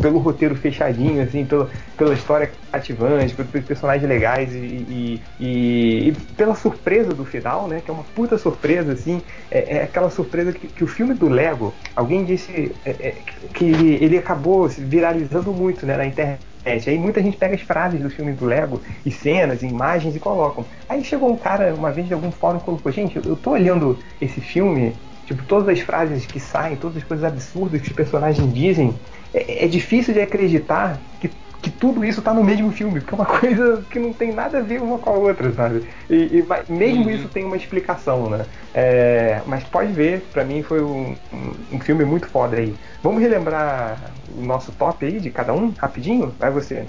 pelo 0.00 0.18
roteiro 0.18 0.54
fechadinho, 0.54 1.22
assim, 1.22 1.44
pela, 1.44 1.68
pela 1.96 2.14
história 2.14 2.50
cativante, 2.70 3.34
pelos 3.34 3.66
personagens 3.66 4.08
legais 4.08 4.54
e, 4.54 4.58
e, 4.58 5.22
e, 5.40 6.08
e, 6.08 6.12
pela 6.36 6.54
surpresa 6.54 7.14
do 7.14 7.24
final, 7.24 7.66
né? 7.68 7.80
Que 7.84 7.90
é 7.90 7.94
uma 7.94 8.04
puta 8.14 8.36
surpresa, 8.38 8.92
assim. 8.92 9.22
É, 9.50 9.78
é 9.78 9.82
aquela 9.82 10.10
surpresa 10.10 10.52
que, 10.52 10.66
que, 10.66 10.84
o 10.84 10.86
filme 10.86 11.14
do 11.14 11.28
Lego, 11.28 11.74
alguém 11.94 12.24
disse 12.24 12.72
é, 12.84 12.90
é, 12.90 13.14
que 13.54 13.64
ele, 13.64 14.04
ele 14.04 14.18
acabou 14.18 14.68
se 14.68 14.80
viralizando 14.80 15.52
muito 15.52 15.86
né, 15.86 15.96
na 15.96 16.06
internet. 16.06 16.40
Aí 16.66 16.98
muita 16.98 17.22
gente 17.22 17.36
pega 17.36 17.54
as 17.54 17.60
frases 17.60 18.00
do 18.00 18.10
filme 18.10 18.32
do 18.32 18.44
Lego 18.44 18.82
e 19.04 19.10
cenas, 19.10 19.62
e 19.62 19.66
imagens 19.66 20.16
e 20.16 20.18
colocam. 20.18 20.64
Aí 20.88 21.04
chegou 21.04 21.32
um 21.32 21.36
cara 21.36 21.72
uma 21.74 21.92
vez 21.92 22.08
de 22.08 22.14
algum 22.14 22.30
fórum 22.30 22.58
e 22.58 22.60
colocou: 22.60 22.90
Gente, 22.90 23.16
eu 23.16 23.36
tô 23.36 23.50
olhando 23.52 23.98
esse 24.20 24.40
filme 24.40 24.92
Tipo, 25.26 25.42
todas 25.42 25.68
as 25.68 25.80
frases 25.80 26.24
que 26.24 26.38
saem, 26.38 26.76
todas 26.76 26.98
as 26.98 27.04
coisas 27.04 27.24
absurdas 27.24 27.80
que 27.80 27.88
os 27.88 27.92
personagens 27.92 28.52
dizem, 28.54 28.94
é, 29.36 29.64
é 29.64 29.68
difícil 29.68 30.14
de 30.14 30.20
acreditar 30.20 30.98
que, 31.20 31.30
que 31.60 31.70
tudo 31.70 32.04
isso 32.04 32.22
tá 32.22 32.32
no 32.32 32.42
mesmo 32.42 32.72
filme, 32.72 33.00
porque 33.00 33.14
é 33.14 33.18
uma 33.18 33.26
coisa 33.38 33.84
que 33.90 33.98
não 33.98 34.12
tem 34.12 34.32
nada 34.32 34.58
a 34.58 34.62
ver 34.62 34.80
uma 34.80 34.98
com 34.98 35.10
a 35.10 35.12
outra, 35.12 35.52
sabe? 35.52 35.86
E, 36.08 36.14
e 36.14 36.72
mesmo 36.72 37.04
uhum. 37.04 37.10
isso 37.10 37.28
tem 37.28 37.44
uma 37.44 37.56
explicação, 37.56 38.30
né? 38.30 38.46
É, 38.74 39.42
mas 39.46 39.62
pode 39.64 39.92
ver, 39.92 40.22
para 40.32 40.44
mim 40.44 40.62
foi 40.62 40.82
um, 40.82 41.14
um, 41.70 41.80
filme 41.80 42.04
muito 42.04 42.26
foda 42.28 42.56
aí. 42.56 42.74
Vamos 43.02 43.20
relembrar 43.20 43.98
o 44.36 44.40
nosso 44.40 44.72
top 44.72 45.04
aí 45.04 45.20
de 45.20 45.30
cada 45.30 45.52
um, 45.52 45.72
rapidinho? 45.76 46.34
Vai 46.38 46.50
você. 46.50 46.86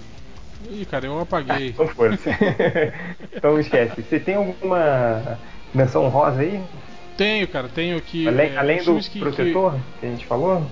Ih, 0.69 0.85
cara, 0.85 1.05
eu 1.05 1.19
apaguei. 1.19 1.69
então 1.69 1.87
foi. 1.87 2.17
então 3.35 3.59
esquece. 3.59 4.01
Você 4.01 4.19
tem 4.19 4.35
alguma 4.35 5.37
menção 5.73 6.07
rosa 6.07 6.41
aí? 6.41 6.61
Tenho, 7.17 7.47
cara, 7.47 7.67
tenho 7.67 7.97
aqui. 7.97 8.27
Além, 8.27 8.53
é, 8.53 8.57
além 8.57 8.83
do 8.83 8.99
que, 8.99 9.19
protetor 9.19 9.73
que... 9.73 9.99
que... 9.99 10.05
a 10.05 10.09
gente 10.09 10.25
falou? 10.25 10.63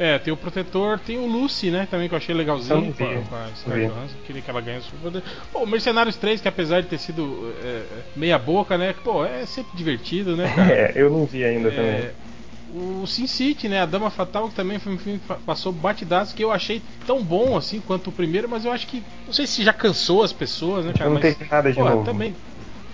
É, 0.00 0.18
tem 0.18 0.32
o 0.32 0.36
protetor, 0.36 0.98
tem 0.98 1.18
o 1.18 1.26
Lucy, 1.26 1.70
né? 1.70 1.86
Também 1.90 2.08
que 2.08 2.14
eu 2.14 2.16
achei 2.16 2.34
legalzinho 2.34 2.94
com 2.94 3.04
a, 3.04 3.76
Johansson. 3.76 4.16
Queria 4.26 4.40
que 4.40 4.48
ela 4.48 4.62
ganhasse 4.62 4.88
o 4.88 4.98
poder. 4.98 5.22
Pô, 5.52 5.66
Mercenários 5.66 6.16
3, 6.16 6.40
que 6.40 6.48
apesar 6.48 6.80
de 6.80 6.88
ter 6.88 6.96
sido 6.96 7.52
é, 7.62 7.82
meia 8.16 8.38
boca, 8.38 8.78
né? 8.78 8.94
Pô, 9.04 9.26
é 9.26 9.44
sempre 9.44 9.76
divertido, 9.76 10.34
né, 10.38 10.50
cara? 10.56 10.70
É, 10.72 10.92
eu 10.94 11.10
não 11.10 11.26
vi 11.26 11.44
ainda 11.44 11.68
é, 11.68 11.70
também. 11.70 12.10
O 13.02 13.06
Sin 13.06 13.26
City, 13.26 13.68
né? 13.68 13.82
A 13.82 13.84
Dama 13.84 14.08
Fatal, 14.08 14.48
que 14.48 14.54
também 14.54 14.78
foi 14.78 14.94
um 14.94 14.98
filme 14.98 15.18
que 15.18 15.34
passou 15.44 15.70
batidados, 15.70 16.32
que 16.32 16.42
eu 16.42 16.50
achei 16.50 16.80
tão 17.06 17.22
bom 17.22 17.54
assim 17.54 17.78
quanto 17.78 18.08
o 18.08 18.12
primeiro, 18.12 18.48
mas 18.48 18.64
eu 18.64 18.72
acho 18.72 18.86
que. 18.86 19.02
Não 19.26 19.34
sei 19.34 19.46
se 19.46 19.62
já 19.62 19.72
cansou 19.74 20.22
as 20.22 20.32
pessoas, 20.32 20.86
né, 20.86 20.94
cara? 20.94 21.10
Não 21.10 21.20
mas, 21.20 21.36
tem 21.36 21.46
nada 21.46 21.70
de 21.70 21.78
pô, 21.78 21.84
novo. 21.84 22.04
Também, 22.06 22.34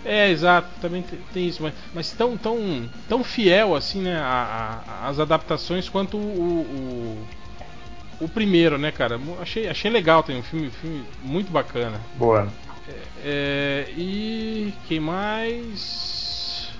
é, 0.07 0.31
exato, 0.31 0.69
também 0.81 1.05
tem 1.33 1.49
isso, 1.49 1.63
mas, 1.63 1.75
mas 1.93 2.13
tão, 2.13 2.37
tão, 2.37 2.89
tão 3.09 3.25
fiel 3.25 3.75
assim, 3.75 4.03
né, 4.03 4.17
a, 4.17 4.81
a, 4.87 5.09
as 5.09 5.19
adaptações 5.19 5.89
quanto 5.89 6.17
o, 6.17 7.21
o, 8.21 8.25
o, 8.25 8.29
primeiro, 8.29 8.79
né, 8.79 8.93
cara? 8.93 9.19
Achei, 9.41 9.69
achei 9.69 9.91
legal, 9.91 10.23
tem 10.23 10.39
um 10.39 10.43
filme, 10.43 10.71
filme 10.71 11.05
muito 11.23 11.51
bacana. 11.51 12.01
Boa. 12.15 12.49
É, 12.89 13.03
é, 13.25 13.91
e 13.97 14.73
quem 14.87 15.01
mais? 15.01 16.71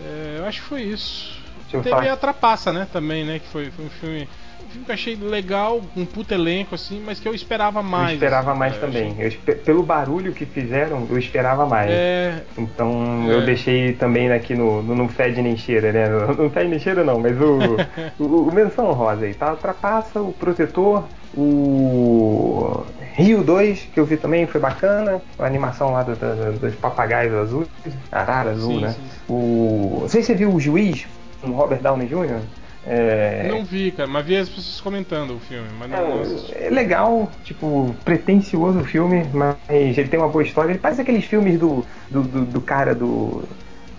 É, 0.00 0.36
eu 0.38 0.46
acho 0.46 0.60
que 0.62 0.68
foi 0.68 0.82
isso. 0.82 1.40
Teve 1.70 2.08
a 2.08 2.16
Trapaça, 2.16 2.72
né, 2.72 2.86
também, 2.92 3.24
né, 3.24 3.38
que 3.38 3.48
foi, 3.48 3.70
foi 3.70 3.84
um 3.86 3.90
filme 3.90 4.28
filme 4.72 4.84
que 4.84 4.90
eu 4.90 4.94
achei 4.94 5.16
legal, 5.16 5.80
um 5.96 6.04
puto 6.04 6.34
elenco, 6.34 6.74
assim, 6.74 7.02
mas 7.04 7.20
que 7.20 7.28
eu 7.28 7.34
esperava 7.34 7.82
mais. 7.82 8.10
Eu 8.10 8.14
esperava 8.14 8.50
assim, 8.50 8.58
mais 8.58 8.76
também. 8.78 9.16
Eu, 9.18 9.56
pelo 9.56 9.82
barulho 9.82 10.32
que 10.32 10.44
fizeram, 10.46 11.06
eu 11.08 11.18
esperava 11.18 11.66
mais. 11.66 11.90
É... 11.90 12.42
Então 12.56 13.26
é... 13.28 13.34
eu 13.34 13.44
deixei 13.44 13.92
também 13.92 14.30
aqui 14.32 14.54
no, 14.54 14.82
no 14.82 14.94
Não 14.94 15.08
Fede 15.08 15.42
Nem 15.42 15.56
Cheira, 15.56 15.92
né? 15.92 16.08
No, 16.08 16.34
não 16.34 16.50
Fede 16.50 16.68
Nem 16.68 16.78
Cheira 16.78 17.04
não, 17.04 17.20
mas 17.20 17.38
o, 17.40 17.76
o, 18.18 18.48
o 18.48 18.52
Menção 18.52 18.92
Rosa 18.92 19.26
aí, 19.26 19.34
tá? 19.34 19.50
Ultrapassa, 19.52 20.20
o 20.20 20.32
Protetor, 20.32 21.04
o 21.36 22.84
Rio 23.14 23.42
2, 23.42 23.88
que 23.92 24.00
eu 24.00 24.06
vi 24.06 24.16
também, 24.16 24.46
foi 24.46 24.60
bacana. 24.60 25.20
A 25.38 25.44
animação 25.44 25.92
lá 25.92 26.02
do, 26.02 26.14
do, 26.14 26.58
dos 26.58 26.74
papagaios 26.74 27.34
azuis, 27.34 27.68
arara 28.10 28.50
azul, 28.50 28.74
sim, 28.74 28.80
né? 28.80 28.90
Sim. 28.90 29.00
O... 29.28 29.98
Não 30.02 30.08
sei 30.08 30.22
se 30.22 30.28
você 30.28 30.34
viu 30.34 30.52
o 30.52 30.60
Juiz, 30.60 31.06
com 31.40 31.50
o 31.50 31.54
Robert 31.54 31.80
Downey 31.80 32.06
Jr., 32.06 32.40
é... 32.86 33.48
Não 33.48 33.64
vi, 33.64 33.92
cara, 33.92 34.08
mas 34.08 34.26
vi 34.26 34.36
as 34.36 34.48
pessoas 34.48 34.80
comentando 34.80 35.36
o 35.36 35.38
filme, 35.38 35.68
mas 35.78 35.90
não, 35.90 35.98
é, 35.98 36.66
é 36.66 36.70
legal, 36.70 37.30
tipo, 37.44 37.94
pretencioso 38.04 38.80
o 38.80 38.84
filme, 38.84 39.24
mas 39.32 39.56
ele 39.68 40.08
tem 40.08 40.18
uma 40.18 40.28
boa 40.28 40.42
história. 40.42 40.72
Ele 40.72 40.78
parece 40.78 41.00
aqueles 41.00 41.24
filmes 41.24 41.58
do, 41.58 41.84
do, 42.10 42.22
do, 42.22 42.44
do 42.44 42.60
cara 42.60 42.94
do. 42.94 43.44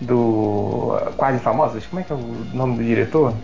do. 0.00 0.98
Quase 1.16 1.38
Famosos. 1.38 1.86
Como 1.86 2.00
é 2.00 2.04
que 2.04 2.12
é 2.12 2.16
o 2.16 2.46
nome 2.52 2.76
do 2.76 2.84
diretor? 2.84 3.34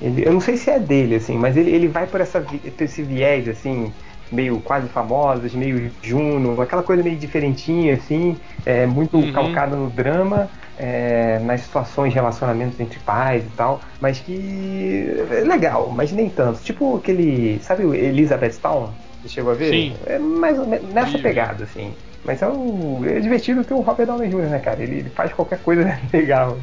Ele, 0.00 0.26
eu 0.26 0.32
não 0.32 0.40
sei 0.40 0.58
se 0.58 0.70
é 0.70 0.78
dele, 0.78 1.14
assim, 1.14 1.38
mas 1.38 1.56
ele, 1.56 1.70
ele 1.70 1.88
vai 1.88 2.06
por 2.06 2.20
essa, 2.20 2.44
esse 2.78 3.02
viés, 3.02 3.48
assim, 3.48 3.90
meio 4.30 4.60
quase 4.60 4.88
famosas, 4.88 5.54
meio 5.54 5.90
Juno, 6.02 6.60
aquela 6.60 6.82
coisa 6.82 7.02
meio 7.02 7.16
diferentinha, 7.16 7.94
assim, 7.94 8.36
é, 8.66 8.84
muito 8.84 9.16
uhum. 9.16 9.32
calcada 9.32 9.74
no 9.74 9.88
drama, 9.88 10.50
é, 10.78 11.38
nas 11.40 11.62
situações, 11.62 12.12
relacionamentos 12.14 12.78
entre 12.78 12.98
pais 13.00 13.44
e 13.44 13.50
tal, 13.56 13.80
mas 14.00 14.20
que 14.20 15.06
é 15.30 15.40
legal, 15.40 15.90
mas 15.94 16.12
nem 16.12 16.28
tanto. 16.28 16.60
Tipo 16.62 16.96
aquele, 16.96 17.58
sabe 17.62 17.84
o 17.84 17.94
Elizabeth 17.94 18.54
Town? 18.60 18.90
Você 19.22 19.28
chegou 19.28 19.52
a 19.52 19.54
ver? 19.54 19.70
Sim. 19.70 19.96
É 20.06 20.18
mais 20.18 20.56
nessa 20.92 21.18
pegada, 21.18 21.64
assim. 21.64 21.92
Mas 22.24 22.42
é, 22.42 22.48
o, 22.48 23.02
é 23.06 23.20
divertido 23.20 23.64
ter 23.64 23.74
o 23.74 23.80
Robert 23.80 24.06
Downey 24.06 24.28
Jr., 24.28 24.48
né, 24.48 24.58
cara? 24.58 24.82
Ele, 24.82 24.98
ele 24.98 25.10
faz 25.10 25.32
qualquer 25.32 25.60
coisa 25.60 25.98
legal. 26.12 26.58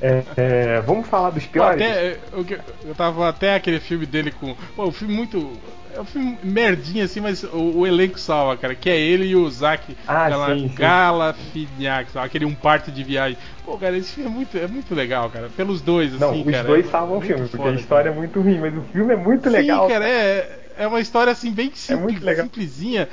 É, 0.00 0.22
é, 0.36 0.80
vamos 0.80 1.06
falar 1.06 1.30
dos 1.30 1.46
piores? 1.46 1.80
Até, 1.80 2.18
eu, 2.32 2.46
eu 2.84 2.94
tava 2.94 3.28
até 3.28 3.54
aquele 3.54 3.80
filme 3.80 4.06
dele 4.06 4.30
com. 4.30 4.54
Pô, 4.74 4.84
o 4.84 4.92
filme 4.92 5.14
muito 5.14 5.52
é 5.96 6.00
um 6.00 6.04
filme 6.04 6.38
merdinha 6.42 7.04
assim, 7.04 7.20
mas 7.20 7.42
o, 7.42 7.78
o, 7.78 7.86
elenco 7.86 8.20
salva, 8.20 8.56
cara. 8.56 8.74
Que 8.74 8.90
é 8.90 9.00
ele 9.00 9.26
e 9.26 9.36
o 9.36 9.48
Zac 9.50 9.96
ah, 10.06 10.28
Galafinak, 10.76 12.16
aquele 12.16 12.44
um 12.44 12.54
parto 12.54 12.92
de 12.92 13.02
viagem. 13.02 13.38
Pô, 13.64 13.78
cara, 13.78 13.96
esse 13.96 14.12
filme 14.12 14.30
é 14.30 14.32
muito, 14.32 14.58
é 14.58 14.66
muito 14.66 14.94
legal, 14.94 15.30
cara. 15.30 15.48
Pelos 15.56 15.80
dois, 15.80 16.14
assim, 16.14 16.20
Não, 16.20 16.40
os 16.40 16.50
cara. 16.50 16.64
dois 16.64 16.86
é, 16.86 16.90
salvam 16.90 17.18
o 17.18 17.20
filme, 17.20 17.48
porque 17.48 17.68
a 17.68 17.72
história 17.72 18.10
cara. 18.10 18.14
é 18.14 18.18
muito 18.18 18.40
ruim, 18.40 18.58
mas 18.58 18.76
o 18.76 18.82
filme 18.82 19.14
é 19.14 19.16
muito 19.16 19.48
legal. 19.48 19.86
Sim, 19.86 19.92
cara, 19.92 20.08
é, 20.08 20.58
é 20.78 20.86
uma 20.86 21.00
história 21.00 21.32
assim, 21.32 21.50
bem 21.50 21.72
simples, 21.74 22.24
é 22.26 22.34
simplesinha 22.36 23.08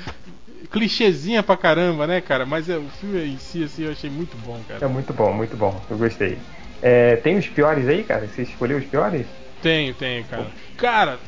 clichêzinha 0.70 1.42
pra 1.42 1.56
caramba, 1.56 2.06
né, 2.06 2.20
cara? 2.20 2.44
Mas 2.46 2.68
é, 2.68 2.76
o 2.76 2.88
filme 3.00 3.24
em 3.24 3.38
si, 3.38 3.62
assim, 3.62 3.84
eu 3.84 3.92
achei 3.92 4.10
muito 4.10 4.36
bom, 4.38 4.58
cara. 4.68 4.84
É 4.84 4.88
muito 4.88 5.12
bom, 5.12 5.32
muito 5.32 5.56
bom. 5.56 5.80
Eu 5.90 5.96
gostei. 5.96 6.38
É, 6.82 7.16
tem 7.16 7.36
os 7.36 7.46
piores 7.48 7.88
aí, 7.88 8.04
cara? 8.04 8.26
Você 8.26 8.42
escolheu 8.42 8.78
os 8.78 8.84
piores? 8.84 9.26
Tenho, 9.62 9.94
tenho, 9.94 10.24
cara. 10.24 10.46
Cara, 10.76 11.18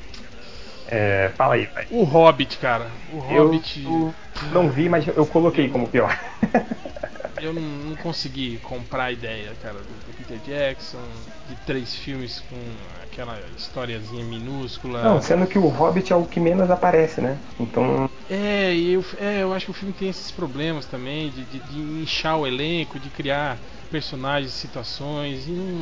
é, 0.89 1.31
fala 1.37 1.55
aí, 1.55 1.67
pai. 1.67 1.87
O 1.91 2.05
Hobbit, 2.05 2.59
cara. 2.59 2.87
O 3.13 3.19
Hobbit. 3.19 3.85
Eu 3.85 4.15
não 4.53 4.69
vi, 4.69 4.89
mas 4.89 5.07
eu 5.07 5.27
coloquei 5.27 5.69
como 5.69 5.89
pior. 5.89 6.17
eu 7.41 7.53
não, 7.53 7.63
não, 7.63 7.97
consegui 7.97 8.59
comprar 8.59 9.05
a 9.05 9.13
ideia, 9.13 9.53
cara, 9.63 9.75
do, 9.75 9.81
do, 9.81 10.17
Peter 10.17 10.39
Jackson, 10.47 11.01
de 11.49 11.57
três 11.67 11.95
filmes 11.95 12.43
com 12.49 12.57
aquela 13.03 13.39
historiazinha 13.57 14.25
minúscula. 14.25 15.03
Não, 15.03 15.21
sendo 15.21 15.47
que 15.47 15.59
o 15.59 15.69
Hobbit 15.69 16.13
é 16.13 16.17
o 16.17 16.25
que 16.25 16.41
menos 16.41 16.71
aparece, 16.71 17.21
né? 17.21 17.39
Então. 17.59 18.11
É, 18.31 18.75
eu, 18.75 19.05
é, 19.21 19.43
eu 19.43 19.53
acho 19.53 19.67
que 19.67 19.71
o 19.71 19.75
filme 19.75 19.95
tem 19.95 20.09
esses 20.09 20.31
problemas 20.31 20.87
também, 20.87 21.31
de, 21.31 21.45
de, 21.45 21.59
de 21.59 21.79
inchar 22.03 22.39
o 22.39 22.47
elenco, 22.47 22.99
de 22.99 23.09
criar 23.11 23.59
personagens, 23.91 24.53
situações, 24.53 25.47
e 25.47 25.51
não, 25.51 25.81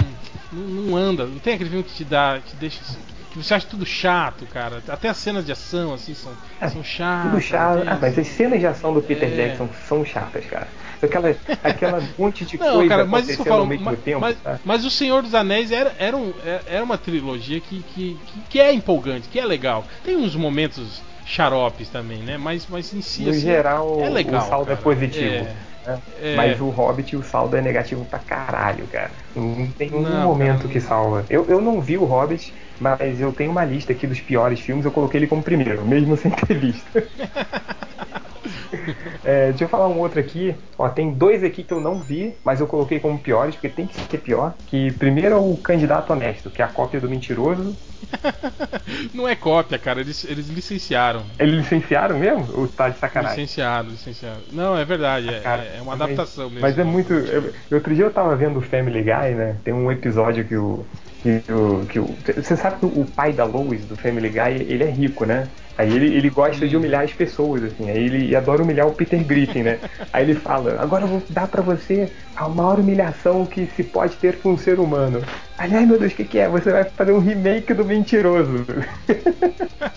não, 0.52 0.82
não, 0.82 0.96
anda. 0.96 1.26
Não 1.26 1.38
tem 1.38 1.54
aquele 1.54 1.70
filme 1.70 1.84
que 1.84 1.94
te 1.94 2.04
dá, 2.04 2.40
que 2.44 2.54
deixa 2.56 2.80
que 3.34 3.42
você 3.42 3.54
acha 3.54 3.66
tudo 3.66 3.84
chato, 3.84 4.46
cara. 4.46 4.80
Até 4.88 5.08
as 5.08 5.16
cenas 5.16 5.44
de 5.44 5.50
ação, 5.50 5.92
assim, 5.92 6.14
são, 6.14 6.32
é, 6.60 6.68
são 6.68 6.84
chatas. 6.84 7.30
Tudo 7.32 7.40
chato. 7.40 7.84
Né? 7.84 7.92
Ah, 7.92 7.98
mas 8.00 8.16
as 8.16 8.28
cenas 8.28 8.60
de 8.60 8.66
ação 8.66 8.94
do 8.94 9.02
Peter 9.02 9.28
é. 9.28 9.34
Jackson 9.34 9.68
são 9.88 10.04
chatas, 10.04 10.44
cara. 10.46 10.68
Aquela, 11.02 11.36
aquela 11.62 12.02
monte 12.16 12.44
de 12.44 12.56
Não, 12.58 12.74
coisa 12.74 12.88
cara, 12.88 13.04
mas 13.04 13.28
isso 13.28 13.42
que 13.42 13.48
eu 13.48 13.52
falo, 13.52 13.66
mas, 13.66 13.98
tempo, 14.00 14.20
mas, 14.20 14.36
tá? 14.40 14.60
mas, 14.64 14.84
O 14.84 14.90
Senhor 14.90 15.22
dos 15.22 15.34
Anéis 15.34 15.72
era, 15.72 15.94
era, 15.98 16.16
um, 16.16 16.32
era 16.66 16.84
uma 16.84 16.96
trilogia 16.96 17.60
que, 17.60 17.82
que, 17.82 18.16
que, 18.26 18.40
que 18.50 18.60
é 18.60 18.72
empolgante, 18.72 19.28
que 19.28 19.38
é 19.38 19.44
legal. 19.44 19.84
Tem 20.04 20.16
uns 20.16 20.36
momentos 20.36 21.02
xaropes 21.26 21.88
também, 21.88 22.18
né? 22.18 22.38
Mas, 22.38 22.66
mas 22.68 22.94
em 22.94 23.00
si, 23.00 23.22
no 23.24 23.30
assim, 23.30 23.40
geral, 23.40 24.00
é 24.00 24.08
legal, 24.08 24.42
o 24.42 24.48
saldo 24.48 24.66
cara. 24.66 24.78
é 24.78 24.82
positivo. 24.82 25.34
É. 25.34 25.73
Né? 25.86 26.02
É. 26.16 26.36
Mas 26.36 26.60
o 26.60 26.70
Hobbit, 26.70 27.16
o 27.16 27.22
saldo 27.22 27.56
é 27.56 27.62
negativo 27.62 28.04
pra 28.06 28.18
caralho, 28.18 28.88
cara. 28.88 29.12
Não 29.34 29.72
tem 29.72 29.94
um 29.94 30.00
não, 30.00 30.28
momento 30.28 30.62
cara, 30.62 30.72
que 30.72 30.80
salva. 30.80 31.26
Eu, 31.28 31.46
eu 31.48 31.60
não 31.60 31.80
vi 31.80 31.98
o 31.98 32.04
Hobbit, 32.04 32.54
mas 32.78 33.20
eu 33.20 33.32
tenho 33.32 33.50
uma 33.50 33.64
lista 33.64 33.92
aqui 33.92 34.06
dos 34.06 34.20
piores 34.20 34.60
filmes, 34.60 34.84
eu 34.84 34.92
coloquei 34.92 35.20
ele 35.20 35.26
como 35.26 35.42
primeiro, 35.42 35.86
mesmo 35.86 36.16
sem 36.18 36.30
ter 36.30 36.58
visto. 36.58 36.90
é, 39.24 39.48
deixa 39.48 39.64
eu 39.64 39.68
falar 39.68 39.88
um 39.88 39.98
outro 39.98 40.20
aqui. 40.20 40.54
Ó, 40.78 40.88
tem 40.88 41.12
dois 41.12 41.42
aqui 41.44 41.62
que 41.62 41.72
eu 41.72 41.80
não 41.80 41.98
vi, 41.98 42.34
mas 42.44 42.60
eu 42.60 42.66
coloquei 42.66 43.00
como 43.00 43.18
piores, 43.18 43.54
porque 43.54 43.68
tem 43.68 43.86
que 43.86 43.94
ser 43.94 44.18
pior. 44.18 44.54
Que 44.66 44.92
primeiro 44.92 45.34
é 45.34 45.38
o 45.38 45.56
Candidato 45.56 46.12
Honesto, 46.12 46.50
que 46.50 46.62
é 46.62 46.64
a 46.64 46.68
cópia 46.68 47.00
do 47.00 47.08
Mentiroso. 47.08 47.76
não 49.14 49.28
é 49.28 49.34
cópia, 49.34 49.78
cara, 49.78 50.00
eles, 50.00 50.24
eles 50.24 50.48
licenciaram. 50.48 51.22
Eles 51.38 51.54
licenciaram 51.54 52.18
mesmo? 52.18 52.46
Ou 52.54 52.68
tá 52.68 52.88
de 52.88 52.98
sacanagem? 52.98 53.40
Licenciado, 53.40 53.90
licenciado. 53.90 54.40
Não, 54.52 54.76
é 54.76 54.84
verdade, 54.84 55.28
é, 55.28 55.40
cara, 55.40 55.62
é, 55.62 55.80
uma 55.80 55.94
adaptação 55.94 56.44
mas, 56.44 56.54
mesmo. 56.54 56.68
Mas 56.68 56.78
é 56.78 56.84
muito. 56.84 57.12
Eu, 57.12 57.52
outro 57.72 57.94
dia 57.94 58.04
eu 58.04 58.12
tava 58.12 58.36
vendo 58.36 58.58
o 58.58 58.62
Family 58.62 59.02
Guy, 59.02 59.34
né? 59.34 59.56
Tem 59.64 59.72
um 59.72 59.90
episódio 59.90 60.44
que 60.44 60.56
o 60.56 60.84
Que 61.24 61.42
o, 61.50 61.86
que 61.86 62.32
você 62.34 62.54
sabe 62.54 62.80
que 62.80 62.84
o 62.84 63.06
pai 63.06 63.32
da 63.32 63.44
Lois, 63.44 63.82
do 63.86 63.96
Family 63.96 64.28
Guy, 64.28 64.66
ele 64.68 64.84
é 64.84 64.90
rico, 64.90 65.24
né? 65.24 65.48
Aí 65.78 65.90
ele, 65.90 66.14
ele 66.14 66.28
gosta 66.28 66.68
de 66.68 66.76
humilhar 66.76 67.02
as 67.02 67.14
pessoas, 67.14 67.64
assim. 67.64 67.90
Aí 67.90 68.04
ele 68.04 68.36
adora 68.36 68.62
humilhar 68.62 68.86
o 68.86 68.92
Peter 68.92 69.24
Griffin, 69.24 69.62
né? 69.62 69.78
Aí 70.12 70.22
ele 70.22 70.34
fala: 70.34 70.76
Agora 70.78 71.04
eu 71.04 71.08
vou 71.08 71.22
dar 71.30 71.48
pra 71.48 71.62
você 71.62 72.12
a 72.36 72.46
maior 72.46 72.78
humilhação 72.78 73.46
que 73.46 73.66
se 73.74 73.82
pode 73.82 74.16
ter 74.16 74.38
com 74.38 74.52
um 74.52 74.58
ser 74.58 74.78
humano. 74.78 75.22
Aí, 75.56 75.74
ai 75.74 75.86
meu 75.86 75.98
Deus, 75.98 76.12
o 76.12 76.16
que, 76.16 76.24
que 76.24 76.38
é? 76.38 76.46
Você 76.46 76.70
vai 76.70 76.84
fazer 76.84 77.12
um 77.12 77.20
remake 77.20 77.72
do 77.72 77.86
Mentiroso. 77.86 78.66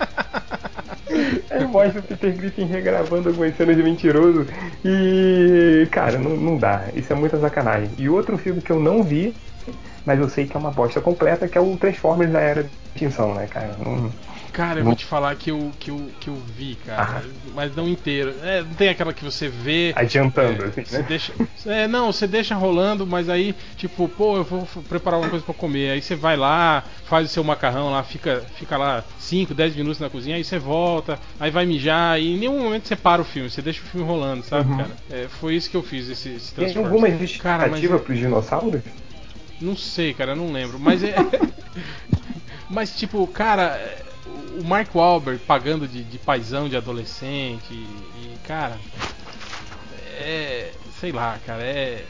Aí 1.49 1.65
mostra 1.65 1.99
o 1.99 2.03
Peter 2.03 2.35
Griffin 2.37 2.65
regravando 2.65 3.29
algumas 3.29 3.55
cenas 3.57 3.75
de 3.75 3.83
mentiroso. 3.83 4.45
E, 4.85 5.87
cara, 5.91 6.17
não, 6.19 6.37
não 6.37 6.57
dá. 6.57 6.85
Isso 6.95 7.11
é 7.11 7.15
muita 7.15 7.39
sacanagem. 7.39 7.89
E 7.97 8.07
outro 8.07 8.37
filme 8.37 8.61
que 8.61 8.71
eu 8.71 8.79
não 8.79 9.03
vi, 9.03 9.35
mas 10.07 10.19
eu 10.21 10.29
sei 10.29 10.47
que 10.47 10.55
é 10.55 10.59
uma 10.59 10.71
bosta 10.71 11.01
completa, 11.01 11.49
que 11.49 11.57
é 11.57 11.61
o 11.61 11.75
Transformers 11.75 12.31
da 12.31 12.39
Era 12.39 12.63
de 12.63 12.69
Extinção, 12.95 13.35
né, 13.35 13.45
cara? 13.45 13.75
Não, 13.77 14.09
Cara, 14.53 14.79
eu 14.79 14.83
não- 14.85 14.91
vou 14.91 14.95
te 14.95 15.05
falar 15.05 15.35
que 15.35 15.51
eu, 15.51 15.71
que 15.77 15.91
eu, 15.91 16.09
que 16.19 16.29
eu 16.29 16.35
vi, 16.57 16.75
cara. 16.83 17.21
Ah. 17.21 17.21
Mas 17.53 17.75
não 17.75 17.87
inteiro. 17.87 18.33
É, 18.41 18.63
não 18.63 18.73
tem 18.73 18.87
aquela 18.89 19.13
que 19.13 19.23
você 19.23 19.47
vê. 19.49 19.91
Adiantando, 19.95 20.63
é, 20.63 20.67
assim, 20.67 20.83
você 20.83 20.97
né? 20.99 21.05
deixa, 21.07 21.33
é, 21.67 21.87
não, 21.87 22.11
você 22.11 22.25
deixa 22.25 22.55
rolando, 22.55 23.05
mas 23.05 23.29
aí, 23.29 23.53
tipo, 23.75 24.07
pô, 24.07 24.37
eu 24.37 24.43
vou 24.43 24.65
preparar 24.89 25.19
uma 25.19 25.29
coisa 25.29 25.43
pra 25.45 25.53
comer. 25.53 25.91
Aí 25.91 26.01
você 26.01 26.15
vai 26.15 26.35
lá, 26.37 26.83
faz 27.05 27.29
o 27.29 27.31
seu 27.31 27.43
macarrão 27.43 27.91
lá, 27.91 28.01
fica, 28.01 28.41
fica 28.55 28.77
lá 28.77 29.03
5, 29.19 29.53
10 29.53 29.75
minutos 29.75 29.99
na 29.99 30.09
cozinha, 30.09 30.37
aí 30.37 30.43
você 30.43 30.57
volta, 30.57 31.19
aí 31.39 31.51
vai 31.51 31.65
mijar, 31.65 32.19
e 32.19 32.33
em 32.33 32.37
nenhum 32.39 32.57
momento 32.63 32.87
você 32.87 32.95
para 32.95 33.21
o 33.21 33.25
filme, 33.25 33.49
você 33.51 33.61
deixa 33.61 33.81
o 33.81 33.85
filme 33.85 34.07
rolando, 34.07 34.43
sabe, 34.43 34.71
Uhum. 34.71 34.77
cara? 34.77 34.91
É, 35.11 35.27
foi 35.27 35.53
isso 35.55 35.69
que 35.69 35.77
eu 35.77 35.83
fiz, 35.83 36.09
esse, 36.09 36.29
esse 36.29 36.53
Tem 36.55 36.63
Transformers. 36.65 36.93
alguma 36.93 37.07
Cara, 37.07 37.17
mas 37.17 37.19
justificativa 37.81 37.99
pros 37.99 38.17
dinossauros? 38.17 38.81
Não 39.61 39.75
sei, 39.75 40.13
cara, 40.13 40.31
eu 40.31 40.35
não 40.35 40.51
lembro. 40.51 40.79
Mas 40.79 41.03
é. 41.03 41.15
mas, 42.69 42.95
tipo, 42.95 43.25
cara, 43.27 43.79
o 44.59 44.63
Mark 44.63 44.93
Wahlberg 44.93 45.39
pagando 45.45 45.87
de, 45.87 46.03
de 46.03 46.17
paizão 46.17 46.67
de 46.69 46.75
adolescente. 46.77 47.71
E, 47.71 47.75
e, 47.75 48.37
cara. 48.45 48.77
É. 50.19 50.71
Sei 50.99 51.11
lá, 51.11 51.37
cara, 51.45 51.63
é. 51.63 52.03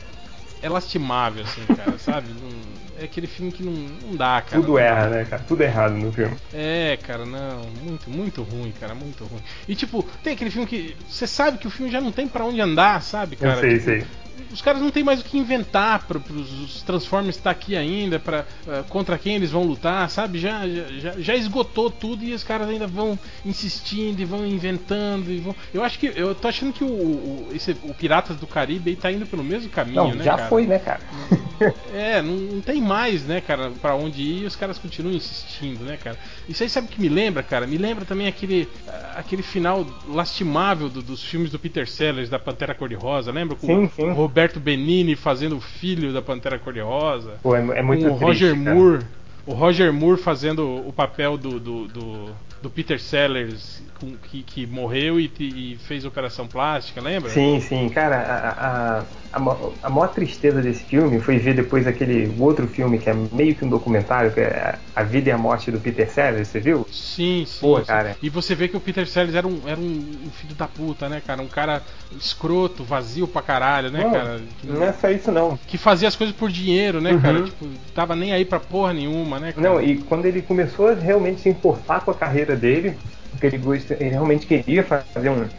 É 0.60 0.68
lastimável, 0.70 1.44
assim, 1.44 1.62
cara, 1.76 1.98
sabe? 2.00 2.30
Não- 2.30 2.78
é 3.00 3.04
aquele 3.04 3.28
filme 3.28 3.52
que 3.52 3.62
não, 3.62 3.72
não 3.74 4.16
dá, 4.16 4.42
cara. 4.42 4.60
Tudo 4.60 4.80
erra, 4.80 5.08
né, 5.08 5.24
cara? 5.26 5.44
Tudo 5.48 5.62
errado 5.62 5.94
no 5.94 6.12
filme. 6.12 6.36
É, 6.52 6.98
cara, 7.04 7.28
não, 7.28 7.62
muito, 7.84 8.10
muito 8.10 8.42
ruim, 8.42 8.74
cara, 8.80 8.96
muito 8.96 9.24
ruim. 9.24 9.40
E 9.68 9.76
tipo, 9.76 10.02
tem 10.24 10.34
aquele 10.34 10.50
filme 10.50 10.66
que 10.66 10.98
você 11.08 11.28
sabe 11.28 11.60
que 11.60 11.68
o 11.68 11.70
filme 11.70 11.92
já 11.92 12.02
não 12.02 12.12
tem 12.12 12.28
pra 12.28 12.44
onde 12.44 12.60
andar, 12.60 13.04
sabe, 13.04 13.38
Eu 13.40 13.48
cara? 13.48 13.60
sei, 13.62 13.74
Tipo, 13.74 13.84
sei. 13.84 14.04
Os 14.52 14.62
caras 14.62 14.82
não 14.82 14.90
tem 14.92 15.04
mais 15.04 15.22
o 15.22 15.24
que 15.24 15.38
inventar 15.38 16.06
para 16.08 16.18
os 16.18 16.82
Transformers 16.84 17.36
estar 17.38 17.52
aqui 17.52 17.76
ainda, 17.76 18.20
para 18.20 18.46
contra 18.90 19.18
quem 19.18 19.36
eles 19.36 19.52
vão 19.52 19.64
lutar, 19.64 20.10
sabe? 20.10 20.40
Já, 20.40 20.68
já, 20.68 21.14
já, 21.20 21.36
esgotou 21.36 21.90
tudo 21.90 22.24
e 22.24 22.34
os 22.34 22.44
caras 22.44 22.68
ainda 22.70 22.88
vão 22.88 23.18
insistindo 23.46 24.20
e 24.20 24.26
vão 24.26 24.46
inventando 24.46 25.32
e 25.32 25.38
vão. 25.40 25.56
Eu 25.74 25.84
acho 25.84 26.00
que 26.00 26.12
eu 26.16 26.34
tô 26.36 26.48
achando 26.48 26.74
que 26.74 26.84
o, 26.84 26.88
o, 26.88 27.50
esse, 27.54 27.72
o 27.84 27.94
Piratas 27.94 28.38
do 28.38 28.48
Caribe 28.48 28.92
aí 28.92 28.96
tá 28.96 29.12
indo 29.12 29.26
pelo 29.26 29.44
mesmo 29.44 29.70
caminho, 29.70 29.96
Não, 30.10 30.16
né, 30.16 30.24
já 30.24 30.36
cara? 30.36 30.50
foi, 30.50 30.66
né, 30.66 30.80
cara? 30.80 31.00
É, 31.92 32.22
não, 32.22 32.36
não 32.36 32.62
tem 32.62 32.80
mais, 32.80 33.24
né, 33.26 33.42
cara, 33.42 33.72
pra 33.82 33.96
onde 33.96 34.22
ir 34.22 34.44
e 34.44 34.46
os 34.46 34.56
caras 34.56 34.78
continuam 34.78 35.16
insistindo, 35.16 35.84
né, 35.84 35.98
cara? 35.98 36.16
Isso 36.48 36.62
aí 36.62 36.70
sabe 36.70 36.86
o 36.86 36.90
que 36.90 37.02
me 37.02 37.10
lembra, 37.10 37.42
cara? 37.42 37.66
Me 37.66 37.80
lembra 37.80 38.06
também 38.06 38.28
aquele, 38.28 38.70
aquele 39.16 39.42
final 39.42 39.84
lastimável 40.08 40.88
do- 40.88 41.02
dos 41.02 41.24
filmes 41.24 41.50
do 41.50 41.58
Peter 41.58 41.88
Sellers, 41.90 42.30
da 42.30 42.38
Pantera 42.38 42.76
Cor-de-Rosa, 42.76 43.32
lembra? 43.32 43.56
Com 43.56 43.66
Sim, 43.66 43.90
sim. 43.96 44.12
o 44.12 44.14
Roberto 44.28 44.60
Benini 44.60 45.16
fazendo 45.16 45.56
o 45.56 45.62
filho 45.62 46.12
da 46.12 46.22
Pantera 46.22 46.60
Cor-de-Rosa. 46.60 47.36
Pô, 47.42 47.56
é, 47.56 47.80
é 47.80 47.82
muito 47.82 48.06
com 48.06 48.12
o 48.12 48.18
Roger 48.18 48.52
triste, 48.52 48.66
cara. 48.66 48.76
Moore. 48.76 49.06
O 49.46 49.54
Roger 49.54 49.94
Moore 49.94 50.22
fazendo 50.22 50.86
o 50.86 50.92
papel 50.92 51.38
do, 51.38 51.58
do, 51.58 51.88
do, 51.88 52.30
do 52.62 52.70
Peter 52.70 53.00
Sellers, 53.00 53.82
que, 54.00 54.44
que 54.44 54.66
morreu 54.68 55.20
e, 55.20 55.32
e 55.40 55.78
fez 55.80 56.06
operação 56.06 56.48
plástica, 56.48 57.02
lembra? 57.02 57.30
Sim, 57.30 57.60
sim, 57.60 57.90
cara, 57.90 58.18
a, 58.18 58.50
a, 58.50 59.00
a, 59.34 59.70
a 59.84 59.90
maior 59.90 60.08
tristeza 60.10 60.62
desse 60.62 60.84
filme 60.84 61.20
foi 61.20 61.38
ver 61.38 61.56
depois 61.56 61.88
aquele 61.88 62.34
outro 62.40 62.68
filme 62.68 62.98
que 62.98 63.10
é 63.10 63.14
meio 63.14 63.56
que 63.56 63.66
um 63.66 63.70
documentário, 63.70 64.32
que 64.32 64.40
é 64.40 64.78
A 64.96 65.04
Vida 65.04 65.30
e 65.30 65.32
a 65.32 65.38
Morte 65.38 65.72
do 65.72 65.80
Peter 65.80 66.10
Sellers, 66.10 66.48
você 66.48 66.60
viu? 66.60 66.86
Sim, 66.92 67.44
sim. 67.46 67.60
Pô, 67.62 67.80
sim. 67.80 67.86
cara. 67.86 68.16
E 68.22 68.30
você 68.30 68.56
vê 68.56 68.68
que 68.68 68.78
o 68.78 68.80
Peter 68.80 69.08
Sellers 69.08 69.36
era 69.36 69.48
um, 69.48 69.60
era 69.66 69.80
um, 69.80 69.84
um 70.26 70.32
filho 70.32 70.56
da 70.56 70.68
puta, 70.68 71.10
né, 71.10 71.22
cara? 71.26 71.42
Um 71.42 71.48
cara 71.48 71.82
escroto, 72.16 72.84
vazio 72.84 73.28
pra 73.28 73.42
caralho, 73.42 73.92
né, 73.92 74.04
Não, 74.04 74.12
cara? 74.12 74.42
Que, 74.60 74.68
não 74.68 74.84
é 74.84 74.94
só 74.94 75.10
isso 75.10 75.32
não. 75.32 75.58
que 75.68 75.78
fazia 75.78 76.08
as 76.08 76.16
coisas 76.16 76.36
por 76.36 76.50
dinheiro, 76.50 77.02
né, 77.02 77.12
Uhum. 77.14 77.22
cara? 77.22 77.42
Tipo, 77.44 77.66
tava 77.94 78.16
nem 78.16 78.32
aí 78.32 78.46
pra 78.46 78.60
porra 78.60 78.94
nenhuma, 78.94 79.40
né, 79.40 79.52
cara? 79.52 79.68
Não, 79.70 79.82
e 79.82 79.98
quando 79.98 80.26
ele 80.26 80.42
começou 80.42 80.90
a 80.90 80.94
realmente 80.94 81.42
se 81.42 81.50
importar 81.50 82.02
com 82.02 82.12
a 82.12 82.14
carreira 82.14 82.56
dele, 82.56 82.98
porque 83.30 83.48
ele, 83.48 83.58
ele 84.00 84.10
realmente 84.10 84.48
queria 84.48 84.84
fazer 84.84 85.30
um, 85.30 85.50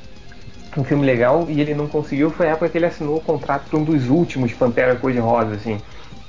um 0.77 0.85
filme 0.85 1.05
legal 1.07 1.49
e 1.51 1.61
ele 1.61 1.75
não 1.75 1.89
conseguiu, 1.89 2.31
foi 2.31 2.49
a 2.49 2.53
época 2.53 2.71
que 2.71 2.79
ele 2.79 2.87
assinou 2.87 3.17
o 3.17 3.21
contrato 3.23 3.69
para 3.69 3.79
um 3.79 3.85
dos 3.85 4.09
últimos 4.09 4.53
Pantera 4.55 4.97
Cor-de-Rosa, 4.97 5.55
assim. 5.55 5.83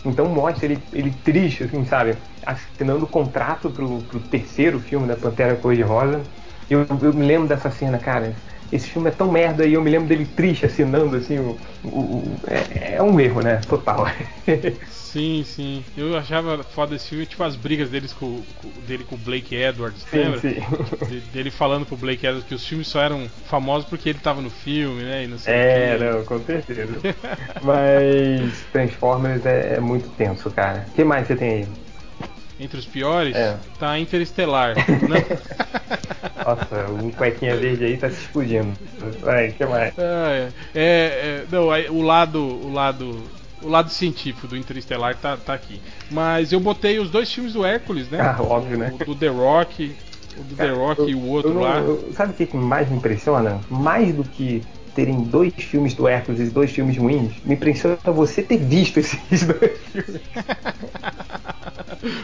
Então 0.04 0.28
mostra 0.30 0.66
ele, 0.66 0.84
ele 0.94 1.12
triste, 1.12 1.64
assim, 1.64 1.84
sabe? 1.86 2.18
Assinando 2.46 3.06
o 3.06 3.08
contrato 3.08 3.70
pro, 3.72 4.04
pro 4.04 4.20
terceiro 4.22 4.80
filme 4.80 5.08
da 5.08 5.18
Pantera 5.18 5.56
Cor-de-Rosa. 5.58 6.26
Eu, 6.70 6.86
eu 7.02 7.14
me 7.14 7.26
lembro 7.26 7.48
dessa 7.48 7.70
cena, 7.70 8.00
cara. 8.00 8.42
Esse 8.72 8.88
filme 8.90 9.10
é 9.10 9.12
tão 9.12 9.32
merda 9.32 9.66
e 9.66 9.74
eu 9.74 9.82
me 9.82 9.90
lembro 9.90 10.08
dele 10.08 10.26
triste 10.26 10.66
assinando, 10.66 11.16
assim, 11.18 11.40
o, 11.40 11.60
o- 11.84 11.90
o- 12.36 12.42
é, 12.48 12.96
é 12.96 13.04
um 13.04 13.20
erro, 13.20 13.42
né? 13.42 13.58
Total. 13.68 14.06
Sim, 15.12 15.44
sim. 15.44 15.84
Eu 15.98 16.16
achava 16.16 16.64
foda 16.64 16.96
esse 16.96 17.10
filme, 17.10 17.26
tipo 17.26 17.44
as 17.44 17.56
brigas 17.56 17.90
deles 17.90 18.14
com, 18.14 18.44
com- 18.62 18.70
dele 18.82 19.04
com 19.04 19.16
o 19.16 19.18
Blake 19.18 19.56
Edwards, 19.56 20.04
Sim, 20.04 20.18
lembra? 20.18 20.40
sim. 20.40 20.56
De- 21.10 21.20
dele 21.22 21.50
falando 21.50 21.86
pro 21.86 21.98
Blake 21.98 22.26
Edwards 22.26 22.48
que 22.48 22.54
os 22.54 22.66
filmes 22.66 22.88
só 22.88 23.02
eram 23.02 23.28
famosos 23.46 23.90
porque 23.90 24.10
ele 24.10 24.20
tava 24.20 24.42
no 24.42 24.50
filme, 24.52 25.02
né? 25.04 25.24
E 25.24 25.28
não 25.28 25.38
sei 25.38 25.54
É, 25.54 25.96
o 25.96 26.00
não, 26.18 26.26
com 26.26 26.40
certeza. 26.46 27.00
Mas 27.64 28.66
Transformers 28.72 29.46
é, 29.46 29.76
é 29.76 29.80
muito 29.80 30.10
tenso, 30.10 30.50
cara. 30.52 30.86
O 30.90 30.92
que 30.94 31.04
mais 31.04 31.28
você 31.28 31.36
tem 31.36 31.50
aí? 31.50 31.68
Entre 32.60 32.78
os 32.78 32.86
piores, 32.86 33.36
É. 33.36 33.58
tá 33.80 33.98
Interestelar. 33.98 34.76
Não- 35.08 35.16
Nossa, 36.46 36.88
um 36.90 37.12
cuequinha 37.12 37.56
verde 37.56 37.86
aí 37.86 37.98
tá 37.98 38.10
se 38.10 38.22
explodindo. 38.22 38.76
Vai, 39.22 39.50
o 39.50 39.54
que 39.54 39.66
mais? 39.66 39.94
Ah, 39.98 40.32
é. 40.32 40.52
É, 40.74 40.84
é, 40.84 41.46
não, 41.52 41.70
aí 41.72 41.90
o 41.90 42.02
lado, 42.02 42.40
o 42.42 42.72
lado, 42.74 43.30
o 43.62 43.68
lado 43.68 43.90
científico 43.90 44.48
do 44.48 44.56
Interestelar 44.58 45.16
tá, 45.16 45.38
tá 45.38 45.54
aqui. 45.54 45.82
Mas 46.10 46.52
eu 46.52 46.60
botei 46.60 47.00
os 47.00 47.10
dois 47.10 47.32
filmes 47.32 47.54
do 47.54 47.66
Hércules, 47.66 48.10
né? 48.10 48.20
Ah, 48.22 48.42
óbvio, 48.42 48.78
né? 48.78 48.94
O 48.94 49.06
do 49.06 49.16
The 49.16 49.28
Rock, 49.28 49.96
o 50.38 50.44
do 50.44 50.56
The 50.56 50.70
Rock 50.70 51.02
e 51.10 51.16
o 51.16 51.26
outro 51.26 51.52
Eu 51.52 51.60
lá. 51.60 51.80
eu- 51.80 52.12
sabe 52.14 52.32
o 52.32 52.36
que 52.36 52.46
que 52.46 52.58
mais 52.58 52.90
me 52.90 52.98
impressiona? 52.98 53.60
Mais 53.70 54.14
do 54.14 54.24
que 54.24 54.64
terem 54.96 55.22
dois 55.24 55.54
filmes 55.58 55.94
do 55.94 56.08
Hércules 56.08 56.40
e 56.42 56.46
dois 56.52 56.72
filmes 56.72 56.98
ruins, 56.98 57.32
me 57.46 57.54
impressiona 57.56 57.98
você 58.08 58.42
ter 58.42 58.58
visto 58.58 58.98
esses 59.00 59.44
dois 59.46 59.78
filmes. 59.92 60.22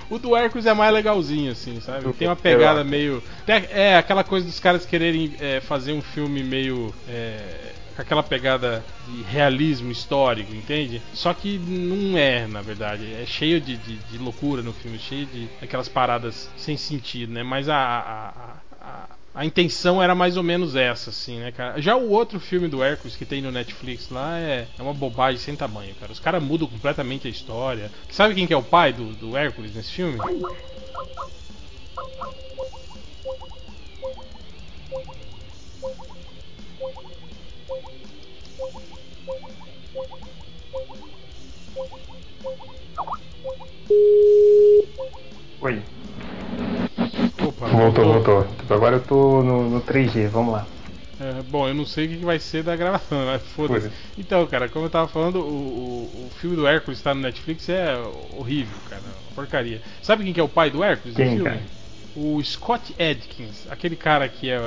O 0.09 0.17
do 0.17 0.35
Hércules 0.35 0.65
é 0.65 0.73
mais 0.73 0.93
legalzinho, 0.93 1.51
assim, 1.51 1.81
sabe? 1.81 2.11
Tem 2.13 2.27
uma 2.27 2.35
pegada 2.35 2.83
meio. 2.83 3.21
É, 3.45 3.97
aquela 3.97 4.23
coisa 4.23 4.45
dos 4.45 4.59
caras 4.59 4.85
quererem 4.85 5.33
é, 5.39 5.59
fazer 5.59 5.91
um 5.91 6.01
filme 6.01 6.43
meio. 6.43 6.93
é, 7.09 7.73
aquela 7.97 8.23
pegada 8.23 8.83
de 9.07 9.23
realismo 9.23 9.91
histórico, 9.91 10.53
entende? 10.53 11.01
Só 11.13 11.33
que 11.33 11.57
não 11.57 12.17
é, 12.17 12.47
na 12.47 12.61
verdade. 12.61 13.13
É 13.13 13.25
cheio 13.25 13.59
de, 13.61 13.77
de, 13.77 13.97
de 13.97 14.17
loucura 14.17 14.61
no 14.61 14.73
filme, 14.73 14.99
cheio 14.99 15.25
de 15.25 15.47
aquelas 15.61 15.87
paradas 15.87 16.49
sem 16.57 16.77
sentido, 16.77 17.33
né? 17.33 17.43
Mas 17.43 17.69
a, 17.69 17.77
a, 17.77 18.85
a, 18.85 19.09
a, 19.33 19.45
intenção 19.45 20.01
era 20.01 20.13
mais 20.13 20.37
ou 20.37 20.43
menos 20.43 20.75
essa, 20.75 21.09
assim, 21.09 21.39
né, 21.39 21.51
cara? 21.51 21.81
Já 21.81 21.95
o 21.95 22.09
outro 22.09 22.39
filme 22.39 22.67
do 22.67 22.83
Hércules 22.83 23.15
que 23.15 23.25
tem 23.25 23.41
no 23.41 23.51
Netflix 23.51 24.09
lá 24.09 24.37
é, 24.39 24.67
é 24.77 24.81
uma 24.81 24.93
bobagem 24.93 25.39
sem 25.39 25.55
tamanho, 25.55 25.95
cara. 25.95 26.11
Os 26.11 26.19
caras 26.19 26.43
mudam 26.43 26.67
completamente 26.67 27.27
a 27.27 27.31
história. 27.31 27.91
Sabe 28.09 28.35
quem 28.35 28.47
que 28.47 28.53
é 28.53 28.57
o 28.57 28.63
pai 28.63 28.93
do, 28.93 29.13
do 29.13 29.37
Hércules 29.37 29.73
nesse 29.73 29.91
filme? 29.91 30.19
Oi. 45.61 45.81
Opa, 47.47 47.67
Voltou, 47.67 48.05
voltou. 48.05 48.47
Agora 48.69 48.95
eu 48.97 49.03
tô 49.03 49.43
no, 49.43 49.69
no 49.69 49.81
3G, 49.81 50.27
vamos 50.27 50.53
lá. 50.53 50.65
É, 51.19 51.41
bom, 51.43 51.67
eu 51.67 51.73
não 51.73 51.85
sei 51.85 52.05
o 52.05 52.09
que 52.09 52.25
vai 52.25 52.39
ser 52.39 52.63
da 52.63 52.75
gravação, 52.75 53.25
mas 53.25 53.41
foda-se. 53.55 53.87
Foda-se. 53.87 54.01
Então, 54.17 54.45
cara, 54.47 54.67
como 54.67 54.85
eu 54.85 54.89
tava 54.89 55.07
falando, 55.07 55.39
o, 55.39 55.47
o, 55.47 56.27
o 56.27 56.29
filme 56.39 56.55
do 56.55 56.67
Hércules 56.67 57.01
tá 57.01 57.13
no 57.13 57.21
Netflix 57.21 57.69
é 57.69 57.95
horrível, 58.37 58.75
cara. 58.89 59.01
uma 59.01 59.33
Porcaria. 59.35 59.81
Sabe 60.01 60.23
quem 60.23 60.33
que 60.33 60.39
é 60.39 60.43
o 60.43 60.49
pai 60.49 60.69
do 60.69 60.83
Hércules 60.83 61.15
Quem, 61.15 61.25
no 61.25 61.35
filme? 61.37 61.49
cara? 61.49 61.61
O 62.15 62.41
Scott 62.43 62.95
Adkins, 63.01 63.67
aquele 63.69 63.95
cara 63.95 64.29
que 64.29 64.49
é, 64.49 64.59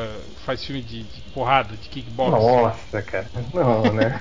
faz 0.45 0.63
filme 0.65 0.83
de, 0.83 1.03
de 1.03 1.23
porrada, 1.33 1.75
de 1.77 1.89
kickboxing. 1.89 2.47
Nossa, 2.47 3.03
cara. 3.03 3.31
Não, 3.55 3.83
né? 3.95 4.21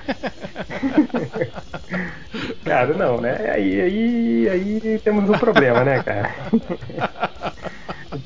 cara, 2.64 2.94
não, 2.94 3.20
né? 3.20 3.50
Aí, 3.50 3.80
aí, 3.80 4.48
aí 4.48 4.98
temos 5.00 5.28
um 5.28 5.38
problema, 5.38 5.84
né, 5.84 6.02
cara? 6.02 6.34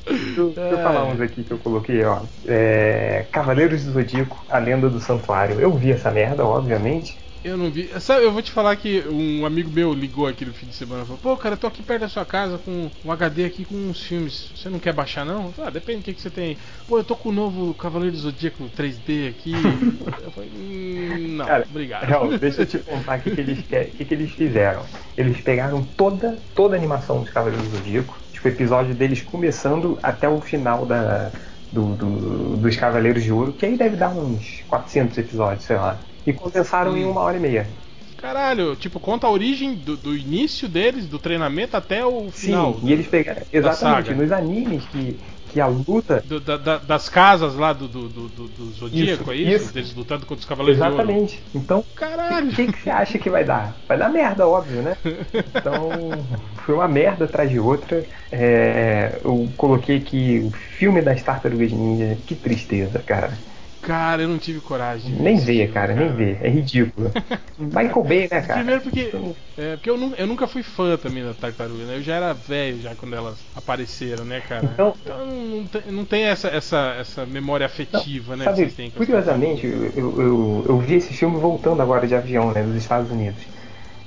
Deixa 0.05 0.39
eu, 0.39 0.53
deixa 0.53 0.75
eu 0.75 0.77
falar 0.79 1.05
uns 1.05 1.19
aqui 1.19 1.43
que 1.43 1.51
eu 1.51 1.59
coloquei, 1.59 2.03
ó. 2.05 2.21
É, 2.47 3.27
Cavaleiros 3.31 3.83
do 3.85 3.91
Zodíaco, 3.91 4.45
a 4.49 4.57
lenda 4.57 4.89
do 4.89 4.99
santuário. 4.99 5.59
Eu 5.59 5.73
vi 5.73 5.91
essa 5.91 6.09
merda, 6.11 6.45
obviamente. 6.45 7.22
Eu 7.43 7.57
não 7.57 7.69
vi. 7.69 7.89
Sabe, 7.99 8.23
eu 8.23 8.31
vou 8.31 8.41
te 8.41 8.51
falar 8.51 8.75
que 8.77 9.03
um 9.07 9.45
amigo 9.45 9.69
meu 9.69 9.93
ligou 9.93 10.25
aqui 10.27 10.45
no 10.45 10.53
fim 10.53 10.67
de 10.67 10.75
semana 10.75 11.03
e 11.03 11.05
falou: 11.05 11.19
Pô, 11.21 11.35
cara, 11.35 11.55
eu 11.55 11.59
tô 11.59 11.67
aqui 11.67 11.83
perto 11.83 12.01
da 12.01 12.07
sua 12.07 12.25
casa 12.25 12.57
com 12.57 12.89
um 13.03 13.11
HD 13.11 13.43
aqui 13.43 13.65
com 13.65 13.75
uns 13.75 14.01
filmes. 14.01 14.53
Você 14.55 14.69
não 14.69 14.79
quer 14.79 14.93
baixar, 14.93 15.25
não? 15.25 15.51
Falei, 15.51 15.67
ah, 15.67 15.71
depende 15.71 15.99
do 15.99 16.03
que, 16.03 16.13
que 16.13 16.21
você 16.21 16.29
tem. 16.29 16.57
Pô, 16.87 16.97
eu 16.97 17.03
tô 17.03 17.17
com 17.17 17.29
o 17.29 17.33
novo 17.33 17.73
Cavaleiro 17.73 18.15
do 18.15 18.21
Zodíaco 18.21 18.63
3D 18.69 19.29
aqui. 19.29 19.53
eu 20.23 20.31
falei: 20.31 20.49
hum, 20.55 21.35
Não, 21.35 21.45
Cara, 21.45 21.67
obrigado. 21.69 22.09
Não, 22.09 22.37
deixa 22.37 22.61
eu 22.61 22.65
te 22.65 22.77
contar 22.79 23.19
o 23.19 23.21
que, 23.21 23.31
que, 23.31 23.41
eles, 23.41 23.61
que, 23.61 23.85
que, 23.85 24.05
que 24.05 24.13
eles 24.13 24.31
fizeram. 24.31 24.85
Eles 25.17 25.41
pegaram 25.41 25.83
toda, 25.83 26.41
toda 26.55 26.75
a 26.75 26.77
animação 26.77 27.21
dos 27.21 27.29
Cavaleiros 27.29 27.67
do 27.67 27.75
Zodíaco, 27.77 28.17
tipo, 28.31 28.47
o 28.47 28.51
episódio 28.51 28.95
deles 28.95 29.21
começando 29.21 29.99
até 30.01 30.29
o 30.29 30.39
final 30.39 30.85
da, 30.85 31.33
do, 31.69 31.95
do, 31.95 32.57
dos 32.57 32.75
Cavaleiros 32.77 33.23
de 33.23 33.33
Ouro, 33.33 33.53
que 33.53 33.65
aí 33.65 33.75
deve 33.77 33.97
dar 33.97 34.11
uns 34.15 34.63
400 34.67 35.17
episódios, 35.17 35.65
sei 35.65 35.75
lá. 35.75 36.12
E 36.25 36.33
condensaram 36.33 36.95
em 36.97 37.05
uma 37.05 37.21
hora 37.21 37.37
e 37.37 37.39
meia. 37.39 37.67
Caralho, 38.17 38.75
tipo, 38.77 39.01
conta 39.01 39.27
a 39.27 39.29
origem 39.29 39.75
do, 39.75 39.97
do 39.97 40.15
início 40.15 40.69
deles, 40.69 41.07
do 41.07 41.19
treinamento 41.19 41.75
até 41.75 42.05
o 42.05 42.31
final. 42.31 42.75
Sim, 42.75 42.87
e 42.87 42.93
eles 42.93 43.05
pegaram. 43.07 43.41
Exatamente, 43.51 44.13
nos 44.13 44.31
animes 44.31 44.85
que, 44.85 45.19
que 45.51 45.59
a 45.59 45.67
luta. 45.67 46.23
Do- 46.25 46.39
da- 46.39 46.55
da- 46.55 46.77
das 46.77 47.09
casas 47.09 47.53
lá 47.55 47.73
do, 47.73 47.85
do, 47.85 48.07
do, 48.07 48.23
Zodíaco, 48.71 49.23
Isso, 49.23 49.31
é 49.31 49.35
isso? 49.35 49.65
isso. 49.65 49.73
Deles 49.73 49.93
lutando 49.95 50.25
contra 50.25 50.39
os 50.39 50.45
Cavaleiros 50.45 50.81
de 50.81 50.89
Ouro. 50.89 51.01
Exatamente. 51.03 51.43
Então, 51.53 51.83
Caralho. 51.95 52.47
o 52.49 52.55
que, 52.55 52.71
que 52.71 52.79
você 52.81 52.89
acha 52.89 53.17
que 53.17 53.29
vai 53.29 53.43
dar? 53.43 53.75
Vai 53.87 53.97
dar 53.97 54.09
merda, 54.09 54.47
óbvio, 54.47 54.81
né? 54.81 54.97
Então, 55.55 56.25
foi 56.65 56.75
uma 56.75 56.87
merda 56.87 57.25
atrás 57.25 57.49
de 57.49 57.59
outra. 57.59 58.03
É, 58.31 59.19
eu 59.23 59.49
coloquei 59.57 59.97
aqui 59.97 60.39
o 60.45 60.51
filme 60.51 61.01
das 61.01 61.21
Tartarugas 61.21 61.71
Ninja. 61.71 62.17
Que 62.25 62.35
tristeza, 62.35 62.99
cara. 62.99 63.37
Cara, 63.83 64.21
eu 64.21 64.29
não 64.29 64.37
tive 64.39 64.61
coragem. 64.61 65.13
ver 65.13 65.21
Nem 65.21 65.37
vê, 65.37 65.63
filme, 65.65 65.73
cara, 65.73 65.93
nem 65.93 66.15
vê. 66.15 66.37
É 66.41 66.49
ridículo. 66.49 67.11
Michael 67.57 68.03
Bay, 68.03 68.21
né, 68.31 68.41
cara? 68.41 68.53
Primeiro 68.53 68.81
porque, 68.81 69.11
é, 69.57 69.75
porque 69.75 69.89
eu, 69.89 69.97
eu 70.17 70.27
nunca 70.27 70.47
fui 70.47 70.63
fã 70.63 70.97
também 70.97 71.23
da 71.23 71.33
Tartaruga, 71.33 71.85
né? 71.85 71.97
Eu 71.97 72.01
já 72.01 72.15
era 72.15 72.33
velho 72.33 72.79
já 72.79 72.95
quando 72.95 73.15
elas 73.15 73.45
apareceram, 73.53 74.23
né, 74.25 74.41
cara? 74.41 74.73
Então- 74.73 75.25
não, 75.25 75.67
tem, 75.67 75.91
não 75.91 76.05
tem 76.05 76.23
essa, 76.23 76.47
essa, 76.47 76.95
essa 76.97 77.25
memória 77.25 77.65
afetiva, 77.65 78.35
né? 78.35 78.45
que 78.45 78.51
Sabe, 78.65 78.91
curiosamente, 78.91 79.67
eu, 79.67 79.85
eu, 79.95 80.21
eu, 80.21 80.65
eu 80.69 80.79
vi 80.79 80.95
esse 80.95 81.13
filme 81.13 81.37
voltando 81.39 81.81
agora 81.81 82.07
de 82.07 82.15
avião, 82.15 82.51
né, 82.53 82.63
dos 82.63 82.75
Estados 82.75 83.11
Unidos. 83.11 83.43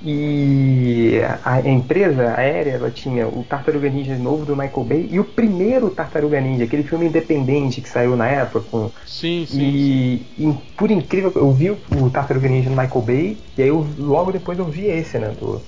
E 0.05 1.21
a, 1.43 1.61
empresa 1.69 2.35
aérea, 2.37 2.73
ela 2.73 2.91
tinha 2.91 3.27
o 3.27 3.45
Tartaruga 3.45 3.89
Ninja 3.89 4.15
novo 4.17 4.45
do 4.45 4.55
Michael 4.55 4.85
Bay 4.85 5.09
e 5.11 5.19
o 5.19 5.25
primeiro 5.25 5.91
Tartaruga 5.91 6.41
Ninja, 6.41 6.65
aquele 6.65 6.83
filme 6.83 7.07
independente 7.07 7.81
que 7.81 7.89
saiu 7.89 8.15
na 8.15 8.29
época 8.29 8.61
com 8.71 8.91
Sim, 9.07 9.47
sim. 9.47 9.59
e, 9.59 10.27
e 10.39 10.55
por 10.77 10.91
incrível 10.91 11.33
eu 11.35 11.51
vi 11.53 11.71
o, 11.71 12.11
Tartaruga 12.11 12.49
Ninja 12.49 12.69
do 12.69 12.77
Michael 12.77 13.03
Bay 13.03 13.39
e 13.57 13.63
aí 13.63 13.69
eu, 13.69 13.87
logo 13.99 14.33
depois 14.33 14.59
eu 14.59 14.67
vi 14.67 14.87
esse, 14.87 15.19
né, 15.19 15.29
do 15.29 15.61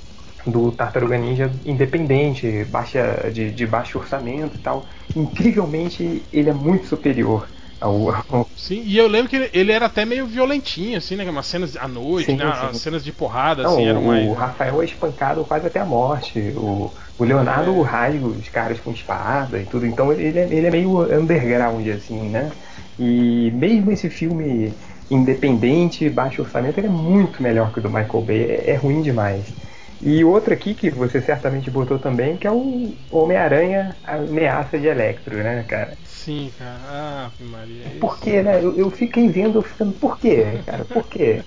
do 0.46 0.72
Tartaruga 0.72 1.18
Ninja 1.18 1.50
independente, 1.64 2.64
baixa 2.64 3.30
de, 3.32 3.50
de 3.50 3.66
baixo 3.66 3.98
orçamento 3.98 4.56
e 4.56 4.58
tal. 4.60 4.86
Incrivelmente 5.14 6.22
ele 6.32 6.48
é 6.48 6.54
muito 6.54 6.86
superior 6.86 7.48
ao, 7.80 8.08
ao 8.28 8.50
Sim, 8.56 8.82
e 8.84 8.96
eu 8.96 9.06
lembro 9.08 9.28
que 9.28 9.36
ele, 9.36 9.50
ele 9.52 9.72
era 9.72 9.86
até 9.86 10.04
meio 10.04 10.26
violentinho, 10.26 10.98
assim, 10.98 11.16
né? 11.16 11.28
Umas 11.30 11.46
cenas 11.46 11.76
à 11.76 11.86
noite, 11.88 12.26
Sim, 12.26 12.36
né? 12.36 12.44
sim. 12.52 12.66
As 12.70 12.78
cenas 12.78 13.04
de 13.04 13.12
porrada, 13.12 13.62
Não, 13.62 13.72
assim, 13.72 13.86
eram 13.86 14.02
o, 14.02 14.06
mais. 14.06 14.28
o 14.30 14.32
Rafael 14.34 14.80
é 14.82 14.84
espancado 14.84 15.44
quase 15.44 15.66
até 15.66 15.80
a 15.80 15.86
morte. 15.86 16.38
O, 16.56 16.94
o 17.16 17.24
Leonardo 17.24 17.80
É. 17.80 17.82
rasga 17.82 18.26
os 18.26 18.48
caras 18.48 18.80
com 18.80 18.90
espada 18.92 19.60
e 19.60 19.66
tudo. 19.66 19.86
Então 19.86 20.12
ele 20.12 20.38
é, 20.38 20.44
ele 20.44 20.66
é 20.66 20.70
meio 20.70 21.00
underground, 21.20 21.86
assim, 21.88 22.28
né? 22.30 22.56
E 22.98 23.50
mesmo 23.52 23.90
esse 23.92 24.10
filme 24.10 24.78
independente, 25.10 26.08
baixo 26.10 26.42
orçamento, 26.42 26.78
ele 26.78 26.86
é 26.88 26.90
muito 26.90 27.42
melhor 27.42 27.72
que 27.72 27.78
o 27.80 27.82
do 27.82 27.90
Michael 27.90 28.24
Bay. 28.24 28.42
É, 28.50 28.70
é 28.72 28.76
ruim 28.76 29.02
demais. 29.02 29.54
E 30.00 30.24
outro 30.24 30.54
aqui 30.54 30.74
que 30.74 30.90
você 30.90 31.20
certamente 31.20 31.70
botou 31.70 31.98
também, 31.98 32.38
que 32.38 32.46
é 32.46 32.52
o 32.52 32.96
Homem-Aranha 33.10 33.96
Ameaça 34.02 34.78
de 34.78 34.86
Electro, 34.86 35.36
né, 35.42 35.64
cara? 35.64 35.98
Sim, 36.28 36.52
cara. 36.58 36.78
Ah, 36.84 37.30
Maria. 37.40 37.98
Por 37.98 38.20
quê, 38.20 38.42
né? 38.42 38.62
Eu, 38.62 38.76
eu 38.76 38.90
fiquei 38.90 39.30
vendo, 39.30 39.56
eu 39.56 39.62
ficando, 39.62 39.94
por 39.94 40.18
quê, 40.18 40.62
cara? 40.66 40.84
Por 40.84 41.08
quê? 41.08 41.42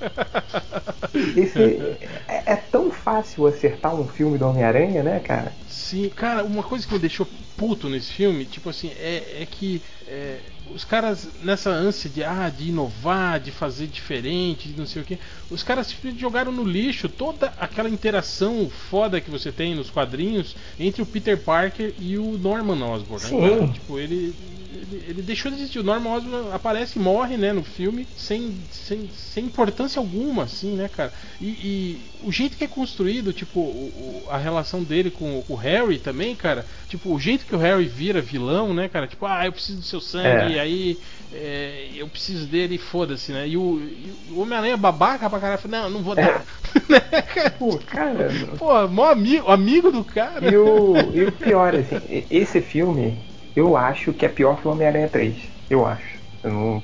Esse, 1.37 1.99
é, 2.27 2.53
é 2.53 2.55
tão 2.55 2.89
fácil 2.89 3.45
acertar 3.45 3.93
um 3.93 4.07
filme 4.07 4.39
do 4.39 4.47
Homem-Aranha, 4.47 5.03
né, 5.03 5.19
cara? 5.19 5.53
Sim, 5.91 6.07
cara, 6.09 6.45
uma 6.45 6.63
coisa 6.63 6.87
que 6.87 6.93
me 6.93 6.99
deixou 6.99 7.27
puto 7.57 7.89
nesse 7.89 8.13
filme, 8.13 8.45
tipo 8.45 8.69
assim, 8.69 8.91
é, 8.97 9.41
é 9.41 9.45
que 9.45 9.81
é, 10.07 10.39
os 10.73 10.85
caras, 10.85 11.29
nessa 11.43 11.69
ânsia 11.69 12.09
de, 12.09 12.23
ah, 12.23 12.49
de 12.49 12.69
inovar, 12.69 13.41
de 13.41 13.51
fazer 13.51 13.87
diferente, 13.87 14.69
de 14.69 14.77
não 14.77 14.85
sei 14.85 15.01
o 15.01 15.05
que, 15.05 15.19
os 15.49 15.63
caras 15.63 15.87
simplesmente 15.87 16.21
jogaram 16.21 16.49
no 16.49 16.63
lixo 16.63 17.09
toda 17.09 17.47
aquela 17.57 17.89
interação 17.89 18.69
foda 18.69 19.19
que 19.19 19.29
você 19.29 19.51
tem 19.51 19.75
nos 19.75 19.91
quadrinhos 19.91 20.55
entre 20.79 21.01
o 21.01 21.05
Peter 21.05 21.37
Parker 21.43 21.93
e 21.99 22.17
o 22.17 22.37
Norman 22.37 22.81
Osborn, 22.85 23.25
né? 23.41 23.67
Tipo, 23.73 23.99
ele, 23.99 24.33
ele, 24.71 25.03
ele 25.09 25.21
deixou 25.21 25.51
de 25.51 25.57
existir. 25.57 25.79
O 25.79 25.83
Norman 25.83 26.11
Osborn 26.11 26.51
aparece 26.53 26.97
e 26.97 27.01
morre, 27.01 27.35
né, 27.35 27.51
no 27.51 27.63
filme, 27.63 28.07
sem, 28.15 28.63
sem, 28.69 29.09
sem 29.09 29.45
importância 29.45 29.99
alguma, 29.99 30.43
assim, 30.43 30.73
né, 30.77 30.87
cara? 30.87 31.11
E, 31.39 31.47
e 31.49 32.11
o 32.21 32.31
jeito 32.31 32.55
que 32.57 32.63
é 32.63 32.67
construído, 32.67 33.33
tipo, 33.33 33.59
o- 33.59 34.25
a 34.29 34.37
relação 34.37 34.83
dele 34.83 35.11
com, 35.11 35.41
com 35.43 35.53
o 35.53 35.57
Harry 35.57 35.80
também, 35.99 36.35
cara, 36.35 36.65
tipo, 36.87 37.13
o 37.13 37.19
jeito 37.19 37.45
que 37.45 37.55
o 37.55 37.59
Harry 37.59 37.85
vira 37.85 38.21
vilão, 38.21 38.73
né, 38.73 38.87
cara? 38.87 39.07
Tipo, 39.07 39.25
ah, 39.25 39.45
eu 39.45 39.51
preciso 39.51 39.79
do 39.79 39.83
seu 39.85 39.99
sangue, 40.01 40.27
É. 40.27 40.49
e 40.55 40.59
aí 40.59 40.97
é, 41.33 41.89
eu 41.95 42.07
preciso 42.07 42.45
dele, 42.47 42.75
e 42.75 42.77
foda-se, 42.77 43.31
né? 43.31 43.47
E 43.47 43.57
o, 43.57 43.79
e 43.79 44.13
o 44.31 44.41
Homem-Aranha 44.41 44.77
babaca 44.77 45.29
pra 45.29 45.39
caralho, 45.39 45.61
não, 45.69 45.89
não 45.89 46.01
vou 46.03 46.15
dar. 46.15 46.43
né, 46.89 46.99
cara? 47.33 47.51
Pô, 47.51 47.77
cara. 47.87 48.29
Pô, 48.57 48.87
mó 48.87 49.05
amigo, 49.05 49.49
amigo 49.49 49.91
do 49.91 50.03
cara. 50.03 50.51
E 50.51 50.57
o, 50.57 50.93
e 51.13 51.23
o 51.23 51.31
pior, 51.31 51.73
assim, 51.75 52.25
esse 52.29 52.61
filme, 52.61 53.17
eu 53.55 53.75
acho 53.77 54.13
que 54.13 54.25
é 54.25 54.29
pior 54.29 54.59
que 54.59 54.67
o 54.67 54.71
Homem-Aranha 54.71 55.07
3. 55.07 55.35
Eu 55.69 55.85
acho. 55.85 56.19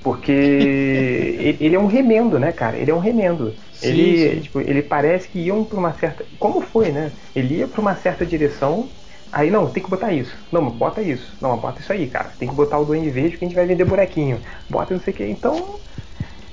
Porque 0.03 0.31
ele 1.59 1.75
é 1.75 1.79
um 1.79 1.87
remendo, 1.87 2.39
né, 2.39 2.51
cara? 2.51 2.77
Ele 2.77 2.91
é 2.91 2.93
um 2.93 2.99
remendo. 2.99 3.53
Sim, 3.78 3.88
ele, 3.89 4.36
sim. 4.36 4.41
Tipo, 4.41 4.59
ele 4.61 4.82
parece 4.84 5.30
que 5.30 5.39
iam 5.39 5.63
pra 5.63 5.78
uma 5.80 5.93
certa. 5.93 6.25
Como 6.39 6.61
foi, 6.61 6.91
né? 6.91 7.11
Ele 7.36 7.55
ia 7.57 7.67
pra 7.67 7.82
uma 7.82 7.95
certa 7.95 8.25
direção. 8.25 8.89
Aí, 9.32 9.51
não, 9.51 9.69
tem 9.71 9.84
que 9.84 9.89
botar 9.89 10.13
isso. 10.13 10.36
Não, 10.51 10.61
mas 10.61 10.73
bota 10.73 11.01
isso. 11.01 11.38
Não, 11.41 11.51
mas 11.51 11.61
bota 11.61 11.82
isso 11.82 11.91
aí, 11.91 12.07
cara. 12.07 12.30
Tem 12.39 12.47
que 12.47 12.55
botar 12.55 12.80
o 12.80 12.86
Duende 12.86 13.09
Verde 13.09 13.38
que 13.38 13.45
a 13.45 13.47
gente 13.47 13.55
vai 13.55 13.65
vender 13.67 13.86
bonequinho. 13.86 14.41
Bota 14.69 14.93
não 14.93 15.01
sei 15.01 15.13
o 15.13 15.17
que. 15.17 15.25
Então, 15.25 15.80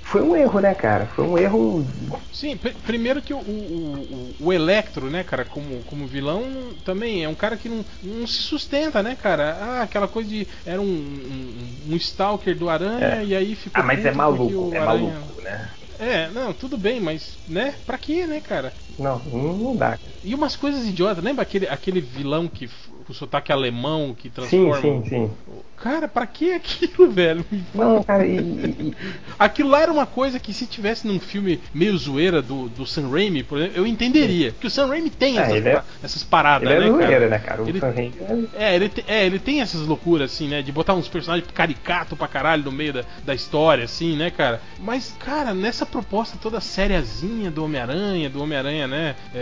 foi 0.03 0.23
um 0.23 0.37
erro, 0.37 0.61
né, 0.61 0.75
cara? 0.75 1.07
Foi 1.07 1.25
um 1.25 1.39
erro. 1.39 1.87
Sim, 2.31 2.57
pr- 2.57 2.75
primeiro 2.85 3.23
que 3.23 3.33
o, 3.33 3.39
o, 3.39 4.35
o, 4.41 4.47
o 4.49 4.53
Electro, 4.53 5.09
né, 5.09 5.25
cara, 5.25 5.45
como, 5.45 5.83
como 5.85 6.07
vilão, 6.07 6.43
também 6.85 7.25
é 7.25 7.29
um 7.29 7.35
cara 7.35 7.57
que 7.57 7.69
não, 7.69 7.85
não 8.03 8.27
se 8.27 8.43
sustenta, 8.43 9.03
né, 9.03 9.17
cara? 9.17 9.57
Ah, 9.61 9.83
aquela 9.83 10.07
coisa 10.09 10.29
de. 10.29 10.47
Era 10.67 10.81
um, 10.81 10.85
um, 10.85 11.93
um 11.93 11.97
Stalker 11.97 12.57
do 12.59 12.69
Aranha 12.69 13.23
É. 13.23 13.25
e 13.25 13.35
aí 13.35 13.55
ficou. 13.55 13.83
Ah, 13.83 13.87
mas 13.87 14.05
é 14.05 14.13
maluco, 14.13 14.75
é 14.75 14.79
Aranha- 14.79 15.13
maluco, 15.15 15.41
né? 15.43 15.71
É, 15.99 16.29
não, 16.31 16.53
tudo 16.53 16.77
bem, 16.79 17.01
mas, 17.01 17.41
né? 17.47 17.73
Pra 17.87 17.99
quê, 17.99 18.27
né, 18.27 18.41
cara? 18.41 18.75
Não, 18.99 19.19
não 19.25 19.77
dá. 19.77 19.99
E 20.23 20.35
umas 20.35 20.57
coisas 20.57 20.87
idiotas, 20.87 21.23
lembra 21.23 21.43
aquele, 21.43 21.69
aquele 21.69 22.01
vilão 22.01 22.49
que 22.49 22.69
com 23.05 23.13
o 23.13 23.15
sotaque 23.15 23.53
alemão 23.53 24.15
que 24.19 24.29
transforma. 24.31 24.81
Sim, 24.81 25.03
sim, 25.05 25.09
sim. 25.09 25.31
Cara, 25.77 26.09
pra 26.09 26.27
que 26.27 26.53
aquilo, 26.53 27.11
velho? 27.13 27.45
Não, 27.75 28.03
cara, 28.03 28.25
e- 28.27 28.39
e- 28.39 28.95
Aquilo 29.39 29.69
lá 29.71 29.81
era 29.83 29.93
uma 29.93 30.07
coisa 30.07 30.39
que 30.39 30.53
se 30.55 30.67
tivesse 30.67 31.07
num 31.07 31.19
filme 31.21 31.61
meio 31.75 31.97
zoeira 31.99 32.41
do, 32.41 32.69
do 32.69 32.87
Sam 32.87 33.11
Raimi, 33.11 33.43
por 33.43 33.59
exemplo, 33.59 33.77
eu 33.77 33.87
entenderia. 33.87 34.53
Porque 34.53 34.69
o 34.69 34.71
Sam 34.71 34.87
Raimi 34.87 35.11
tem 35.11 35.39
Ah, 35.39 35.43
essas, 35.43 35.57
ele 35.57 35.69
é- 35.69 35.83
essas 36.03 36.23
paradas, 36.23 36.71
ele 36.71 36.75
é 36.79 36.81
né, 36.81 36.87
cara? 36.99 37.07
zoeira, 37.07 37.29
né, 37.29 37.39
cara? 37.39 37.63
O 37.63 37.69
Ele- 37.69 37.81
Sam 37.81 37.91
Raimi 37.93 38.15
é- 38.55 38.65
É 38.65 38.75
ele, 38.77 38.89
te- 38.89 39.05
é, 39.07 39.27
ele 39.27 39.39
tem 39.39 39.61
essas 39.61 39.81
loucuras, 39.83 40.33
assim, 40.33 40.49
né? 40.49 40.63
De 40.63 40.73
botar 40.73 40.95
uns 40.95 41.09
personagens 41.09 41.51
caricato 41.53 42.17
pra 42.17 42.29
caralho 42.29 42.63
no 42.65 42.73
meio 42.73 42.93
da, 42.95 43.05
da 43.25 43.35
história, 43.35 43.85
assim, 43.85 44.17
né, 44.17 44.31
cara? 44.31 44.63
Mas, 44.79 45.15
cara, 45.19 45.53
nessa 45.53 45.85
proposta 45.85 46.39
toda 46.41 46.61
sériazinha 46.61 47.51
do 47.51 47.65
Homem-Aranha, 47.65 48.31
do 48.31 48.41
Homem-Aranha, 48.43 48.87
né? 48.87 49.17
É, 49.35 49.39
é, 49.39 49.41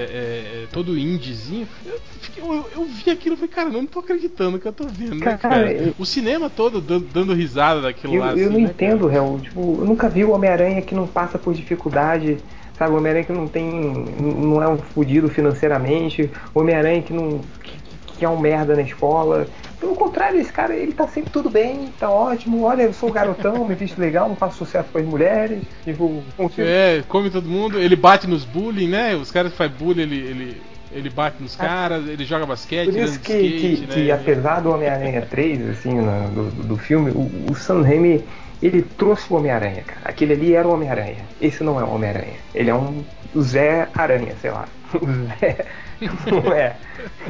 é, 0.64 0.66
todo 0.72 0.98
indiezinho, 0.98 1.68
eu, 1.86 2.00
eu, 2.54 2.70
eu 2.74 2.84
vi 2.86 3.10
aquilo 3.10 3.34
e 3.34 3.36
falei, 3.36 3.51
cara, 3.52 3.68
não 3.70 3.86
tô 3.86 4.00
acreditando 4.00 4.58
que 4.58 4.66
eu 4.66 4.72
tô 4.72 4.84
vendo, 4.86 5.14
né, 5.16 5.24
Cara, 5.24 5.38
cara? 5.38 5.72
eu- 5.72 5.94
O 5.98 6.04
cinema 6.04 6.50
todo 6.50 6.80
dando, 6.80 7.06
dando 7.12 7.34
risada 7.34 7.80
daquilo 7.82 8.14
Eu, 8.14 8.20
lá, 8.20 8.28
eu 8.28 8.32
assim, 8.34 8.44
não 8.46 8.52
né, 8.60 8.60
entendo, 8.62 9.06
réu. 9.06 9.38
Tipo, 9.42 9.78
eu 9.80 9.84
nunca 9.84 10.08
vi 10.08 10.24
o 10.24 10.32
Homem-Aranha 10.32 10.82
que 10.82 10.94
não 10.94 11.06
passa 11.06 11.38
por 11.38 11.54
dificuldade. 11.54 12.38
Sabe, 12.78 12.92
o 12.94 12.96
Homem-Aranha 12.96 13.24
que 13.24 13.32
não 13.32 13.46
tem. 13.46 13.64
não 14.18 14.62
é 14.62 14.68
um 14.68 14.78
fudido 14.78 15.28
financeiramente. 15.28 16.30
O 16.54 16.60
Homem-Aranha 16.60 17.02
que 17.02 17.12
não. 17.12 17.40
Que, 17.62 17.78
que 18.18 18.24
é 18.24 18.28
um 18.28 18.38
merda 18.40 18.74
na 18.74 18.82
escola. 18.82 19.46
Pelo 19.78 19.94
contrário, 19.96 20.38
esse 20.40 20.52
cara, 20.52 20.74
ele 20.76 20.92
tá 20.92 21.08
sempre 21.08 21.30
tudo 21.32 21.50
bem, 21.50 21.88
tá 21.98 22.08
ótimo. 22.08 22.62
Olha, 22.62 22.82
eu 22.82 22.92
sou 22.92 23.08
um 23.08 23.12
garotão, 23.12 23.66
me 23.66 23.74
visto 23.74 23.98
legal, 23.98 24.28
não 24.28 24.36
faço 24.36 24.58
sucesso 24.58 24.88
com 24.92 24.98
as 24.98 25.04
mulheres. 25.04 25.60
Tipo, 25.84 26.22
consigo... 26.36 26.62
É, 26.68 27.02
come 27.08 27.30
todo 27.30 27.48
mundo, 27.48 27.80
ele 27.80 27.96
bate 27.96 28.28
nos 28.28 28.44
bullying, 28.44 28.86
né? 28.88 29.16
Os 29.16 29.32
caras 29.32 29.50
que 29.50 29.58
fazem 29.58 29.76
bullying, 29.76 30.02
ele, 30.02 30.16
ele, 30.20 30.62
ele 30.94 31.10
bate 31.10 31.42
nos 31.42 31.56
caras, 31.56 32.06
ele 32.08 32.24
joga 32.24 32.46
basquete, 32.46 32.90
Por 32.90 32.98
isso 32.98 33.18
que, 33.20 33.32
skate, 33.32 33.76
que, 33.76 33.86
né? 33.86 33.94
que 33.94 34.10
apesar 34.10 34.60
do 34.60 34.70
Homem-Aranha 34.70 35.22
3, 35.28 35.70
assim, 35.70 35.94
no- 35.94 36.28
do, 36.30 36.50
do 36.64 36.76
filme, 36.76 37.10
o, 37.10 37.50
o 37.50 37.54
Sam 37.54 37.82
Raimi, 37.82 38.24
ele 38.62 38.82
trouxe 38.82 39.32
o 39.32 39.36
Homem-Aranha, 39.36 39.82
cara. 39.82 40.00
Aquele 40.04 40.34
ali 40.34 40.54
era 40.54 40.66
o 40.68 40.72
Homem-Aranha. 40.72 41.24
Esse 41.40 41.64
não 41.64 41.80
é 41.80 41.84
o 41.84 41.90
Homem-Aranha. 41.94 42.36
Ele 42.54 42.70
é 42.70 42.74
um 42.74 43.02
Zé 43.40 43.88
Aranha, 43.94 44.34
sei 44.40 44.50
lá. 44.50 44.66
O 44.94 45.06
Zé 45.06 45.64
não 46.30 46.52
é. 46.52 46.76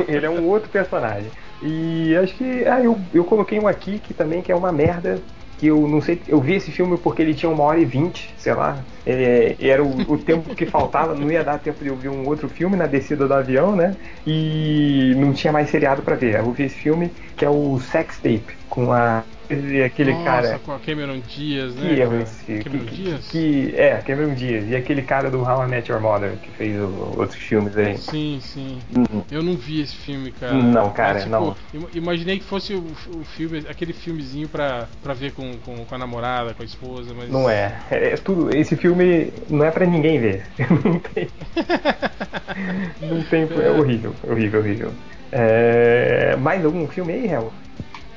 Ele 0.08 0.26
é 0.26 0.30
um 0.30 0.44
outro 0.48 0.68
personagem. 0.68 1.30
E 1.62 2.16
acho 2.16 2.34
que. 2.34 2.64
Ah, 2.66 2.80
eu, 2.80 2.98
eu 3.14 3.22
coloquei 3.24 3.58
um 3.60 3.68
aqui 3.68 3.98
que 4.00 4.12
também 4.12 4.42
que 4.42 4.50
é 4.50 4.54
uma 4.56 4.72
merda. 4.72 5.20
Que 5.62 5.68
eu 5.68 5.86
não 5.86 6.00
sei. 6.00 6.20
Eu 6.26 6.40
vi 6.40 6.54
esse 6.54 6.72
filme 6.72 6.98
porque 6.98 7.22
ele 7.22 7.34
tinha 7.34 7.48
uma 7.48 7.62
hora 7.62 7.78
e 7.78 7.84
vinte, 7.84 8.34
sei 8.36 8.52
lá. 8.52 8.84
É, 9.06 9.54
era 9.60 9.80
o, 9.84 10.12
o 10.12 10.18
tempo 10.18 10.56
que 10.56 10.66
faltava, 10.66 11.14
não 11.14 11.30
ia 11.30 11.44
dar 11.44 11.60
tempo 11.60 11.84
de 11.84 11.88
eu 11.88 11.96
ver 11.96 12.08
um 12.08 12.26
outro 12.26 12.48
filme 12.48 12.76
na 12.76 12.88
descida 12.88 13.28
do 13.28 13.32
avião, 13.32 13.76
né? 13.76 13.96
E 14.26 15.14
não 15.18 15.32
tinha 15.32 15.52
mais 15.52 15.70
seriado 15.70 16.02
pra 16.02 16.16
ver. 16.16 16.34
Eu 16.40 16.50
vi 16.50 16.64
esse 16.64 16.74
filme 16.74 17.12
que 17.36 17.44
é 17.44 17.48
o 17.48 17.78
Sex 17.78 18.16
Tape, 18.16 18.58
com 18.68 18.92
a. 18.92 19.22
aquele 19.84 20.12
Nossa, 20.12 20.24
cara. 20.24 20.58
com 20.64 20.72
a 20.72 20.78
Cameron 20.78 21.18
Diaz, 21.20 21.74
né? 21.74 21.88
Que 21.94 22.00
erro 22.00 22.20
esse. 22.20 22.58
Cameron 22.64 22.84
que, 22.84 22.94
Diaz? 23.02 23.28
que- 23.28 23.74
é, 23.76 23.96
Cameron 24.06 24.34
Diaz. 24.34 24.70
E 24.70 24.76
aquele 24.76 25.02
cara 25.02 25.30
do 25.30 25.40
How 25.42 25.64
I 25.64 25.68
Met 25.68 25.90
Your 25.90 26.00
Mother, 26.00 26.32
que 26.42 26.50
fez 26.52 26.76
o- 26.80 27.14
outros 27.18 27.36
filmes 27.36 27.76
aí. 27.76 27.96
Sim, 27.98 28.38
sim. 28.40 28.78
Uhum. 28.96 29.22
Eu 29.30 29.42
não 29.42 29.54
vi 29.56 29.80
esse 29.80 29.94
filme, 29.96 30.32
cara. 30.32 30.54
Não, 30.54 30.90
cara, 30.90 31.14
Mas, 31.14 31.22
tipo, 31.24 31.30
não. 31.34 31.56
im- 31.74 31.88
Imaginei 31.94 32.38
que 32.38 32.44
fosse 32.44 32.74
o, 32.74 32.84
o 33.14 33.24
filme, 33.24 33.64
aquele 33.68 33.92
filmezinho 33.92 34.48
pra, 34.48 34.88
pra 35.02 35.14
ver 35.14 35.32
com, 35.32 35.52
com, 35.64 35.84
com 35.84 35.94
a 35.94 35.98
namorada, 35.98 36.54
com 36.54 36.62
a 36.62 36.66
esposa, 36.66 37.12
mas. 37.16 37.28
Não 37.30 37.48
é. 37.48 37.74
é. 37.90 38.08
é 38.12 38.16
tudo. 38.16 38.54
Esse 38.54 38.76
filme 38.76 39.32
não 39.48 39.64
é 39.64 39.70
pra 39.70 39.86
ninguém 39.86 40.18
ver. 40.20 40.42
Não 40.84 40.98
tem. 40.98 41.28
não 43.00 43.22
tem. 43.24 43.42
É 43.62 43.70
horrível, 43.70 44.14
horrível, 44.28 44.60
horrível. 44.60 44.92
É, 45.30 46.36
mais 46.36 46.64
algum 46.64 46.86
filme 46.86 47.12
aí, 47.12 47.26
Hel? 47.26 47.52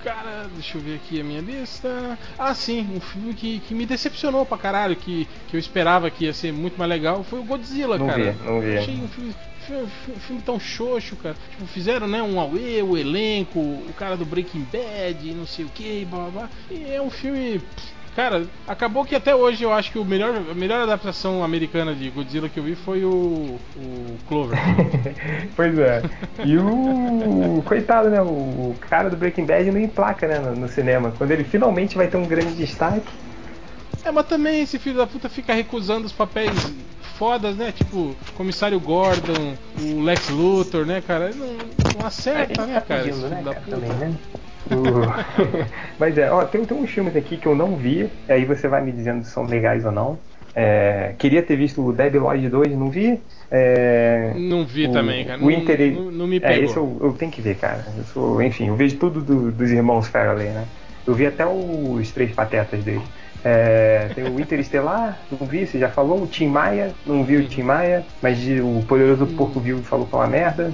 Cara, 0.05 0.47
deixa 0.53 0.77
eu 0.77 0.81
ver 0.81 0.97
aqui 0.97 1.19
a 1.19 1.23
minha 1.23 1.41
lista. 1.41 2.15
Ah, 2.37 2.53
sim, 2.53 2.87
um 2.95 2.99
filme 2.99 3.33
que, 3.33 3.59
que 3.61 3.73
me 3.73 3.87
decepcionou 3.87 4.45
pra 4.45 4.55
caralho, 4.55 4.95
que, 4.95 5.27
que 5.47 5.55
eu 5.55 5.59
esperava 5.59 6.11
que 6.11 6.25
ia 6.25 6.33
ser 6.33 6.53
muito 6.53 6.77
mais 6.77 6.87
legal, 6.87 7.23
foi 7.23 7.39
o 7.39 7.43
Godzilla, 7.43 7.97
Não 7.97 8.05
cara. 8.05 8.33
vi, 8.33 8.43
não 8.45 8.61
vi. 8.61 8.77
Achei 8.77 8.93
um 8.93 9.07
filme, 9.07 9.35
filme, 9.65 9.87
filme 10.19 10.41
tão 10.43 10.59
xoxo, 10.59 11.15
cara. 11.15 11.35
Tipo, 11.49 11.65
fizeram, 11.65 12.07
né, 12.07 12.21
um 12.21 12.39
Aue, 12.39 12.83
o 12.83 12.95
elenco, 12.95 13.59
o 13.59 13.93
cara 13.97 14.15
do 14.15 14.25
Breaking 14.25 14.67
Bad, 14.71 15.33
não 15.33 15.47
sei 15.47 15.65
o 15.65 15.69
que, 15.69 16.05
blá 16.05 16.29
blá 16.29 16.29
blá. 16.29 16.49
E 16.69 16.83
é 16.93 17.01
um 17.01 17.09
filme. 17.09 17.59
Cara, 18.15 18.45
acabou 18.65 19.03
que 19.03 19.13
até 19.13 19.35
hoje 19.35 19.63
eu 19.63 19.73
acho 19.73 19.91
que 19.91 19.99
o 19.99 20.05
melhor, 20.05 20.33
a 20.49 20.53
melhor 20.53 20.81
adaptação 20.83 21.43
americana 21.43 21.93
de 21.93 22.09
Godzilla 22.09 22.47
que 22.47 22.57
eu 22.57 22.63
vi 22.63 22.73
foi 22.73 23.03
o, 23.03 23.59
o 23.75 24.17
Clover. 24.25 24.57
pois 25.53 25.77
é. 25.77 26.01
E 26.45 26.57
o. 26.57 27.61
Coitado, 27.65 28.09
né? 28.09 28.21
O 28.21 28.73
cara 28.89 29.09
do 29.09 29.17
Breaking 29.17 29.45
Bad 29.45 29.69
não 29.69 29.79
emplaca, 29.81 30.27
né? 30.27 30.39
No, 30.39 30.55
no 30.55 30.69
cinema. 30.69 31.13
Quando 31.17 31.31
ele 31.31 31.43
finalmente 31.43 31.97
vai 31.97 32.07
ter 32.07 32.15
um 32.15 32.25
grande 32.25 32.53
destaque. 32.53 33.03
É, 34.05 34.11
mas 34.11 34.27
também 34.27 34.61
esse 34.61 34.79
filho 34.79 34.95
da 34.95 35.07
puta 35.07 35.27
fica 35.27 35.53
recusando 35.53 36.05
os 36.05 36.13
papéis 36.13 36.53
fodas, 37.17 37.57
né? 37.57 37.73
Tipo, 37.73 38.15
Comissário 38.35 38.79
Gordon, 38.79 39.55
o 39.81 40.01
Lex 40.01 40.29
Luthor, 40.29 40.85
né, 40.85 41.01
cara? 41.05 41.31
Ele 41.31 41.39
Não, 41.39 41.47
não 41.99 42.07
acerta, 42.07 42.61
Ele 42.61 42.71
né, 42.71 42.79
tá 42.79 42.81
cara? 42.81 43.03
pedindo, 43.03 43.27
né, 43.27 43.41
cara, 43.43 43.61
também, 43.67 43.89
né? 43.89 44.15
O- 44.69 45.05
Mas 45.99 46.17
é, 46.17 46.31
ó, 46.31 46.45
tem, 46.45 46.65
tem 46.65 46.77
uns 46.77 46.89
filmes 46.91 47.15
aqui 47.15 47.37
que 47.37 47.47
eu 47.47 47.55
não 47.55 47.75
vi, 47.77 48.09
aí 48.27 48.45
você 48.45 48.67
vai 48.67 48.83
me 48.83 48.91
dizendo 48.91 49.23
se 49.23 49.31
são 49.31 49.45
legais 49.45 49.85
ou 49.85 49.91
não. 49.91 50.19
É, 50.57 51.13
queria 51.19 51.43
ter 51.43 51.57
visto 51.57 51.85
o 51.85 51.91
Debbie 51.91 52.17
Lloyd 52.17 52.47
2, 52.49 52.71
não 52.77 52.89
vi. 52.89 53.21
É, 53.51 54.33
Não 54.35 54.65
vi 54.65 54.87
o 54.87 54.91
também, 54.93 55.25
cara. 55.25 55.37
Não, 55.37 55.47
Winter, 55.47 55.93
não, 55.93 56.11
não 56.11 56.27
me 56.27 56.37
é, 56.37 56.39
pegou. 56.39 56.63
esse 56.63 56.77
eu, 56.77 56.97
eu 57.01 57.13
tenho 57.13 57.31
que 57.31 57.41
ver, 57.41 57.55
cara. 57.55 57.83
Eu 57.97 58.03
sou, 58.05 58.41
enfim, 58.41 58.67
eu 58.69 58.75
vejo 58.75 58.97
tudo 58.97 59.21
do- 59.21 59.51
dos 59.51 59.69
irmãos 59.71 60.07
Farrelly, 60.07 60.51
né? 60.51 60.65
Eu 61.05 61.13
vi 61.13 61.25
até 61.27 61.45
os 61.45 62.11
três 62.11 62.33
patetas 62.33 62.83
dele. 62.83 63.03
É, 63.43 64.09
tem 64.15 64.23
o 64.23 64.39
Interestelar, 64.39 65.19
não 65.29 65.45
vi, 65.45 65.67
você 65.67 65.77
já 65.77 65.89
falou. 65.89 66.23
O 66.23 66.27
Tim 66.27 66.47
Maia, 66.47 66.95
não 67.05 67.23
vi 67.23 67.37
o 67.37 67.47
Tim 67.47 67.61
Maia, 67.61 68.07
mas 68.21 68.39
o 68.63 68.81
Poderoso 68.87 69.27
Porco 69.27 69.59
Vivo 69.59 69.83
falou 69.83 70.07
que 70.07 70.15
é 70.15 70.17
uma 70.17 70.27
merda. 70.27 70.71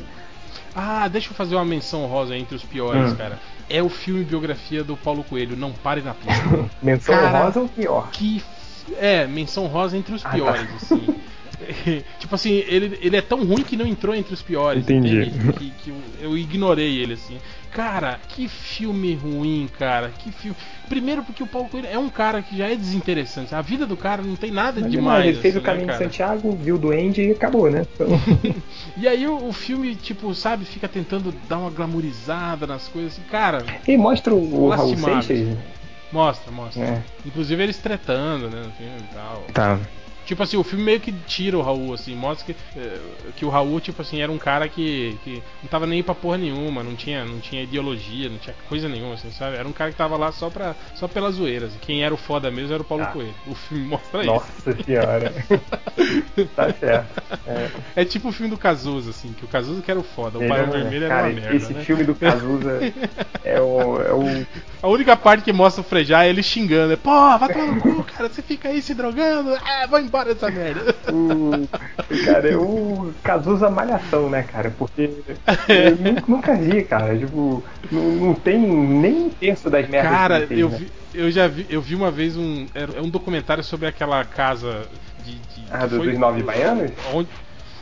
Ah, 0.73 1.07
deixa 1.07 1.31
eu 1.31 1.35
fazer 1.35 1.55
uma 1.55 1.65
menção 1.65 2.05
rosa 2.07 2.35
entre 2.35 2.55
os 2.55 2.63
piores, 2.63 3.11
Hum. 3.11 3.15
cara. 3.17 3.39
É 3.71 3.81
o 3.81 3.89
filme 3.89 4.23
biografia 4.23 4.83
do 4.83 4.97
Paulo 4.97 5.23
Coelho, 5.23 5.55
Não 5.55 5.71
Pare 5.71 6.01
na 6.01 6.13
Pista. 6.13 6.43
Menção 6.83 7.15
Cara, 7.15 7.43
rosa 7.45 7.59
ou 7.61 7.69
pior? 7.69 8.09
Que. 8.11 8.37
f- 8.37 8.93
É, 8.97 9.25
menção 9.27 9.67
rosa 9.67 9.97
entre 9.97 10.13
os 10.15 10.25
Ah, 10.25 10.29
piores, 10.29 10.67
tá. 10.67 10.75
assim. 10.75 11.15
tipo 12.19 12.35
assim, 12.35 12.63
ele, 12.67 12.97
ele 13.01 13.15
é 13.15 13.21
tão 13.21 13.43
ruim 13.45 13.63
que 13.63 13.77
não 13.77 13.85
entrou 13.85 14.15
entre 14.15 14.33
os 14.33 14.41
piores. 14.41 14.83
Entendi. 14.83 15.21
entende? 15.21 15.53
Que, 15.53 15.69
que 15.71 15.89
eu, 15.89 15.95
eu 16.21 16.37
ignorei 16.37 16.97
ele, 16.97 17.13
assim. 17.13 17.37
Cara, 17.71 18.19
que 18.27 18.49
filme 18.49 19.15
ruim, 19.15 19.69
cara. 19.79 20.09
Que 20.09 20.29
filme. 20.31 20.55
Primeiro 20.89 21.23
porque 21.23 21.41
o 21.41 21.47
Paulo 21.47 21.69
Coelho 21.69 21.87
é 21.89 21.97
um 21.97 22.09
cara 22.09 22.41
que 22.41 22.57
já 22.57 22.69
é 22.69 22.75
desinteressante. 22.75 23.55
A 23.55 23.61
vida 23.61 23.85
do 23.85 23.95
cara 23.95 24.21
não 24.21 24.35
tem 24.35 24.51
nada 24.51 24.81
Mas 24.81 24.91
demais. 24.91 25.25
ele 25.25 25.37
fez 25.37 25.55
assim, 25.55 25.63
o 25.63 25.65
caminho 25.65 25.87
né, 25.87 25.93
de? 25.93 25.99
Santiago, 25.99 26.51
viu 26.61 26.75
o 26.75 26.77
Duende 26.77 27.21
e 27.21 27.31
acabou, 27.31 27.71
né? 27.71 27.85
Então, 27.93 28.07
E 28.97 29.07
aí 29.07 29.25
o, 29.25 29.47
o 29.47 29.53
filme, 29.53 29.95
tipo, 29.95 30.35
sabe, 30.35 30.65
fica 30.65 30.87
tentando 30.87 31.33
dar 31.47 31.59
uma 31.59 31.69
glamourizada 31.69 32.67
nas 32.67 32.89
coisas. 32.89 33.13
Assim, 33.13 33.21
cara, 33.31 33.63
e 33.87 33.95
mostra 33.95 34.33
o, 34.35 34.65
o 34.65 34.69
Raul. 34.69 34.97
Seixas. 34.97 35.57
mostra, 36.11 36.51
mostra. 36.51 36.83
É. 36.83 37.01
Inclusive 37.25 37.63
eles 37.63 37.77
tretando, 37.77 38.49
né, 38.49 38.63
no 38.65 38.71
filme 38.73 38.97
e 38.99 39.15
tal. 39.15 39.43
Tá. 39.53 39.79
Tipo 40.25 40.43
assim, 40.43 40.57
o 40.57 40.63
filme 40.63 40.83
meio 40.85 40.99
que 40.99 41.11
tira 41.11 41.57
o 41.57 41.61
Raul, 41.61 41.93
assim, 41.93 42.15
mostra 42.15 42.45
que, 42.45 42.55
eh, 42.79 42.99
que 43.35 43.43
o 43.43 43.49
Raul, 43.49 43.79
tipo 43.79 44.01
assim, 44.01 44.21
era 44.21 44.31
um 44.31 44.37
cara 44.37 44.67
que, 44.69 45.17
que 45.23 45.43
não 45.61 45.69
tava 45.69 45.85
nem 45.85 46.01
pra 46.03 46.13
porra 46.15 46.37
nenhuma, 46.37 46.83
não 46.83 46.95
tinha, 46.95 47.25
não 47.25 47.39
tinha 47.39 47.63
ideologia, 47.63 48.29
não 48.29 48.37
tinha 48.37 48.55
coisa 48.69 48.87
nenhuma, 48.87 49.15
assim, 49.15 49.31
sabe? 49.31 49.57
Era 49.57 49.67
um 49.67 49.73
cara 49.73 49.91
que 49.91 49.97
tava 49.97 50.15
lá 50.17 50.31
só, 50.31 50.49
pra, 50.49 50.75
só 50.95 51.07
pelas 51.07 51.35
zoeiras. 51.35 51.71
Quem 51.81 52.03
era 52.03 52.13
o 52.13 52.17
foda 52.17 52.49
mesmo 52.51 52.73
era 52.73 52.81
o 52.81 52.85
Paulo 52.85 53.03
Ah. 53.03 53.07
Coelho. 53.07 53.33
O 53.47 53.55
filme 53.55 53.85
mostra 53.85 54.21
isso. 54.21 54.31
Nossa 54.31 54.83
senhora. 54.85 55.33
tá 56.55 56.71
certo. 56.73 57.23
É. 57.47 57.69
É 58.01 58.05
tipo 58.05 58.29
o 58.29 58.31
filme 58.31 58.49
do 58.49 58.57
Cazuza, 58.57 59.09
assim, 59.09 59.33
que 59.33 59.43
o 59.43 59.47
Cazuza 59.47 59.81
que 59.81 59.89
era 59.91 59.99
o 59.99 60.03
foda, 60.03 60.37
o 60.39 60.47
Barão 60.47 60.65
é 60.65 60.67
Vermelho 60.67 61.07
cara, 61.07 61.27
era 61.27 61.33
uma 61.33 61.41
merda, 61.41 61.55
esse 61.55 61.73
né? 61.73 61.83
filme 61.83 62.03
do 62.03 62.15
Cazuza 62.15 62.79
é 63.43 63.59
o, 63.59 64.01
é 64.01 64.13
o 64.13 64.45
A 64.81 64.87
única 64.87 65.15
parte 65.15 65.43
que 65.43 65.53
mostra 65.53 65.81
o 65.81 65.83
Frejá 65.83 66.23
é 66.25 66.29
ele 66.29 66.41
xingando. 66.41 66.93
É, 66.93 66.95
Pô, 66.95 67.11
vai 67.37 67.53
tomar 67.53 67.67
no 67.67 67.79
cu, 67.81 68.03
cara. 68.03 68.27
Você 68.27 68.41
fica 68.41 68.69
aí 68.69 68.81
se 68.81 68.95
drogando. 68.95 69.55
Ah, 69.63 69.85
vai 69.85 70.01
embora 70.01 70.10
dessa 70.25 70.49
merda. 70.51 70.93
o, 71.11 71.67
cara, 72.25 72.49
é 72.49 72.55
o 72.57 73.11
Cazuza 73.23 73.69
Malhação, 73.69 74.29
né, 74.29 74.43
cara? 74.43 74.71
Porque 74.77 75.09
eu 75.67 75.95
nu- 75.97 76.23
nunca 76.27 76.53
vi, 76.55 76.83
cara. 76.83 77.17
Tipo, 77.17 77.63
não, 77.91 78.01
não 78.11 78.33
tem 78.33 78.59
nem 78.59 79.13
um 79.13 79.29
terço 79.29 79.69
das 79.69 79.87
merdas 79.87 80.11
Cara, 80.11 80.35
que 80.37 80.41
ele 80.41 80.47
fez, 80.47 80.59
eu, 80.61 80.69
né? 80.69 80.77
vi, 80.77 80.91
eu 81.13 81.31
já 81.31 81.47
vi, 81.47 81.65
eu 81.69 81.81
vi 81.81 81.95
uma 81.95 82.11
vez 82.11 82.37
um, 82.37 82.67
era- 82.75 82.97
é 82.97 83.01
um 83.01 83.09
documentário 83.09 83.63
sobre 83.63 83.87
aquela 83.87 84.23
casa 84.25 84.87
de. 85.25 85.33
de 85.35 85.65
Ah, 85.71 85.85
do- 85.87 85.97
foi- 85.97 86.09
dos 86.09 86.19
Nove 86.19 86.43
Baianos? 86.43 86.91
Onde, 87.13 87.29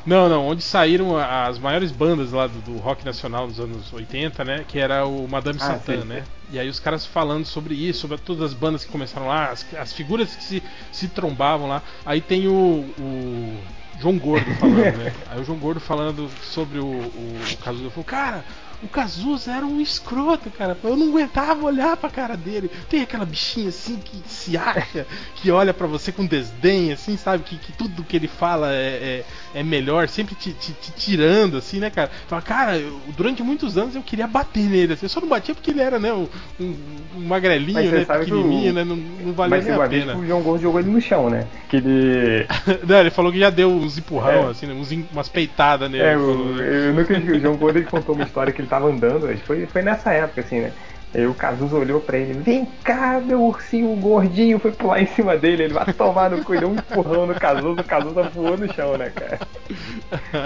não, 0.10 0.28
não, 0.28 0.48
onde 0.48 0.64
saíram 0.64 1.16
as 1.16 1.60
maiores 1.60 1.92
bandas 1.92 2.32
lá 2.32 2.48
do, 2.48 2.60
do 2.62 2.78
rock 2.78 3.06
nacional 3.06 3.46
dos 3.46 3.60
anos 3.60 3.94
80, 3.94 4.44
né? 4.44 4.66
Que 4.68 4.80
era 4.80 5.06
o 5.06 5.28
Madame 5.28 5.60
Ah, 5.62 5.66
Satã, 5.66 6.04
né? 6.04 6.24
E 6.52 6.58
aí 6.58 6.68
os 6.68 6.80
caras 6.80 7.06
falando 7.06 7.46
sobre 7.46 7.76
isso, 7.76 8.00
sobre 8.02 8.18
todas 8.18 8.42
as 8.42 8.54
bandas 8.54 8.84
que 8.84 8.92
começaram 8.92 9.28
lá, 9.28 9.52
as, 9.52 9.66
as 9.76 9.94
figuras 9.94 10.36
que 10.36 10.44
se, 10.44 10.64
se 10.92 11.08
trombavam 11.10 11.68
lá. 11.68 11.84
Aí 12.04 12.22
tem 12.22 12.48
o, 12.48 12.92
o 13.00 13.58
João 14.00 14.18
Gordo 14.18 14.52
falando, 14.56 14.98
né? 14.98 15.14
Aí 15.30 15.40
o 15.40 15.44
João 15.44 15.60
Gordo 15.60 15.80
falando 15.80 16.28
sobre 16.42 16.80
o, 16.80 16.86
o, 16.88 17.40
o 17.54 17.58
Cazuza 17.64 17.92
falou, 17.92 18.06
cara, 18.06 18.44
o 18.84 18.88
Cazuza 18.88 19.52
era 19.52 19.66
um 19.66 19.80
escroto, 19.82 20.50
cara. 20.50 20.78
Eu 20.84 20.96
não 20.96 21.10
aguentava 21.10 21.66
olhar 21.66 21.96
pra 21.98 22.10
cara 22.10 22.36
dele. 22.38 22.70
Tem 22.90 23.02
aquela 23.02 23.26
bichinha 23.26 23.70
assim 23.70 23.98
que 23.98 24.22
se 24.28 24.58
acha, 24.58 25.06
que 25.36 25.52
olha 25.52 25.74
pra 25.74 25.86
você 25.88 26.12
com 26.12 26.26
desdém, 26.26 26.92
assim, 26.92 27.18
sabe? 27.18 27.44
Que, 27.44 27.58
que 27.58 27.72
tudo 27.74 28.04
que 28.04 28.16
ele 28.16 28.28
fala 28.28 28.72
é, 28.74 29.24
é, 29.54 29.60
é 29.60 29.64
melhor, 29.64 30.08
sempre 30.08 30.36
te, 30.36 30.54
te- 30.54 30.74
te 30.74 30.92
tirando, 30.94 31.58
assim, 31.58 31.80
né, 31.80 31.90
cara? 31.90 32.10
Fala, 32.28 32.42
cara, 32.42 32.78
eu- 32.78 33.00
durante 33.16 33.44
muitos 33.44 33.78
anos 33.78 33.96
eu 33.96 34.02
queria 34.04 34.28
bater 34.28 34.64
nele, 34.70 34.94
assim. 34.94 35.06
Eu 35.06 35.10
só 35.10 35.20
não 35.22 35.28
batia 35.28 35.54
porque 35.54 35.72
ele 35.72 35.82
era, 35.82 36.00
né, 36.00 36.14
um, 36.14 36.28
um- 36.60 36.76
um 37.18 37.22
magrelinho, 37.28 37.74
Mas 37.74 37.92
né, 37.92 38.06
que 38.06 38.12
o- 38.12 38.20
pequenininho, 38.20 38.74
né? 38.74 38.84
Não, 38.84 38.96
não 38.96 39.34
valia 39.34 39.58
Mas 39.58 39.66
nem 39.66 39.76
a 39.76 39.88
pena. 39.90 40.14
que 40.14 40.20
o 40.20 40.26
João 40.28 40.42
Gordo 40.42 40.62
jogou 40.62 40.80
ele 40.80 40.90
no 40.90 41.02
chão, 41.02 41.30
né? 41.30 41.46
Que 41.70 41.78
ele. 41.78 42.48
Não, 42.88 42.98
ele 43.00 43.10
falou 43.12 43.32
que 43.32 43.40
já 43.40 43.50
deu 43.50 43.70
uns 43.70 43.98
empurrão, 43.98 44.48
É. 44.48 44.52
assim, 44.52 44.66
né, 44.66 44.74
uns, 44.74 44.90
umas 45.12 45.28
peitadas 45.30 45.90
nele. 45.92 46.04
É, 46.04 46.14
falou, 46.14 46.36
o, 46.36 46.56
né? 46.56 46.88
eu 46.90 46.94
nunca 46.94 47.20
vi. 47.20 47.32
O 47.34 47.40
João 47.40 47.56
Gordo 47.58 47.78
ele 47.78 47.86
contou 47.86 48.16
uma 48.16 48.24
história 48.24 48.52
que 48.54 48.62
ele 48.62 48.68
tava 48.70 48.88
andando, 48.88 49.36
foi, 49.40 49.66
foi 49.66 49.82
nessa 49.82 50.12
época, 50.12 50.42
assim, 50.42 50.62
né? 50.62 50.72
Aí 51.12 51.26
o 51.26 51.34
Cazuza 51.34 51.76
olhou 51.76 52.00
pra 52.00 52.20
ele, 52.20 52.34
vem 52.34 52.68
cá, 52.84 53.20
meu 53.20 53.42
ursinho 53.42 53.96
gordinho, 53.96 54.60
foi 54.60 54.72
pular 54.72 55.02
em 55.02 55.08
cima 55.08 55.36
dele, 55.36 55.64
ele 55.64 55.74
vai 55.74 55.92
tomar 55.92 56.30
no 56.30 56.44
cu, 56.46 56.56
deu 56.56 56.70
um 56.70 56.76
empurrão 56.76 57.26
no 57.26 57.34
Cazuza, 57.34 57.82
o 57.82 57.84
Cazuza 57.84 58.24
voou 58.30 58.56
no 58.56 58.72
chão, 58.72 58.96
né, 58.96 59.12
cara? 59.16 59.40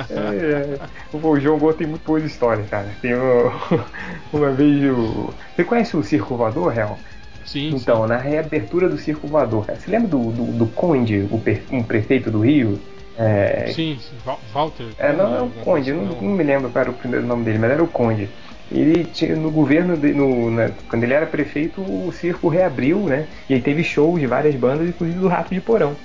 É, 0.10 0.78
é. 0.80 0.80
O 1.12 1.40
João 1.40 1.60
Gordo 1.60 1.80
tem 1.80 1.88
muito 1.88 2.06
boas 2.06 2.24
histórias, 2.24 2.70
cara. 2.70 2.88
Tem 3.02 3.14
uma, 3.14 3.86
uma 4.32 4.52
vez 4.52 4.84
o. 4.90 5.34
Você 5.54 5.66
conhece 5.66 5.98
o 5.98 6.04
Circo 6.04 6.38
Voador, 6.38 6.72
Real? 6.72 6.98
Sim. 7.46 7.76
Então, 7.76 8.04
sim. 8.04 8.10
na 8.10 8.18
reabertura 8.18 8.88
do 8.88 8.98
Circo 8.98 9.28
Voador, 9.28 9.66
cara, 9.66 9.78
você 9.78 9.92
lembra 9.92 10.08
do, 10.08 10.32
do, 10.32 10.46
do 10.60 10.68
Conde, 10.68 11.28
o 11.30 11.40
per, 11.40 11.62
um 11.72 11.84
prefeito 11.84 12.32
do 12.32 12.40
Rio? 12.40 12.80
É... 13.18 13.72
Sim, 13.74 13.98
sim, 14.00 14.16
Walter. 14.54 14.88
É, 14.98 15.14
não, 15.14 15.36
é 15.36 15.42
o 15.42 15.50
Conde, 15.50 15.94
não, 15.94 16.06
não, 16.06 16.22
me 16.22 16.44
lembro 16.44 16.70
qual 16.70 16.82
era 16.82 16.92
o 16.92 16.94
primeiro 16.94 17.26
nome 17.26 17.44
dele, 17.44 17.60
mas 17.60 17.72
era 17.72 17.84
o 17.84 17.88
Conde. 17.88 18.30
Ele 18.72 19.04
tinha, 19.04 19.36
no 19.36 19.52
governo, 19.52 19.96
de, 19.96 20.14
no, 20.14 20.50
né, 20.50 20.72
quando 20.90 21.04
ele 21.04 21.14
era 21.14 21.26
prefeito, 21.26 21.82
o 21.82 22.12
circo 22.12 22.48
reabriu, 22.48 23.00
né? 23.00 23.28
E 23.48 23.54
aí 23.54 23.62
teve 23.62 23.84
shows 23.84 24.20
de 24.20 24.26
várias 24.26 24.56
bandas, 24.56 24.90
inclusive 24.90 25.20
do 25.20 25.28
Rato 25.28 25.54
de 25.54 25.62
Porão. 25.62 25.96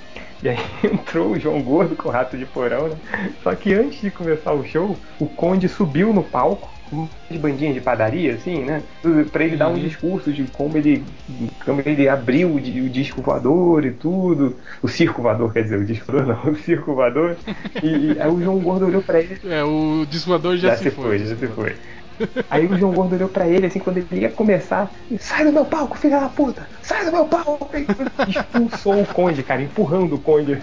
E 0.43 0.49
aí 0.49 0.57
entrou 0.83 1.31
o 1.31 1.39
João 1.39 1.61
Gordo 1.61 1.95
com 1.95 2.09
o 2.09 2.11
Rato 2.11 2.37
de 2.37 2.45
Porão, 2.45 2.89
né? 2.89 2.95
Só 3.41 3.55
que 3.55 3.73
antes 3.73 4.01
de 4.01 4.11
começar 4.11 4.53
o 4.53 4.63
show, 4.63 4.95
o 5.19 5.25
Conde 5.25 5.67
subiu 5.67 6.13
no 6.13 6.23
palco 6.23 6.69
de 7.29 7.37
bandinha 7.37 7.73
de 7.73 7.81
padaria, 7.81 8.33
assim, 8.33 8.63
né? 8.63 8.81
Pra 9.31 9.43
ele 9.43 9.55
dar 9.55 9.69
um 9.69 9.75
discurso 9.75 10.31
de 10.31 10.43
como 10.45 10.77
ele, 10.77 11.03
como 11.63 11.81
ele 11.85 12.09
abriu 12.09 12.55
o, 12.55 12.59
disco 12.59 13.21
voador 13.21 13.85
e 13.85 13.91
tudo. 13.91 14.55
O 14.81 14.87
circo 14.87 15.21
voador, 15.21 15.53
quer 15.53 15.63
dizer, 15.63 15.79
o 15.79 15.85
disco 15.85 16.11
voador 16.11 16.27
não, 16.45 16.51
o 16.51 16.55
circo 16.55 16.93
voador. 16.93 17.37
E, 17.83 18.13
e 18.13 18.21
aí 18.21 18.29
o 18.29 18.41
João 18.41 18.59
Gordo 18.59 18.87
olhou 18.87 19.01
pra 19.01 19.19
ele. 19.19 19.39
É, 19.45 19.63
o 19.63 20.05
disco 20.09 20.29
voador 20.29 20.57
já, 20.57 20.69
já 20.69 20.77
se, 20.77 20.83
se 20.85 20.91
foi. 20.91 21.19
Já 21.19 21.35
se 21.35 21.47
foi. 21.47 21.75
Aí 22.49 22.65
o 22.65 22.77
João 22.77 22.93
Gordo 22.93 23.15
olhou 23.15 23.29
pra 23.29 23.47
ele, 23.47 23.67
assim, 23.67 23.79
quando 23.79 23.97
ele 23.97 24.21
ia 24.21 24.29
começar, 24.29 24.91
sai 25.19 25.45
do 25.45 25.53
meu 25.53 25.65
palco, 25.65 25.97
filha 25.97 26.19
da 26.19 26.27
puta! 26.27 26.67
Sai 26.81 27.05
do 27.05 27.11
meu 27.11 27.25
palco! 27.25 27.69
Expulsou 28.27 29.01
o 29.01 29.05
Conde, 29.05 29.43
cara, 29.43 29.61
empurrando 29.61 30.15
o 30.15 30.19
Conde. 30.19 30.61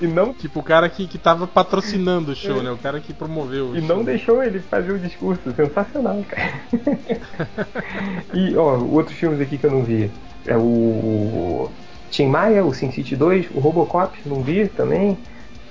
E 0.00 0.06
não. 0.06 0.32
Tipo, 0.32 0.60
o 0.60 0.62
cara 0.62 0.88
que, 0.88 1.06
que 1.06 1.18
tava 1.18 1.46
patrocinando 1.46 2.32
o 2.32 2.34
show, 2.34 2.60
é. 2.60 2.62
né? 2.62 2.70
O 2.70 2.78
cara 2.78 3.00
que 3.00 3.12
promoveu 3.12 3.68
o 3.68 3.76
E 3.76 3.80
show. 3.80 3.96
não 3.96 4.04
deixou 4.04 4.42
ele 4.42 4.60
fazer 4.60 4.92
o 4.92 4.98
discurso. 4.98 5.52
Sensacional, 5.54 6.24
cara. 6.28 6.54
e, 8.34 8.56
ó, 8.56 8.78
outros 8.78 9.16
filmes 9.16 9.40
aqui 9.40 9.58
que 9.58 9.66
eu 9.66 9.70
não 9.70 9.82
vi. 9.82 10.10
É 10.46 10.56
o. 10.56 11.70
Tim 12.10 12.26
Maia, 12.26 12.64
o 12.64 12.72
Sin 12.72 12.90
City 12.90 13.14
2, 13.14 13.48
o 13.54 13.60
Robocop, 13.60 14.18
não 14.24 14.42
vi 14.42 14.66
também. 14.68 15.18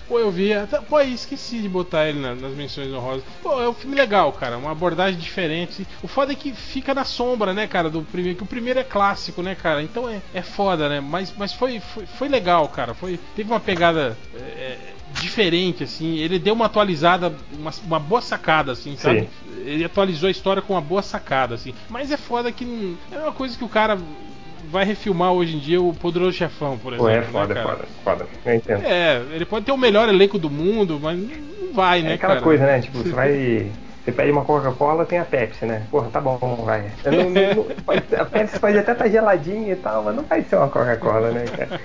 Pô, 0.07 0.19
eu 0.19 0.31
vi. 0.31 0.51
Pô, 0.89 0.99
esqueci 1.01 1.59
de 1.59 1.69
botar 1.69 2.07
ele 2.07 2.19
nas 2.19 2.53
menções 2.53 2.91
honrosas. 2.91 3.23
Pô, 3.41 3.61
é 3.61 3.67
um 3.67 3.73
filme 3.73 3.95
legal, 3.95 4.31
cara. 4.31 4.57
Uma 4.57 4.71
abordagem 4.71 5.19
diferente. 5.19 5.85
O 6.01 6.07
foda 6.07 6.31
é 6.31 6.35
que 6.35 6.53
fica 6.53 6.93
na 6.93 7.03
sombra, 7.03 7.53
né, 7.53 7.67
cara, 7.67 7.89
do 7.89 8.01
primeiro. 8.01 8.38
Que 8.38 8.43
o 8.43 8.47
primeiro 8.47 8.79
é 8.79 8.84
clássico, 8.84 9.41
né, 9.41 9.55
cara? 9.55 9.81
Então 9.81 10.09
é, 10.09 10.21
é 10.34 10.41
foda, 10.41 10.88
né? 10.88 10.99
Mas, 10.99 11.34
mas 11.38 11.53
foi, 11.53 11.79
foi, 11.79 12.05
foi 12.05 12.27
legal, 12.27 12.67
cara. 12.69 12.93
Foi, 12.93 13.19
teve 13.35 13.51
uma 13.51 13.59
pegada. 13.59 14.17
É, 14.35 14.77
diferente, 15.13 15.84
assim. 15.84 16.17
Ele 16.17 16.39
deu 16.39 16.53
uma 16.53 16.65
atualizada, 16.65 17.35
uma, 17.57 17.71
uma 17.85 17.99
boa 17.99 18.21
sacada, 18.21 18.71
assim, 18.71 18.95
sabe? 18.97 19.21
Sim. 19.21 19.29
Ele 19.65 19.84
atualizou 19.84 20.27
a 20.27 20.31
história 20.31 20.61
com 20.61 20.73
uma 20.73 20.81
boa 20.81 21.01
sacada, 21.01 21.55
assim. 21.55 21.73
Mas 21.89 22.11
é 22.11 22.17
foda 22.17 22.51
que 22.51 22.97
é 23.11 23.17
uma 23.19 23.31
coisa 23.31 23.57
que 23.57 23.63
o 23.63 23.69
cara 23.69 23.97
vai 24.69 24.85
refilmar 24.85 25.31
hoje 25.31 25.56
em 25.56 25.60
dia 25.60 25.81
o 25.81 25.94
Poderoso 25.94 26.34
Chefão, 26.34 26.77
por 26.77 26.94
exemplo. 26.94 27.10
É 27.10 27.22
foda, 27.23 27.53
né, 27.53 27.64
foda, 27.64 27.85
foda. 28.03 28.27
Eu 28.45 28.56
entendo. 28.56 28.84
É, 28.85 29.22
ele 29.31 29.45
pode 29.45 29.65
ter 29.65 29.72
o 29.72 29.77
melhor 29.77 30.10
elenco 30.10 30.38
do 30.38 30.49
mundo, 30.49 30.99
mas 31.02 31.18
não 31.18 31.73
vai, 31.73 32.02
né, 32.02 32.11
é 32.11 32.14
aquela 32.15 32.34
cara? 32.34 32.44
coisa, 32.44 32.65
né? 32.65 32.81
Tipo, 32.81 32.99
você 33.03 33.10
vai. 33.10 33.72
Você 34.03 34.11
pede 34.14 34.31
uma 34.31 34.45
Coca-Cola, 34.45 35.06
tem 35.06 35.19
a 35.19 35.26
Pepsi, 35.26 35.65
né? 35.65 35.84
Porra, 35.91 36.10
tá 36.10 36.22
bom, 36.22 36.38
vai. 36.64 36.89
Não, 37.03 37.30
não, 37.30 38.22
a 38.22 38.23
Pepsi 38.23 38.57
pode 38.57 38.77
até 38.77 38.94
estar 38.94 39.03
tá 39.03 39.10
geladinha 39.10 39.73
e 39.73 39.76
tal, 39.76 40.02
mas 40.02 40.15
não 40.15 40.23
vai 40.23 40.41
ser 40.44 40.56
uma 40.56 40.69
Coca-Cola, 40.69 41.31
né, 41.31 41.44
cara? 41.44 41.81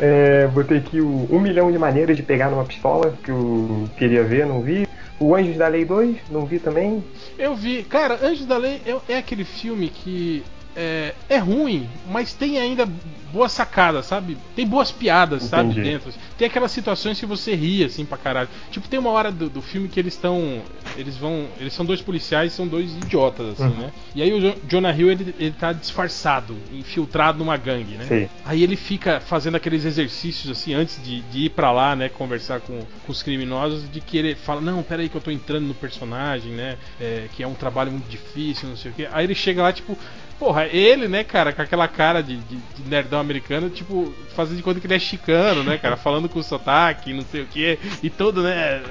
É, 0.00 0.46
botei 0.46 0.78
aqui 0.78 1.00
o 1.00 1.26
um 1.28 1.40
milhão 1.40 1.72
de 1.72 1.78
maneiras 1.78 2.16
de 2.16 2.22
pegar 2.22 2.48
numa 2.48 2.64
pistola, 2.64 3.12
que 3.24 3.30
eu 3.30 3.88
queria 3.96 4.22
ver, 4.22 4.46
não 4.46 4.60
vi. 4.60 4.86
O 5.18 5.34
Anjos 5.34 5.56
da 5.56 5.66
Lei 5.66 5.84
2, 5.84 6.16
não 6.30 6.44
vi 6.44 6.60
também. 6.60 7.02
Eu 7.36 7.56
vi. 7.56 7.82
Cara, 7.82 8.18
Anjos 8.22 8.46
da 8.46 8.56
Lei 8.56 8.80
é, 8.86 9.14
é 9.14 9.18
aquele 9.18 9.44
filme 9.44 9.88
que 9.88 10.44
é, 10.76 11.14
é, 11.28 11.38
ruim, 11.38 11.88
mas 12.08 12.32
tem 12.32 12.58
ainda 12.58 12.88
boa 13.32 13.48
sacada, 13.48 14.02
sabe? 14.02 14.38
Tem 14.54 14.66
boas 14.66 14.92
piadas, 14.92 15.44
Entendi. 15.44 15.74
sabe? 15.74 15.82
Dentro. 15.82 16.12
Tem 16.38 16.46
aquelas 16.46 16.70
situações 16.70 17.18
que 17.18 17.26
você 17.26 17.54
ri, 17.54 17.84
assim, 17.84 18.04
pra 18.04 18.16
caralho. 18.16 18.48
Tipo, 18.70 18.88
tem 18.88 18.98
uma 18.98 19.10
hora 19.10 19.32
do, 19.32 19.48
do 19.48 19.60
filme 19.60 19.88
que 19.88 19.98
eles 19.98 20.14
estão. 20.14 20.62
Eles 20.96 21.16
vão. 21.16 21.46
Eles 21.58 21.72
são 21.72 21.84
dois 21.84 22.00
policiais 22.00 22.52
são 22.54 22.66
dois 22.66 22.92
idiotas, 22.96 23.50
assim, 23.50 23.64
uhum. 23.64 23.80
né? 23.80 23.92
E 24.14 24.22
aí 24.22 24.32
o 24.32 24.54
Jonah 24.68 24.92
Hill, 24.92 25.10
ele, 25.10 25.34
ele 25.38 25.52
tá 25.52 25.72
disfarçado, 25.72 26.56
infiltrado 26.72 27.38
numa 27.38 27.56
gangue, 27.56 27.96
né? 27.96 28.04
Sim. 28.06 28.28
Aí 28.44 28.62
ele 28.62 28.76
fica 28.76 29.20
fazendo 29.20 29.56
aqueles 29.56 29.84
exercícios, 29.84 30.50
assim, 30.50 30.74
antes 30.74 31.02
de, 31.02 31.20
de 31.22 31.46
ir 31.46 31.50
para 31.50 31.72
lá, 31.72 31.96
né? 31.96 32.08
Conversar 32.08 32.60
com, 32.60 32.80
com 33.04 33.12
os 33.12 33.22
criminosos, 33.22 33.90
de 33.90 34.00
que 34.00 34.16
ele 34.16 34.34
fala, 34.34 34.60
não, 34.60 34.82
peraí 34.82 35.08
que 35.08 35.16
eu 35.16 35.20
tô 35.20 35.30
entrando 35.30 35.66
no 35.66 35.74
personagem, 35.74 36.52
né? 36.52 36.76
É, 37.00 37.26
que 37.34 37.42
é 37.42 37.46
um 37.46 37.54
trabalho 37.54 37.90
muito 37.90 38.08
difícil, 38.08 38.68
não 38.68 38.76
sei 38.76 38.90
o 38.90 38.94
quê. 38.94 39.08
Aí 39.12 39.24
ele 39.24 39.34
chega 39.34 39.62
lá, 39.62 39.72
tipo, 39.72 39.98
Porra, 40.38 40.66
ele, 40.66 41.08
né, 41.08 41.22
cara, 41.22 41.52
com 41.52 41.62
aquela 41.62 41.86
cara 41.86 42.22
de, 42.22 42.36
de, 42.36 42.56
de, 42.56 42.88
nerdão 42.88 43.20
americano, 43.20 43.70
tipo, 43.70 44.12
fazendo 44.34 44.56
de 44.56 44.62
conta 44.62 44.80
que 44.80 44.86
ele 44.86 44.94
é 44.94 44.98
chicano, 44.98 45.62
né, 45.62 45.78
cara, 45.78 45.96
falando 45.96 46.28
com 46.28 46.42
sotaque, 46.42 47.14
não 47.14 47.22
sei 47.22 47.42
o 47.42 47.46
que, 47.46 47.78
e 48.02 48.10
todo, 48.10 48.42
né, 48.42 48.82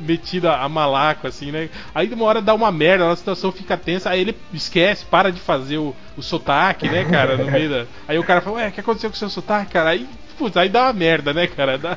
metido 0.00 0.48
a, 0.48 0.62
a, 0.62 0.68
malaco, 0.68 1.26
assim, 1.26 1.52
né. 1.52 1.68
Aí 1.94 2.06
de 2.06 2.14
uma 2.14 2.24
hora 2.24 2.40
dá 2.40 2.54
uma 2.54 2.72
merda, 2.72 3.10
a 3.10 3.16
situação 3.16 3.52
fica 3.52 3.76
tensa, 3.76 4.10
aí 4.10 4.20
ele 4.20 4.36
esquece, 4.52 5.04
para 5.04 5.30
de 5.30 5.40
fazer 5.40 5.78
o, 5.78 5.94
o 6.16 6.22
sotaque, 6.22 6.88
né, 6.88 7.04
cara, 7.04 7.36
no 7.36 7.50
meio 7.50 7.68
da. 7.68 7.86
Aí 8.08 8.18
o 8.18 8.24
cara 8.24 8.40
fala, 8.40 8.56
ué, 8.56 8.68
o 8.68 8.72
que 8.72 8.80
aconteceu 8.80 9.10
com 9.10 9.16
o 9.16 9.18
seu 9.18 9.28
sotaque, 9.28 9.72
cara? 9.72 9.90
Aí 9.90 10.08
Putz, 10.38 10.56
aí 10.56 10.68
dá 10.68 10.84
uma 10.84 10.92
merda, 10.92 11.32
né, 11.32 11.46
cara? 11.46 11.78
Dá, 11.78 11.96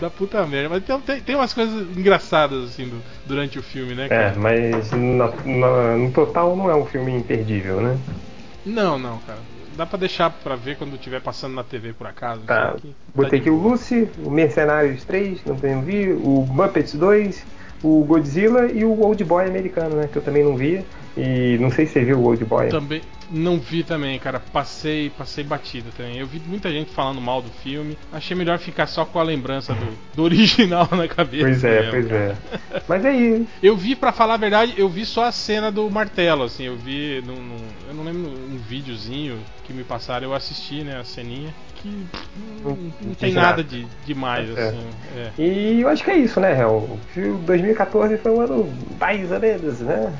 dá 0.00 0.08
puta 0.08 0.46
merda. 0.46 0.68
Mas 0.68 0.84
tem, 0.84 1.00
tem, 1.00 1.20
tem 1.20 1.34
umas 1.34 1.52
coisas 1.52 1.96
engraçadas, 1.96 2.64
assim, 2.64 2.88
do, 2.88 3.02
durante 3.26 3.58
o 3.58 3.62
filme, 3.62 3.94
né, 3.94 4.08
cara? 4.08 4.22
É, 4.22 4.34
mas 4.36 4.92
no, 4.92 6.12
total 6.12 6.56
não 6.56 6.70
é 6.70 6.76
um 6.76 6.86
filme 6.86 7.12
imperdível, 7.12 7.80
né? 7.80 7.98
Não, 8.64 8.98
não, 8.98 9.18
cara. 9.18 9.38
Dá 9.76 9.86
pra 9.86 9.98
deixar 9.98 10.30
pra 10.30 10.54
ver 10.54 10.76
quando 10.76 10.94
estiver 10.94 11.20
passando 11.20 11.54
na 11.54 11.64
TV 11.64 11.92
por 11.94 12.06
acaso. 12.06 12.42
Tá. 12.42 12.76
Botei 13.14 13.30
tá 13.30 13.36
aqui 13.36 13.50
o 13.50 13.56
Lucy, 13.56 14.08
o 14.24 14.30
Mercenários 14.30 15.02
3, 15.04 15.44
não 15.46 15.56
tenho 15.56 15.80
vi, 15.80 16.12
o 16.12 16.46
Muppets 16.48 16.94
2, 16.94 17.44
o 17.82 18.04
Godzilla 18.04 18.66
e 18.66 18.84
o 18.84 19.00
Old 19.00 19.24
Boy 19.24 19.46
americano, 19.46 19.96
né? 19.96 20.08
Que 20.12 20.18
eu 20.18 20.22
também 20.22 20.44
não 20.44 20.56
vi. 20.56 20.84
E 21.16 21.58
não 21.60 21.70
sei 21.70 21.86
se 21.86 21.94
você 21.94 22.04
viu 22.04 22.18
o 22.18 22.24
Old 22.24 22.44
Boy. 22.44 22.68
Também 22.68 23.00
não 23.32 23.58
vi 23.58 23.82
também, 23.82 24.18
cara. 24.18 24.38
Passei, 24.38 25.10
passei 25.10 25.42
batida 25.42 25.90
também. 25.96 26.18
Eu 26.18 26.26
vi 26.26 26.40
muita 26.46 26.70
gente 26.70 26.90
falando 26.90 27.20
mal 27.20 27.40
do 27.40 27.50
filme. 27.50 27.96
Achei 28.12 28.36
melhor 28.36 28.58
ficar 28.58 28.86
só 28.86 29.04
com 29.04 29.18
a 29.18 29.22
lembrança 29.22 29.74
do, 29.74 29.98
do 30.14 30.22
original 30.24 30.88
na 30.92 31.08
cabeça. 31.08 31.44
Pois 31.44 31.64
é, 31.64 31.76
mesmo, 31.76 31.90
pois 31.90 32.08
cara. 32.08 32.38
é. 32.72 32.82
Mas 32.86 33.04
aí. 33.04 33.46
Eu 33.62 33.76
vi, 33.76 33.96
para 33.96 34.12
falar 34.12 34.34
a 34.34 34.38
verdade, 34.38 34.74
eu 34.76 34.88
vi 34.88 35.06
só 35.06 35.24
a 35.24 35.32
cena 35.32 35.72
do 35.72 35.90
martelo, 35.90 36.44
assim. 36.44 36.64
Eu 36.64 36.76
vi, 36.76 37.22
num, 37.26 37.36
num, 37.36 37.56
eu 37.88 37.94
não 37.94 38.04
lembro, 38.04 38.30
um 38.30 38.58
videozinho 38.58 39.38
que 39.64 39.72
me 39.72 39.82
passaram. 39.82 40.26
Eu 40.26 40.34
assisti, 40.34 40.82
né, 40.82 40.98
a 41.00 41.04
ceninha 41.04 41.52
que 41.76 42.06
não, 42.64 42.78
não 43.00 43.14
tem 43.14 43.32
nada 43.32 43.64
de 43.64 43.86
demais, 44.06 44.48
é. 44.56 44.68
assim. 44.68 44.86
É. 45.16 45.30
E 45.42 45.80
eu 45.80 45.88
acho 45.88 46.04
que 46.04 46.10
é 46.10 46.16
isso, 46.16 46.38
né, 46.38 46.56
Hel? 46.58 46.98
2014 47.44 48.16
foi 48.18 48.30
um 48.30 48.40
ano 48.40 48.72
mais 49.00 49.30
ou 49.30 49.40
menos, 49.40 49.80
né? 49.80 50.12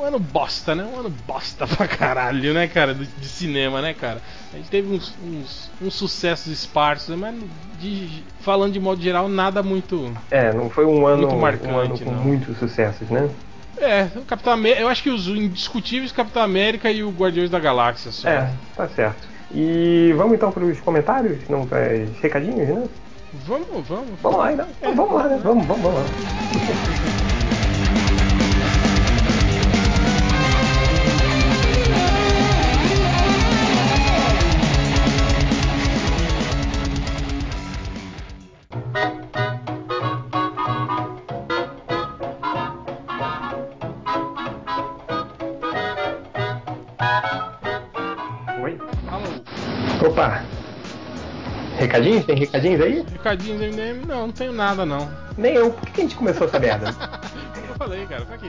Um 0.00 0.04
ano 0.04 0.18
bosta, 0.18 0.74
né? 0.74 0.82
Um 0.82 0.98
ano 0.98 1.10
bosta 1.26 1.66
pra 1.68 1.86
caralho, 1.86 2.54
né, 2.54 2.66
cara? 2.66 2.94
De, 2.94 3.04
de 3.04 3.26
cinema, 3.26 3.82
né, 3.82 3.92
cara? 3.92 4.22
A 4.52 4.56
gente 4.56 4.70
teve 4.70 4.90
uns, 4.90 5.14
uns, 5.22 5.70
uns 5.80 5.94
sucessos 5.94 6.46
esparsos, 6.46 7.14
mas 7.16 7.34
de, 7.78 8.24
falando 8.40 8.72
de 8.72 8.80
modo 8.80 9.02
geral, 9.02 9.28
nada 9.28 9.62
muito. 9.62 10.10
É, 10.30 10.54
não 10.54 10.70
foi 10.70 10.86
um 10.86 11.06
ano, 11.06 11.28
muito 11.28 11.36
marcante, 11.36 11.72
um 11.72 11.78
ano 11.78 11.98
com 11.98 12.10
não. 12.12 12.22
muitos 12.22 12.56
sucessos, 12.56 13.10
né? 13.10 13.28
É, 13.76 14.08
o 14.16 14.22
Capitão 14.22 14.54
América, 14.54 14.80
eu 14.80 14.88
acho 14.88 15.02
que 15.02 15.10
os 15.10 15.28
indiscutíveis 15.28 16.12
Capitão 16.12 16.42
América 16.42 16.90
e 16.90 17.02
o 17.02 17.10
Guardiões 17.10 17.50
da 17.50 17.58
Galáxia 17.58 18.10
só. 18.10 18.28
É, 18.28 18.50
tá 18.74 18.88
certo. 18.88 19.28
E 19.52 20.14
vamos 20.16 20.34
então 20.34 20.50
para 20.50 20.64
os 20.64 20.80
comentários, 20.80 21.46
não 21.48 21.66
para 21.66 21.80
recadinhos, 22.22 22.68
né? 22.68 22.88
Vamos, 23.46 23.86
vamos. 23.86 24.20
Vamos 24.22 24.38
lá, 24.38 24.52
então. 24.52 24.66
É. 24.80 24.92
Vamos 24.92 25.14
lá, 25.14 25.28
né? 25.28 25.40
Vamos, 25.42 25.66
vamos, 25.66 25.82
vamos 25.82 26.00
lá. 26.00 27.00
Recadinhos? 52.00 52.24
Tem 52.24 52.36
recadinhos 52.36 52.80
aí? 52.80 53.04
Recadinhos 53.12 53.60
MDM? 53.60 54.06
Não, 54.06 54.26
não 54.26 54.32
tenho 54.32 54.52
nada 54.52 54.86
não. 54.86 55.10
Nem 55.36 55.54
eu. 55.54 55.70
Por 55.70 55.88
que 55.90 56.00
a 56.00 56.04
gente 56.04 56.16
começou 56.16 56.46
essa 56.46 56.58
merda? 56.58 56.94
eu 57.68 57.74
falei, 57.76 58.06
cara. 58.06 58.24
Pra 58.24 58.38
quê? 58.38 58.48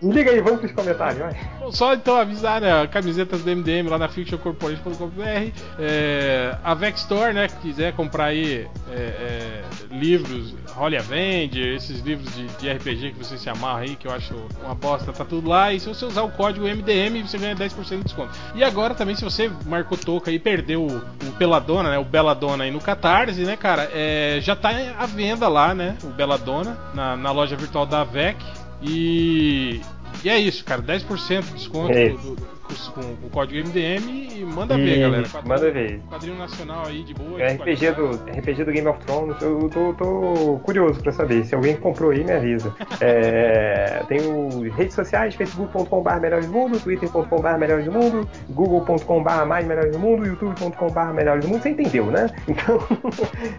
Desliga 0.00 0.30
aí, 0.30 0.40
vamos 0.40 0.60
pros 0.60 0.72
comentários, 0.72 1.18
vai. 1.18 1.36
Só 1.72 1.94
então 1.94 2.16
avisar, 2.16 2.60
né? 2.60 2.86
Camisetas 2.86 3.42
do 3.42 3.56
MDM 3.56 3.88
lá 3.88 3.98
na 3.98 4.08
fictioncorporation.com.br. 4.08 5.52
É, 5.78 6.56
a 6.62 6.74
Vex 6.74 7.00
Store, 7.00 7.32
né? 7.32 7.48
Que 7.48 7.56
quiser 7.56 7.92
comprar 7.94 8.26
aí 8.26 8.68
é, 8.90 8.94
é, 8.94 9.62
livros, 9.90 10.54
Holly 10.80 10.96
Avenger, 10.96 11.74
esses 11.76 12.00
livros 12.00 12.34
de, 12.34 12.46
de 12.46 12.72
RPG 12.72 13.12
que 13.12 13.18
você 13.18 13.36
se 13.36 13.48
amarra 13.50 13.80
aí, 13.80 13.96
que 13.96 14.08
eu 14.08 14.12
acho 14.12 14.34
uma 14.64 14.74
bosta, 14.74 15.12
tá 15.12 15.24
tudo 15.24 15.48
lá. 15.48 15.72
E 15.72 15.78
se 15.78 15.86
você 15.86 16.06
usar 16.06 16.22
o 16.22 16.30
código 16.30 16.66
MDM, 16.66 17.20
você 17.22 17.36
ganha 17.36 17.54
10% 17.54 17.98
de 17.98 18.04
desconto. 18.04 18.30
E 18.54 18.64
agora 18.64 18.94
também, 18.94 19.14
se 19.14 19.22
você 19.22 19.50
marcou 19.66 19.98
toca 19.98 20.30
e 20.30 20.38
perdeu 20.38 20.82
o, 20.86 20.96
o 20.96 21.32
Peladona, 21.38 21.90
né? 21.90 21.98
O 21.98 22.04
Beladona 22.04 22.64
aí 22.64 22.70
no 22.70 22.80
Catarse, 22.80 23.42
né, 23.42 23.56
cara? 23.56 23.90
É, 23.92 24.38
já 24.40 24.56
tá 24.56 24.70
à 24.98 25.04
venda 25.06 25.46
lá, 25.48 25.74
né? 25.74 25.96
O 26.02 26.08
Beladona, 26.08 26.78
na, 26.94 27.16
na 27.16 27.30
loja 27.30 27.56
virtual 27.56 27.84
da 27.84 28.02
VEC. 28.02 28.36
E, 28.82 29.80
e 30.24 30.28
é 30.28 30.38
isso, 30.38 30.64
cara. 30.64 30.80
10% 30.82 31.42
de 31.42 31.52
desconto 31.52 31.92
É 31.92 32.08
do- 32.08 32.34
do- 32.34 32.59
com, 32.88 33.00
o 33.00 33.30
código 33.30 33.68
MDM 33.68 34.28
e 34.36 34.44
manda 34.44 34.76
ver, 34.76 34.96
E 34.96 35.00
galera. 35.00 35.28
manda 35.44 35.70
ver. 35.70 36.00
Quadrinho 36.08 36.36
nacional 36.36 36.86
aí 36.86 37.02
de 37.02 37.14
boa. 37.14 37.40
É 37.40 37.54
de 37.54 37.54
RPG 37.54 37.90
do, 37.92 38.10
RPG 38.38 38.64
do 38.64 38.72
Game 38.72 38.88
of 38.88 38.98
Thrones, 39.04 39.40
eu 39.42 39.68
tô, 39.70 39.92
tô 39.94 40.60
curioso 40.62 41.00
pra 41.02 41.12
saber. 41.12 41.44
Se 41.44 41.54
alguém 41.54 41.76
comprou 41.76 42.10
aí, 42.10 42.24
me 42.24 42.32
avisa. 42.32 42.74
É, 43.02 44.02
tem 44.08 44.20
o 44.20 44.70
redes 44.72 44.94
sociais, 44.94 45.34
facebook.com.br 45.34 46.20
melhores 46.20 46.46
do 46.46 46.52
mundo, 46.52 46.78
twitter.com.br 46.78 47.58
melhores 47.58 47.84
do 47.86 47.92
mundo, 47.92 48.28
google.com.br 48.50 49.46
mais 49.46 49.66
melhores 49.66 49.92
do 49.92 49.98
mundo, 49.98 50.26
youtube.com.br 50.26 51.12
melhores 51.14 51.44
do 51.44 51.48
mundo. 51.50 51.62
Você 51.62 51.70
entendeu, 51.70 52.06
né? 52.06 52.28
Então, 52.46 52.78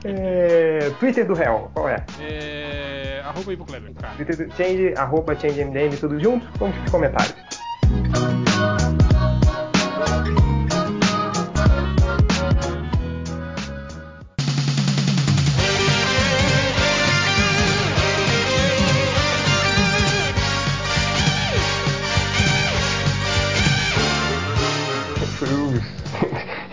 é, 0.05 0.91
Twitter 0.99 1.25
do 1.25 1.33
réu, 1.33 1.71
qual 1.73 1.89
é? 1.89 2.03
É. 2.19 3.21
Arroba 3.25 3.51
aí 3.51 3.57
pro 3.57 3.65
Kleber. 3.65 3.93
Cara. 3.93 4.13
Twitter 4.15 4.47
do 4.47 4.55
Change, 4.55 4.93
arroba 4.95 5.35
ChangeMDM, 5.35 5.95
tudo 5.99 6.19
junto. 6.19 6.47
Vamos 6.59 6.75
pros 6.77 6.91
comentários. 6.91 7.35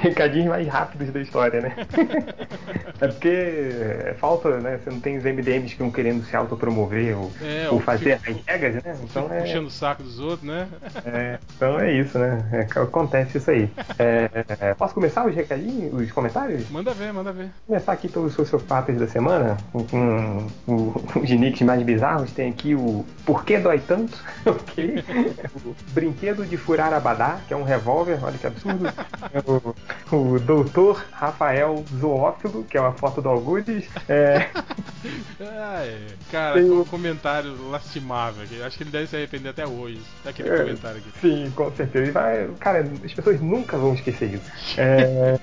Recadinhos 0.09 0.49
mais 0.49 0.67
rápidos 0.69 1.11
da 1.13 1.21
história, 1.21 1.61
né? 1.61 1.75
é 3.01 3.09
porque 3.09 4.15
falta, 4.19 4.59
né? 4.61 4.79
Você 4.83 4.91
não 4.91 5.01
tem 5.01 5.17
os 5.19 5.25
MDMs 5.25 5.67
que 5.67 5.73
estão 5.73 5.91
querendo 5.91 6.25
se 6.25 6.35
autopromover 6.37 7.17
ou, 7.19 7.31
É, 7.41 7.69
ou 7.71 7.81
fazer 7.81 8.19
fico- 8.21 8.39
as 8.41 8.47
regras, 8.47 8.75
né? 8.85 8.97
Então 9.05 9.33
é, 9.33 9.41
Puxando 9.41 9.67
o 9.67 9.71
saco 9.71 10.03
dos 10.03 10.19
outros, 10.19 10.43
né? 10.49 10.69
é, 11.05 11.39
então 11.57 11.79
é 11.79 11.93
isso, 11.93 12.19
né? 12.19 12.45
É, 12.53 12.81
acontece 12.81 13.39
isso 13.39 13.51
aí. 13.51 13.71
É, 13.99 14.29
é, 14.61 14.75
posso 14.75 14.95
começar 14.95 15.27
os 15.27 15.35
recadinhos, 15.35 15.93
os 15.95 16.11
comentários? 16.13 16.69
Manda 16.71 16.93
ver, 16.93 17.13
manda 17.13 17.33
ver. 17.33 17.51
começar 17.67 17.93
aqui 17.93 18.09
pelos 18.09 18.33
sociopatas 18.35 18.97
da 18.99 19.07
semana, 19.07 19.57
com, 19.73 19.85
com, 19.85 20.47
com 20.67 20.95
os 21.21 21.31
nicks 21.31 21.63
mais 21.63 21.83
bizarros. 21.83 22.31
Tem 22.33 22.51
aqui 22.51 22.75
o 22.75 23.05
Por 23.25 23.45
que 23.45 23.59
dói 23.59 23.79
tanto? 23.81 24.17
ok. 24.47 25.05
O 25.65 25.75
Brinquedo 25.93 26.45
de 26.45 26.57
Furar 26.57 26.93
Abadá, 26.93 27.39
que 27.47 27.55
é 27.55 27.57
um 27.57 27.63
revólver, 27.65 28.19
olha 28.23 28.37
que 28.39 28.47
absurdo. 28.47 28.89
o, 29.47 29.75
o 30.13 30.39
Doutor 30.39 31.05
Rafael 31.13 31.85
Zoófilo, 31.99 32.65
que 32.65 32.77
é 32.77 32.81
uma 32.81 32.93
foto 32.93 33.21
do 33.23 33.29
Algudes. 33.29 33.85
É, 34.09 34.49
é. 35.41 36.07
Cara, 36.31 36.55
Tem 36.55 36.71
o- 36.71 36.85
comentário 36.85 37.69
lastimável. 37.71 38.43
aqui. 38.45 38.63
Acho 38.63 38.77
que 38.77 38.83
ele 38.85 38.91
deve 38.91 39.07
se 39.07 39.17
arrepender 39.17 39.51
até 39.51 39.67
hoje 39.67 40.01
daquele 40.25 40.49
É. 40.49 40.57
comentário 40.59 40.99
aqui. 40.99 41.09
sim, 41.21 41.53
com 41.55 41.71
certeza. 41.73 42.07
E 42.09 42.11
vai- 42.11 42.49
cara, 42.59 42.89
as 43.05 43.13
pessoas 43.13 43.41
nunca 43.41 43.77
vão 43.77 43.95
esquecer 43.95 44.35
isso. 44.35 44.51
É, 44.77 45.39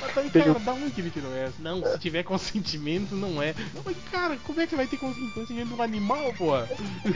Mas 0.00 0.12
também, 0.14 0.30
Tem 0.30 0.42
cara, 0.42 0.56
o- 0.56 0.60
da 0.60 0.72
onde 0.72 0.90
que 0.90 1.00
ele 1.00 1.10
tirou 1.10 1.34
essa? 1.36 1.54
Não, 1.60 1.82
se 1.84 1.98
tiver 1.98 2.22
consentimento, 2.22 3.14
não 3.14 3.42
é. 3.42 3.54
Não, 3.74 3.82
mas, 3.84 3.96
cara, 4.10 4.36
como 4.44 4.60
é 4.60 4.66
que 4.66 4.76
vai 4.76 4.86
ter 4.86 4.96
consen- 4.96 5.28
consentimento 5.30 5.76
do 5.76 5.82
animal, 5.82 6.32
pô? 6.36 6.52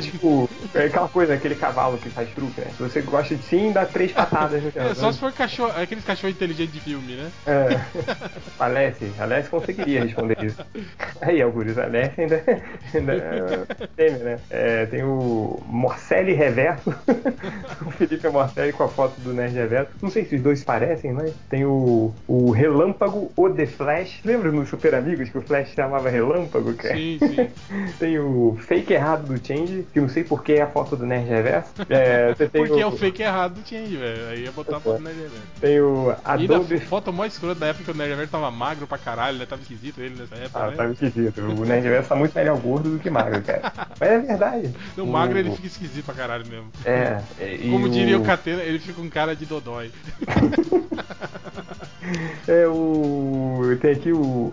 tipo, 0.01 0.49
é 0.75 0.85
aquela 0.87 1.09
coisa, 1.09 1.35
aquele 1.35 1.55
cavalo 1.55 1.99
que 1.99 2.09
faz 2.11 2.29
truque, 2.31 2.61
né? 2.61 2.69
Se 2.77 2.83
você 2.83 3.01
gosta 3.03 3.35
de 3.35 3.43
sim, 3.45 3.73
dá 3.73 3.85
três 3.85 4.13
patadas 4.13 4.63
no 4.63 4.73
É, 4.75 4.95
só 4.95 5.07
né? 5.07 5.13
se 5.13 5.19
for 5.19 5.33
cachorro, 5.33 5.73
aqueles 5.81 6.05
cachorros 6.05 6.35
inteligentes 6.35 6.64
de 6.73 6.81
filme, 6.81 7.15
né? 7.15 7.31
É. 7.47 7.81
Alessi, 8.59 9.11
Alessi 9.19 9.49
conseguiria 9.49 10.05
responder 10.05 10.43
isso. 10.43 10.65
Aí, 11.21 11.41
Algures, 11.43 11.79
Alessi 11.79 12.23
ainda, 12.23 12.43
ainda 12.95 13.67
tem, 13.97 14.11
né? 14.13 14.39
É, 14.51 14.87
tem 14.87 15.03
o 15.03 15.63
Morcelli 15.67 16.33
Reverso, 16.33 16.91
o 17.87 17.91
Felipe 17.91 18.29
Morcelli 18.29 18.73
com 18.73 18.85
a 18.85 18.89
foto 18.89 19.21
do 19.21 19.33
Nerd 19.33 19.55
Reverso. 19.55 19.91
Não 20.03 20.11
sei 20.11 20.25
se 20.25 20.37
os 20.37 20.43
dois 20.43 20.65
parecem, 20.65 21.13
mas 21.13 21.35
tem 21.49 21.65
o, 21.65 22.13
o 22.27 22.51
Relâmpago 22.51 23.31
O 23.37 23.51
The 23.51 23.67
Flash. 23.67 24.21
Lembra 24.25 24.51
no 24.51 24.67
Super 24.67 24.95
Amigos 24.95 25.29
que 25.29 25.39
o 25.39 25.43
Flash 25.43 25.75
chamava 25.75 26.09
Relâmpago? 26.09 26.75
Cara? 26.75 26.95
Sim, 26.97 27.19
sim. 27.23 27.49
Tem 27.99 28.19
o 28.19 28.57
Fake 28.61 28.93
Errado 28.93 29.27
do 29.27 29.47
Change, 29.47 29.87
que 29.93 30.01
não 30.01 30.09
sei 30.09 30.25
por 30.25 30.43
que 30.43 30.55
é 30.55 30.63
a 30.63 30.67
foto 30.67 30.97
do 30.97 31.07
Nerd 31.07 31.29
Reverso. 31.29 31.73
É, 31.89 32.35
você 32.35 32.49
tem 32.49 32.67
Porque 32.67 32.81
é 32.81 32.87
o, 32.87 32.91
o 32.91 32.97
fake 32.97 33.23
errado 33.23 33.55
do 33.61 33.69
Change, 33.69 33.97
velho. 33.97 34.29
Aí 34.29 34.45
ia 34.45 34.53
botar 34.53 34.77
a 34.77 34.81
foto 34.81 34.99
do 34.99 35.05
Nerd 35.05 35.17
Reverso. 35.17 35.43
Tem 35.61 35.81
o 35.81 36.15
E 36.39 36.47
foto 36.89 37.13
mó 37.13 37.25
escrota 37.25 37.61
da 37.61 37.67
época 37.67 37.85
que 37.85 37.91
o 37.91 37.95
Nerd 37.95 38.11
Reverso 38.11 38.33
tava 38.33 38.51
magro 38.51 38.87
pra 38.87 38.99
caralho, 38.99 39.39
né? 39.39 39.47
Tava 39.47 39.63
esquisito 39.63 40.01
ele 40.01 40.15
nessa 40.21 40.35
época, 40.37 40.59
Ah, 40.65 40.71
né? 40.71 40.77
tá 40.77 40.87
esquisito. 40.91 41.41
O 41.41 41.65
Nerd 41.65 41.83
Reverso 41.85 42.09
tá 42.09 42.15
muito 42.17 42.35
melhor 42.35 42.59
gordo 42.59 42.91
do 42.91 42.99
que 42.99 43.11
magro, 43.11 43.41
cara. 43.43 43.73
Mas 43.99 44.11
é 44.11 44.19
verdade. 44.19 44.75
O- 44.97 45.07
magro 45.07 45.39
ele 45.39 45.51
fica 45.53 45.67
esquisito 45.67 46.05
pra 46.05 46.15
caralho 46.15 46.47
mesmo. 46.47 46.71
É, 46.85 47.21
Como 47.71 47.89
diria 47.89 48.19
o 48.19 48.23
o- 48.23 48.25
Catena, 48.25 48.63
ele 48.63 48.79
fica 48.79 48.95
com 48.95 49.09
cara 49.09 49.35
de 49.37 49.45
dodói. 49.47 49.91
É 52.47 52.67
o. 52.69 53.77
Tem 53.81 53.93
aqui 53.93 54.13
o 54.13 54.53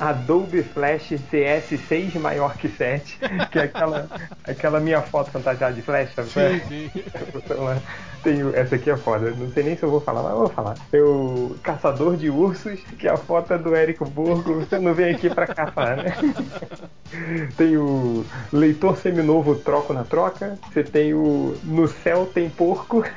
Adobe 0.00 0.62
Flash 0.62 1.10
CS6 1.30 2.14
maior 2.18 2.56
que 2.56 2.68
7, 2.68 3.18
que 3.50 3.58
é 3.58 3.62
aquela, 3.62 4.08
aquela 4.44 4.80
minha 4.80 5.02
foto 5.02 5.30
fantasiada 5.30 5.72
de 5.74 5.82
Flash, 5.82 6.10
sabe? 6.14 6.28
Sim, 6.30 6.60
sim. 6.68 6.90
Então, 7.34 7.62
lá, 7.64 7.78
tem 8.22 8.42
o- 8.44 8.54
essa 8.56 8.76
aqui 8.76 8.90
é 8.90 8.96
foda, 8.96 9.30
não 9.32 9.50
sei 9.50 9.62
nem 9.64 9.76
se 9.76 9.82
eu 9.82 9.90
vou 9.90 10.00
falar, 10.00 10.22
mas 10.22 10.32
eu 10.32 10.38
vou 10.38 10.48
falar. 10.48 10.74
Tem 10.90 11.00
o 11.00 11.56
Caçador 11.62 12.16
de 12.16 12.30
Ursos, 12.30 12.80
que 12.98 13.06
é 13.08 13.10
a 13.10 13.16
foto 13.16 13.56
do 13.58 13.74
Érico 13.74 14.04
Burgo, 14.08 14.54
você 14.54 14.78
não 14.78 14.94
vem 14.94 15.14
aqui 15.14 15.28
pra 15.30 15.46
caçar, 15.46 15.96
né? 15.96 16.14
Tem 17.56 17.74
o 17.78 18.22
Leitor 18.52 18.94
Seminovo 18.98 19.54
Troco 19.54 19.94
na 19.94 20.04
Troca, 20.04 20.58
você 20.70 20.84
tem 20.84 21.14
o 21.14 21.56
No 21.64 21.88
Céu 21.88 22.26
Tem 22.32 22.50
Porco. 22.50 23.02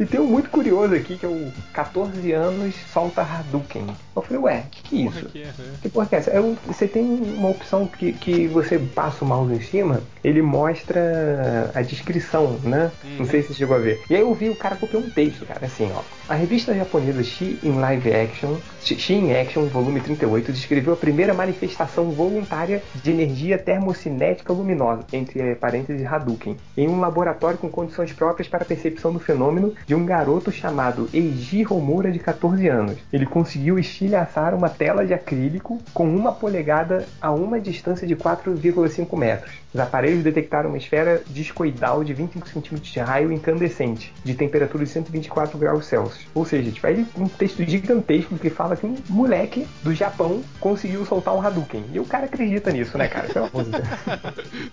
E 0.00 0.06
tem 0.06 0.18
um 0.18 0.26
muito 0.26 0.48
curioso 0.48 0.94
aqui, 0.94 1.18
que 1.18 1.26
é 1.26 1.28
o 1.28 1.52
14 1.74 2.32
anos 2.32 2.74
solta 2.90 3.20
Hadouken. 3.20 3.86
Eu 4.16 4.22
falei, 4.22 4.42
ué, 4.42 4.64
que 4.70 4.82
que 4.82 4.96
é 5.06 5.07
isso? 5.08 5.30
É, 5.34 5.38
né? 5.44 5.52
Que 5.82 5.88
porra 5.88 6.06
que 6.06 6.14
é 6.14 6.18
essa? 6.18 6.30
É 6.30 6.40
um- 6.40 6.56
você 6.66 6.86
tem 6.86 7.02
uma 7.04 7.48
opção 7.48 7.86
que, 7.86 8.12
que 8.12 8.46
você 8.48 8.78
passa 8.78 9.24
o 9.24 9.28
mouse 9.28 9.52
em 9.54 9.60
cima, 9.60 10.00
ele 10.22 10.42
mostra 10.42 11.70
a 11.74 11.82
descrição, 11.82 12.58
né? 12.62 12.90
Não 13.18 13.26
sei 13.26 13.42
se 13.42 13.48
você 13.48 13.54
chegou 13.54 13.76
a 13.76 13.80
ver. 13.80 14.00
E 14.08 14.14
aí 14.14 14.20
eu 14.20 14.32
vi 14.34 14.48
o 14.48 14.56
cara 14.56 14.76
copiou 14.76 15.02
um 15.02 15.10
texto, 15.10 15.44
cara, 15.46 15.66
assim, 15.66 15.90
ó. 15.94 16.00
A 16.28 16.34
revista 16.34 16.74
japonesa 16.74 17.22
She 17.22 17.58
in 17.62 17.78
Live 17.78 18.12
Action, 18.12 18.56
She 18.82 19.14
in 19.14 19.32
Action, 19.34 19.64
volume 19.66 20.00
38, 20.00 20.52
descreveu 20.52 20.92
a 20.92 20.96
primeira 20.96 21.32
manifestação 21.32 22.10
voluntária 22.10 22.82
de 23.02 23.10
energia 23.10 23.58
termocinética 23.58 24.52
luminosa, 24.52 25.04
entre 25.12 25.54
parênteses 25.54 26.04
Hadouken, 26.06 26.56
em 26.76 26.88
um 26.88 27.00
laboratório 27.00 27.58
com 27.58 27.68
condições 27.70 28.12
próprias 28.12 28.48
para 28.48 28.62
a 28.62 28.66
percepção 28.66 29.12
do 29.12 29.18
fenômeno 29.18 29.72
de 29.86 29.94
um 29.94 30.04
garoto 30.04 30.52
chamado 30.52 31.08
Eiji 31.12 31.66
Homura, 31.68 32.10
de 32.10 32.18
14 32.18 32.68
anos. 32.68 32.96
Ele 33.12 33.24
conseguiu 33.26 33.78
estilhaçar 33.78 34.54
uma 34.54 34.68
tela 34.68 34.97
de 35.06 35.14
acrílico 35.14 35.78
com 35.92 36.08
uma 36.08 36.32
polegada 36.32 37.06
a 37.20 37.30
uma 37.30 37.60
distância 37.60 38.06
de 38.06 38.16
4,5 38.16 39.16
metros. 39.16 39.52
Os 39.72 39.80
aparelhos 39.80 40.24
detectaram 40.24 40.70
uma 40.70 40.78
esfera 40.78 41.22
discoidal 41.28 42.02
de 42.02 42.14
25 42.14 42.48
centímetros 42.48 42.90
de 42.90 43.00
raio 43.00 43.30
incandescente, 43.30 44.12
de 44.24 44.34
temperatura 44.34 44.84
de 44.84 44.90
124 44.90 45.58
graus 45.58 45.84
Celsius. 45.84 46.26
Ou 46.34 46.44
seja, 46.44 46.70
tipo, 46.70 46.86
aí 46.86 47.06
um 47.16 47.28
texto 47.28 47.62
gigantesco 47.64 48.38
que 48.38 48.48
fala 48.48 48.76
que 48.76 48.86
um 48.86 48.96
moleque 49.08 49.66
do 49.82 49.94
Japão 49.94 50.42
conseguiu 50.58 51.04
soltar 51.04 51.34
um 51.34 51.40
Hadouken. 51.40 51.84
E 51.92 52.00
o 52.00 52.04
cara 52.04 52.24
acredita 52.24 52.70
nisso, 52.70 52.96
né, 52.96 53.08
cara? 53.08 53.28
Pelo 53.28 53.46
amor 53.46 53.64
de 53.64 53.70
Deus. 53.70 53.88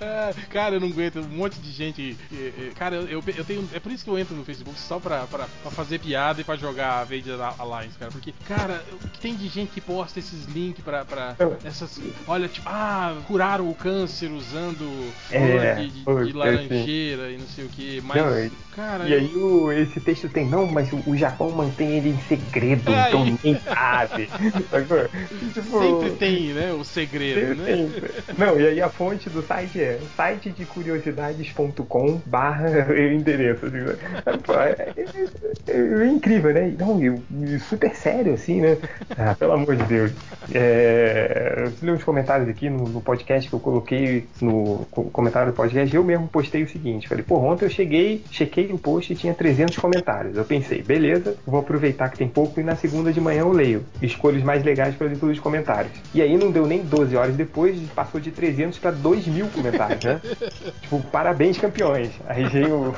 Ah, 0.02 0.34
cara, 0.50 0.76
eu 0.76 0.80
não 0.80 0.88
aguento. 0.88 1.20
Um 1.20 1.38
monte 1.38 1.60
de 1.60 1.72
gente. 1.72 2.18
Cara, 2.76 2.96
eu, 2.96 3.22
eu, 3.36 3.46
tenho. 3.46 3.68
É 3.74 3.80
por 3.80 3.92
isso 3.92 4.04
que 4.04 4.10
eu 4.10 4.18
entro 4.18 4.36
no 4.36 4.46
Facebook 4.46 4.80
só 4.80 5.00
pra, 5.00 5.26
pra, 5.28 5.48
pra 5.62 5.72
fazer 5.72 6.00
piada 6.00 6.42
e 6.42 6.44
pra 6.44 6.56
jogar 6.56 7.00
Avengers 7.00 7.40
Alliance, 7.60 7.98
cara. 7.98 8.12
Porque, 8.12 8.34
cara, 8.48 8.84
o 8.92 9.08
que 9.10 9.20
tem 9.20 9.36
de 9.36 9.48
gente 9.48 9.72
que 9.72 9.82
posta 9.82 10.20
esses 10.20 10.46
links 10.46 10.84
pra. 10.84 11.04
pra 11.04 11.36
essas. 11.64 12.00
Olha, 12.28 12.48
tipo, 12.48 12.68
ah, 12.70 13.18
curaram 13.28 13.70
o 13.70 13.76
câncer 13.76 14.32
usando 14.32 14.85
É, 15.32 15.76
de, 15.76 15.90
de- 15.92 16.04
foi 16.04 16.32
laranjeira 16.34 17.32
e 17.32 17.38
não 17.38 17.48
sei 17.48 17.66
o 17.66 17.70
que. 17.70 18.02
Mas, 18.06 18.18
Não, 18.22 18.40
e- 18.40 18.52
cara, 18.76 19.08
E 19.08 19.14
aí 19.14 19.36
o- 19.36 19.72
esse 19.72 20.00
texto 20.00 20.28
tem, 20.30 20.48
não, 20.48 20.66
mas 20.66 20.92
o, 20.94 21.02
o 21.06 21.16
Japão 21.16 21.50
mantém 21.52 21.98
ele 21.98 22.10
em 22.10 22.20
segredo, 22.28 22.92
É, 22.94 23.08
então 23.08 23.26
e- 23.26 23.32
ninguém 23.32 23.60
sabe. 23.66 24.28
Tipo, 25.54 25.80
sempre 25.80 26.10
tem, 26.18 26.54
né, 26.54 26.74
o 26.74 26.84
segredo, 26.84 27.56
né? 27.62 27.76
Sempre. 27.76 28.12
Não, 28.38 28.60
e 28.60 28.68
aí 28.68 28.82
a 28.82 28.90
fonte 28.90 29.30
do 29.30 29.42
site 29.42 29.80
é 29.82 30.00
site 30.16 30.52
de 30.52 30.66
curiosidades.com 30.66 32.22
barra 32.26 32.70
endereço. 33.14 33.66
Assim, 33.66 33.78
né? 33.78 33.96
Pô, 34.44 34.54
é, 34.54 34.76
é- 35.68 36.04
é 36.04 36.08
incrível, 36.08 36.54
né? 36.54 36.74
Não, 36.78 37.02
e, 37.02 37.56
e 37.56 37.60
super 37.60 37.94
sério, 37.96 38.34
assim, 38.34 38.62
né? 38.62 38.78
Ah, 39.18 39.36
pelo 39.36 39.54
amor 39.54 39.76
de 39.76 39.84
Deus. 39.84 40.12
É, 40.54 41.54
eu 41.58 41.74
li 41.82 41.92
uns 41.92 42.04
comentários 42.04 42.48
aqui 42.50 42.70
no, 42.70 42.88
no 42.88 43.02
podcast 43.02 43.50
que 43.50 43.56
eu 43.56 43.60
coloquei 43.60 44.28
no 44.42 44.75
co- 44.92 45.06
comentário 45.06 45.52
do 45.52 45.56
podcast. 45.56 45.96
Eu 45.96 46.04
mesmo 46.04 46.28
postei 46.28 46.64
o 46.64 46.70
seguinte: 46.70 47.08
falei, 47.08 47.24
pô, 47.24 47.38
ontem 47.38 47.66
eu 47.66 47.70
cheguei, 47.70 48.24
chequei 48.32 48.72
o 48.72 48.78
post 48.78 49.12
e 49.14 49.16
tinha 49.16 49.34
300 49.34 49.78
comentários. 49.78 50.36
Eu 50.38 50.46
pensei, 50.46 50.82
beleza, 50.82 51.36
vou 51.46 51.60
aproveitar 51.60 52.10
que 52.10 52.18
tem 52.18 52.28
pouco 52.28 52.60
e 52.60 52.64
na 52.64 52.76
segunda 52.76 53.12
de 53.14 53.22
manhã 53.22 53.42
eu 53.42 53.52
leio. 53.52 53.86
Escolho 54.02 54.38
os 54.38 54.44
mais 54.44 54.64
legais 54.64 54.96
para 54.96 55.08
leitura 55.08 55.34
de 55.34 55.42
comentários. 55.42 55.94
E 56.14 56.22
aí 56.22 56.38
não 56.38 56.52
deu 56.52 56.66
nem 56.66 56.82
12 56.84 57.16
horas 57.16 57.36
depois, 57.36 57.80
passou 57.96 58.20
de 58.20 58.32
300 58.32 58.78
para 58.80 58.92
2 58.92 59.28
mil 59.28 59.48
comentários, 59.48 60.04
né? 60.04 60.22
tipo, 60.82 61.00
parabéns, 61.12 61.58
campeões. 61.58 62.10
Aí 62.28 62.46
veio 62.48 62.76
o, 62.76 62.96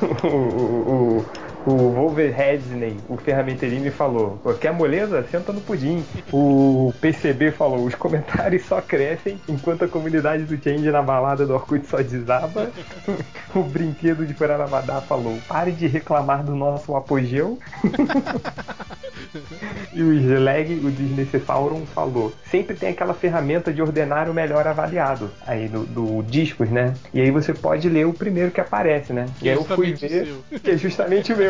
o, 0.26 0.26
o, 0.26 1.18
o 1.18 1.26
Wolverhampton, 1.66 2.96
o 3.08 3.16
ferramenteiro, 3.16 3.80
me 3.80 3.90
falou: 3.90 4.38
"Pô, 4.42 4.54
quer 4.54 4.72
moleza? 4.72 5.24
Senta 5.30 5.52
no 5.52 5.60
pudim. 5.60 6.04
O 6.32 6.92
PCB 7.00 7.50
falou: 7.50 7.84
os 7.84 7.94
comentários 7.94 8.64
só 8.64 8.80
crescem 8.80 9.40
enquanto 9.48 9.84
a 9.84 9.88
comunidade 9.88 10.44
do 10.44 10.56
Change 10.62 10.90
na 10.90 11.02
balada 11.02 11.46
do 11.46 11.54
Orkut 11.54 11.86
só 11.86 11.98
desaba. 11.98 12.70
o 13.54 13.62
brinquedo 13.62 14.26
de 14.26 14.32
Guaramadá 14.32 15.00
falou: 15.00 15.38
pare 15.46 15.72
de 15.72 15.86
reclamar 15.86 16.44
do 16.44 16.54
nosso 16.54 16.96
apogeu. 16.96 17.58
E 19.92 20.02
o 20.02 20.12
Slag, 20.12 20.74
o 20.84 20.90
Desnecessauron, 20.90 21.84
falou: 21.86 22.32
sempre 22.50 22.76
tem 22.76 22.90
aquela 22.90 23.14
ferramenta 23.14 23.72
de 23.72 23.82
ordenar 23.82 24.28
o 24.28 24.34
melhor 24.34 24.66
avaliado 24.66 25.30
aí 25.46 25.68
do, 25.68 25.84
do 25.84 26.22
discos, 26.22 26.70
né? 26.70 26.94
E 27.12 27.20
aí 27.20 27.30
você 27.30 27.52
pode 27.52 27.88
ler 27.88 28.06
o 28.06 28.12
primeiro 28.12 28.50
que 28.50 28.60
aparece, 28.60 29.12
né? 29.12 29.26
E 29.42 29.48
aí 29.48 29.56
eu 29.56 29.64
fui 29.64 29.92
o 29.92 29.96
ver, 29.96 30.34
que 30.62 30.70
é 30.70 30.76
justamente 30.76 31.32
o 31.32 31.36
meu. 31.36 31.49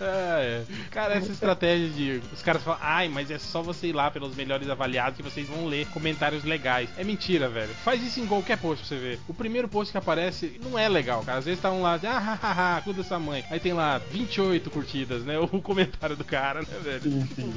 Ah, 0.00 0.40
é. 0.40 0.62
Cara, 0.90 1.14
essa 1.14 1.30
estratégia 1.30 1.88
de. 1.88 2.22
Os 2.32 2.42
caras 2.42 2.62
falam, 2.62 2.80
ai, 2.82 3.08
mas 3.08 3.30
é 3.30 3.38
só 3.38 3.62
você 3.62 3.88
ir 3.88 3.92
lá 3.92 4.10
pelos 4.10 4.34
melhores 4.34 4.68
avaliados 4.68 5.16
que 5.16 5.22
vocês 5.22 5.48
vão 5.48 5.66
ler 5.66 5.86
comentários 5.88 6.44
legais. 6.44 6.88
É 6.96 7.04
mentira, 7.04 7.48
velho. 7.48 7.72
Faz 7.84 8.02
isso 8.02 8.20
em 8.20 8.26
qualquer 8.26 8.58
post 8.58 8.86
pra 8.86 8.96
você 8.96 9.02
ver. 9.02 9.20
O 9.28 9.34
primeiro 9.34 9.68
post 9.68 9.92
que 9.92 9.98
aparece 9.98 10.58
não 10.62 10.78
é 10.78 10.88
legal, 10.88 11.22
cara. 11.22 11.38
Às 11.38 11.44
vezes 11.44 11.60
tá 11.60 11.70
um 11.70 11.82
lá, 11.82 11.98
ah, 12.02 12.18
hahaha, 12.18 12.82
cu 12.82 12.92
dessa 12.92 13.18
mãe. 13.18 13.44
Aí 13.50 13.60
tem 13.60 13.72
lá 13.72 13.98
28 13.98 14.70
curtidas, 14.70 15.24
né? 15.24 15.38
O 15.58 15.62
comentário 15.62 16.14
do 16.14 16.24
cara, 16.24 16.60
né, 16.60 16.78
velho? 16.82 17.02
Sim, 17.02 17.28
sim. 17.34 17.54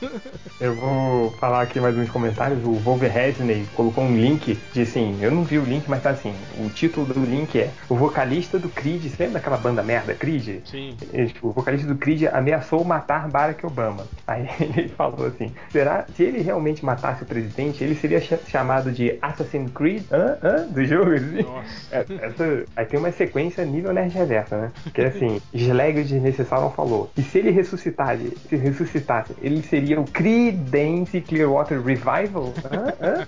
Eu 0.60 0.74
vou 0.74 1.30
falar 1.38 1.62
aqui 1.62 1.80
mais 1.80 1.96
uns 1.96 2.08
comentários. 2.10 2.62
O 2.64 2.74
Wolverhampton 2.74 3.46
colocou 3.74 4.04
um 4.04 4.16
link 4.16 4.58
de 4.72 4.82
assim, 4.82 5.18
eu 5.20 5.30
não 5.30 5.42
vi 5.42 5.58
o 5.58 5.64
link, 5.64 5.88
mas 5.88 6.02
tá 6.02 6.10
assim. 6.10 6.34
O 6.58 6.68
título 6.68 7.06
do 7.06 7.24
link 7.24 7.58
é 7.58 7.70
O 7.88 7.96
vocalista 7.96 8.58
do 8.58 8.68
Creed. 8.68 9.02
Você 9.02 9.24
lembra 9.24 9.40
daquela 9.40 9.56
banda 9.56 9.82
merda, 9.82 10.14
Creed? 10.14 10.49
Sim. 10.64 10.96
Ele, 11.12 11.26
tipo, 11.28 11.48
o 11.48 11.52
vocalista 11.52 11.86
do 11.86 11.96
Creed 11.96 12.24
ameaçou 12.32 12.84
matar 12.84 13.28
Barack 13.28 13.64
Obama. 13.64 14.04
Aí 14.26 14.48
ele 14.60 14.88
falou 14.88 15.26
assim: 15.26 15.52
será 15.70 16.04
se 16.14 16.22
ele 16.22 16.40
realmente 16.40 16.84
matasse 16.84 17.22
o 17.22 17.26
presidente, 17.26 17.82
ele 17.82 17.94
seria 17.94 18.20
cha- 18.20 18.38
chamado 18.46 18.90
de 18.92 19.18
Assassin's 19.20 19.70
Creed 19.72 20.02
hã? 20.10 20.36
Hã? 20.42 20.66
do 20.68 20.84
jogo? 20.84 21.12
assim? 21.12 21.42
Nossa. 21.42 21.68
É, 21.92 22.04
essa- 22.26 22.64
aí 22.76 22.84
tem 22.86 22.98
uma 23.00 23.10
sequência 23.12 23.64
nível 23.64 23.92
Nerd 23.92 24.12
Reversa, 24.14 24.56
né? 24.60 24.72
Que 24.94 25.00
é 25.02 25.06
assim: 25.06 25.40
Slag 25.54 26.02
desnecessário 26.04 26.70
falou. 26.70 27.10
E 27.16 27.22
se 27.22 27.38
ele 27.38 27.50
ressuscitasse, 27.50 28.36
se 28.48 28.56
ressuscitasse, 28.56 29.34
ele 29.42 29.62
seria 29.62 30.00
o 30.00 30.04
Creedence 30.04 31.20
Clearwater 31.20 31.80
Revival? 31.82 32.52
Hã? 32.64 32.94
Hã? 33.00 33.26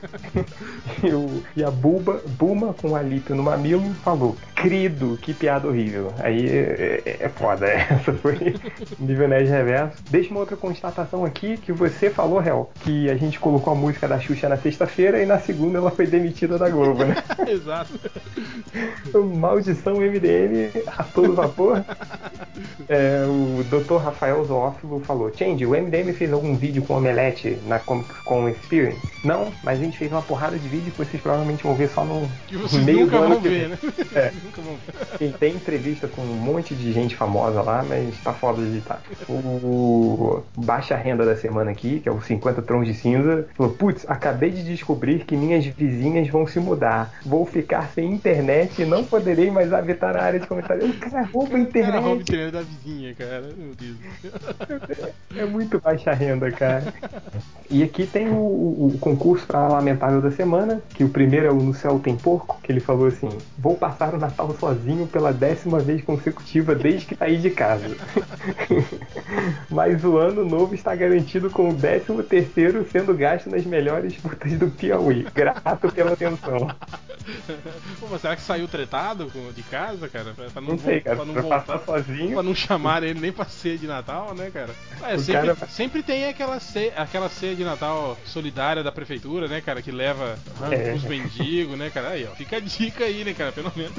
e, 1.03 1.13
o- 1.13 1.43
e 1.57 1.65
a 1.65 1.71
Buba, 1.71 2.21
Buma 2.39 2.73
com 2.75 2.91
o 2.91 2.97
alípio 2.97 3.35
no 3.35 3.43
mamilo 3.43 3.93
falou: 4.05 4.37
Crido, 4.55 5.19
que 5.21 5.35
piada 5.35 5.67
horrível. 5.69 6.13
Aí 6.19 6.47
é, 7.13 7.23
é- 7.23 7.27
é 7.27 7.29
foda, 7.29 7.67
essa 7.67 8.13
foi 8.15 8.55
nível 8.99 9.29
Nerd 9.29 9.49
Reverso. 9.49 9.97
Deixa 10.11 10.31
uma 10.31 10.41
outra 10.41 10.57
constatação 10.57 11.25
aqui 11.25 11.57
que 11.57 11.73
você 11.73 12.11
falou, 12.11 12.43
Hel, 12.43 12.71
que 12.81 13.11
a 13.11 13.15
gente 13.17 13.39
colocou 13.39 13.73
a 13.73 13.77
música 13.77 14.07
da 14.09 14.19
Xuxa 14.21 14.49
na 14.49 14.57
sexta-feira 14.57 15.23
e 15.23 15.27
na 15.27 15.39
segunda 15.39 15.79
ela 15.79 15.91
foi 15.91 16.07
demitida 16.07 16.59
da 16.59 16.69
Globo, 16.69 17.05
né? 17.05 17.17
Exato. 17.49 17.93
Maldição 19.37 19.95
MDM 19.97 20.71
a 20.87 21.03
todo 21.05 21.35
vapor. 21.35 21.85
É, 22.89 23.25
o 23.27 23.63
Dr. 23.65 23.97
Rafael 23.97 24.45
Zoófilo 24.45 25.01
falou: 25.01 25.33
Change, 25.35 25.65
o 25.67 25.71
MDM 25.71 26.13
fez 26.13 26.33
algum 26.33 26.55
vídeo 26.57 26.83
com 26.83 26.97
omelete 26.97 27.59
na 27.67 27.79
Comic 27.79 28.13
Con 28.25 28.49
Experience? 28.49 29.01
Não, 29.25 29.53
mas 29.63 29.79
a 29.81 29.85
gente 29.85 29.99
fez 29.99 30.11
uma 30.11 30.23
porrada 30.23 30.59
de 30.59 30.69
vídeo 30.69 30.91
que 30.93 30.99
vocês 30.99 31.23
provavelmente 31.23 31.63
vão 31.63 31.75
ver 31.75 31.89
só 31.89 32.05
no 32.05 32.29
Que 32.47 32.57
vocês 32.57 32.83
meio 32.83 33.01
nunca 33.07 33.19
do 33.19 33.25
ano 33.25 33.35
vão 33.35 33.43
que 33.43 33.49
ver, 33.49 33.69
né? 33.69 33.79
É. 34.15 34.33
nunca 34.45 34.63
vão 34.63 34.77
ver. 35.19 35.33
Tem 35.39 35.55
entrevista 35.55 36.09
com 36.09 36.23
um 36.23 36.35
monte 36.35 36.75
de 36.75 36.93
gente 36.93 37.02
famosa 37.11 37.61
lá, 37.63 37.85
mas 37.87 38.17
tá 38.23 38.33
foda 38.33 38.63
de 38.63 38.69
editar. 38.69 39.01
O 39.29 40.43
Baixa 40.57 40.97
Renda 40.97 41.25
da 41.25 41.37
semana 41.37 41.71
aqui, 41.71 42.01
que 42.01 42.09
é 42.09 42.13
o 42.13 42.21
50 42.21 42.63
Tons 42.63 42.87
de 42.87 42.95
Cinza, 42.95 43.47
falou: 43.57 43.73
Putz, 43.73 44.05
acabei 44.09 44.51
de 44.51 44.63
descobrir 44.65 45.25
que 45.25 45.37
minhas 45.37 45.65
vizinhas 45.67 46.29
vão 46.29 46.47
se 46.47 46.61
mudar. 46.61 47.13
Vou 47.25 47.45
ficar 47.47 47.89
sem 47.95 48.13
internet 48.13 48.83
e 48.83 48.85
não 48.85 49.05
poderei 49.05 49.51
mais 49.51 49.73
habitar 49.73 50.17
a 50.17 50.23
área 50.23 50.39
de 50.41 50.47
comentário. 50.47 50.87
O 50.87 50.93
cara 50.95 51.23
rouba 51.33 51.49
a 51.49 51.51
Cara, 51.51 51.61
internet. 51.63 52.03
rouba 52.05 52.21
internet 52.23 52.53
da 52.53 52.63
vizinha, 52.63 53.15
cara. 53.15 53.43
Meu 53.57 53.75
Deus. 53.75 53.97
É 55.37 55.45
muito 55.45 55.81
baixa 55.81 56.13
renda, 56.13 56.51
cara. 56.51 56.93
E 57.71 57.83
aqui 57.83 58.07
tem 58.07 58.29
o, 58.29 58.35
o- 58.37 58.99
concurso 59.01 59.47
para 59.47 59.67
lamentável 59.69 60.21
da 60.21 60.31
semana, 60.31 60.83
que 60.95 61.03
o 61.05 61.09
primeiro 61.09 61.47
é 61.47 61.51
o 61.51 61.55
No 61.57 61.73
Céu 61.75 61.99
Tem 61.99 62.17
Porco, 62.17 62.61
que 62.63 62.71
ele 62.71 62.81
falou 62.81 63.07
assim: 63.07 63.29
Vou 63.59 63.75
passar 63.77 64.15
o 64.15 64.19
Natal 64.19 64.55
sozinho 64.59 65.07
pela 65.07 65.33
décima 65.33 65.79
vez 65.79 66.03
consecutiva 66.03 66.75
desde 66.75 66.92
que 67.01 67.15
saí 67.17 67.39
de 67.39 67.51
casa. 67.51 67.85
Mas 69.71 70.05
o 70.05 70.17
ano 70.19 70.45
novo 70.45 70.75
está 70.75 70.95
garantido 70.95 71.51
com 71.51 71.71
o 71.71 71.75
décimo 71.75 72.23
terceiro 72.23 72.87
sendo 72.91 73.15
gasto 73.15 73.49
nas 73.51 73.65
melhores 73.65 74.15
putas 74.17 74.53
do 74.53 74.69
Piauí. 74.71 75.27
Grato 75.35 75.91
pela 75.93 76.13
atenção. 76.13 76.69
Pô, 78.01 78.09
mas 78.11 78.21
será 78.21 78.35
que 78.35 78.43
saiu 78.43 78.67
tretado 78.67 79.31
de 79.55 79.63
casa, 79.63 80.09
cara? 80.09 80.33
Pra, 80.35 80.47
pra 80.51 80.61
não, 80.61 80.71
Não 80.71 80.79
sei, 80.79 81.01
cara. 81.01 81.17
Pra 81.17 81.25
não 81.25 81.35
Pra 81.35 81.43
voltar. 81.43 81.79
sozinho. 81.85 82.33
Pra 82.35 82.43
não 82.43 82.55
chamar 82.55 83.03
ele 83.05 83.21
nem 83.21 83.33
pra 83.33 83.45
ceia 83.45 83.79
de 83.79 83.87
Natal, 83.87 84.35
né, 84.35 84.51
cara? 84.53 84.71
É, 85.05 85.17
sempre, 85.19 85.55
cara- 85.55 85.69
sempre 85.71 86.03
tem 86.03 86.29
aquela 86.29 86.59
ceia, 86.59 86.93
aquela 86.97 87.29
ceia 87.29 87.55
de 87.55 87.63
Natal 87.65 88.19
solidária 88.25 88.83
da 88.83 88.91
prefeitura, 88.91 89.47
né, 89.47 89.61
cara? 89.61 89.81
Que 89.81 89.93
leva 89.93 90.37
É. 90.71 90.91
pros 90.91 91.05
mendigos, 91.05 91.79
né, 91.79 91.91
cara? 91.91 92.09
Aí, 92.11 92.27
ó. 92.31 92.35
Fica 92.35 92.57
a 92.57 92.61
dica 92.61 93.05
aí, 93.05 93.25
né, 93.25 93.33
cara? 93.35 93.53
Pelo 93.53 93.73
menos 93.77 93.93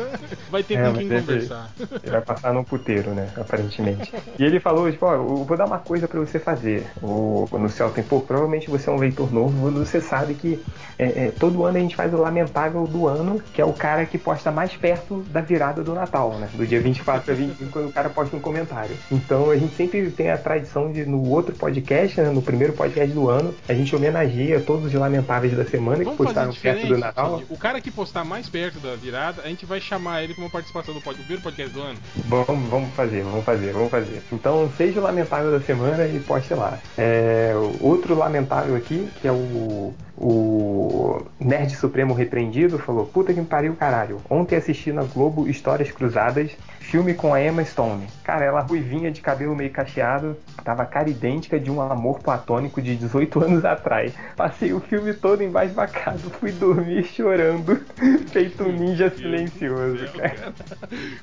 vai 0.52 0.62
ter 0.64 0.76
É, 0.78 0.84
com 0.86 0.94
quem 0.98 1.08
conversar. 1.10 1.72
Ele 1.80 2.12
vai 2.12 2.22
passar 2.22 2.54
num 2.54 2.64
puteiro, 2.84 3.12
né? 3.12 3.30
Aparentemente. 3.38 4.14
E 4.38 4.44
ele 4.44 4.60
falou, 4.60 4.92
tipo, 4.92 5.06
ó, 5.06 5.14
eu 5.16 5.44
vou 5.46 5.58
dar 5.58 5.66
uma 5.66 5.80
coisa 5.80 6.08
pra 6.08 6.20
você 6.20 6.38
fazer. 6.38 6.86
O, 7.02 7.48
no 7.54 7.70
céu 7.70 7.90
tem 7.90 8.04
pouco, 8.04 8.28
provavelmente 8.28 8.70
você 8.70 8.90
é 8.90 8.94
um 8.94 8.98
leitor 8.98 9.32
novo, 9.34 9.72
você 9.72 10.02
sabe 10.02 10.34
que 10.34 10.62
é, 11.00 11.26
é, 11.26 11.32
todo 11.40 11.64
ano 11.66 11.78
a 11.78 11.82
gente 11.82 11.96
faz 11.96 12.14
o 12.14 12.18
lamentável 12.18 12.86
do 12.86 13.08
ano, 13.08 13.42
que 13.54 13.62
é 13.62 13.66
o 13.66 13.74
cara 13.74 14.06
que 14.06 14.18
posta 14.18 14.52
mais 14.52 14.74
perto 14.76 15.24
da 15.32 15.42
virada 15.42 15.82
do 15.84 15.94
Natal, 15.94 16.34
né? 16.34 16.50
Do 16.54 16.68
dia 16.68 16.82
24 16.82 17.32
a 17.32 17.36
25, 17.36 17.72
quando 17.72 17.88
o 17.90 17.92
cara 17.92 18.10
posta 18.10 18.36
um 18.36 18.40
comentário. 18.40 18.96
Então 19.12 19.50
a 19.50 19.58
gente 19.58 19.76
sempre 19.76 20.12
tem 20.12 20.30
a 20.30 20.38
tradição 20.38 20.92
de, 20.92 21.06
no 21.06 21.30
outro 21.30 21.56
podcast, 21.56 22.20
né, 22.20 22.30
no 22.30 22.42
primeiro 22.42 22.74
podcast 22.74 23.14
do 23.14 23.30
ano, 23.30 23.54
a 23.68 23.74
gente 23.74 23.96
homenageia 23.96 24.60
todos 24.60 24.86
os 24.86 24.94
lamentáveis 24.94 25.56
da 25.56 25.66
semana 25.66 26.00
que 26.00 26.04
Vamos 26.06 26.18
postaram 26.18 26.54
perto 26.54 26.88
do 26.88 26.98
Natal. 26.98 27.42
O 27.50 27.58
cara 27.58 27.80
que 27.80 27.92
postar 27.92 28.24
mais 28.26 28.50
perto 28.50 28.80
da 28.80 28.96
virada, 28.96 29.42
a 29.44 29.48
gente 29.48 29.66
vai 29.66 29.80
chamar 29.80 30.24
ele 30.24 30.34
pra 30.34 30.44
uma 30.44 30.50
participação 30.50 30.94
do 30.94 31.02
pod- 31.02 31.14
do 31.18 31.22
primeiro 31.24 31.44
podcast 31.44 31.74
do 31.74 31.82
ano. 31.82 31.98
Vamos, 32.26 32.70
vamos 32.74 32.90
fazer, 32.96 33.22
vamos 33.22 33.46
fazer, 33.46 33.72
vamos 33.72 33.92
fazer. 33.92 34.22
Então, 34.32 34.70
seja 34.76 35.00
o 35.00 35.04
lamentável 35.04 35.52
da 35.52 35.60
semana 35.60 36.08
e 36.08 36.20
poste 36.20 36.54
lá. 36.54 36.80
É, 36.98 37.54
outro 37.80 38.16
lamentável 38.16 38.76
aqui, 38.76 39.08
que 39.22 39.28
é 39.28 39.32
o, 39.32 39.94
o 40.18 41.22
Nerd 41.40 41.76
Supremo 41.76 42.14
Repreendido, 42.14 42.80
falou: 42.80 43.06
Puta 43.06 43.34
que 43.34 43.40
me 43.40 43.46
pariu, 43.46 43.76
caralho. 43.76 44.20
Ontem 44.30 44.56
assisti 44.56 44.92
na 44.92 45.04
Globo 45.04 45.48
Histórias 45.48 45.92
Cruzadas, 45.92 46.52
filme 46.94 47.16
com 47.16 47.34
a 47.34 47.42
Emma 47.44 47.66
Stone. 47.66 48.06
Cara, 48.24 48.46
ela 48.46 48.62
ruivinha 48.62 49.10
de 49.10 49.20
cabelo 49.20 49.56
meio 49.56 49.72
cacheado, 49.72 50.38
tava 50.64 50.86
cara 50.86 51.10
idêntica 51.10 51.60
de 51.60 51.72
um 51.72 51.82
amor 51.82 52.20
platônico 52.20 52.80
de 52.80 52.96
18 52.96 53.44
anos 53.44 53.66
atrás. 53.66 54.14
Passei 54.36 54.74
o 54.74 54.80
filme 54.80 55.12
todo 55.12 55.42
embasbacado, 55.42 56.20
fui 56.40 56.52
dormir 56.52 57.04
chorando, 57.06 57.84
feito 58.32 58.66
um 58.66 58.72
ninja 58.72 59.10
silencioso, 59.10 60.06
cara. 60.16 60.54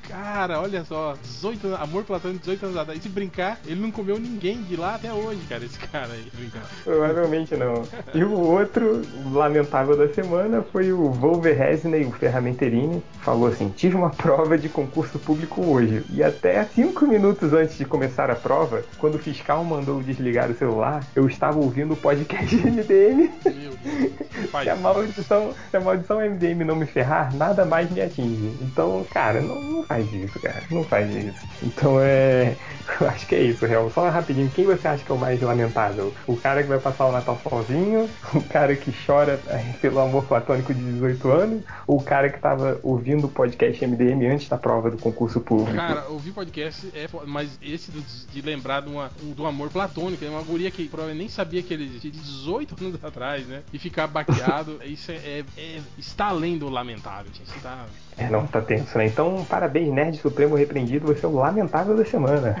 Cara, 0.09 0.59
olha 0.59 0.83
só, 0.83 1.15
18 1.23 1.67
anos, 1.67 1.79
amor 1.79 2.03
platônico 2.03 2.41
18 2.41 2.65
anos 2.65 2.77
atrás. 2.77 2.99
E 2.99 3.03
se 3.03 3.07
brincar, 3.07 3.57
ele 3.65 3.79
não 3.79 3.91
comeu 3.91 4.19
ninguém 4.19 4.61
de 4.63 4.75
lá 4.75 4.95
até 4.95 5.13
hoje, 5.13 5.39
cara, 5.47 5.63
esse 5.63 5.79
cara 5.79 6.11
aí, 6.11 6.29
brincar. 6.33 6.63
Provavelmente 6.83 7.55
não. 7.55 7.83
E 8.13 8.25
o 8.25 8.37
outro 8.37 9.03
lamentável 9.31 9.95
da 9.95 10.13
semana 10.13 10.61
foi 10.61 10.91
o 10.91 11.11
Wolverhampton, 11.11 12.09
o 12.09 12.11
Ferramenterini, 12.11 13.01
falou 13.21 13.47
assim: 13.47 13.69
tive 13.69 13.95
uma 13.95 14.09
prova 14.09 14.57
de 14.57 14.67
concurso 14.67 15.17
público 15.17 15.60
hoje. 15.63 16.03
E 16.09 16.23
até 16.23 16.63
cinco 16.65 17.05
minutos 17.05 17.53
antes 17.53 17.77
de 17.77 17.85
começar 17.85 18.29
a 18.29 18.35
prova, 18.35 18.83
quando 18.97 19.15
o 19.15 19.19
fiscal 19.19 19.63
mandou 19.63 20.01
desligar 20.01 20.49
o 20.49 20.55
celular, 20.55 21.03
eu 21.15 21.27
estava 21.27 21.59
ouvindo 21.59 21.93
o 21.93 21.97
podcast 21.97 22.55
MDM. 22.55 23.29
Se 24.51 24.69
a, 24.69 24.75
maldição, 24.75 25.53
se 25.69 25.77
a 25.77 25.79
maldição 25.79 26.19
MDM 26.19 26.63
não 26.63 26.75
me 26.75 26.85
ferrar, 26.85 27.35
nada 27.35 27.65
mais 27.65 27.89
me 27.91 28.01
atinge. 28.01 28.57
Então, 28.61 29.05
cara, 29.11 29.41
não, 29.41 29.61
não 29.61 29.83
faz 29.83 30.11
isso, 30.13 30.39
cara. 30.39 30.63
Não 30.69 30.83
faz 30.83 31.13
isso. 31.13 31.47
Então 31.61 31.97
é. 31.99 32.55
Eu 32.99 33.07
acho 33.07 33.27
que 33.27 33.35
é 33.35 33.41
isso, 33.41 33.65
real. 33.65 33.89
Só 33.91 34.09
rapidinho, 34.09 34.49
quem 34.49 34.65
você 34.65 34.87
acha 34.87 35.03
que 35.03 35.11
é 35.11 35.15
o 35.15 35.17
mais 35.17 35.41
lamentável? 35.41 36.13
O 36.27 36.35
cara 36.35 36.61
que 36.61 36.69
vai 36.69 36.79
passar 36.79 37.05
o 37.05 37.11
Natal 37.11 37.39
sozinho? 37.41 38.09
O 38.33 38.41
cara 38.41 38.75
que 38.75 38.93
chora 39.05 39.39
é, 39.47 39.57
pelo 39.81 39.99
amor 39.99 40.25
platônico 40.25 40.73
de 40.73 40.81
18 40.81 41.31
anos? 41.31 41.63
Ou 41.87 41.99
o 41.99 42.03
cara 42.03 42.29
que 42.29 42.39
tava 42.39 42.79
ouvindo 42.83 43.27
o 43.27 43.29
podcast 43.29 43.85
MDM 43.85 44.25
antes 44.27 44.49
da 44.49 44.57
prova 44.57 44.89
do 44.89 44.97
concurso 44.97 45.39
público? 45.51 45.75
Cara, 45.75 46.07
ouvir 46.07 46.31
podcast 46.31 46.87
é. 46.95 47.07
Mas 47.25 47.59
esse 47.61 47.91
do, 47.91 48.01
de 48.01 48.41
lembrar 48.41 48.81
de 48.81 48.89
uma, 48.89 49.11
do 49.35 49.45
amor 49.45 49.69
platônico, 49.69 50.23
é 50.23 50.29
uma 50.29 50.41
guria 50.41 50.71
que 50.71 50.87
provavelmente 50.87 51.19
nem 51.19 51.29
sabia 51.29 51.61
que 51.61 51.73
ele 51.73 51.83
existia 51.83 52.11
de 52.11 52.19
18 52.19 52.75
anos 52.85 53.03
atrás, 53.03 53.45
né? 53.45 53.63
E 53.73 53.77
ficar 53.77 54.07
baqueado, 54.07 54.79
isso 54.85 55.11
é, 55.11 55.15
é, 55.15 55.45
é, 55.57 55.81
está 55.97 56.27
além 56.27 56.57
do 56.57 56.69
lamentável, 56.69 57.31
gente. 57.33 57.55
Está... 57.55 57.85
É, 58.17 58.29
não, 58.29 58.45
tá 58.45 58.61
tenso, 58.61 58.97
né? 58.97 59.07
Então, 59.07 59.45
parabéns, 59.49 59.91
Nerd 59.91 60.17
Supremo 60.17 60.55
Repreendido, 60.55 61.07
você 61.07 61.25
é 61.25 61.29
o 61.29 61.35
lamentável 61.35 61.95
da 61.97 62.05
semana. 62.05 62.55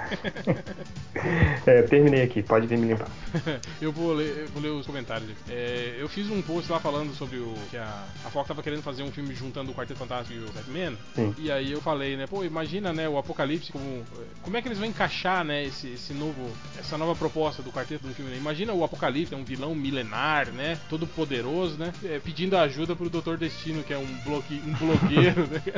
é, 1.65 1.81
terminei 1.83 2.23
aqui, 2.23 2.41
pode 2.41 2.67
vir 2.67 2.77
me 2.77 2.87
limpar. 2.87 3.07
eu, 3.81 3.91
vou 3.91 4.13
ler, 4.13 4.37
eu 4.39 4.47
vou 4.47 4.61
ler 4.61 4.69
os 4.69 4.85
comentários 4.85 5.29
aqui. 5.29 5.39
É, 5.49 5.97
eu 5.99 6.09
fiz 6.09 6.29
um 6.29 6.41
post 6.41 6.71
lá 6.71 6.79
falando 6.79 7.13
sobre 7.13 7.37
o. 7.37 7.53
que 7.69 7.77
a, 7.77 8.03
a 8.25 8.29
Fox 8.29 8.47
tava 8.47 8.63
querendo 8.63 8.81
fazer 8.81 9.03
um 9.03 9.11
filme 9.11 9.35
juntando 9.35 9.71
o 9.71 9.75
Quarteto 9.75 9.99
Fantástico 9.99 10.39
e 10.39 10.43
o 10.43 10.51
Batman. 10.51 10.97
Sim. 11.13 11.35
E 11.37 11.51
aí 11.51 11.71
eu 11.71 11.81
falei, 11.81 12.17
né, 12.17 12.25
pô, 12.27 12.43
imagina, 12.43 12.80
né, 12.81 13.07
o 13.07 13.17
Apocalipse 13.17 13.71
como. 13.71 14.03
Como 14.41 14.57
é 14.57 14.61
que 14.61 14.67
eles 14.67 14.77
vão 14.79 14.87
encaixar, 14.87 15.43
né, 15.43 15.63
esse, 15.63 15.89
esse 15.89 16.13
novo. 16.13 16.49
essa 16.79 16.97
nova 16.97 17.15
proposta 17.15 17.61
do 17.61 17.71
quarteto 17.71 18.07
no 18.07 18.13
filme, 18.13 18.31
né? 18.31 18.37
Imagina 18.37 18.73
o 18.73 18.83
Apocalipse, 18.83 19.33
é 19.33 19.37
um 19.37 19.43
vilão 19.43 19.75
milenar, 19.75 20.51
né? 20.51 20.77
Todo 20.89 21.05
poderoso, 21.05 21.77
né? 21.77 21.93
É, 22.03 22.19
pedindo 22.19 22.57
ajuda 22.57 22.95
pro 22.95 23.09
Doutor 23.09 23.37
Destino, 23.37 23.83
que 23.83 23.93
é 23.93 23.97
um, 23.97 24.07
bloque, 24.25 24.61
um 24.65 24.73
blogueiro, 24.73 25.47
né? 25.47 25.61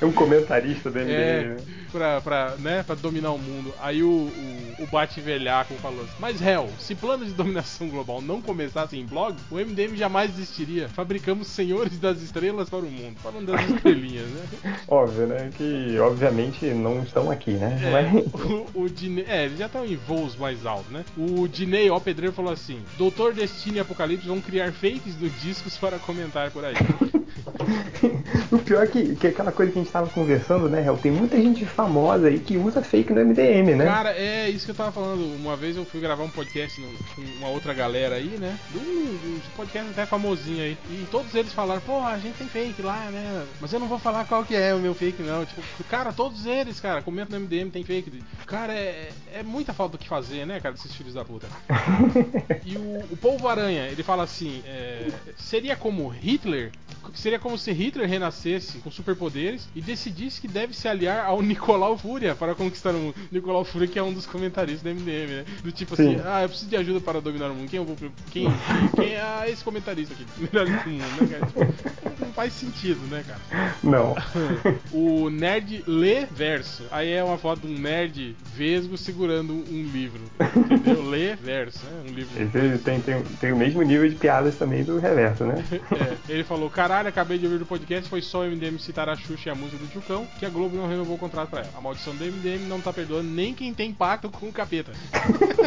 É 0.00 0.04
um 0.04 0.12
comentarista 0.12 0.90
do 0.90 0.98
MDM, 0.98 1.10
É, 1.10 1.42
né? 1.44 1.56
pra, 1.90 2.20
pra, 2.20 2.54
né, 2.58 2.82
pra 2.82 2.94
dominar 2.94 3.30
o 3.32 3.38
mundo. 3.38 3.72
Aí 3.80 4.02
o, 4.02 4.08
o, 4.08 4.74
o 4.84 4.86
Bate 4.86 5.20
Velhaco 5.20 5.74
falou 5.74 6.02
assim: 6.02 6.12
Mas, 6.18 6.40
Hell, 6.40 6.68
se 6.78 6.94
planos 6.94 7.28
de 7.28 7.34
dominação 7.34 7.88
global 7.88 8.20
não 8.20 8.42
começassem 8.42 9.00
em 9.00 9.06
blog, 9.06 9.36
o 9.50 9.56
MDM 9.56 9.96
jamais 9.96 10.30
existiria. 10.32 10.88
Fabricamos 10.88 11.46
senhores 11.48 11.98
das 11.98 12.20
estrelas 12.20 12.68
para 12.68 12.80
o 12.80 12.90
mundo. 12.90 13.16
Falando 13.22 13.52
das 13.52 13.68
estrelinhas, 13.68 14.26
né? 14.28 14.76
Óbvio, 14.88 15.26
né? 15.26 15.50
Que 15.56 15.98
obviamente 15.98 16.25
não 16.74 17.02
estão 17.02 17.30
aqui, 17.30 17.52
né? 17.52 17.80
É, 17.82 17.90
Mas- 17.90 18.34
o, 18.74 18.82
o 18.82 18.88
Diney, 18.88 19.24
é, 19.28 19.44
eles 19.44 19.58
já 19.58 19.66
estão 19.66 19.84
em 19.84 19.96
voos 19.96 20.36
mais 20.36 20.64
altos, 20.66 20.90
né? 20.92 21.04
O 21.16 21.46
Diney, 21.48 21.90
ó, 21.90 21.98
Pedreiro, 22.00 22.34
falou 22.34 22.52
assim: 22.52 22.80
Doutor 22.98 23.32
Destino 23.34 23.76
e 23.76 23.80
Apocalipse 23.80 24.26
vão 24.28 24.40
criar 24.40 24.72
fakes 24.72 25.14
do 25.14 25.28
discos 25.28 25.76
para 25.76 25.98
comentar 25.98 26.50
por 26.50 26.64
aí. 26.64 26.74
O 28.52 28.58
pior 28.58 28.84
é 28.84 28.86
que, 28.86 29.16
que 29.16 29.26
aquela 29.26 29.50
coisa 29.50 29.72
que 29.72 29.78
a 29.78 29.82
gente 29.82 29.92
tava 29.92 30.08
conversando, 30.08 30.68
né, 30.68 30.84
Hel? 30.84 30.96
Tem 30.96 31.10
muita 31.10 31.36
gente 31.36 31.64
famosa 31.64 32.28
aí 32.28 32.38
que 32.38 32.56
usa 32.56 32.82
fake 32.82 33.12
no 33.12 33.24
MDM, 33.24 33.74
né? 33.76 33.84
Cara, 33.84 34.12
é 34.12 34.48
isso 34.48 34.64
que 34.64 34.70
eu 34.70 34.74
tava 34.76 34.92
falando. 34.92 35.24
Uma 35.36 35.56
vez 35.56 35.76
eu 35.76 35.84
fui 35.84 36.00
gravar 36.00 36.22
um 36.22 36.30
podcast 36.30 36.80
com 37.14 37.22
uma 37.38 37.48
outra 37.48 37.74
galera 37.74 38.16
aí, 38.16 38.36
né? 38.38 38.58
De 38.70 38.78
um, 38.78 39.40
podcast 39.56 39.90
até 39.90 40.06
famosinho 40.06 40.62
aí. 40.62 40.78
E 40.90 41.06
todos 41.10 41.34
eles 41.34 41.52
falaram, 41.52 41.80
pô, 41.80 42.00
a 42.00 42.18
gente 42.18 42.36
tem 42.36 42.46
fake 42.46 42.82
lá, 42.82 43.10
né? 43.10 43.46
Mas 43.60 43.72
eu 43.72 43.80
não 43.80 43.88
vou 43.88 43.98
falar 43.98 44.24
qual 44.26 44.44
que 44.44 44.54
é 44.54 44.74
o 44.74 44.78
meu 44.78 44.94
fake, 44.94 45.22
não. 45.22 45.44
Tipo, 45.44 45.62
cara, 45.88 46.12
todos 46.12 46.46
eles, 46.46 46.78
cara, 46.78 47.02
comentam 47.02 47.38
no 47.38 47.46
MDM, 47.46 47.70
tem 47.70 47.84
fake. 47.84 48.22
Cara, 48.46 48.72
é, 48.72 49.10
é 49.34 49.42
muita 49.42 49.72
falta 49.72 49.96
do 49.96 49.98
que 49.98 50.08
fazer, 50.08 50.46
né, 50.46 50.60
cara, 50.60 50.74
desses 50.74 50.94
filhos 50.94 51.14
da 51.14 51.24
puta. 51.24 51.46
E 52.64 52.76
o, 52.76 53.04
o 53.12 53.16
Polvo 53.16 53.46
Aranha, 53.48 53.86
ele 53.88 54.02
fala 54.02 54.24
assim: 54.24 54.62
é, 54.66 55.08
seria 55.36 55.76
como 55.76 56.08
Hitler? 56.08 56.72
Seria 57.14 57.38
como 57.38 57.56
se 57.58 57.72
Hitler 57.72 58.08
renascesse 58.08 58.78
com 58.78 58.90
superpoderes 58.90 59.68
e 59.74 59.80
decidisse 59.80 60.40
que 60.40 60.48
deve 60.48 60.74
se 60.74 60.88
aliar 60.88 61.26
ao 61.26 61.42
Nicolau 61.42 61.96
Fúria 61.96 62.34
para 62.34 62.54
conquistar 62.54 62.90
o 62.90 62.98
mundo. 62.98 63.14
Nicolau 63.30 63.64
Fúria, 63.64 63.88
que 63.88 63.98
é 63.98 64.02
um 64.02 64.12
dos 64.12 64.26
comentaristas 64.26 64.82
do 64.82 64.90
MDM, 64.90 65.28
né? 65.28 65.44
Do 65.62 65.72
tipo 65.72 65.94
assim: 65.94 66.16
Sim. 66.16 66.22
ah, 66.24 66.42
eu 66.42 66.48
preciso 66.48 66.70
de 66.70 66.76
ajuda 66.76 67.00
para 67.00 67.20
dominar 67.20 67.50
o 67.50 67.54
mundo. 67.54 67.68
Quem 67.68 67.78
eu 67.78 67.84
vou. 67.84 67.96
Quem, 67.96 68.10
quem, 68.30 68.46
quem 68.94 69.14
é 69.14 69.20
ah, 69.20 69.48
esse 69.48 69.62
comentarista 69.62 70.14
aqui? 70.14 70.26
Melhor 70.52 70.66
do 70.66 70.90
mundo, 70.90 71.04
né, 71.20 71.38
cara? 71.38 71.46
Tipo, 71.46 72.15
não 72.26 72.32
faz 72.32 72.52
sentido, 72.52 73.00
né, 73.08 73.24
cara? 73.26 73.74
Não. 73.82 74.14
o 74.92 75.30
nerd 75.30 75.84
lê 75.86 76.26
verso. 76.26 76.84
Aí 76.90 77.12
é 77.12 77.22
uma 77.22 77.38
foto 77.38 77.66
de 77.66 77.72
um 77.72 77.78
nerd 77.78 78.36
vesgo 78.54 78.96
segurando 78.96 79.52
um 79.52 79.82
livro. 79.92 80.20
Entendeu? 80.56 81.08
Lê 81.08 81.36
verso, 81.36 81.84
né? 81.86 82.04
Um 82.08 82.12
livro. 82.12 82.34
de 82.34 82.58
Esse 82.58 82.78
tem, 82.78 83.00
tem, 83.00 83.22
tem 83.22 83.52
o 83.52 83.56
mesmo 83.56 83.82
nível 83.82 84.08
de 84.08 84.16
piadas 84.16 84.56
também 84.56 84.82
do 84.82 84.98
reverso, 84.98 85.44
né? 85.44 85.64
É, 85.96 86.16
ele 86.28 86.44
falou: 86.44 86.68
caralho, 86.68 87.08
acabei 87.08 87.38
de 87.38 87.46
ouvir 87.46 87.62
o 87.62 87.66
podcast, 87.66 88.08
foi 88.08 88.20
só 88.20 88.42
o 88.42 88.44
MDM 88.44 88.78
citar 88.78 89.08
a 89.08 89.16
Xuxa 89.16 89.48
e 89.48 89.52
a 89.52 89.54
música 89.54 89.78
do 89.78 89.86
Tchucão, 89.88 90.26
que 90.38 90.44
a 90.44 90.48
Globo 90.48 90.76
não 90.76 90.88
renovou 90.88 91.16
o 91.16 91.18
contrato 91.18 91.48
pra 91.48 91.60
ela. 91.60 91.70
A 91.76 91.80
maldição 91.80 92.14
do 92.14 92.24
MDM 92.24 92.66
não 92.68 92.80
tá 92.80 92.92
perdoando 92.92 93.28
nem 93.28 93.54
quem 93.54 93.72
tem 93.72 93.92
pacto 93.92 94.28
com 94.28 94.48
o 94.48 94.52
capeta. 94.52 94.92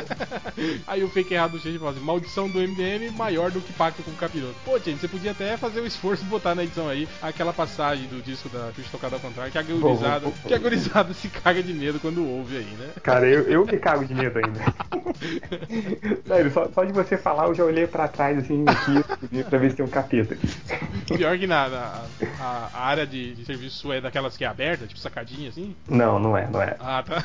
Aí 0.86 1.04
o 1.04 1.10
fake 1.10 1.34
errado 1.34 1.52
do 1.52 1.60
Xande 1.60 1.78
falou 1.78 1.94
assim: 1.94 2.04
maldição 2.04 2.50
do 2.50 2.60
MDM 2.60 3.12
maior 3.16 3.50
do 3.50 3.62
que 3.62 3.74
pacto 3.74 4.04
com 4.04 4.12
o 4.12 4.16
capiroto. 4.16 4.56
Pô, 4.66 4.78
gente, 4.78 5.00
você 5.00 5.08
podia 5.08 5.32
até 5.32 5.58
fazer 5.58 5.80
o 5.80 5.88
esforço 5.88 6.24
de 6.24 6.30
botar 6.30 6.49
na 6.56 6.64
edição 6.64 6.88
aí 6.88 7.08
aquela 7.22 7.54
passagem 7.54 8.08
do 8.08 8.22
disco 8.22 8.50
da 8.50 8.72
Xuxa 8.74 8.90
tocada 8.92 9.16
ao 9.16 9.20
contrário, 9.20 9.52
que 9.52 9.58
a 9.58 9.64
gurizada, 9.64 10.32
que 10.48 10.54
a 10.54 10.58
gurizada 10.58 11.14
se 11.14 11.28
caga 11.30 11.62
de 11.64 11.74
medo 11.74 12.00
quando 12.00 12.26
ouve 12.28 12.58
aí, 12.58 12.66
né? 12.78 12.90
Cara, 13.04 13.28
eu, 13.28 13.44
eu 13.44 13.66
me 13.66 13.78
cago 13.78 14.06
de 14.06 14.14
medo 14.14 14.40
ainda. 14.40 14.60
Sério, 16.28 16.52
só, 16.52 16.68
só 16.74 16.84
de 16.84 16.92
você 16.92 17.18
falar, 17.18 17.48
eu 17.48 17.56
já 17.56 17.64
olhei 17.64 17.88
pra 17.88 18.08
trás, 18.08 18.38
assim, 18.38 18.66
aqui, 18.68 19.44
pra 19.44 19.58
ver 19.60 19.72
se 19.72 19.78
tem 19.78 19.86
um 19.86 19.90
capeta. 19.90 20.38
Pior 21.08 21.38
que 21.38 21.48
na, 21.48 21.68
na- 21.70 22.06
a, 22.40 22.70
a 22.74 22.82
área 22.86 23.06
de, 23.08 23.34
de 23.36 23.46
serviço 23.46 23.92
é 23.92 24.00
daquelas 24.02 24.38
que 24.38 24.44
é 24.44 24.48
aberta, 24.48 24.86
tipo 24.86 25.00
sacadinha 25.00 25.50
assim. 25.50 25.76
Não, 25.88 26.20
não 26.20 26.38
é, 26.38 26.48
não 26.50 26.62
é. 26.62 26.76
Ah, 26.80 27.04
tá. 27.06 27.24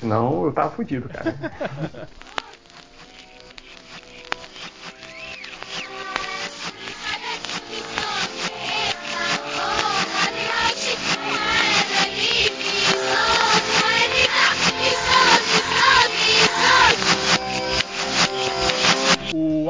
Senão 0.00 0.44
eu 0.44 0.52
tava 0.52 0.70
fudido, 0.70 1.08
cara. 1.08 1.34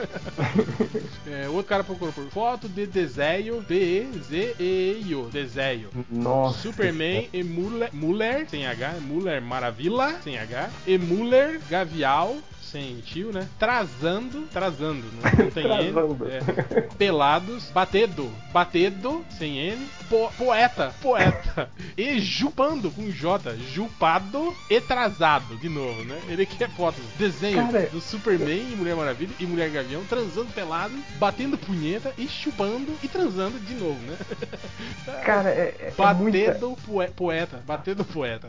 É, 1.27 1.49
outro 1.49 1.65
cara 1.65 1.83
procurou 1.83 2.13
por 2.13 2.25
foto 2.31 2.69
de 2.69 2.87
desenho 2.87 3.63
D-E-Z-E-I-O. 3.63 5.29
Desenho. 5.31 5.89
Nossa. 6.11 6.61
Superman 6.61 7.29
e 7.33 7.43
Muller, 7.43 7.89
Muller 7.93 8.47
sem 8.49 8.67
H, 8.67 8.95
Muller 9.01 9.41
Maravilha, 9.43 10.17
sem 10.23 10.39
H, 10.39 10.71
e 10.87 10.99
Muller 10.99 11.61
Gavial, 11.69 12.37
sem 12.71 12.97
tio, 13.01 13.33
né? 13.33 13.49
Trazando, 13.59 14.43
trazando, 14.53 15.05
não, 15.13 15.23
não 15.45 15.51
tem 15.51 15.63
Trazando. 15.65 16.25
N. 16.25 16.33
é. 16.33 16.81
Pelados, 16.99 17.71
batedo, 17.71 18.31
batedo, 18.53 19.25
sem 19.39 19.59
N, 19.59 19.87
po- 20.09 20.31
poeta, 20.39 20.95
poeta, 21.03 21.69
e 21.97 22.19
jupando, 22.21 22.91
com 22.91 23.11
J, 23.11 23.57
jupado 23.73 24.55
e 24.71 24.81
trazado, 24.81 25.57
de 25.57 25.69
novo, 25.69 26.03
né? 26.05 26.21
Ele 26.29 26.47
quer 26.47 26.71
fotos, 26.71 27.03
desenho 27.19 27.57
Cara, 27.67 27.87
do 27.91 28.01
Superman 28.01 28.73
e 28.73 28.77
Mulher 28.77 28.97
Maravilha 28.97 29.33
e 29.39 29.47
Mulher 29.47 29.71
Gavião, 29.71 30.03
transando 30.09 30.53
pelado, 30.53 30.95
batendo 31.19 31.57
punheta 31.59 32.13
e 32.19 32.27
chupando 32.29 32.93
e 33.03 33.09
transando 33.09 33.59
de 33.61 33.75
novo, 33.75 33.99
né? 34.07 34.17
Cara, 35.25 35.51
é, 35.51 35.75
é, 35.79 35.87
é 35.89 35.93
Batendo 35.97 36.77
poe- 36.87 37.09
poeta. 37.09 37.63
Batendo 37.67 38.05
poeta. 38.05 38.49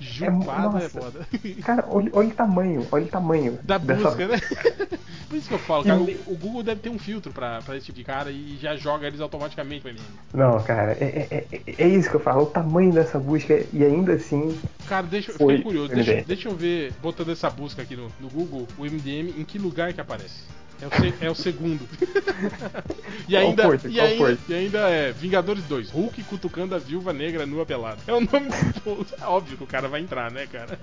Jupado 0.00 0.78
é, 0.78 0.82
nossa. 0.82 0.88
foda. 0.90 1.28
Cara, 1.64 1.84
olha, 1.88 2.10
olha 2.12 2.28
o 2.28 2.32
tamanho, 2.32 2.67
olha 2.90 3.04
o 3.04 3.08
tamanho 3.08 3.58
Da 3.62 3.78
dessa- 3.78 4.02
busca, 4.10 4.26
né? 4.28 4.36
Por 5.28 5.36
isso 5.36 5.46
que 5.48 5.54
eu 5.54 5.58
falo, 5.58 5.84
cara, 5.84 6.00
o, 6.00 6.04
o 6.32 6.36
Google 6.36 6.62
deve 6.62 6.80
ter 6.80 6.88
um 6.88 6.98
filtro 6.98 7.30
pra, 7.32 7.60
pra 7.60 7.76
esse 7.76 7.84
tipo 7.86 7.98
de 7.98 8.04
cara 8.04 8.30
e 8.30 8.56
já 8.60 8.74
joga 8.76 9.06
eles 9.06 9.20
automaticamente 9.20 9.82
pro 9.82 9.90
MM. 9.90 10.02
Não, 10.32 10.62
cara, 10.62 10.92
é, 10.92 11.26
é, 11.30 11.44
é, 11.52 11.74
é 11.84 11.86
isso 11.88 12.08
que 12.08 12.16
eu 12.16 12.20
falo, 12.20 12.44
o 12.44 12.46
tamanho 12.46 12.92
dessa 12.94 13.18
busca 13.18 13.62
e 13.72 13.84
ainda 13.84 14.14
assim. 14.14 14.58
Cara, 14.88 15.06
deixa 15.06 15.30
eu 15.30 15.36
Foi 15.36 15.56
fiquei 15.58 15.64
curioso. 15.64 15.94
Deixa, 15.94 16.24
deixa 16.26 16.48
eu 16.48 16.54
ver, 16.56 16.94
botando 17.02 17.30
essa 17.30 17.50
busca 17.50 17.82
aqui 17.82 17.94
no, 17.94 18.10
no 18.18 18.28
Google, 18.30 18.66
o 18.78 18.84
MDM, 18.86 19.34
em 19.38 19.44
que 19.44 19.58
lugar 19.58 19.92
que 19.92 20.00
aparece. 20.00 20.44
É 20.80 20.86
o, 20.86 20.90
se- 21.00 21.14
é 21.24 21.30
o 21.30 21.34
segundo. 21.34 21.88
e, 23.28 23.32
Qual 23.32 23.42
ainda, 23.48 23.62
foi? 23.64 23.78
e, 23.90 24.00
ainda, 24.00 24.38
e 24.48 24.54
ainda 24.54 24.78
é 24.90 25.12
Vingadores 25.12 25.64
2. 25.64 25.90
Hulk 25.90 26.22
cutucando 26.24 26.74
a 26.74 26.78
viúva 26.78 27.12
negra 27.12 27.44
nua 27.46 27.66
pelada. 27.66 27.98
É 28.06 28.12
o 28.12 28.20
nome 28.20 28.48
do 28.48 28.80
post. 28.82 29.14
É 29.20 29.24
óbvio 29.26 29.56
que 29.56 29.64
o 29.64 29.66
cara 29.66 29.88
vai 29.88 30.00
entrar, 30.00 30.30
né, 30.30 30.46
cara? 30.46 30.78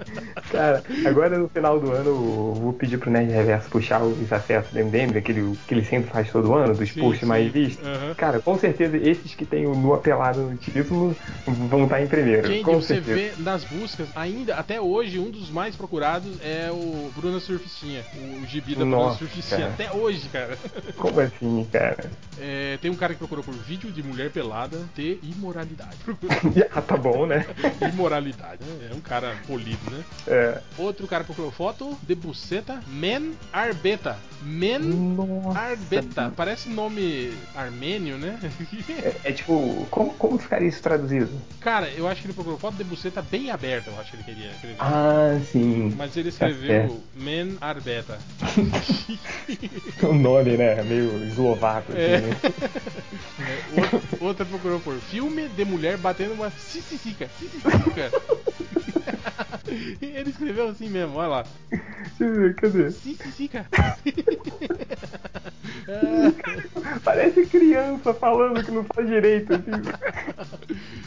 Cara, 0.52 0.84
agora 1.06 1.38
no 1.38 1.48
final 1.48 1.80
do 1.80 1.92
ano 1.92 2.10
eu 2.10 2.16
vou 2.62 2.74
pedir 2.74 2.98
pro 2.98 3.10
Nerd 3.10 3.32
Reverso 3.32 3.70
puxar 3.70 4.04
os 4.04 4.32
acessos 4.32 4.72
do 4.72 4.80
MDM, 4.80 5.18
aquele 5.18 5.56
que 5.68 5.74
ele 5.74 5.86
sempre 5.86 6.10
faz 6.12 6.30
todo 6.32 6.54
ano, 6.54 6.76
dos 6.76 6.92
Sim, 6.92 7.00
posts 7.00 7.22
sim. 7.22 7.26
mais 7.26 7.52
vistos. 7.52 7.86
Aham. 7.86 8.14
Cara, 8.16 8.40
com 8.42 8.58
certeza 8.58 8.98
esses 8.98 9.34
que 9.34 9.46
tem 9.46 9.66
o 9.66 9.76
nua 9.76 9.98
pelado 10.00 10.42
no 10.42 10.58
título 10.58 11.16
vão 11.48 11.86
estar 11.86 12.02
em 12.02 12.08
primeiro. 12.08 12.48
Gente, 12.48 12.64
com 12.64 12.82
você 12.82 12.96
certeza. 12.96 13.16
vê 13.16 13.32
nas 13.44 13.64
buscas, 13.64 14.08
ainda 14.16 14.56
até 14.56 14.80
hoje, 14.82 15.20
um 15.20 15.32
dos 15.32 15.50
mais 15.50 15.76
procurados 15.76 16.34
é 16.42 16.70
o 16.72 17.12
Bruna 17.16 17.40
Surficinha. 17.40 18.04
O, 18.42 18.46
gibi 18.46 18.76
da 18.76 18.84
Bruna 18.86 19.12
Surficinha. 19.14 19.62
cara. 19.62 19.74
Até 19.74 19.85
hoje, 19.92 20.28
cara. 20.30 20.58
Como 20.98 21.20
assim, 21.20 21.68
cara? 21.72 22.10
É, 22.40 22.78
tem 22.82 22.92
um 22.92 22.96
cara 22.96 23.14
que 23.14 23.20
procurou 23.20 23.44
por 23.44 23.54
vídeo 23.54 23.92
de 23.92 24.04
mulher 24.04 24.30
pelada 24.32 24.78
de 24.96 25.20
imoralidade. 25.24 25.98
ah, 26.74 26.82
tá 26.82 26.98
bom, 26.98 27.26
né? 27.26 27.46
imoralidade. 27.94 28.64
né? 28.64 28.90
É 28.92 28.96
um 28.96 29.00
cara 29.00 29.36
polido, 29.48 29.92
né? 29.92 30.04
É. 30.28 30.62
Outro 30.78 31.08
cara 31.08 31.24
procurou 31.24 31.52
foto 31.52 31.98
de 32.04 32.16
buceta 32.16 32.82
Men 32.88 33.34
Arbeta. 33.54 34.18
Men 34.42 34.80
Nossa. 34.80 35.58
Arbeta. 35.60 36.34
Parece 36.36 36.70
nome 36.70 37.34
armênio, 37.56 38.18
né? 38.18 38.38
É, 38.90 39.30
é 39.30 39.32
tipo, 39.32 39.88
como, 39.90 40.14
como 40.14 40.38
ficaria 40.38 40.68
isso 40.68 40.82
traduzido? 40.84 41.30
Cara, 41.62 41.90
eu 41.90 42.08
acho 42.08 42.22
que 42.22 42.28
ele 42.28 42.34
procurou 42.34 42.60
foto 42.60 42.76
de 42.76 42.84
buceta 42.84 43.22
bem 43.22 43.50
aberta, 43.50 43.90
eu 43.90 44.00
acho 44.00 44.12
que 44.12 44.18
ele 44.18 44.24
queria 44.24 44.52
escrever. 44.52 44.76
Ah, 44.80 45.40
sim. 45.52 45.94
Mas 45.98 46.16
ele 46.18 46.32
Tá 46.32 46.50
escreveu 46.50 47.02
Men 47.16 47.58
Arbeta. 47.62 48.20
O 50.04 50.14
nome, 50.14 50.58
né? 50.58 50.82
Meio 50.84 51.24
eslovaco. 51.28 51.92
assim, 51.92 52.02
É. 52.02 52.22
né? 52.22 52.38
Outra, 53.78 54.02
outra 54.22 54.46
procurou 54.46 54.80
por 54.80 54.96
filme 54.96 55.48
de 55.50 55.66
mulher 55.66 55.98
batendo 55.98 56.34
uma 56.34 56.50
cicicica. 56.50 57.30
Cicicica. 57.38 58.12
Ele 60.02 60.30
escreveu 60.30 60.70
assim 60.70 60.90
mesmo, 60.90 61.16
olha 61.18 61.28
lá. 61.28 61.46
Deixa 61.70 62.24
eu 62.24 62.34
ver, 62.36 62.56
cadê? 62.56 62.92
Cicicica. 62.92 63.66
Parece 67.04 67.46
criança 67.46 68.14
falando 68.14 68.64
que 68.64 68.72
não 68.72 68.84
faz 68.84 69.08
direito. 69.08 69.54
Assim. 69.54 69.72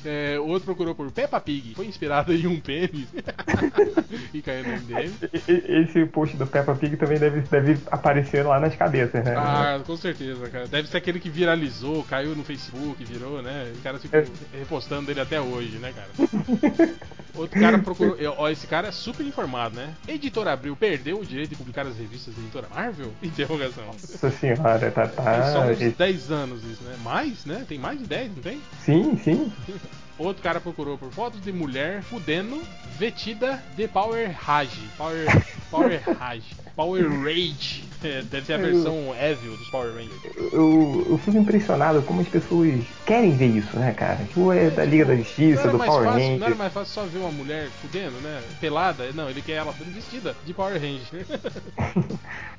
É, 0.05 0.39
outro 0.39 0.67
procurou 0.67 0.95
por 0.95 1.11
Peppa 1.11 1.41
Pig. 1.41 1.75
Foi 1.75 1.87
inspirado 1.87 2.33
em 2.33 2.47
um 2.47 2.61
pênis. 2.61 3.09
e 4.33 4.41
caiu 4.43 4.65
no 4.65 4.73
MDM. 4.73 5.13
Esse 5.47 6.07
post 6.07 6.37
do 6.37 6.47
Peppa 6.47 6.75
Pig 6.75 6.97
também 6.97 7.19
deve, 7.19 7.41
deve 7.41 7.79
aparecer 7.91 8.45
lá 8.45 8.61
nas 8.61 8.75
cabeças, 8.75 9.25
né? 9.25 9.35
Ah, 9.37 9.81
com 9.85 9.97
certeza, 9.97 10.49
cara. 10.49 10.67
Deve 10.67 10.89
ser 10.89 10.99
aquele 10.99 11.21
que 11.21 11.31
viralizou, 11.31 12.05
caiu 12.05 12.35
no 12.37 12.45
Facebook, 12.45 13.03
virou, 13.05 13.43
né? 13.43 13.73
O 13.77 13.83
cara 13.83 13.99
ficou 13.99 14.23
repostando 14.53 15.07
dele 15.07 15.21
até 15.21 15.41
hoje, 15.41 15.79
né, 15.79 15.93
cara? 15.93 16.09
Outro 17.35 17.61
cara 17.61 17.79
procurou. 17.79 18.17
Ó, 18.37 18.49
esse 18.49 18.67
cara 18.67 18.89
é 18.89 18.93
super 18.93 19.25
informado, 19.25 19.77
né? 19.77 19.95
Editora 20.07 20.53
Abril 20.53 20.75
perdeu 20.77 21.21
o 21.21 21.25
direito 21.25 21.51
de 21.51 21.57
publicar 21.57 21.87
as 21.87 21.97
revistas 21.97 22.35
da 22.35 22.41
editora 22.41 22.69
Marvel? 22.69 23.13
Interrogação. 23.23 23.85
Nossa 23.87 24.31
senhora, 24.31 24.68
só 25.53 25.61
uns 25.63 25.81
esse- 25.81 25.91
10 25.97 26.31
anos 26.31 26.63
isso, 26.65 26.83
né? 26.85 26.97
Mais, 27.03 27.45
né? 27.45 27.65
Tem 27.69 27.79
mais 27.79 27.99
de 27.99 28.07
10, 28.07 28.35
não 28.37 28.43
tem? 28.43 28.61
Sim, 28.85 29.19
sim. 29.23 29.53
Outro 30.19 30.43
cara 30.43 30.61
procurou 30.61 30.99
por 30.99 31.13
fotos 31.13 31.41
de 31.41 31.53
mulher 31.53 32.03
fudendo 32.03 32.61
vestida 32.99 33.63
de 33.77 33.87
Power 33.87 34.35
Rage. 34.37 34.81
Power, 34.97 35.27
Power 35.71 36.03
Rage. 36.19 36.57
Power 36.79 37.11
Rage. 37.25 37.83
É, 38.05 38.23
deve 38.23 38.47
ser 38.47 38.53
a 38.53 38.59
versão 38.59 39.13
Evil 39.21 39.57
dos 39.57 39.69
Power 39.69 39.93
Rangers. 39.93 40.53
Eu, 40.53 41.05
eu 41.11 41.19
fico 41.19 41.37
impressionado 41.37 42.01
como 42.03 42.21
as 42.21 42.29
pessoas 42.29 42.85
querem 43.05 43.37
ver 43.37 43.49
isso, 43.49 43.77
né, 43.77 43.93
cara? 43.93 44.25
Tipo, 44.25 44.53
é 44.53 44.71
da 44.71 44.85
Liga 44.85 45.05
da 45.07 45.17
Justiça, 45.17 45.67
do 45.67 45.77
Power 45.77 46.05
fácil, 46.05 46.39
não 46.39 46.47
era 46.47 46.55
mais 46.55 46.73
fácil 46.73 46.95
só 46.95 47.05
ver 47.05 47.19
uma 47.19 47.33
mulher 47.33 47.69
fudendo, 47.83 48.21
né? 48.21 48.41
Pelada? 48.61 49.11
Não, 49.13 49.29
ele 49.29 49.43
quer 49.43 49.55
ela 49.55 49.73
vestida 49.73 50.37
de 50.47 50.55
Power 50.55 50.81
Ranger. 50.81 51.27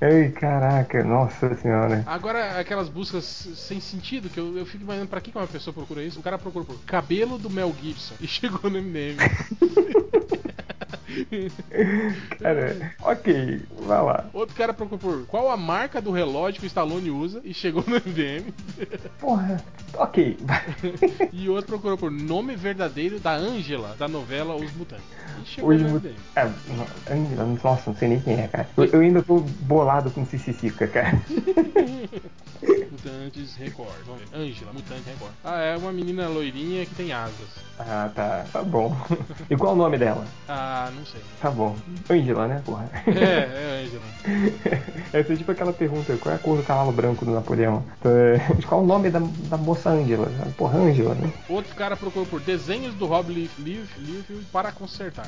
Ai, 0.02 0.30
caraca, 0.36 1.02
nossa 1.02 1.56
senhora. 1.56 2.04
Agora, 2.06 2.60
aquelas 2.60 2.90
buscas 2.90 3.24
sem 3.56 3.80
sentido, 3.80 4.30
que 4.30 4.38
eu, 4.38 4.58
eu 4.58 4.66
fico 4.66 4.84
imaginando 4.84 5.10
pra 5.10 5.22
que 5.22 5.32
que 5.32 5.38
uma 5.38 5.48
pessoa 5.48 5.74
procura 5.74 6.04
isso. 6.04 6.20
O 6.20 6.24
cara 6.24 6.38
procurou 6.38 6.66
por 6.66 6.78
cabelo 6.86 7.38
do 7.38 7.50
Mel 7.50 7.74
Gibson 7.82 8.16
e 8.20 8.28
chegou 8.28 8.70
no 8.70 8.82
MDM. 8.82 9.16
Cara, 12.40 12.94
ok, 13.02 13.62
vai 13.82 14.02
lá. 14.02 14.26
Outro 14.34 14.56
cara 14.56 14.74
procurou 14.74 15.00
por 15.00 15.26
qual 15.28 15.50
a 15.50 15.58
marca 15.58 16.02
do 16.02 16.12
relógio 16.12 16.60
que 16.60 16.66
o 16.66 16.68
Stallone 16.68 17.12
usa 17.12 17.42
e 17.44 17.54
chegou 17.54 17.84
no 17.86 17.96
MDM. 17.96 18.54
Porra, 19.20 19.62
ok. 19.96 20.38
e 21.34 21.50
outro 21.50 21.68
procurou 21.68 21.98
por 21.98 22.12
nome 22.12 22.56
verdadeiro 22.56 23.20
da 23.20 23.34
Angela, 23.34 23.96
da 23.98 24.08
novela 24.08 24.56
Os 24.56 24.72
Mutantes. 24.74 25.06
E 25.42 25.46
chegou 25.46 25.70
Hoje, 25.72 25.84
no 25.84 25.96
MDM. 25.96 26.16
é, 26.36 26.50
nossa, 27.64 27.90
não 27.90 27.98
sei 27.98 28.10
nem 28.10 28.20
quem 28.20 28.40
é, 28.40 28.48
cara. 28.48 28.70
Eu, 28.78 28.86
eu 28.86 29.00
ainda 29.02 29.22
tô 29.22 29.40
bolado 29.40 30.12
com 30.12 30.26
Cicicica, 30.26 30.88
cara. 30.88 31.22
Mutantes 32.92 33.56
Record. 33.56 33.96
Vamos 34.06 34.22
ver. 34.30 34.38
Angela, 34.38 34.74
Mutante 34.74 35.04
Record. 35.10 35.32
Ah, 35.44 35.60
é 35.60 35.78
uma 35.78 35.92
menina 35.92 36.28
loirinha 36.28 36.86
que 36.86 36.96
tem 36.96 37.12
asas. 37.14 37.48
Ah, 37.80 38.10
tá, 38.14 38.46
tá 38.52 38.62
bom. 38.62 38.96
E 39.50 39.56
qual 39.56 39.74
o 39.74 39.76
nome 39.76 39.98
dela? 39.98 40.26
Ah, 40.48 40.69
não 40.96 41.06
sei. 41.06 41.22
Tá 41.42 41.50
bom. 41.52 41.76
Angela, 42.10 42.48
né, 42.48 42.62
porra? 42.66 42.90
É, 43.08 43.12
é 43.12 43.84
Angela. 43.86 44.04
Essa 45.14 45.34
é 45.34 45.36
tipo 45.36 45.52
aquela 45.52 45.74
pergunta, 45.74 46.16
qual 46.18 46.34
é 46.34 46.36
a 46.36 46.40
cor 46.40 46.58
do 46.58 46.64
cavalo 46.64 46.92
branco 46.92 47.26
do 47.26 47.32
Napoleão? 47.32 47.84
Então, 48.00 48.12
é, 48.12 48.40
qual 48.68 48.82
o 48.84 48.86
nome 48.86 49.10
da, 49.10 49.20
da 49.50 49.58
moça 49.58 49.90
Ângela? 49.90 50.28
Porra, 50.58 50.80
Ângela, 50.80 51.16
né? 51.16 51.32
Outro 51.48 51.76
cara 51.76 51.96
procurou 51.98 52.26
por 52.28 52.40
desenhos 52.42 52.94
do 52.96 53.06
Rob 53.06 53.32
Lief- 53.34 53.58
Lief- 53.60 53.98
Liefeld 53.98 54.46
para 54.52 54.72
consertar. 54.72 55.28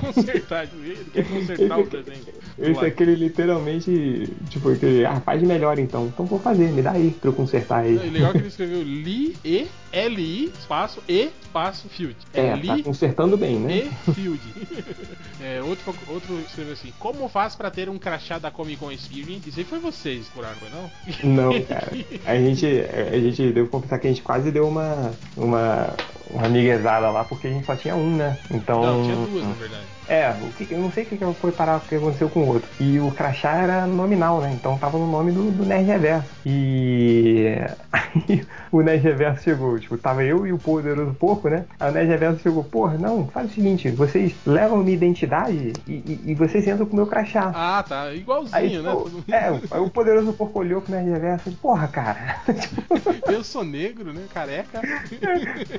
Consertar, 0.00 0.68
ele 0.72 1.10
quer 1.12 1.24
consertar 1.28 1.78
o 1.78 1.86
desenho. 1.86 2.26
Esse 2.58 2.84
é 2.84 2.88
aquele 2.88 3.14
literalmente, 3.14 4.32
tipo, 4.48 4.70
aquele, 4.70 5.04
ah, 5.04 5.20
faz 5.20 5.42
melhor 5.42 5.78
então. 5.78 6.06
Então 6.06 6.24
vou 6.24 6.38
fazer, 6.38 6.70
me 6.72 6.82
dá 6.82 6.92
aí 6.92 7.10
pra 7.10 7.28
eu 7.28 7.32
consertar 7.32 7.80
aí. 7.80 7.94
E 7.94 8.10
legal 8.10 8.32
que 8.32 8.38
ele 8.38 8.48
escreveu 8.48 8.82
Li, 8.82 9.36
E, 9.44 9.66
L, 9.92 10.22
I, 10.22 10.52
espaço, 10.58 11.02
E, 11.08 11.30
espaço, 11.42 11.88
Field. 11.88 12.16
É, 12.32 12.54
Li, 12.54 12.66
tá 12.68 12.82
consertando 12.82 13.36
bem, 13.36 13.58
né? 13.58 13.90
E 14.08 14.12
Field. 14.12 14.40
É, 15.42 15.62
outro, 15.62 15.94
outro 16.08 16.38
escreveu 16.40 16.74
assim: 16.74 16.92
Como 16.98 17.26
faz 17.26 17.54
pra 17.54 17.70
ter 17.70 17.88
um 17.88 17.98
crachá 17.98 18.38
da 18.38 18.50
Comic 18.50 18.76
Con 18.76 18.92
Experience? 18.92 19.48
Isso 19.48 19.58
aí 19.58 19.64
foi 19.64 19.78
vocês 19.78 20.26
que 20.26 20.32
curaram, 20.34 20.56
não? 20.70 20.90
Não, 21.24 21.62
cara. 21.62 21.90
A 22.26 22.36
gente, 22.36 22.66
a 22.66 23.18
gente, 23.18 23.50
devo 23.50 23.68
confessar 23.70 23.98
que 23.98 24.06
a 24.06 24.10
gente 24.10 24.22
quase 24.22 24.50
deu 24.50 24.68
uma, 24.68 25.12
uma, 25.34 25.96
uma 26.32 26.48
miguezada 26.48 27.10
lá, 27.10 27.24
porque 27.24 27.46
a 27.46 27.50
gente 27.50 27.66
só 27.66 27.76
tinha 27.76 27.94
um, 27.94 28.16
né? 28.16 28.38
Então. 28.50 28.80
Não, 28.82 29.02
tinha 29.02 29.16
duas, 29.16 29.42
na 29.44 29.54
verdade. 29.54 29.99
É, 30.10 30.28
o 30.42 30.52
que, 30.52 30.72
eu 30.72 30.80
não 30.80 30.90
sei 30.90 31.04
o 31.04 31.06
que 31.06 31.16
foi 31.34 31.52
parar, 31.52 31.76
o 31.76 31.80
que 31.80 31.94
aconteceu 31.94 32.28
com 32.28 32.40
o 32.40 32.48
outro. 32.48 32.68
E 32.80 32.98
o 32.98 33.12
crachá 33.12 33.52
era 33.54 33.86
nominal, 33.86 34.40
né? 34.40 34.50
Então 34.52 34.76
tava 34.76 34.98
no 34.98 35.06
nome 35.06 35.30
do, 35.30 35.52
do 35.52 35.64
Nerd 35.64 35.84
Reverso. 35.84 36.28
E 36.44 37.54
aí 37.94 38.44
o 38.72 38.82
Nerd 38.82 39.04
Reverso 39.04 39.44
chegou, 39.44 39.78
tipo, 39.78 39.96
tava 39.96 40.24
eu 40.24 40.44
e 40.44 40.52
o 40.52 40.58
poderoso 40.58 41.14
porco, 41.14 41.48
né? 41.48 41.64
Aí 41.78 41.90
o 41.90 41.94
Nerd 41.94 42.08
Reverso 42.08 42.40
chegou, 42.40 42.64
porra, 42.64 42.98
não, 42.98 43.28
faz 43.28 43.52
o 43.52 43.54
seguinte, 43.54 43.88
vocês 43.90 44.34
levam 44.44 44.78
minha 44.78 44.96
identidade 44.96 45.74
e, 45.86 45.92
e, 45.92 46.20
e 46.26 46.34
vocês 46.34 46.66
entram 46.66 46.86
com 46.86 46.94
o 46.94 46.96
meu 46.96 47.06
crachá. 47.06 47.52
Ah, 47.54 47.84
tá. 47.88 48.12
Igualzinho, 48.12 48.56
Aí, 48.56 48.82
né? 48.82 48.90
tipo, 48.90 49.24
é, 49.32 49.60
aí 49.70 49.80
o 49.80 49.90
poderoso 49.90 50.32
porco 50.32 50.58
olhou 50.58 50.82
pro 50.82 50.92
Nerd 50.92 51.08
Reverso 51.08 51.50
e, 51.50 51.52
porra, 51.52 51.86
cara. 51.86 52.40
Eu 53.30 53.44
sou 53.44 53.62
negro, 53.62 54.12
né? 54.12 54.24
Careca. 54.34 54.80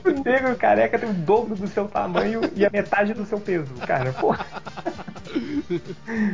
o 0.05 0.23
negro 0.23 0.55
careca 0.55 0.97
tem 0.97 1.09
o 1.09 1.13
dobro 1.13 1.53
do 1.53 1.67
seu 1.67 1.85
tamanho 1.85 2.39
e 2.55 2.65
a 2.65 2.69
metade 2.69 3.13
do 3.13 3.25
seu 3.25 3.41
peso, 3.41 3.73
cara. 3.85 4.13
Porra. 4.21 4.45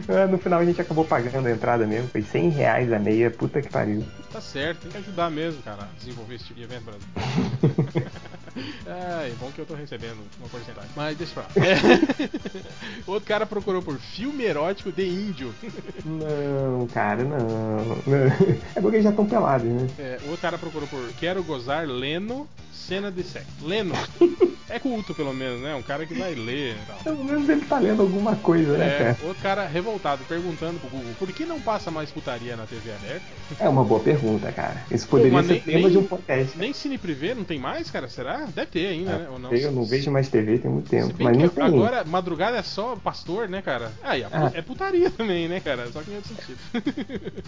Ah, 0.09 0.26
No 0.27 0.39
final 0.39 0.59
a 0.59 0.65
gente 0.65 0.81
acabou 0.81 1.05
pagando 1.05 1.47
a 1.47 1.51
entrada 1.51 1.85
mesmo, 1.85 2.07
foi 2.09 2.23
100 2.23 2.49
reais 2.49 2.91
a 2.91 2.97
meia, 2.97 3.30
puta 3.30 3.61
que 3.61 3.69
pariu. 3.69 4.03
Tá 4.34 4.41
certo, 4.41 4.81
tem 4.81 4.91
que 4.91 4.97
ajudar 4.97 5.30
mesmo, 5.30 5.61
cara, 5.61 5.84
a 5.84 5.99
desenvolver 5.99 6.34
esse 6.35 6.45
tipo 6.45 6.59
de 6.59 6.64
evento 6.65 6.85
no 6.85 6.93
É, 8.85 9.27
é 9.29 9.34
bom 9.39 9.51
que 9.51 9.59
eu 9.59 9.65
tô 9.65 9.73
recebendo 9.73 10.17
uma 10.39 10.49
porcentagem. 10.49 10.89
Mas 10.95 11.17
deixa 11.17 11.34
pra 11.34 11.43
lá. 11.43 11.49
É. 11.67 12.59
Outro 13.07 13.27
cara 13.27 13.45
procurou 13.45 13.81
por 13.81 13.97
filme 13.97 14.43
erótico 14.43 14.91
de 14.91 15.07
índio. 15.07 15.53
Não, 16.05 16.88
cara, 16.88 17.23
não. 17.23 17.38
não. 17.38 18.27
É 18.75 18.81
porque 18.81 18.97
eles 18.97 19.03
já 19.03 19.09
estão 19.11 19.25
pelados, 19.25 19.67
né? 19.67 19.88
É, 19.99 20.19
outro 20.25 20.38
cara 20.41 20.57
procurou 20.57 20.88
por 20.88 20.99
Quero 21.19 21.43
gozar 21.43 21.88
Leno, 21.88 22.47
cena 22.73 23.11
de 23.11 23.23
sexo. 23.23 23.47
Leno. 23.63 23.93
É 24.69 24.79
culto, 24.79 25.15
pelo 25.15 25.34
menos, 25.34 25.61
né? 25.61 25.73
Um 25.75 25.81
cara 25.81 26.05
que 26.05 26.13
vai 26.13 26.35
ler 26.35 26.73
e 26.75 26.85
tal. 26.85 26.97
Pelo 26.97 27.23
menos 27.23 27.47
ele 27.47 27.61
tá 27.61 27.79
lendo 27.79 28.01
alguma 28.01 28.35
coisa, 28.35 28.77
né, 28.77 28.85
É, 28.85 28.97
cara? 28.97 29.17
outro 29.23 29.41
cara 29.41 29.65
revoltado 29.65 30.25
perguntando 30.25 30.77
pro 30.77 30.89
Google 30.89 31.13
por 31.17 31.31
que 31.31 31.45
não 31.45 31.57
passa 31.61 31.89
mais 31.89 32.11
putaria 32.11 32.57
na 32.57 32.65
TV 32.65 32.91
aberta? 32.91 33.21
É 33.61 33.69
uma 33.69 33.85
boa 33.85 34.01
pergunta, 34.01 34.51
cara. 34.51 34.84
Isso 34.91 35.07
poderia 35.07 35.31
Pô, 35.31 35.41
ser 35.41 35.53
nem- 35.53 35.61
tema 35.61 35.79
nem- 35.79 35.89
de 35.91 35.97
um 35.97 36.03
podcast. 36.03 36.57
Nem 36.57 36.73
Cine 36.73 36.97
Privé 36.97 37.34
não 37.34 37.45
tem 37.45 37.57
mais, 37.57 37.89
cara? 37.89 38.09
Será? 38.09 38.47
Deve 38.53 38.68
ter 38.68 38.88
ainda, 38.88 39.18
né? 39.18 39.28
Ou 39.30 39.40
não? 39.40 39.52
Eu 39.53 39.72
não 39.72 39.86
vejo 39.86 40.11
mais 40.11 40.30
TV 40.30 40.57
tem 40.60 40.69
muito 40.72 40.90
tempo, 40.90 41.14
mas 41.19 41.38
não 41.38 41.48
tem. 41.49 41.64
agora 41.64 42.03
madrugada 42.03 42.57
é 42.57 42.64
só 42.64 42.95
pastor, 42.95 43.48
né, 43.49 43.61
cara? 43.61 43.91
Ah, 44.03 44.18
e 44.18 44.24
a- 44.24 44.30
Ah. 44.32 44.52
é 44.53 44.61
putaria 44.61 45.10
também, 45.11 45.48
né, 45.48 45.60
cara? 45.60 45.88
Só 45.91 46.02
que 46.02 46.11
em 46.11 46.15
outro 46.15 46.34
sentido. 46.36 46.57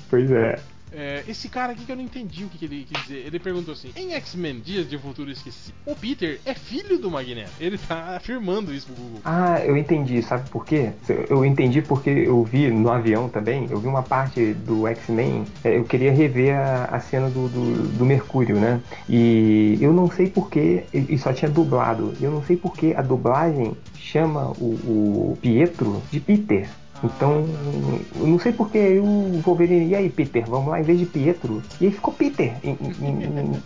Pois 0.10 0.32
é. 0.32 0.60
É, 0.92 1.24
esse 1.28 1.50
cara 1.50 1.74
aqui 1.74 1.86
que 1.86 1.92
eu 1.92 1.96
não 1.96 2.04
entendi 2.04 2.44
o 2.44 2.50
que, 2.50 2.58
que 2.58 2.66
ele 2.66 2.86
quis 2.90 3.02
dizer. 3.04 3.26
Ele 3.26 3.40
perguntou 3.40 3.74
assim: 3.74 3.92
em 3.96 4.14
X-Men 4.14 4.60
Dias 4.60 4.90
de 4.90 4.98
Futuro 4.98 5.30
Esquecido, 5.30 5.76
o 5.86 5.96
Peter 5.96 6.40
é 6.46 6.54
filho 6.54 6.98
do 6.98 7.12
Magneto. 7.12 7.52
Ele 7.60 7.78
tá 7.78 8.16
afirmando 8.16 8.74
isso 8.74 8.88
pro 8.88 8.96
Google. 8.96 9.22
Ah, 9.24 9.60
eu 9.64 9.78
entendi, 9.78 10.22
sabe 10.22 10.50
por 10.50 10.66
quê? 10.66 10.92
Eu 11.30 11.46
entendi 11.46 11.82
porque 11.82 12.10
eu 12.10 12.44
vi 12.44 12.70
no 12.70 12.90
avião 12.90 13.30
também, 13.30 13.68
eu 13.70 13.80
vi 13.80 13.88
uma 13.88 14.04
parte 14.04 14.54
do 14.54 14.88
X-Men, 14.88 15.46
é, 15.64 15.78
eu 15.78 15.84
queria 15.84 16.12
rever 16.12 16.56
a, 16.56 16.86
a 16.86 17.00
cena 17.00 17.30
do, 17.30 17.48
do, 17.50 17.88
do 17.98 18.06
Mercúrio, 18.06 18.60
né? 18.60 18.82
E 19.08 19.78
eu 19.82 19.94
não 19.94 20.10
sei 20.10 20.30
porquê, 20.30 20.84
e 20.94 21.18
só 21.18 21.34
tinha 21.34 21.50
dublado, 21.50 22.14
eu 22.22 22.32
não 22.32 22.44
sei 22.44 22.58
porquê 22.58 22.94
a 22.96 23.02
dublagem 23.02 23.76
chama 23.96 24.52
o, 24.52 25.34
o 25.34 25.38
Pietro 25.42 26.02
de 26.12 26.20
Peter. 26.20 26.70
Então, 27.04 28.06
eu 28.16 28.28
não 28.28 28.40
sei 28.40 28.52
porque 28.52 28.78
aí 28.78 29.00
o 29.00 29.42
Wolverine, 29.42 29.88
e 29.90 29.96
aí 29.96 30.10
Peter, 30.10 30.46
vamos 30.48 30.70
lá, 30.70 30.80
em 30.80 30.84
vez 30.84 31.00
de 31.00 31.06
Pietro, 31.06 31.64
e 31.80 31.86
aí 31.86 31.92
ficou 31.92 32.14
Peter, 32.14 32.60
em, 32.64 32.72
em- 32.72 33.24
em- 33.24 33.64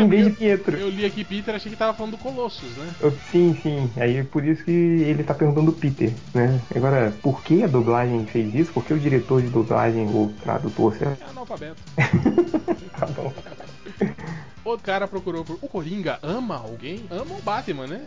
em 0.00 0.08
vez 0.08 0.24
de 0.26 0.32
Pietro. 0.32 0.76
Eu 0.76 0.88
li 0.88 1.04
aqui 1.04 1.24
Peter, 1.24 1.54
achei 1.54 1.70
que 1.70 1.78
tava 1.78 1.94
falando 1.96 2.12
do 2.12 2.18
Colossus, 2.18 2.76
né? 2.76 2.94
Eu- 3.00 3.16
Sim, 3.30 3.54
sim. 3.62 3.90
Aí 3.96 4.24
por 4.24 4.44
isso 4.44 4.64
que 4.64 4.70
ele 4.70 5.22
tá 5.24 5.34
perguntando 5.34 5.72
Peter, 5.72 6.16
né? 6.34 6.62
Agora, 6.74 7.12
por 7.22 7.42
que 7.42 7.62
a 7.62 7.66
dublagem 7.68 8.26
fez 8.26 8.54
isso? 8.54 8.72
Por 8.72 8.84
que 8.84 8.92
o 8.92 8.98
diretor 9.00 9.40
de 9.42 9.48
dublagem 9.48 10.08
ou 10.08 10.28
tradutor, 10.42 10.94
sei 10.94 11.06
lá? 11.06 11.16
É 11.20 11.24
analfabeto. 11.30 11.78
Tá 12.98 13.06
bom. 13.06 13.32
Outro 14.64 14.84
cara 14.86 15.06
procurou 15.06 15.44
por. 15.44 15.58
O 15.60 15.68
Coringa 15.68 16.18
ama 16.22 16.56
alguém? 16.56 17.04
Ama 17.10 17.34
o 17.38 17.42
Batman, 17.42 17.86
né? 17.86 18.00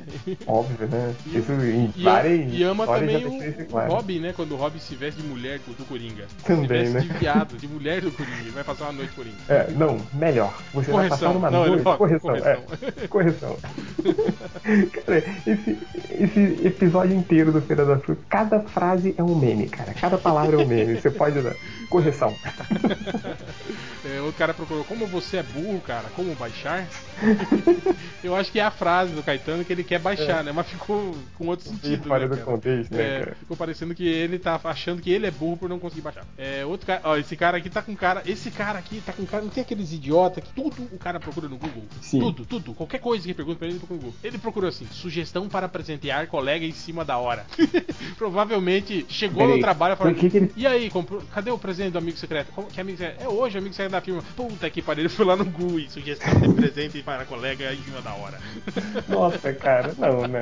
Óbvio, 0.47 0.87
né? 0.87 1.13
E- 1.27 1.37
Isso 1.37 1.51
em 1.51 1.93
E, 1.95 2.03
várias 2.03 2.51
e 2.53 2.63
ama 2.63 2.85
também 2.87 3.25
o, 3.25 3.75
o. 3.75 3.79
Robin, 3.87 4.19
né? 4.19 4.33
Quando 4.35 4.53
o 4.53 4.55
Robin 4.57 4.79
se 4.79 4.95
veste 4.95 5.21
de 5.21 5.27
mulher 5.27 5.59
do 5.59 5.85
Coringa. 5.85 6.25
Também, 6.43 6.67
se 6.87 6.91
veste 6.93 6.93
né? 6.93 6.99
de 7.13 7.19
viado, 7.19 7.57
de 7.57 7.67
mulher 7.67 8.01
do 8.01 8.11
Coringa. 8.11 8.39
Ele 8.39 8.49
vai 8.51 8.63
passar 8.63 8.85
uma 8.85 8.93
noite 8.93 9.13
Coringa. 9.13 9.35
É, 9.47 9.69
não, 9.71 9.99
melhor. 10.13 10.53
Você 10.73 10.91
vai 10.91 11.09
passar 11.09 11.27
Correção. 11.27 11.33
numa 11.33 11.51
Não, 11.51 11.61
ele 11.61 11.69
noite. 11.69 11.83
fala, 11.83 11.97
Correção, 11.97 12.35
é. 12.35 12.59
Correção. 13.07 13.57
cara, 15.05 15.23
esse, 15.45 15.77
esse 16.11 16.67
episódio 16.67 17.15
inteiro 17.15 17.51
do 17.51 17.61
Feira 17.61 17.85
da 17.85 17.97
Fruta, 17.99 18.21
cada 18.27 18.59
frase 18.61 19.13
é 19.17 19.23
um 19.23 19.35
meme, 19.35 19.67
cara. 19.69 19.93
Cada 19.93 20.17
palavra 20.17 20.59
é 20.59 20.63
um 20.63 20.67
meme. 20.67 20.99
Você 20.99 21.11
pode 21.11 21.39
dar. 21.41 21.53
Correção. 21.89 22.33
É, 24.15 24.21
outro 24.21 24.37
cara 24.37 24.53
procurou 24.53 24.83
como 24.85 25.05
você 25.07 25.37
é 25.37 25.43
burro, 25.43 25.81
cara, 25.81 26.07
como 26.15 26.33
baixar? 26.35 26.87
Eu 28.23 28.35
acho 28.35 28.51
que 28.51 28.59
é 28.59 28.63
a 28.63 28.71
frase 28.71 29.13
do 29.13 29.23
Caetano 29.23 29.63
que 29.65 29.71
ele 29.73 29.83
quer 29.83 29.99
baixar, 29.99 30.41
É. 30.41 30.43
né? 30.43 30.51
Mas 30.51 30.67
ficou 30.67 31.15
com 31.37 31.47
outro 31.47 31.67
sentido. 31.69 32.07
né, 32.09 32.27
cara? 32.27 32.37
contexto, 32.37 32.91
né, 32.93 33.01
É, 33.03 33.19
cara? 33.19 33.35
ficou 33.39 33.57
parecendo 33.57 33.95
que 33.95 34.07
ele 34.07 34.37
tá 34.39 34.59
achando 34.63 35.01
que 35.01 35.11
ele 35.11 35.25
é 35.27 35.31
burro 35.31 35.57
por 35.57 35.69
não 35.69 35.79
conseguir 35.79 36.01
baixar. 36.01 36.25
É, 36.37 36.65
outro 36.65 36.85
cara, 36.87 37.01
ó, 37.03 37.17
esse 37.17 37.35
cara 37.35 37.57
aqui 37.57 37.69
tá 37.69 37.81
com 37.81 37.95
cara. 37.95 38.21
Esse 38.25 38.51
cara 38.51 38.77
aqui 38.79 39.01
tá 39.05 39.13
com 39.13 39.25
cara. 39.25 39.43
Não 39.43 39.49
tem 39.49 39.61
aqueles 39.63 39.91
idiota 39.91 40.41
que 40.41 40.49
tudo 40.53 40.83
o 40.91 40.97
cara 40.97 41.19
procura 41.19 41.47
no 41.47 41.57
Google. 41.57 41.83
Sim. 42.01 42.19
Tudo, 42.19 42.45
tudo. 42.45 42.73
Qualquer 42.73 42.99
coisa 42.99 43.25
que 43.25 43.33
pergunta 43.33 43.57
pra 43.59 43.67
ele, 43.67 43.75
ele 43.77 43.79
procura 43.79 43.99
no 43.99 44.05
Google. 44.05 44.19
Ele 44.23 44.37
procurou 44.37 44.69
assim: 44.69 44.87
sugestão 44.91 45.47
para 45.49 45.67
presentear 45.67 46.27
colega 46.27 46.65
em 46.65 46.71
cima 46.73 47.03
da 47.03 47.17
hora. 47.17 47.45
Provavelmente 48.17 49.05
chegou 49.09 49.43
no 49.43 49.49
Peraí, 49.49 49.61
trabalho 49.61 49.93
e 49.93 49.97
falou: 49.97 50.13
por 50.13 50.19
que 50.19 50.29
que 50.29 50.37
ele- 50.37 50.51
E 50.55 50.65
aí, 50.67 50.89
comprou, 50.89 51.21
cadê 51.33 51.51
o 51.51 51.57
presente 51.57 51.91
do 51.91 51.97
amigo 51.97 52.17
secreto? 52.17 52.51
Como- 52.53 52.67
que 52.67 52.79
amigo 52.79 52.97
secreto? 52.97 53.21
É 53.23 53.27
hoje, 53.27 53.57
amigo 53.57 53.73
secreto 53.73 53.91
da 53.97 54.01
firma. 54.01 54.23
Puta 54.35 54.69
que 54.69 54.81
pariu, 54.81 55.01
ele 55.03 55.09
foi 55.09 55.25
lá 55.25 55.35
no 55.35 55.47
e 55.79 55.89
sugestão 55.89 56.39
de 56.39 56.53
presente 56.53 57.01
para 57.01 57.25
colega 57.25 57.73
em 57.73 57.81
cima 57.83 58.01
da 58.01 58.13
hora. 58.13 58.39
Nossa, 59.09 59.53
cara, 59.53 59.93
não, 59.97 60.27
né? 60.27 60.41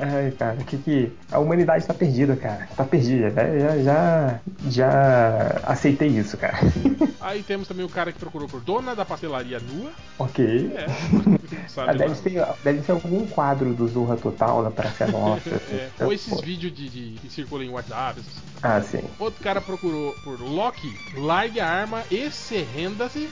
Ai, 0.00 0.30
cara, 0.32 0.56
que 0.56 0.76
que. 0.78 1.12
A 1.30 1.38
humanidade 1.38 1.86
tá 1.86 1.94
perdida, 1.94 2.36
cara. 2.36 2.68
Tá 2.76 2.84
perdida. 2.84 3.30
Já, 3.30 3.58
já, 3.58 3.78
já, 3.78 4.40
já 4.70 5.60
aceitei 5.64 6.08
isso, 6.08 6.36
cara. 6.36 6.58
Aí 7.20 7.42
temos 7.42 7.68
também 7.68 7.84
o 7.84 7.88
cara 7.88 8.12
que 8.12 8.18
procurou 8.18 8.48
por 8.48 8.60
dona 8.60 8.94
da 8.94 9.04
pastelaria 9.04 9.60
nua. 9.60 9.90
Ok. 10.18 10.72
É. 10.74 10.86
Ah, 11.76 11.94
deve, 11.94 12.14
ser, 12.16 12.44
deve 12.62 12.82
ser 12.82 12.92
algum 12.92 13.26
quadro 13.26 13.72
do 13.72 13.86
Zorra 13.88 14.16
Total 14.16 14.62
da 14.64 14.70
Praça 14.70 15.06
Nossa. 15.06 15.48
É, 15.48 15.88
ou 16.00 16.12
esses 16.12 16.40
vídeos 16.40 16.74
de, 16.74 16.88
de- 16.88 17.18
que 17.20 17.30
circulam 17.30 17.64
em 17.64 17.70
WhatsApp. 17.70 18.20
Ah, 18.62 18.82
sim. 18.82 19.02
Outro 19.18 19.42
cara 19.42 19.60
procurou 19.60 20.12
por 20.24 20.40
Loki, 20.40 20.92
largue 21.58 21.60
a 21.60 21.66
arma 21.66 22.04
e 22.10 22.30
se 22.30 22.58
renda-se. 22.58 23.28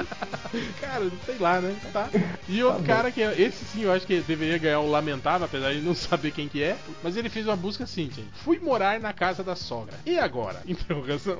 cara, 0.80 1.10
sei 1.24 1.36
lá, 1.38 1.60
né? 1.60 1.74
Tá. 1.92 2.08
E 2.48 2.62
outro 2.62 2.80
bom. 2.80 2.86
cara 2.86 3.10
que 3.10 3.22
é, 3.22 3.40
esse 3.40 3.64
sim 3.64 3.82
eu 3.82 3.92
acho 3.92 4.06
que 4.06 4.20
deveria 4.20 4.58
ganhar 4.58 4.80
o 4.80 4.90
lamentável, 4.90 5.46
apesar 5.46 5.72
de 5.72 5.80
não 5.80 5.94
saber 5.96 6.30
quem 6.30 6.48
que 6.48 6.62
é. 6.62 6.76
Mas 7.02 7.16
ele 7.16 7.28
fez 7.28 7.46
uma 7.46 7.56
busca 7.56 7.84
assim, 7.84 8.04
gente. 8.04 8.28
Fui 8.34 8.58
morar 8.58 9.00
na 9.00 9.12
casa 9.12 9.42
da 9.42 9.56
sogra. 9.56 9.94
E 10.04 10.18
agora? 10.18 10.62
Interrogação. 10.66 11.38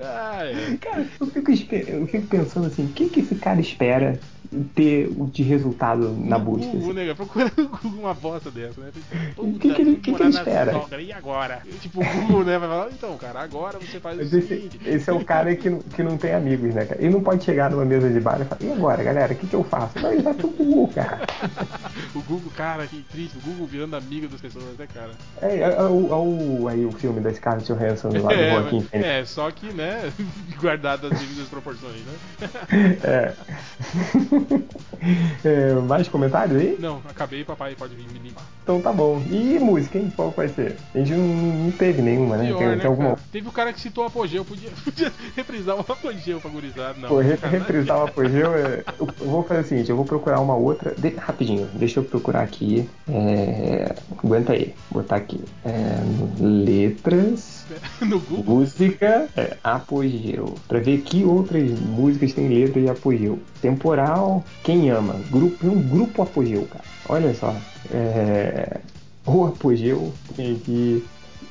ah, 0.00 0.44
é. 0.44 0.76
Cara, 0.80 1.06
eu 1.20 1.26
fico, 1.26 1.50
eu 1.50 2.06
fico 2.06 2.26
pensando 2.26 2.66
assim, 2.66 2.86
o 2.86 2.88
que, 2.88 3.08
que 3.08 3.20
esse 3.20 3.34
cara 3.36 3.60
espera 3.60 4.18
ter 4.74 5.08
de 5.32 5.42
resultado 5.42 6.12
na 6.18 6.38
busca? 6.38 6.66
Google, 6.66 6.90
assim? 6.90 7.06
né? 7.06 7.14
Procura 7.14 7.52
no 7.56 7.68
Google 7.68 8.00
uma 8.00 8.14
bosta 8.14 8.50
dessa, 8.50 8.80
né? 8.80 8.90
Puta, 9.36 9.58
que 9.58 9.74
que 9.74 9.80
ele- 9.82 9.96
que 9.96 10.12
que 10.14 10.22
ele 10.22 10.28
espera? 10.30 10.72
sogra, 10.72 11.00
e 11.02 11.12
agora? 11.12 11.62
Tipo, 11.80 12.00
o 12.00 12.04
Google, 12.04 12.44
né? 12.44 12.58
Vai 12.58 12.68
falar, 12.68 12.88
então, 12.90 13.16
cara, 13.16 13.40
agora 13.40 13.78
você 13.78 13.98
faz 14.00 14.18
o 14.18 14.22
esse, 14.22 14.42
seguinte. 14.42 14.80
esse 14.84 15.10
é 15.10 15.12
o 15.12 15.24
cara 15.24 15.54
que, 15.56 15.68
não- 15.70 15.80
que 15.80 16.02
não 16.02 16.16
tem 16.16 16.34
amigos, 16.34 16.74
né, 16.74 16.84
cara? 16.84 17.00
Ele 17.02 17.12
não 17.12 17.22
pode 17.22 17.44
chegar 17.44 17.70
numa 17.70 17.84
mesa 17.84 18.08
de 18.10 18.20
bar 18.20 18.40
e 18.40 18.44
falar, 18.44 18.62
e 18.62 18.72
agora, 18.72 19.02
galera, 19.02 19.32
o 19.32 19.36
que, 19.36 19.46
que 19.46 19.54
eu 19.54 19.64
faço? 19.64 19.98
Não, 20.00 20.12
ele 20.12 20.22
vai 20.22 20.34
pro 20.34 20.48
Google, 20.48 20.88
cara. 20.94 21.20
O 22.14 22.20
Google, 22.22 22.50
cara, 22.56 22.86
que 22.86 23.02
triste. 23.12 23.36
O 23.38 23.40
Google 23.40 23.66
virando 23.66 23.94
amigo 23.96 24.26
das 24.28 24.40
pessoas, 24.40 24.64
né, 24.78 24.86
cara? 24.92 25.10
É, 25.42 25.56
é, 25.58 25.60
é 25.60 25.82
o, 25.82 26.08
é 26.10 26.14
o- 26.62 26.68
aí 26.68 26.84
o 26.84 26.92
filme 26.92 27.20
da 27.20 27.32
Scarlett 27.32 27.66
Johansson 27.72 28.08
lá 28.08 28.30
do 28.34 28.36
Joaquim 28.50 28.78
É, 28.78 28.80
Phoenix. 28.88 28.90
é, 29.08 29.24
só 29.24 29.50
que, 29.50 29.66
né, 29.72 30.10
guardado 30.60 31.06
as 31.08 31.18
devidas 31.18 31.48
proporções, 31.48 31.96
né? 31.96 32.96
É. 33.04 33.32
É, 35.44 35.74
Mais 35.86 36.08
comentários 36.08 36.58
aí? 36.60 36.76
Não, 36.80 37.00
acabei, 37.08 37.44
papai 37.44 37.76
pode 37.78 37.94
vir 37.94 38.08
me 38.08 38.18
limpar. 38.18 38.42
Então 38.62 38.80
tá 38.80 38.92
bom. 38.92 39.22
E 39.30 39.56
música, 39.60 39.98
hein? 39.98 40.12
Qual 40.16 40.30
vai 40.30 40.48
ser? 40.48 40.76
A 40.94 40.98
gente 40.98 41.12
não, 41.12 41.24
não 41.26 41.70
teve 41.70 42.02
nenhuma, 42.02 42.36
né? 42.36 42.46
Pior, 42.46 42.58
tem, 42.58 42.66
né, 42.68 42.76
tem 42.78 42.86
alguma. 42.86 43.16
Teve 43.30 43.46
o 43.48 43.52
cara 43.52 43.72
que 43.72 43.78
citou 43.80 44.02
o 44.04 44.06
apogeu, 44.08 44.44
podia, 44.44 44.70
podia 44.82 45.12
reprisar 45.36 45.76
o 45.76 45.80
apogeu 45.80 46.40
pra 46.40 46.50
gurizada. 46.50 46.98
Não, 46.98 47.08
Pô, 47.10 47.18
re- 47.20 47.38
reprisar 47.40 47.98
o 47.98 48.04
apogeu. 48.06 48.52
é- 48.54 48.82
Eu 48.98 49.06
vou 49.28 49.44
fazer 49.44 49.60
o 49.60 49.64
seguinte: 49.64 49.90
eu 49.90 49.96
vou 49.96 50.04
procurar 50.04 50.40
uma 50.40 50.56
outra. 50.56 50.92
de- 50.96 51.14
Rapidinho, 51.16 51.68
deixa 51.74 52.00
eu 52.00 52.04
procurar 52.04 52.42
aqui. 52.42 52.88
É... 53.08 53.94
Aguenta 54.24 54.54
aí, 54.54 54.74
botar 54.90 55.16
aqui. 55.16 55.40
É, 55.64 55.70
Letras. 57.70 57.90
No 58.00 58.20
Google? 58.20 58.56
Música 58.56 59.28
é, 59.36 59.56
apogeu. 59.62 60.54
Pra 60.68 60.78
ver 60.78 61.00
que 61.02 61.24
outras 61.24 61.70
músicas 61.80 62.32
tem 62.32 62.48
letra 62.48 62.80
de 62.80 62.88
apogeu. 62.88 63.38
Temporal, 63.60 64.44
quem 64.62 64.90
ama? 64.90 65.14
Grupo, 65.30 65.66
um 65.66 65.82
grupo 65.82 66.22
apogeu, 66.22 66.66
cara. 66.70 66.84
Olha 67.08 67.34
só. 67.34 67.54
É, 67.92 68.80
o 69.24 69.46
apogeu 69.46 70.12
tem 70.36 70.56
aqui. 70.56 71.04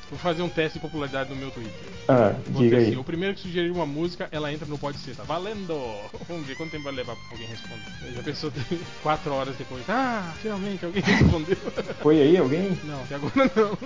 Vou 0.08 0.18
fazer 0.20 0.40
um 0.42 0.48
teste 0.48 0.74
de 0.78 0.82
popularidade 0.82 1.30
no 1.30 1.36
meu 1.36 1.50
Twitter. 1.50 1.72
Ah, 2.08 2.32
Vou 2.46 2.62
diga 2.62 2.76
ter 2.76 2.82
aí. 2.82 2.88
assim, 2.90 2.96
o 2.96 3.02
primeiro 3.02 3.34
que 3.34 3.40
sugerir 3.40 3.70
uma 3.72 3.84
música, 3.84 4.28
ela 4.30 4.52
entra 4.52 4.64
no 4.66 4.78
Pode 4.78 4.98
Ser, 4.98 5.16
tá 5.16 5.24
valendo! 5.24 5.74
Vamos 6.28 6.46
ver 6.46 6.56
quanto 6.56 6.70
tempo 6.70 6.84
vai 6.84 6.92
levar 6.94 7.16
pra 7.16 7.24
alguém 7.32 7.48
responder. 7.48 8.14
Já 8.14 8.22
pensou 8.22 8.50
tem 8.68 8.78
quatro 9.02 9.32
horas 9.32 9.56
depois. 9.56 9.82
Ah, 9.88 10.32
finalmente 10.40 10.84
alguém 10.84 11.02
respondeu. 11.04 11.56
Foi 12.00 12.20
aí 12.22 12.36
alguém? 12.36 12.78
Não, 12.84 13.02
até 13.02 13.16
agora 13.16 13.50
não. 13.56 13.78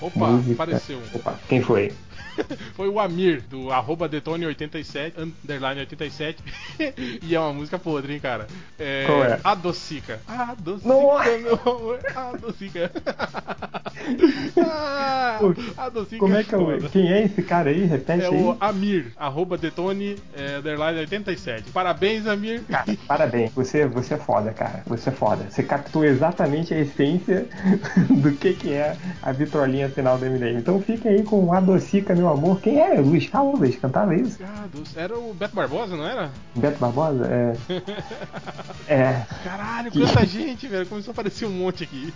Opa, 0.00 0.26
Música. 0.28 0.54
apareceu. 0.62 1.02
Opa, 1.12 1.38
quem 1.46 1.60
foi? 1.60 1.92
Foi 2.74 2.88
o 2.88 3.00
Amir, 3.00 3.42
do 3.42 3.70
arroba 3.72 4.08
Detone87, 4.08 5.32
underline 5.44 5.80
87. 5.80 6.42
e 7.22 7.34
é 7.34 7.40
uma 7.40 7.52
música 7.52 7.78
podre, 7.78 8.14
hein, 8.14 8.20
cara? 8.20 8.46
É, 8.78 9.04
Qual 9.06 9.24
é? 9.24 9.40
Adocica. 9.42 10.20
Adocica, 10.26 10.88
Nossa! 10.88 11.38
meu 11.38 11.60
amor. 11.64 11.98
Adocica. 12.14 12.90
ah, 14.64 15.38
Adocica 15.76 16.18
Como 16.18 16.36
é 16.36 16.44
que 16.44 16.54
é 16.54 16.58
o. 16.58 16.90
Quem 16.90 17.12
é 17.12 17.24
esse 17.24 17.42
cara 17.42 17.70
aí? 17.70 17.84
Repete 17.84 18.24
É 18.24 18.28
aí. 18.28 18.42
o 18.42 18.56
Amir, 18.60 19.12
arroba 19.16 19.56
Detone, 19.56 20.16
é, 20.36 20.58
underline 20.58 20.98
87. 21.00 21.70
Parabéns, 21.70 22.26
Amir. 22.26 22.62
Cara, 22.68 22.96
parabéns, 23.06 23.52
você, 23.52 23.86
você 23.86 24.14
é 24.14 24.18
foda, 24.18 24.52
cara. 24.52 24.82
Você 24.86 25.08
é 25.08 25.12
foda. 25.12 25.46
Você 25.48 25.62
captou 25.62 26.04
exatamente 26.04 26.74
a 26.74 26.78
essência 26.78 27.46
do 28.10 28.32
que, 28.32 28.52
que 28.54 28.72
é 28.72 28.96
a 29.22 29.32
vitrolinha 29.32 29.88
final 29.88 30.18
do 30.18 30.26
MDM. 30.26 30.58
Então 30.58 30.80
fiquem 30.80 31.12
aí 31.12 31.22
com 31.22 31.52
Adocica, 31.52 32.14
meu 32.14 32.25
amor. 32.28 32.60
Quem 32.60 32.78
é? 32.80 33.00
Luiz 33.00 33.28
Caldas 33.28 33.76
cantava 33.76 34.14
isso? 34.14 34.38
Ah, 34.42 34.66
era 34.94 35.16
o 35.18 35.34
Beto 35.34 35.54
Barbosa, 35.54 35.96
não 35.96 36.06
era? 36.06 36.30
Beto 36.54 36.78
Barbosa? 36.78 37.26
É. 37.26 37.56
É. 38.88 39.26
Caralho, 39.42 39.90
Que- 39.90 39.98
quanta 40.00 40.24
gente, 40.24 40.68
velho. 40.68 40.86
Começou 40.86 41.10
a 41.10 41.12
aparecer 41.12 41.44
um 41.44 41.50
monte 41.50 41.82
aqui. 41.84 42.12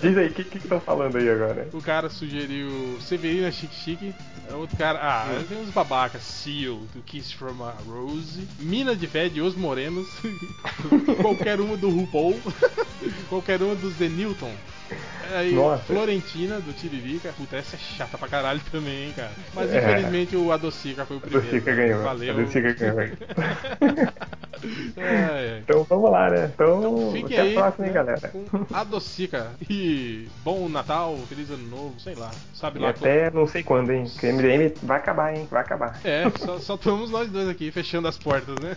Diz 0.00 0.16
aí, 0.16 0.28
o 0.28 0.32
que 0.32 0.44
que 0.44 0.58
estão 0.58 0.78
falando 0.80 1.16
aí 1.16 1.28
agora? 1.28 1.68
O 1.72 1.80
cara 1.82 2.08
sugeriu 2.08 2.96
Severina 3.00 3.50
Chique 3.50 3.74
Chique. 3.74 4.14
É 4.48 4.54
Outro 4.54 4.76
cara. 4.76 5.00
Ah, 5.02 5.26
Hum. 5.32 5.44
tem 5.48 5.58
uns 5.60 5.70
babacas. 5.70 6.22
Seal, 6.22 6.76
do 6.94 7.02
Kiss 7.04 7.34
from 7.34 7.62
a 7.64 7.72
Rose. 7.88 8.46
Mina 8.60 8.94
de 8.94 9.06
Fé 9.08 9.28
de 9.28 9.40
Os 9.40 9.56
Morenos. 9.56 10.06
Qualquer 11.20 11.60
uma 11.60 11.76
do 11.76 11.90
RuPaul. 11.90 12.38
Qualquer 13.28 13.60
uma 13.62 13.74
do 13.74 13.90
Zenilton. 13.90 14.52
Aí, 15.34 15.52
Nossa. 15.54 15.82
Florentina, 15.84 16.60
do 16.60 16.72
Tiririca. 16.72 17.32
Puta, 17.36 17.56
essa 17.56 17.76
é 17.76 17.78
chata 17.78 18.18
pra 18.18 18.28
caralho 18.28 18.60
também, 18.70 19.06
hein, 19.06 19.12
cara. 19.16 19.30
Mas 19.54 19.72
É. 19.72 19.78
infelizmente 19.78 20.36
o 20.36 20.52
Adocica 20.52 21.04
foi 21.06 21.16
o 21.16 21.20
primeiro. 21.20 21.46
Adocica 21.48 21.74
ganhou. 21.74 22.02
Valeu. 22.02 22.34
Adocica 22.34 22.72
ganhou. 22.74 22.98
Ai. 24.96 25.58
Então 25.64 25.84
vamos 25.88 26.10
lá, 26.10 26.30
né? 26.30 26.50
Então, 26.54 27.10
Fiquem 27.12 27.36
até 27.38 27.48
aí, 27.48 27.56
a 27.56 27.60
próxima, 27.60 27.86
né, 27.86 27.92
galera. 27.92 28.28
com 28.28 28.66
Adocica. 28.72 29.50
E 29.68 30.28
bom 30.44 30.68
Natal, 30.68 31.16
feliz 31.28 31.50
ano 31.50 31.66
novo, 31.68 31.98
sei 31.98 32.14
lá. 32.14 32.30
Sabe 32.54 32.78
E 32.78 32.82
lá 32.82 32.90
até 32.90 33.30
não 33.30 33.46
sei 33.46 33.62
quando, 33.62 33.90
hein? 33.90 34.04
O 34.22 34.26
MDM 34.26 34.72
vai 34.82 34.98
acabar, 34.98 35.34
hein? 35.34 35.48
Vai 35.50 35.62
acabar. 35.62 35.98
É, 36.04 36.30
só, 36.38 36.58
só 36.58 36.74
estamos 36.74 37.10
nós 37.10 37.28
dois 37.30 37.48
aqui 37.48 37.70
fechando 37.70 38.06
as 38.06 38.16
portas, 38.18 38.54
né? 38.60 38.76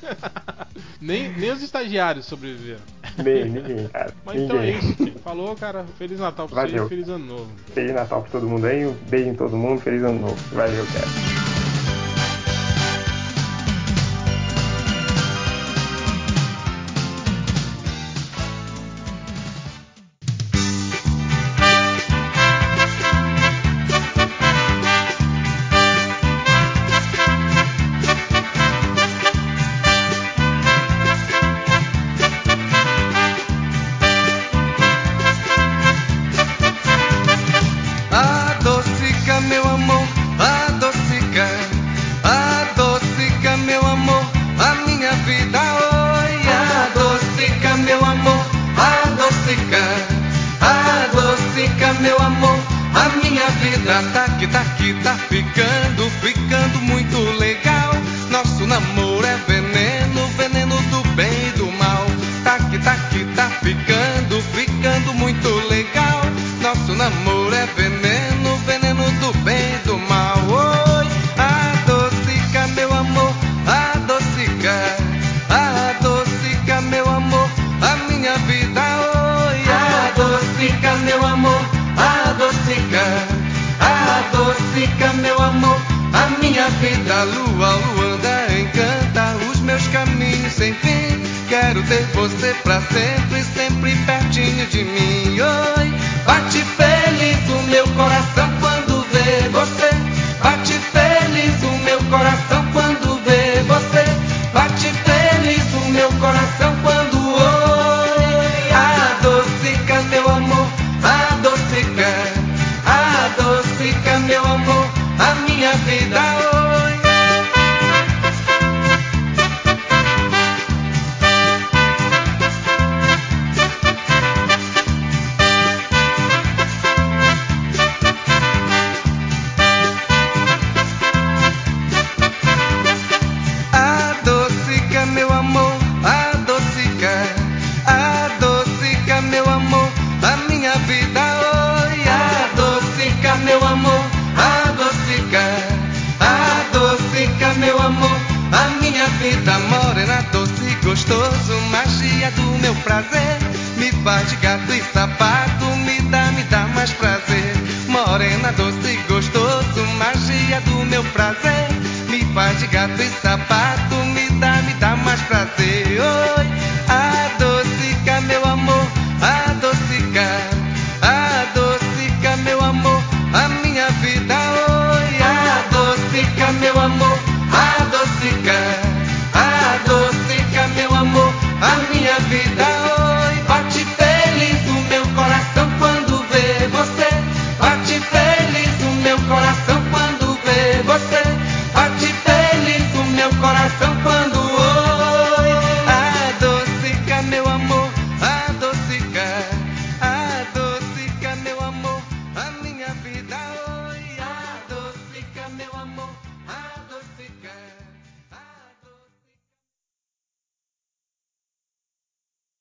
nem, 0.99 1.29
nem 1.33 1.51
os 1.51 1.61
estagiários 1.61 2.25
sobreviveram. 2.25 2.81
Nem, 3.23 3.45
ninguém, 3.45 3.87
cara. 3.89 4.13
Mas 4.25 4.41
então 4.41 4.57
é 4.57 4.71
ninguém. 4.71 4.79
isso. 5.07 5.19
Falou, 5.19 5.55
cara. 5.55 5.85
Feliz 5.97 6.04
Natal 6.13 6.47
pra 6.47 6.61
Valeu. 6.63 6.83
você 6.83 6.85
e 6.85 6.89
feliz 6.89 7.09
ano 7.09 7.25
novo. 7.25 7.47
Feliz 7.73 7.93
Natal 7.93 8.21
pra 8.21 8.31
todo 8.31 8.47
mundo 8.47 8.65
aí, 8.65 8.85
um 8.85 8.93
beijo 9.09 9.29
em 9.29 9.35
todo 9.35 9.55
mundo, 9.57 9.81
feliz 9.81 10.03
ano 10.03 10.19
novo. 10.19 10.37
Valeu, 10.53 10.85
cara. 10.93 11.44